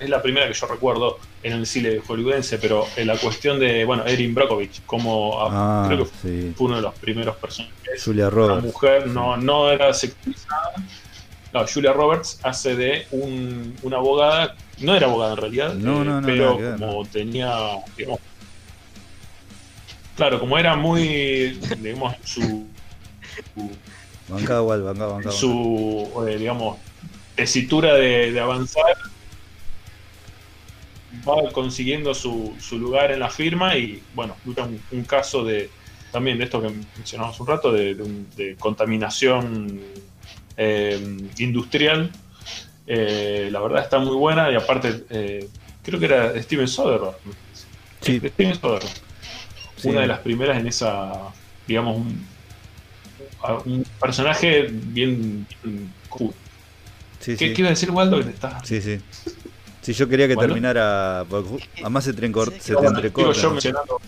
es 0.00 0.10
la 0.10 0.20
primera 0.20 0.48
que 0.48 0.54
yo 0.54 0.66
recuerdo 0.66 1.20
en 1.44 1.52
el 1.52 1.66
cine 1.66 2.00
hollywoodense, 2.04 2.58
pero 2.58 2.84
en 2.96 3.06
la 3.06 3.16
cuestión 3.16 3.60
de, 3.60 3.84
bueno, 3.84 4.04
Erin 4.04 4.34
Brockovich, 4.34 4.82
como 4.84 5.38
Ah, 5.40 5.84
creo 5.86 5.98
que 6.06 6.10
sí. 6.20 6.52
fue 6.56 6.66
uno 6.66 6.76
de 6.76 6.82
los 6.82 6.94
primeros 6.98 7.36
personajes. 7.36 8.02
Julia 8.04 8.24
La 8.24 8.30
Roberts. 8.30 8.64
mujer 8.64 9.06
no, 9.06 9.36
no 9.36 9.70
era 9.70 9.94
sexualizada. 9.94 10.72
No, 11.52 11.64
Julia 11.72 11.92
Roberts 11.92 12.40
hace 12.42 12.74
de 12.74 13.06
un, 13.12 13.76
una 13.82 13.98
abogada, 13.98 14.56
no 14.78 14.96
era 14.96 15.06
abogada 15.06 15.34
en 15.34 15.38
realidad, 15.38 15.74
No, 15.74 16.02
eh, 16.02 16.04
no, 16.06 16.20
no, 16.20 16.26
pero 16.26 16.58
como 16.76 17.04
tenía, 17.06 17.54
digamos, 17.96 18.18
claro, 20.22 20.38
como 20.38 20.56
era 20.56 20.76
muy, 20.76 21.58
digamos, 21.80 22.14
su, 22.22 22.68
igual, 24.28 24.82
bancada, 24.82 25.12
bancada. 25.14 25.32
su 25.32 26.08
eh, 26.28 26.38
digamos, 26.38 26.78
tesitura 27.34 27.94
de, 27.94 28.30
de 28.30 28.38
avanzar, 28.38 28.96
va 31.28 31.50
consiguiendo 31.50 32.14
su, 32.14 32.54
su 32.60 32.78
lugar 32.78 33.10
en 33.10 33.18
la 33.18 33.30
firma 33.30 33.76
y, 33.76 34.00
bueno, 34.14 34.36
un, 34.46 34.80
un 34.92 35.04
caso 35.04 35.42
de, 35.42 35.68
también 36.12 36.38
de 36.38 36.44
esto 36.44 36.62
que 36.62 36.68
mencionamos 36.96 37.40
un 37.40 37.46
rato, 37.48 37.72
de, 37.72 37.96
de 37.96 38.24
de 38.36 38.56
contaminación 38.56 39.80
eh, 40.56 41.18
industrial. 41.38 42.12
Eh, 42.86 43.48
la 43.50 43.58
verdad 43.58 43.82
está 43.82 43.98
muy 43.98 44.14
buena 44.14 44.52
y 44.52 44.54
aparte, 44.54 45.04
creo 45.82 45.98
que 45.98 46.06
era 46.06 46.40
Steven 46.40 46.68
Soderbergh. 46.68 47.16
Sí. 48.02 48.20
Steven 48.20 48.54
Soderbergh. 48.54 49.01
Sí. 49.82 49.88
Una 49.88 50.00
de 50.02 50.06
las 50.06 50.20
primeras 50.20 50.58
en 50.60 50.66
esa, 50.68 51.12
digamos, 51.66 51.96
un, 51.98 52.26
un 53.66 53.84
personaje 54.00 54.68
bien, 54.70 55.46
bien 55.62 55.92
cool. 56.08 56.32
Sí, 57.20 57.36
¿Qué, 57.36 57.48
sí. 57.48 57.54
qué 57.54 57.60
iba 57.62 57.68
a 57.68 57.70
decir 57.70 57.90
Waldo? 57.90 58.18
Que 58.18 58.24
te 58.24 58.30
está... 58.30 58.64
Sí, 58.64 58.80
sí. 58.80 58.98
Sí, 59.80 59.92
yo 59.94 60.08
quería 60.08 60.28
que 60.28 60.34
Bueno. 60.36 60.48
terminara. 60.52 61.24
Además 61.80 62.04
se 62.04 62.12
se 62.60 62.74
te 62.74 62.80
Digo, 62.80 62.86
entrecorta. 62.88 63.40
yo 63.40 63.50
mencionando 63.50 64.00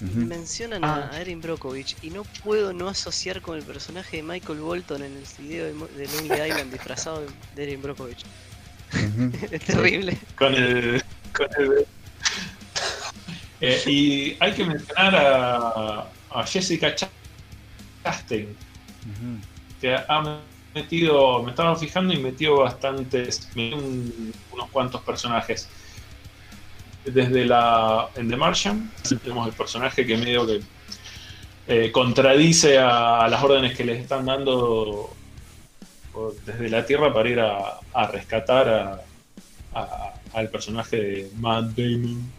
Ujú. 0.00 0.18
Mencionan 0.26 0.84
a 0.84 1.10
a 1.12 1.20
Erin 1.20 1.40
Brockovich 1.40 1.96
y 2.02 2.10
no 2.10 2.24
puedo 2.42 2.72
no 2.72 2.88
asociar 2.88 3.40
con 3.40 3.56
el 3.56 3.62
personaje 3.64 4.18
de 4.18 4.22
Michael 4.24 4.58
Bolton 4.58 5.02
en 5.02 5.12
el 5.16 5.22
video 5.38 5.66
de, 5.66 5.72
Mo- 5.72 5.86
de 5.86 6.06
Lonely 6.06 6.48
Island 6.50 6.72
disfrazado 6.72 7.24
de- 7.54 7.62
Erin 7.62 7.80
Brockovich. 7.80 8.24
Ujú. 8.92 9.30
Es 9.52 9.62
terrible. 9.62 10.18
con 10.36 10.54
el. 10.54 11.02
Con 11.32 11.46
el 11.58 11.86
Eh, 13.66 13.90
y 13.90 14.36
hay 14.40 14.52
que 14.52 14.64
mencionar 14.64 15.14
a, 15.16 16.06
a 16.30 16.46
Jessica 16.46 16.94
Ch- 16.94 17.08
Chastain, 18.02 18.54
que 19.80 19.94
ha 19.94 20.38
metido, 20.74 21.42
me 21.42 21.50
estaba 21.50 21.74
fijando 21.76 22.12
y 22.12 22.18
metió 22.18 22.58
bastantes, 22.58 23.48
metió 23.54 23.76
un- 23.78 24.32
unos 24.52 24.68
cuantos 24.70 25.00
personajes. 25.02 25.68
Desde 27.04 27.44
la 27.44 28.08
en 28.16 28.28
The 28.28 28.36
Martian, 28.36 28.90
tenemos 29.22 29.46
el 29.46 29.52
personaje 29.54 30.06
que 30.06 30.16
medio 30.16 30.46
que 30.46 30.62
eh, 31.66 31.92
contradice 31.92 32.78
a, 32.78 33.20
a 33.24 33.28
las 33.28 33.42
órdenes 33.42 33.76
que 33.76 33.84
les 33.84 34.00
están 34.00 34.24
dando 34.24 35.10
desde 36.46 36.68
la 36.70 36.84
Tierra 36.86 37.12
para 37.12 37.28
ir 37.28 37.40
a, 37.40 37.78
a 37.92 38.06
rescatar 38.06 39.02
al 40.32 40.48
personaje 40.50 40.96
de 40.96 41.30
Matt 41.38 41.64
Damon. 41.76 42.32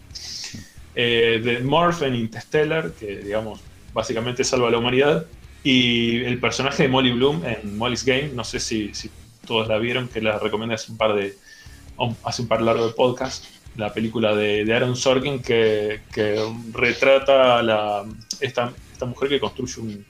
Eh, 0.96 1.40
de 1.44 1.60
Morph 1.60 2.02
en 2.02 2.14
Interstellar, 2.14 2.90
que 2.98 3.18
digamos 3.18 3.60
básicamente 3.92 4.42
salva 4.44 4.68
a 4.68 4.70
la 4.70 4.78
humanidad. 4.78 5.26
Y 5.62 6.22
el 6.24 6.38
personaje 6.40 6.84
de 6.84 6.88
Molly 6.88 7.12
Bloom 7.12 7.44
en 7.44 7.76
Molly's 7.76 8.04
Game, 8.04 8.30
no 8.34 8.44
sé 8.44 8.58
si, 8.60 8.94
si 8.94 9.10
todos 9.46 9.68
la 9.68 9.78
vieron, 9.78 10.08
que 10.08 10.20
la 10.20 10.38
recomendé 10.38 10.74
hace 10.74 10.90
un 10.92 10.96
par 10.98 11.14
de 11.14 11.34
hace 12.24 12.42
un 12.42 12.48
par 12.48 12.62
largo 12.62 12.86
de 12.86 12.92
podcast, 12.92 13.44
la 13.76 13.92
película 13.92 14.34
de, 14.34 14.64
de 14.64 14.74
Aaron 14.74 14.96
Sorkin 14.96 15.40
que, 15.42 16.00
que 16.12 16.40
retrata 16.72 17.58
a 17.58 17.62
la, 17.62 18.04
esta, 18.40 18.72
esta 18.92 19.06
mujer 19.06 19.28
que 19.28 19.40
construye 19.40 19.80
un- 19.80 20.04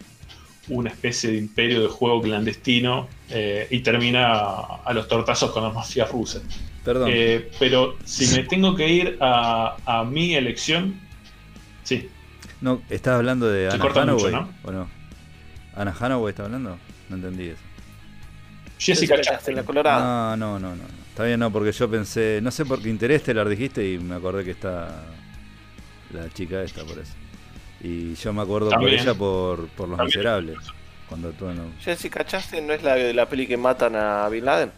una 0.68 0.90
especie 0.90 1.30
de 1.30 1.38
imperio 1.38 1.82
de 1.82 1.88
juego 1.88 2.20
clandestino 2.22 3.08
eh, 3.30 3.66
y 3.70 3.80
termina 3.80 4.32
a, 4.32 4.82
a 4.84 4.92
los 4.92 5.08
tortazos 5.08 5.50
con 5.52 5.62
la 5.62 5.70
mafia 5.70 6.06
rusa. 6.06 6.40
Perdón. 6.84 7.10
Eh, 7.12 7.50
pero 7.58 7.96
si 8.04 8.26
me 8.34 8.44
tengo 8.44 8.74
que 8.74 8.88
ir 8.88 9.18
a, 9.20 9.76
a 9.84 10.04
mi 10.04 10.34
elección, 10.34 11.00
sí, 11.82 12.08
no, 12.60 12.82
¿Estás 12.88 13.14
hablando 13.14 13.48
de 13.50 13.68
se 13.68 13.74
Anna 13.74 13.84
corta 13.84 14.06
mucho? 14.06 14.30
¿no? 14.30 14.48
¿O 14.64 14.72
no? 14.72 14.88
¿Anna 15.74 15.94
Hathaway 15.98 16.30
está 16.30 16.44
hablando? 16.44 16.78
No 17.08 17.16
entendí 17.16 17.48
eso. 17.48 17.60
Jessica 18.78 19.14
en 19.14 19.22
Chastain. 19.22 19.56
la 19.56 19.62
Colorado. 19.62 20.04
No, 20.04 20.36
no, 20.36 20.58
no, 20.58 20.70
no. 20.70 20.76
no. 20.76 21.06
Está 21.10 21.24
bien, 21.24 21.40
no, 21.40 21.50
porque 21.50 21.72
yo 21.72 21.90
pensé. 21.90 22.40
No 22.42 22.50
sé 22.50 22.64
por 22.64 22.80
qué 22.80 22.88
interés 22.88 23.22
te 23.22 23.34
la 23.34 23.44
dijiste 23.44 23.88
y 23.88 23.98
me 23.98 24.14
acordé 24.16 24.44
que 24.44 24.50
está 24.52 25.02
la 26.12 26.28
chica 26.32 26.62
esta, 26.62 26.84
por 26.84 26.98
eso. 26.98 27.12
Y 27.86 28.14
yo 28.16 28.32
me 28.32 28.42
acuerdo 28.42 28.70
por 28.70 28.88
ella 28.88 29.14
por, 29.14 29.68
por 29.68 29.88
Los 29.88 29.96
También. 29.98 30.18
Miserables. 30.18 30.56
Cuando 31.08 31.28
en. 31.30 31.56
los- 31.56 31.84
Jessica 31.84 32.24
Chastain 32.26 32.66
no 32.66 32.72
es 32.72 32.82
la 32.82 32.96
de 32.96 33.14
la 33.14 33.28
peli 33.28 33.46
que 33.46 33.56
matan 33.56 33.94
a 33.94 34.28
Bin 34.28 34.44
Laden. 34.44 34.72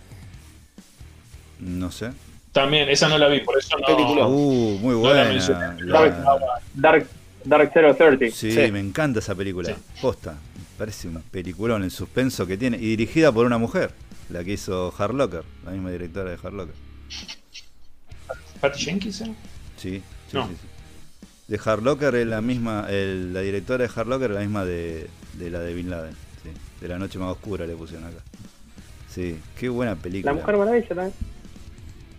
No 1.61 1.91
sé. 1.91 2.11
También, 2.53 2.89
esa 2.91 3.09
no 3.09 3.17
la 3.17 3.29
vi, 3.29 3.41
por 3.41 3.59
eso 3.59 3.79
no. 3.79 3.87
Película. 3.87 4.27
Uh, 4.27 4.79
muy 4.79 4.95
No 4.95 5.15
la 5.15 5.25
buena. 5.25 5.77
La- 5.81 6.61
Dark, 6.75 7.07
Dark 7.45 7.71
Zero 7.73 7.95
Thirty. 7.97 8.31
Sí, 8.31 8.53
Sí. 8.53 8.71
me 8.73 8.81
encanta 8.81 9.21
esa 9.21 9.35
película. 9.35 9.69
Sí. 9.71 9.75
Posta. 10.03 10.33
Me 10.33 10.65
parece 10.77 11.09
un 11.09 11.23
peliculón 11.23 11.83
el 11.85 11.91
suspenso 11.91 12.47
que 12.47 12.59
tiene. 12.59 12.77
Y 12.77 12.81
dirigida 12.97 13.33
por 13.33 13.47
una 13.47 13.57
mujer. 13.57 13.93
La 14.29 14.45
que 14.45 14.53
hizo 14.53 14.93
Hard 14.99 15.15
Locker. 15.15 15.45
La 15.65 15.71
misma 15.71 15.91
directora 15.91 16.31
de 16.31 16.39
Hard 16.43 16.53
Locker. 16.53 16.75
Patty 18.61 18.79
Jenkins, 18.85 19.21
¿eh? 19.23 19.35
Sí, 19.79 20.03
sí, 20.31 20.37
No. 20.37 20.47
sí, 20.49 20.55
sí. 20.61 20.67
De 21.49 21.59
Hard 21.65 21.83
Locker 21.83 22.15
es 22.15 22.27
la 22.27 22.41
misma. 22.41 22.87
el- 22.91 23.33
la 23.33 23.41
directora 23.41 23.87
de 23.87 23.91
Hard 23.95 24.07
Locker 24.09 24.31
es 24.31 24.35
la 24.35 24.41
misma 24.43 24.65
de, 24.65 25.09
de 25.35 25.51
la 25.51 25.61
de 25.61 25.75
Bin 25.75 25.91
Laden. 25.91 26.13
Sí. 26.43 26.51
De 26.81 26.89
la 26.89 26.99
noche 26.99 27.19
más 27.19 27.31
oscura 27.33 27.67
le 27.67 27.75
pusieron 27.75 28.07
acá. 28.07 28.19
Sí, 29.09 29.39
qué 29.59 29.69
buena 29.69 29.97
película. 29.97 30.33
La 30.35 30.39
Mujer 30.41 30.57
Maravilla 30.59 30.89
también. 30.89 31.13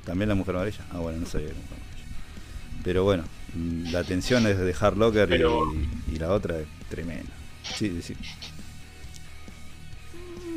También 0.05 0.29
la 0.29 0.35
Mujer 0.35 0.55
Maravilla. 0.55 0.83
Ah, 0.91 0.97
bueno, 0.97 1.19
no 1.19 1.25
sabía 1.27 1.47
era 1.47 1.55
Mujer 1.55 1.77
Maravilla. 1.79 2.15
Pero 2.83 3.03
bueno, 3.03 3.23
mm, 3.53 3.91
la 3.91 4.03
tensión 4.03 4.47
es 4.47 4.57
de 4.57 4.75
Hard 4.79 4.97
Locker 4.97 5.27
y- 5.27 5.31
Pero- 5.31 5.73
y, 6.11 6.17
la 6.17 6.31
otra 6.33 6.57
es 6.57 6.67
tremenda. 6.89 7.31
Sí, 7.63 8.01
sí. 8.01 8.15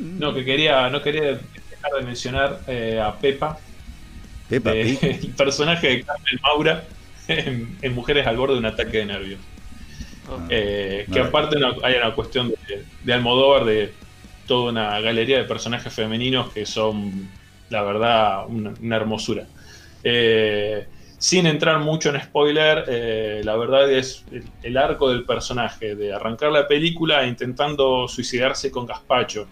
No, 0.01 0.33
que 0.34 0.44
quería, 0.44 0.89
no 0.89 1.02
quería 1.02 1.23
dejar 1.23 1.92
de 1.99 2.02
mencionar 2.07 2.60
eh, 2.67 3.01
a 3.01 3.17
Pepa, 3.18 3.59
Peppa 4.49 4.73
eh, 4.75 4.97
Pig. 5.01 5.10
el 5.25 5.31
personaje 5.34 5.86
de 5.89 6.02
Carmen 6.05 6.39
Maura 6.42 6.84
en, 7.28 7.76
en 7.81 7.94
Mujeres 7.94 8.26
al 8.26 8.36
borde 8.36 8.55
de 8.55 8.60
un 8.60 8.67
ataque 8.67 8.99
de 8.99 9.07
nervios. 9.07 9.41
Ah. 10.28 10.47
Eh, 10.49 11.05
que 11.12 11.18
Vale. 11.18 11.28
aparte 11.28 11.59
no- 11.59 11.75
hay 11.83 11.94
una 11.94 12.15
cuestión 12.15 12.49
de, 12.51 12.84
de 13.02 13.12
Almodóvar 13.12 13.65
de 13.65 13.92
toda 14.47 14.70
una 14.70 15.01
galería 15.01 15.39
de 15.39 15.44
personajes 15.44 15.92
femeninos 15.92 16.52
que 16.52 16.67
son, 16.67 17.28
la 17.70 17.83
verdad, 17.83 18.47
una, 18.49 18.73
una 18.81 18.97
hermosura. 18.97 19.47
Eh, 20.05 20.86
sin 21.18 21.47
entrar 21.47 21.78
mucho 21.78 22.10
en 22.10 22.20
spoiler, 22.20 22.84
eh, 22.89 23.41
la 23.44 23.57
verdad 23.57 23.91
es 23.91 24.25
el, 24.33 24.44
el, 24.65 24.76
arco 24.76 25.09
del 25.10 25.25
personaje, 25.25 25.94
de 25.94 26.12
arrancar 26.12 26.51
la 26.51 26.67
película 26.67 27.25
intentando 27.26 28.09
suicidarse 28.09 28.73
con 28.73 28.86
Gaspacho, 28.86 29.47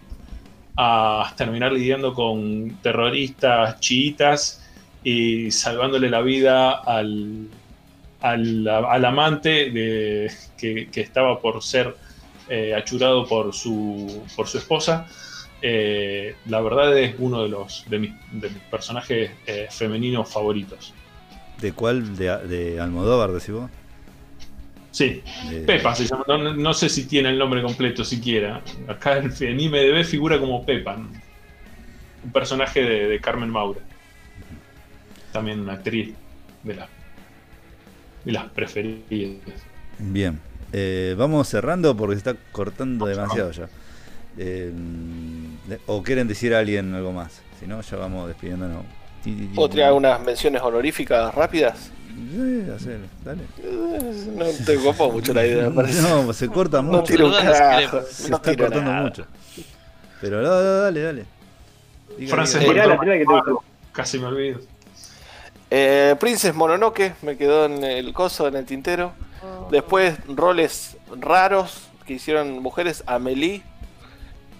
a 0.75 1.33
terminar 1.37 1.71
lidiando 1.71 2.13
con 2.13 2.77
terroristas 2.81 3.79
chiitas 3.79 4.69
y 5.03 5.49
salvándole 5.51 6.09
la 6.09 6.21
vida 6.21 6.71
al, 6.71 7.47
al, 8.21 8.67
al 8.67 9.05
amante 9.05 9.71
de, 9.71 10.31
que, 10.57 10.89
que, 10.89 11.01
estaba 11.01 11.39
por 11.39 11.61
ser 11.63 11.95
eh, 12.49 12.73
achurado 12.75 13.27
por 13.27 13.53
su, 13.53 14.23
por 14.35 14.47
su 14.47 14.57
esposa. 14.57 15.07
Eh, 15.61 16.35
la 16.47 16.61
verdad 16.61 16.97
es 16.97 17.15
uno 17.19 17.43
de 17.43 17.49
los 17.49 17.85
de 17.87 17.99
mis, 17.99 18.13
de 18.31 18.49
mis 18.49 18.63
personajes 18.63 19.31
eh, 19.45 19.67
femeninos 19.69 20.31
favoritos. 20.31 20.93
¿De 21.59 21.73
cuál? 21.73 22.15
¿De, 22.17 22.35
de 22.47 22.79
Almodóvar, 22.79 23.31
decís 23.31 23.51
vos? 23.51 23.69
Sí, 24.91 25.21
de... 25.49 25.61
Pepa 25.61 25.95
se 25.95 26.05
llama. 26.05 26.25
No, 26.27 26.53
no, 26.53 26.73
sé 26.73 26.89
si 26.89 27.05
tiene 27.05 27.29
el 27.29 27.37
nombre 27.37 27.61
completo 27.61 28.03
siquiera. 28.03 28.61
Acá 28.87 29.17
en, 29.17 29.31
en 29.39 29.59
IMDB 29.59 30.03
figura 30.03 30.39
como 30.39 30.65
Pepa. 30.65 30.95
Un 30.95 32.31
personaje 32.31 32.83
de, 32.83 33.07
de 33.07 33.19
Carmen 33.19 33.49
Maura. 33.49 33.79
También 35.31 35.61
una 35.61 35.73
actriz 35.73 36.13
de, 36.63 36.75
la, 36.75 36.89
de 38.25 38.31
las 38.31 38.45
preferidas. 38.49 39.41
Bien. 39.99 40.39
Eh, 40.73 41.15
vamos 41.17 41.47
cerrando 41.47 41.95
porque 41.95 42.15
se 42.15 42.19
está 42.19 42.35
cortando 42.51 43.05
demasiado 43.05 43.51
ya. 43.51 43.67
Eh, 44.37 44.71
¿O 45.87 46.01
quieren 46.01 46.27
decir 46.27 46.53
a 46.55 46.59
alguien 46.59 46.93
algo 46.95 47.11
más? 47.11 47.41
Si 47.59 47.67
no, 47.67 47.81
ya 47.81 47.97
vamos 47.97 48.27
despidiéndonos. 48.27 48.85
¿Puedo 49.53 49.69
tirar 49.69 49.93
unas 49.93 50.19
menciones 50.21 50.61
honoríficas 50.61 51.33
rápidas? 51.35 51.91
Sí, 52.07 52.63
hacer, 52.73 52.99
dale. 53.23 53.43
No 54.35 54.45
te 54.65 54.75
copa 54.77 55.07
mucho 55.07 55.33
la 55.33 55.45
idea, 55.45 55.69
me 55.69 55.75
parece. 55.75 56.01
No, 56.01 56.33
se 56.33 56.47
corta 56.47 56.81
mucho. 56.81 56.97
No 56.97 57.03
tiro 57.03 57.27
un 57.27 57.33
carajo. 57.33 58.01
Se 58.09 58.29
no 58.29 58.37
está 58.37 58.55
cortando 58.55 58.81
nada. 58.81 59.01
mucho. 59.03 59.25
Pero 60.19 60.41
no, 60.41 60.49
no, 60.49 60.61
dale, 60.81 61.01
dale. 61.01 61.25
Diga, 62.17 62.35
Frances 62.35 62.61
diga. 62.61 62.73
Tirá 62.73 62.87
la 62.87 62.99
que 62.99 63.25
te. 63.25 63.51
Casi 63.91 64.19
me 64.19 64.25
olvido. 64.27 64.59
Eh, 65.71 66.15
Princess 66.19 66.53
Mononoke 66.53 67.13
me 67.21 67.37
quedó 67.37 67.65
en 67.65 67.83
el 67.83 68.13
coso, 68.13 68.47
en 68.47 68.55
el 68.57 68.65
tintero. 68.65 69.13
Después 69.71 70.15
roles 70.27 70.97
raros 71.19 71.87
que 72.05 72.13
hicieron 72.13 72.61
mujeres, 72.61 73.03
Amelie 73.07 73.63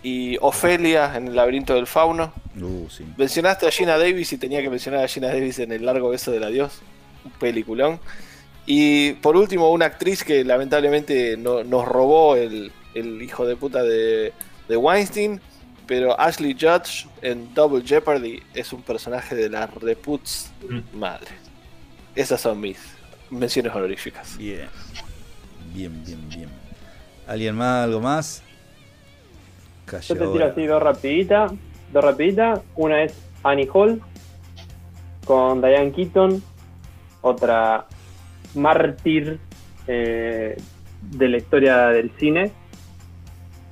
y 0.03 0.37
Ofelia 0.41 1.15
en 1.15 1.27
el 1.27 1.35
laberinto 1.35 1.75
del 1.75 1.85
fauno. 1.85 2.33
Uh, 2.59 2.89
sí. 2.89 3.05
Mencionaste 3.17 3.67
a 3.67 3.71
Gina 3.71 3.97
Davis 3.97 4.31
y 4.33 4.37
tenía 4.37 4.61
que 4.61 4.69
mencionar 4.69 5.03
a 5.03 5.07
Gina 5.07 5.27
Davis 5.27 5.59
en 5.59 5.71
el 5.71 5.85
largo 5.85 6.09
beso 6.09 6.31
del 6.31 6.43
adiós. 6.43 6.81
Un 7.25 7.31
peliculón. 7.33 7.99
Y 8.65 9.13
por 9.13 9.35
último, 9.35 9.69
una 9.71 9.85
actriz 9.87 10.23
que 10.23 10.43
lamentablemente 10.43 11.35
no- 11.37 11.63
nos 11.63 11.85
robó 11.87 12.35
el, 12.35 12.71
el 12.95 13.21
hijo 13.21 13.45
de 13.45 13.55
puta 13.55 13.83
de, 13.83 14.33
de 14.67 14.77
Weinstein. 14.77 15.41
Pero 15.91 16.17
Ashley 16.17 16.53
Judge 16.57 17.05
en 17.21 17.53
Double 17.53 17.83
Jeopardy 17.85 18.41
es 18.53 18.71
un 18.71 18.81
personaje 18.81 19.35
de 19.35 19.49
la 19.49 19.67
reputs 19.67 20.49
Mm. 20.69 20.97
madre. 20.97 21.27
Esas 22.15 22.39
son 22.39 22.61
mis 22.61 22.77
menciones 23.29 23.75
honoríficas. 23.75 24.37
Bien. 24.37 24.69
Bien, 25.73 26.01
bien, 26.05 26.29
bien. 26.29 26.49
¿Alguien 27.27 27.55
más? 27.55 27.83
¿Algo 27.83 27.99
más? 27.99 28.41
Calle 29.83 30.07
Yo 30.07 30.13
te 30.15 30.19
tiro 30.21 30.31
ahora. 30.31 30.45
así 30.53 30.65
dos 30.65 30.81
rapiditas. 30.81 31.51
Dos 31.91 32.03
rapiditas. 32.05 32.61
Una 32.77 33.03
es 33.03 33.13
Annie 33.43 33.67
Hall 33.73 34.01
con 35.25 35.59
Diane 35.59 35.91
Keaton. 35.91 36.41
Otra 37.19 37.85
mártir 38.55 39.41
eh, 39.87 40.55
de 41.01 41.27
la 41.27 41.35
historia 41.35 41.87
del 41.87 42.11
cine. 42.17 42.53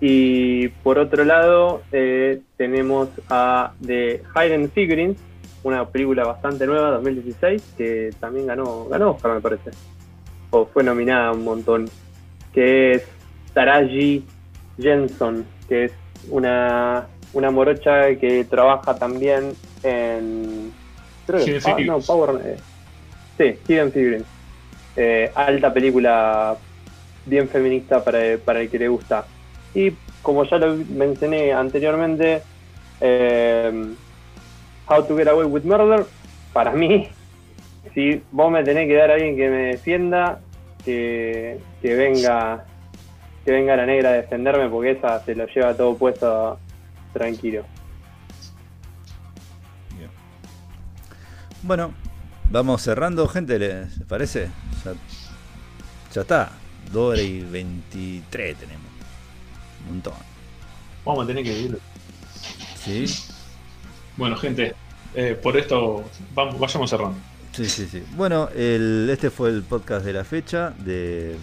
Y 0.02 0.70
por 0.70 0.98
otro 0.98 1.26
lado 1.26 1.82
eh, 1.92 2.42
tenemos 2.58 3.10
a 3.30 3.74
The 3.86 4.22
Hidden 4.36 4.72
Figurines, 4.72 5.18
una 5.64 5.86
película 5.90 6.24
bastante 6.24 6.66
nueva, 6.66 6.92
2016, 6.92 7.74
que 7.78 8.14
también 8.20 8.48
ganó, 8.48 8.86
ganó 8.86 9.12
Oscar 9.12 9.34
me 9.34 9.42
parece. 9.42 9.72
O 10.52 10.66
fue 10.66 10.84
nominada 10.84 11.32
un 11.32 11.44
montón. 11.44 11.90
Que 12.54 12.94
es 12.94 13.04
Taraji 13.54 14.26
Jenson, 14.80 15.46
que 15.68 15.86
es 15.86 15.92
una, 16.30 17.08
una 17.34 17.52
morocha 17.52 18.16
que 18.16 18.46
trabaja 18.46 18.96
también 18.96 19.54
en. 19.84 20.72
Creo 21.28 21.46
que 21.46 21.86
no. 21.86 22.00
Power. 22.00 22.42
eh, 22.44 22.58
sí, 23.38 23.60
Hidden 23.68 23.92
Figurines. 23.92 24.26
Eh, 24.96 25.32
alta 25.36 25.72
película 25.72 26.58
bien 27.26 27.48
feminista 27.48 28.04
para, 28.04 28.38
para 28.44 28.62
el 28.62 28.70
que 28.70 28.80
le 28.80 28.88
gusta. 28.88 29.26
Como 30.22 30.44
ya 30.46 30.58
lo 30.58 30.76
mencioné 30.76 31.54
anteriormente, 31.54 32.42
eh, 33.02 33.94
How 34.88 35.04
to 35.04 35.16
Get 35.16 35.28
Away 35.28 35.46
with 35.46 35.64
Murder, 35.64 36.06
para 36.54 36.72
mí, 36.72 37.08
si 37.94 38.22
vos 38.32 38.52
me 38.52 38.64
tenés 38.64 38.88
que 38.88 38.96
dar 38.96 39.12
a 39.12 39.14
alguien 39.16 39.36
que 39.36 39.50
me 39.50 39.64
defienda, 39.68 40.40
que, 40.84 41.60
que 41.82 41.96
venga 41.96 42.66
que 43.46 43.52
venga 43.52 43.76
la 43.76 43.86
negra 43.86 44.10
a 44.10 44.14
defenderme 44.14 44.70
porque 44.70 44.92
esa 44.92 45.24
se 45.24 45.34
lo 45.34 45.48
lleva 45.48 45.74
todo 45.74 45.96
puesto 45.96 46.60
tranquilo. 47.14 47.66
Bueno, 51.62 51.94
vamos 52.50 52.82
cerrando, 52.82 53.28
gente, 53.28 53.60
¿les 53.60 54.00
parece? 54.08 54.50
Ya, 56.14 56.22
está. 56.22 56.52
2 56.92 57.12
horas 57.12 57.22
y 57.22 57.42
23 57.42 58.56
tenemos. 58.56 58.79
Un 59.90 59.96
montón. 59.96 60.14
Vamos 61.04 61.24
a 61.24 61.28
tener 61.28 61.44
que 61.44 61.60
ir. 61.60 61.80
¿Sí? 62.84 63.06
Bueno, 64.16 64.36
gente, 64.38 64.76
eh, 65.16 65.38
por 65.42 65.58
esto 65.58 66.04
vamos, 66.34 66.60
vayamos 66.60 66.90
cerrando. 66.90 67.18
Sí, 67.52 67.66
sí, 67.66 67.88
sí. 67.92 68.04
Bueno, 68.16 68.50
el, 68.56 69.10
este 69.12 69.30
fue 69.30 69.50
el 69.50 69.64
podcast 69.64 70.06
de 70.06 70.14
la 70.14 70.24
fecha 70.24 70.74
de, 70.78 71.36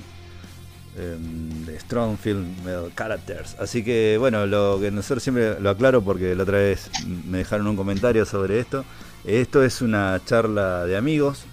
em, 0.96 1.66
de 1.66 1.80
Strong 1.80 2.16
Film 2.16 2.54
Characters. 2.94 3.56
Así 3.58 3.82
que, 3.82 4.16
bueno, 4.18 4.46
lo 4.46 4.78
que 4.80 4.90
nosotros 4.90 5.22
siempre 5.22 5.60
lo 5.60 5.70
aclaro 5.70 6.02
porque 6.02 6.34
la 6.34 6.44
otra 6.44 6.58
vez 6.58 6.90
me 7.26 7.38
dejaron 7.38 7.66
un 7.66 7.76
comentario 7.76 8.24
sobre 8.24 8.60
esto. 8.60 8.84
Esto 9.24 9.64
es 9.64 9.82
una 9.82 10.20
charla 10.24 10.84
de 10.86 10.96
amigos. 10.96 11.44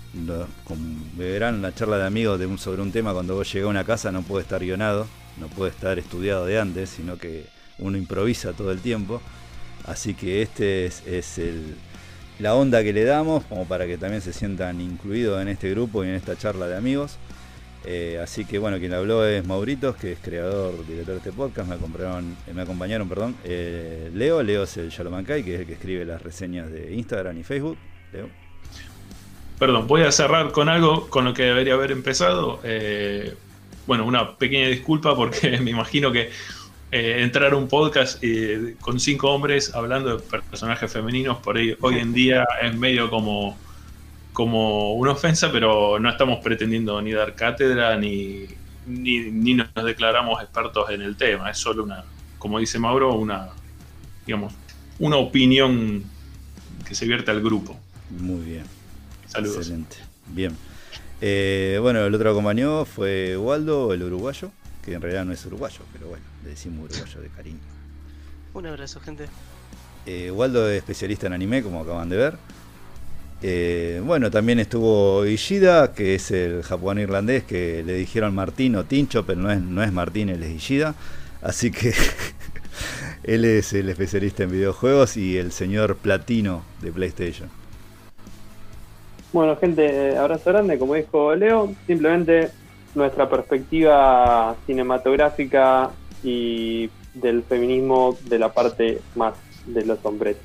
Como 0.63 0.79
verán, 1.17 1.55
una 1.55 1.73
charla 1.73 1.97
de 1.97 2.05
amigos 2.05 2.39
de 2.39 2.45
un, 2.45 2.59
sobre 2.59 2.83
un 2.83 2.91
tema 2.91 3.13
cuando 3.13 3.35
vos 3.35 3.51
llegás 3.51 3.65
a 3.65 3.69
una 3.71 3.83
casa 3.83 4.11
no 4.11 4.21
puede 4.21 4.43
estar 4.43 4.61
guionado, 4.61 5.07
no 5.39 5.47
puede 5.47 5.71
estar 5.71 5.99
estudiado 5.99 6.45
de 6.45 6.59
antes, 6.59 6.89
sino 6.89 7.17
que 7.17 7.45
uno 7.79 7.97
improvisa 7.97 8.53
todo 8.53 8.71
el 8.71 8.79
tiempo. 8.79 9.21
Así 9.85 10.13
que 10.13 10.41
este 10.41 10.85
es, 10.85 11.05
es 11.05 11.37
el, 11.37 11.75
la 12.39 12.55
onda 12.55 12.83
que 12.83 12.93
le 12.93 13.03
damos, 13.03 13.43
como 13.45 13.67
para 13.67 13.85
que 13.85 13.97
también 13.97 14.21
se 14.21 14.33
sientan 14.33 14.81
incluidos 14.81 15.41
en 15.41 15.47
este 15.47 15.69
grupo 15.69 16.03
y 16.03 16.07
en 16.07 16.15
esta 16.15 16.37
charla 16.37 16.67
de 16.67 16.77
amigos. 16.77 17.17
Eh, 17.85 18.19
así 18.23 18.45
que 18.45 18.59
bueno, 18.59 18.79
quien 18.79 18.93
habló 18.93 19.25
es 19.25 19.45
Mauritos, 19.45 19.95
que 19.97 20.13
es 20.13 20.19
creador, 20.19 20.85
director 20.87 21.13
de 21.13 21.17
este 21.17 21.31
podcast. 21.33 21.69
Me, 21.69 21.77
compraron, 21.77 22.35
me 22.53 22.61
acompañaron, 22.61 23.09
perdón, 23.09 23.35
eh, 23.43 24.09
Leo. 24.13 24.41
Leo 24.41 24.63
es 24.63 24.77
el 24.77 24.89
Yalomancay, 24.89 25.43
que 25.43 25.55
es 25.55 25.61
el 25.61 25.67
que 25.67 25.73
escribe 25.73 26.05
las 26.05 26.21
reseñas 26.21 26.71
de 26.71 26.93
Instagram 26.93 27.37
y 27.37 27.43
Facebook. 27.43 27.77
Leo. 28.13 28.29
Perdón, 29.59 29.87
voy 29.87 30.01
a 30.01 30.11
cerrar 30.11 30.51
con 30.51 30.69
algo 30.69 31.09
con 31.09 31.25
lo 31.25 31.33
que 31.33 31.43
debería 31.43 31.73
haber 31.73 31.91
empezado. 31.91 32.59
Eh, 32.63 33.35
bueno, 33.87 34.05
una 34.05 34.37
pequeña 34.37 34.67
disculpa 34.67 35.15
porque 35.15 35.57
me 35.61 35.71
imagino 35.71 36.11
que 36.11 36.29
eh, 36.91 37.23
entrar 37.23 37.53
a 37.53 37.55
un 37.55 37.67
podcast 37.67 38.19
eh, 38.21 38.75
con 38.79 38.99
cinco 38.99 39.31
hombres 39.31 39.73
hablando 39.73 40.17
de 40.17 40.23
personajes 40.23 40.91
femeninos 40.91 41.37
por 41.37 41.57
ahí 41.57 41.75
hoy 41.81 41.97
en 41.97 42.13
día 42.13 42.45
es 42.61 42.75
medio 42.75 43.09
como, 43.09 43.57
como 44.31 44.93
una 44.93 45.11
ofensa, 45.11 45.51
pero 45.51 45.99
no 45.99 46.09
estamos 46.09 46.39
pretendiendo 46.43 47.01
ni 47.01 47.11
dar 47.11 47.35
cátedra 47.35 47.97
ni, 47.97 48.45
ni, 48.85 49.31
ni 49.31 49.55
nos 49.55 49.69
declaramos 49.73 50.41
expertos 50.41 50.89
en 50.91 51.01
el 51.01 51.15
tema. 51.15 51.49
Es 51.49 51.57
solo 51.57 51.83
una, 51.83 52.03
como 52.37 52.59
dice 52.59 52.77
Mauro, 52.77 53.15
una, 53.15 53.49
digamos, 54.25 54.53
una 54.99 55.17
opinión 55.17 56.03
que 56.87 56.93
se 56.93 57.05
vierte 57.05 57.31
al 57.31 57.41
grupo. 57.41 57.79
Muy 58.09 58.45
bien. 58.45 58.65
Saludos. 59.27 59.57
Excelente. 59.57 59.97
Bien. 60.27 60.55
Eh, 61.25 61.79
bueno, 61.81 62.05
el 62.05 62.13
otro 62.13 62.31
acompañó 62.31 62.83
fue 62.83 63.37
Waldo, 63.37 63.93
el 63.93 64.03
uruguayo, 64.03 64.51
que 64.83 64.93
en 64.93 65.01
realidad 65.01 65.23
no 65.23 65.31
es 65.31 65.45
uruguayo, 65.45 65.79
pero 65.93 66.09
bueno, 66.09 66.25
le 66.43 66.49
decimos 66.49 66.89
uruguayo 66.91 67.21
de 67.21 67.29
cariño. 67.29 67.59
Un 68.53 68.65
abrazo, 68.65 68.99
gente. 68.99 69.27
Eh, 70.05 70.31
Waldo 70.31 70.69
es 70.69 70.79
especialista 70.79 71.27
en 71.27 71.31
anime, 71.31 71.63
como 71.63 71.79
acaban 71.79 72.09
de 72.09 72.17
ver. 72.17 72.35
Eh, 73.41 74.01
bueno, 74.03 74.29
también 74.31 74.59
estuvo 74.59 75.25
Ishida, 75.25 75.93
que 75.93 76.15
es 76.15 76.29
el 76.31 76.61
japonés 76.61 77.03
irlandés 77.03 77.45
que 77.45 77.83
le 77.85 77.93
dijeron 77.93 78.35
Martín 78.35 78.75
o 78.75 78.83
Tincho, 78.83 79.25
pero 79.25 79.39
no 79.39 79.49
es, 79.49 79.61
no 79.61 79.81
es 79.81 79.93
Martín, 79.93 80.27
él 80.27 80.43
es 80.43 80.51
Ishida. 80.51 80.93
Así 81.41 81.71
que 81.71 81.93
él 83.23 83.45
es 83.45 83.71
el 83.71 83.87
especialista 83.87 84.43
en 84.43 84.51
videojuegos 84.51 85.15
y 85.15 85.37
el 85.37 85.53
señor 85.53 85.95
platino 85.95 86.65
de 86.81 86.91
PlayStation. 86.91 87.62
Bueno, 89.33 89.57
gente, 89.57 90.15
abrazo 90.15 90.51
grande, 90.51 90.77
como 90.77 90.93
dijo 90.93 91.33
Leo, 91.35 91.73
simplemente 91.87 92.51
nuestra 92.93 93.27
perspectiva 93.27 94.55
cinematográfica 94.67 95.89
y 96.23 96.87
del 97.15 97.41
feminismo 97.41 98.15
de 98.29 98.37
la 98.37 98.53
parte 98.53 99.01
más 99.15 99.33
de 99.65 99.85
los 99.85 99.97
hombres. 100.05 100.37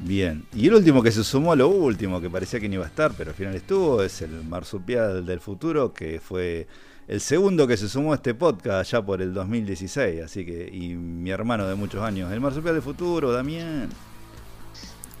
Bien, 0.00 0.44
y 0.54 0.68
el 0.68 0.74
último 0.74 1.02
que 1.02 1.10
se 1.10 1.22
sumó 1.22 1.54
lo 1.54 1.68
último, 1.68 2.18
que 2.20 2.30
parecía 2.30 2.60
que 2.60 2.68
no 2.68 2.76
iba 2.76 2.84
a 2.84 2.88
estar, 2.88 3.12
pero 3.18 3.30
al 3.30 3.36
final 3.36 3.54
estuvo, 3.54 4.02
es 4.02 4.22
el 4.22 4.44
marsupial 4.44 5.26
del 5.26 5.40
futuro, 5.40 5.92
que 5.92 6.20
fue 6.20 6.66
el 7.08 7.20
segundo 7.20 7.66
que 7.66 7.76
se 7.76 7.88
sumó 7.90 8.12
a 8.12 8.16
este 8.16 8.32
podcast 8.32 8.92
ya 8.92 9.02
por 9.02 9.20
el 9.20 9.34
2016, 9.34 10.22
así 10.22 10.46
que, 10.46 10.70
y 10.72 10.94
mi 10.94 11.30
hermano 11.30 11.66
de 11.66 11.74
muchos 11.74 12.00
años, 12.00 12.32
el 12.32 12.40
marsupial 12.40 12.74
del 12.74 12.82
futuro, 12.82 13.32
Damián. 13.32 13.90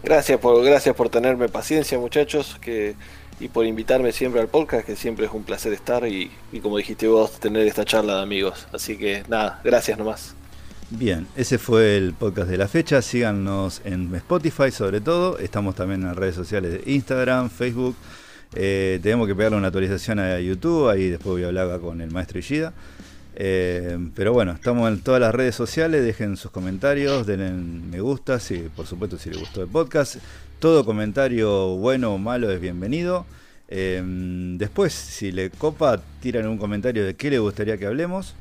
Gracias 0.02 0.38
por, 0.38 0.64
gracias 0.64 0.94
por 0.94 1.08
tenerme 1.08 1.48
paciencia, 1.48 1.98
muchachos, 1.98 2.56
que, 2.60 2.94
y 3.40 3.48
por 3.48 3.66
invitarme 3.66 4.12
siempre 4.12 4.40
al 4.40 4.48
podcast, 4.48 4.86
que 4.86 4.96
siempre 4.96 5.26
es 5.26 5.32
un 5.32 5.42
placer 5.44 5.72
estar 5.72 6.06
y, 6.06 6.30
como 6.62 6.76
dijiste 6.76 7.08
vos, 7.08 7.38
tener 7.40 7.66
esta 7.66 7.84
charla 7.84 8.16
de 8.16 8.22
amigos. 8.22 8.66
Así 8.72 8.96
que 8.96 9.24
nada, 9.28 9.60
gracias 9.64 9.98
nomás. 9.98 10.34
Bien, 10.90 11.26
ese 11.36 11.58
fue 11.58 11.96
el 11.96 12.14
podcast 12.14 12.48
de 12.48 12.56
la 12.56 12.66
fecha. 12.66 13.02
Síganos 13.02 13.82
en 13.84 14.14
Spotify 14.14 14.70
sobre 14.70 15.00
todo. 15.00 15.38
Estamos 15.38 15.74
también 15.74 16.00
en 16.00 16.08
las 16.08 16.16
redes 16.16 16.34
sociales 16.34 16.72
de 16.72 16.92
Instagram, 16.92 17.50
Facebook. 17.50 17.94
Eh, 18.54 18.98
tenemos 19.02 19.28
que 19.28 19.34
pegarle 19.34 19.58
una 19.58 19.66
actualización 19.66 20.18
a 20.18 20.40
YouTube. 20.40 20.88
Ahí 20.88 21.10
después 21.10 21.32
voy 21.32 21.44
a 21.44 21.48
hablar 21.48 21.78
con 21.80 22.00
el 22.00 22.10
maestro 22.10 22.38
Ishida. 22.38 22.72
Eh, 23.40 23.96
pero 24.16 24.32
bueno, 24.32 24.50
estamos 24.50 24.90
en 24.90 25.00
todas 25.00 25.20
las 25.20 25.32
redes 25.32 25.54
sociales. 25.54 26.04
Dejen 26.04 26.36
sus 26.36 26.50
comentarios, 26.50 27.24
denle 27.24 27.52
me 27.52 28.00
gusta. 28.00 28.40
Si, 28.40 28.68
por 28.74 28.86
supuesto, 28.86 29.16
si 29.16 29.30
les 29.30 29.38
gustó 29.38 29.62
el 29.62 29.68
podcast. 29.68 30.16
Todo 30.58 30.84
comentario 30.84 31.76
bueno 31.76 32.14
o 32.14 32.18
malo 32.18 32.50
es 32.50 32.60
bienvenido. 32.60 33.26
Eh, 33.68 34.02
después, 34.58 34.92
si 34.92 35.30
le 35.30 35.50
copa, 35.50 36.02
tiran 36.20 36.48
un 36.48 36.58
comentario 36.58 37.04
de 37.04 37.14
qué 37.14 37.30
le 37.30 37.38
gustaría 37.38 37.78
que 37.78 37.86
hablemos. 37.86 38.34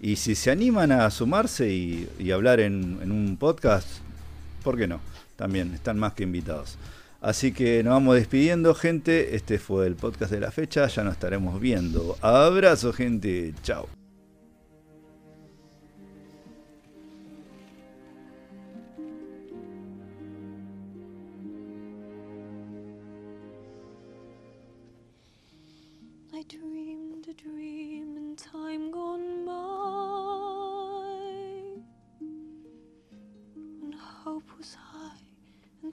Y 0.00 0.16
si 0.16 0.34
se 0.34 0.50
animan 0.50 0.90
a 0.90 1.10
sumarse 1.10 1.70
y, 1.70 2.30
hablar 2.30 2.60
en, 2.60 2.98
en, 3.02 3.12
un 3.12 3.36
podcast, 3.36 3.86
¿por 4.64 4.78
qué 4.78 4.86
no? 4.86 5.00
También 5.36 5.74
están 5.74 5.98
más 5.98 6.14
que 6.14 6.22
invitados. 6.22 6.78
Así 7.20 7.52
que 7.52 7.82
nos 7.82 7.92
vamos 7.92 8.14
despidiendo, 8.14 8.74
gente. 8.74 9.36
Este 9.36 9.58
fue 9.58 9.86
el 9.86 9.96
podcast 9.96 10.32
de 10.32 10.40
la 10.40 10.50
fecha. 10.50 10.86
Ya 10.86 11.04
nos 11.04 11.12
estaremos 11.12 11.60
viendo. 11.60 12.16
Abrazo, 12.22 12.94
gente. 12.94 13.52
Chao. 13.62 13.99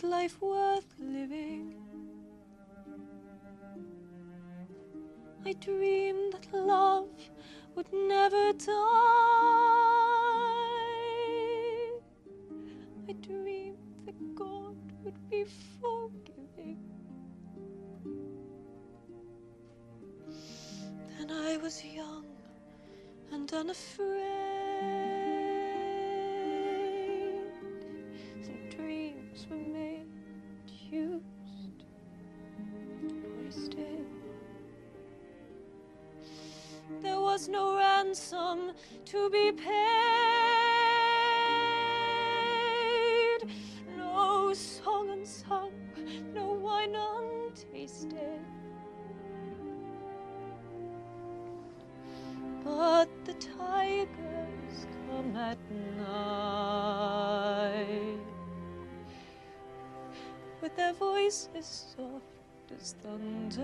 And 0.01 0.11
life 0.11 0.42
worth 0.42 0.85
living. 1.00 1.74
I 5.45 5.53
dreamed 5.53 6.34
that 6.34 6.53
love 6.53 7.09
would 7.76 7.92
never 7.93 8.53
die. 8.53 8.74
I 13.09 13.14
dreamed 13.22 13.77
that 14.06 14.35
God 14.35 14.77
would 15.03 15.30
be 15.30 15.45
forgiving. 15.82 16.80
Then 21.17 21.32
I 21.32 21.58
was 21.58 21.84
young 21.84 22.26
and 23.32 23.51
unafraid. 23.51 25.17
Were 29.46 29.58
made, 29.58 30.08
used, 30.90 31.84
wasted. 33.38 34.06
There 37.02 37.20
was 37.20 37.48
no 37.48 37.76
ransom 37.78 38.72
to 39.06 39.30
be 39.30 39.52
paid, 39.52 39.68
no 43.96 44.54
song 44.54 45.12
unsung, 45.12 45.72
no 46.34 46.54
wine 46.54 46.96
untasted. 46.96 48.40
But 52.64 53.10
the 53.26 53.34
tigers 53.34 54.88
come 55.08 55.36
at 55.36 55.60
night 55.98 56.08
their 60.78 60.94
voices 60.94 61.88
soft 61.98 62.72
as 62.80 62.94
thunder 63.02 63.64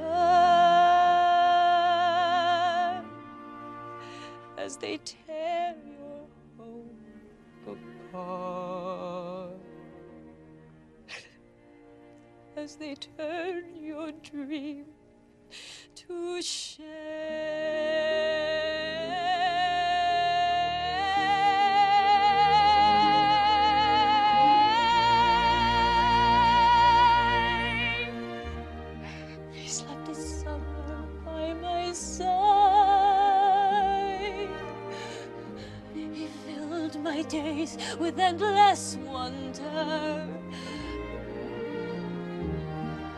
as 4.57 4.77
they 4.77 4.97
tear 5.05 5.75
your 5.85 6.25
hope 6.57 7.77
apart 8.11 9.53
as 12.57 12.75
they 12.77 12.95
turn 12.95 13.63
your 13.79 14.11
dream 14.23 14.85
to 15.93 16.41
shame. 16.41 16.83
Days 37.33 37.77
with 37.99 38.19
endless 38.19 38.95
wonder. 39.07 40.27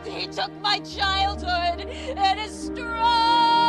He 0.06 0.26
took 0.28 0.50
my 0.62 0.78
childhood 0.78 1.86
and 2.16 2.40
his 2.40 2.66
stride, 2.66 3.65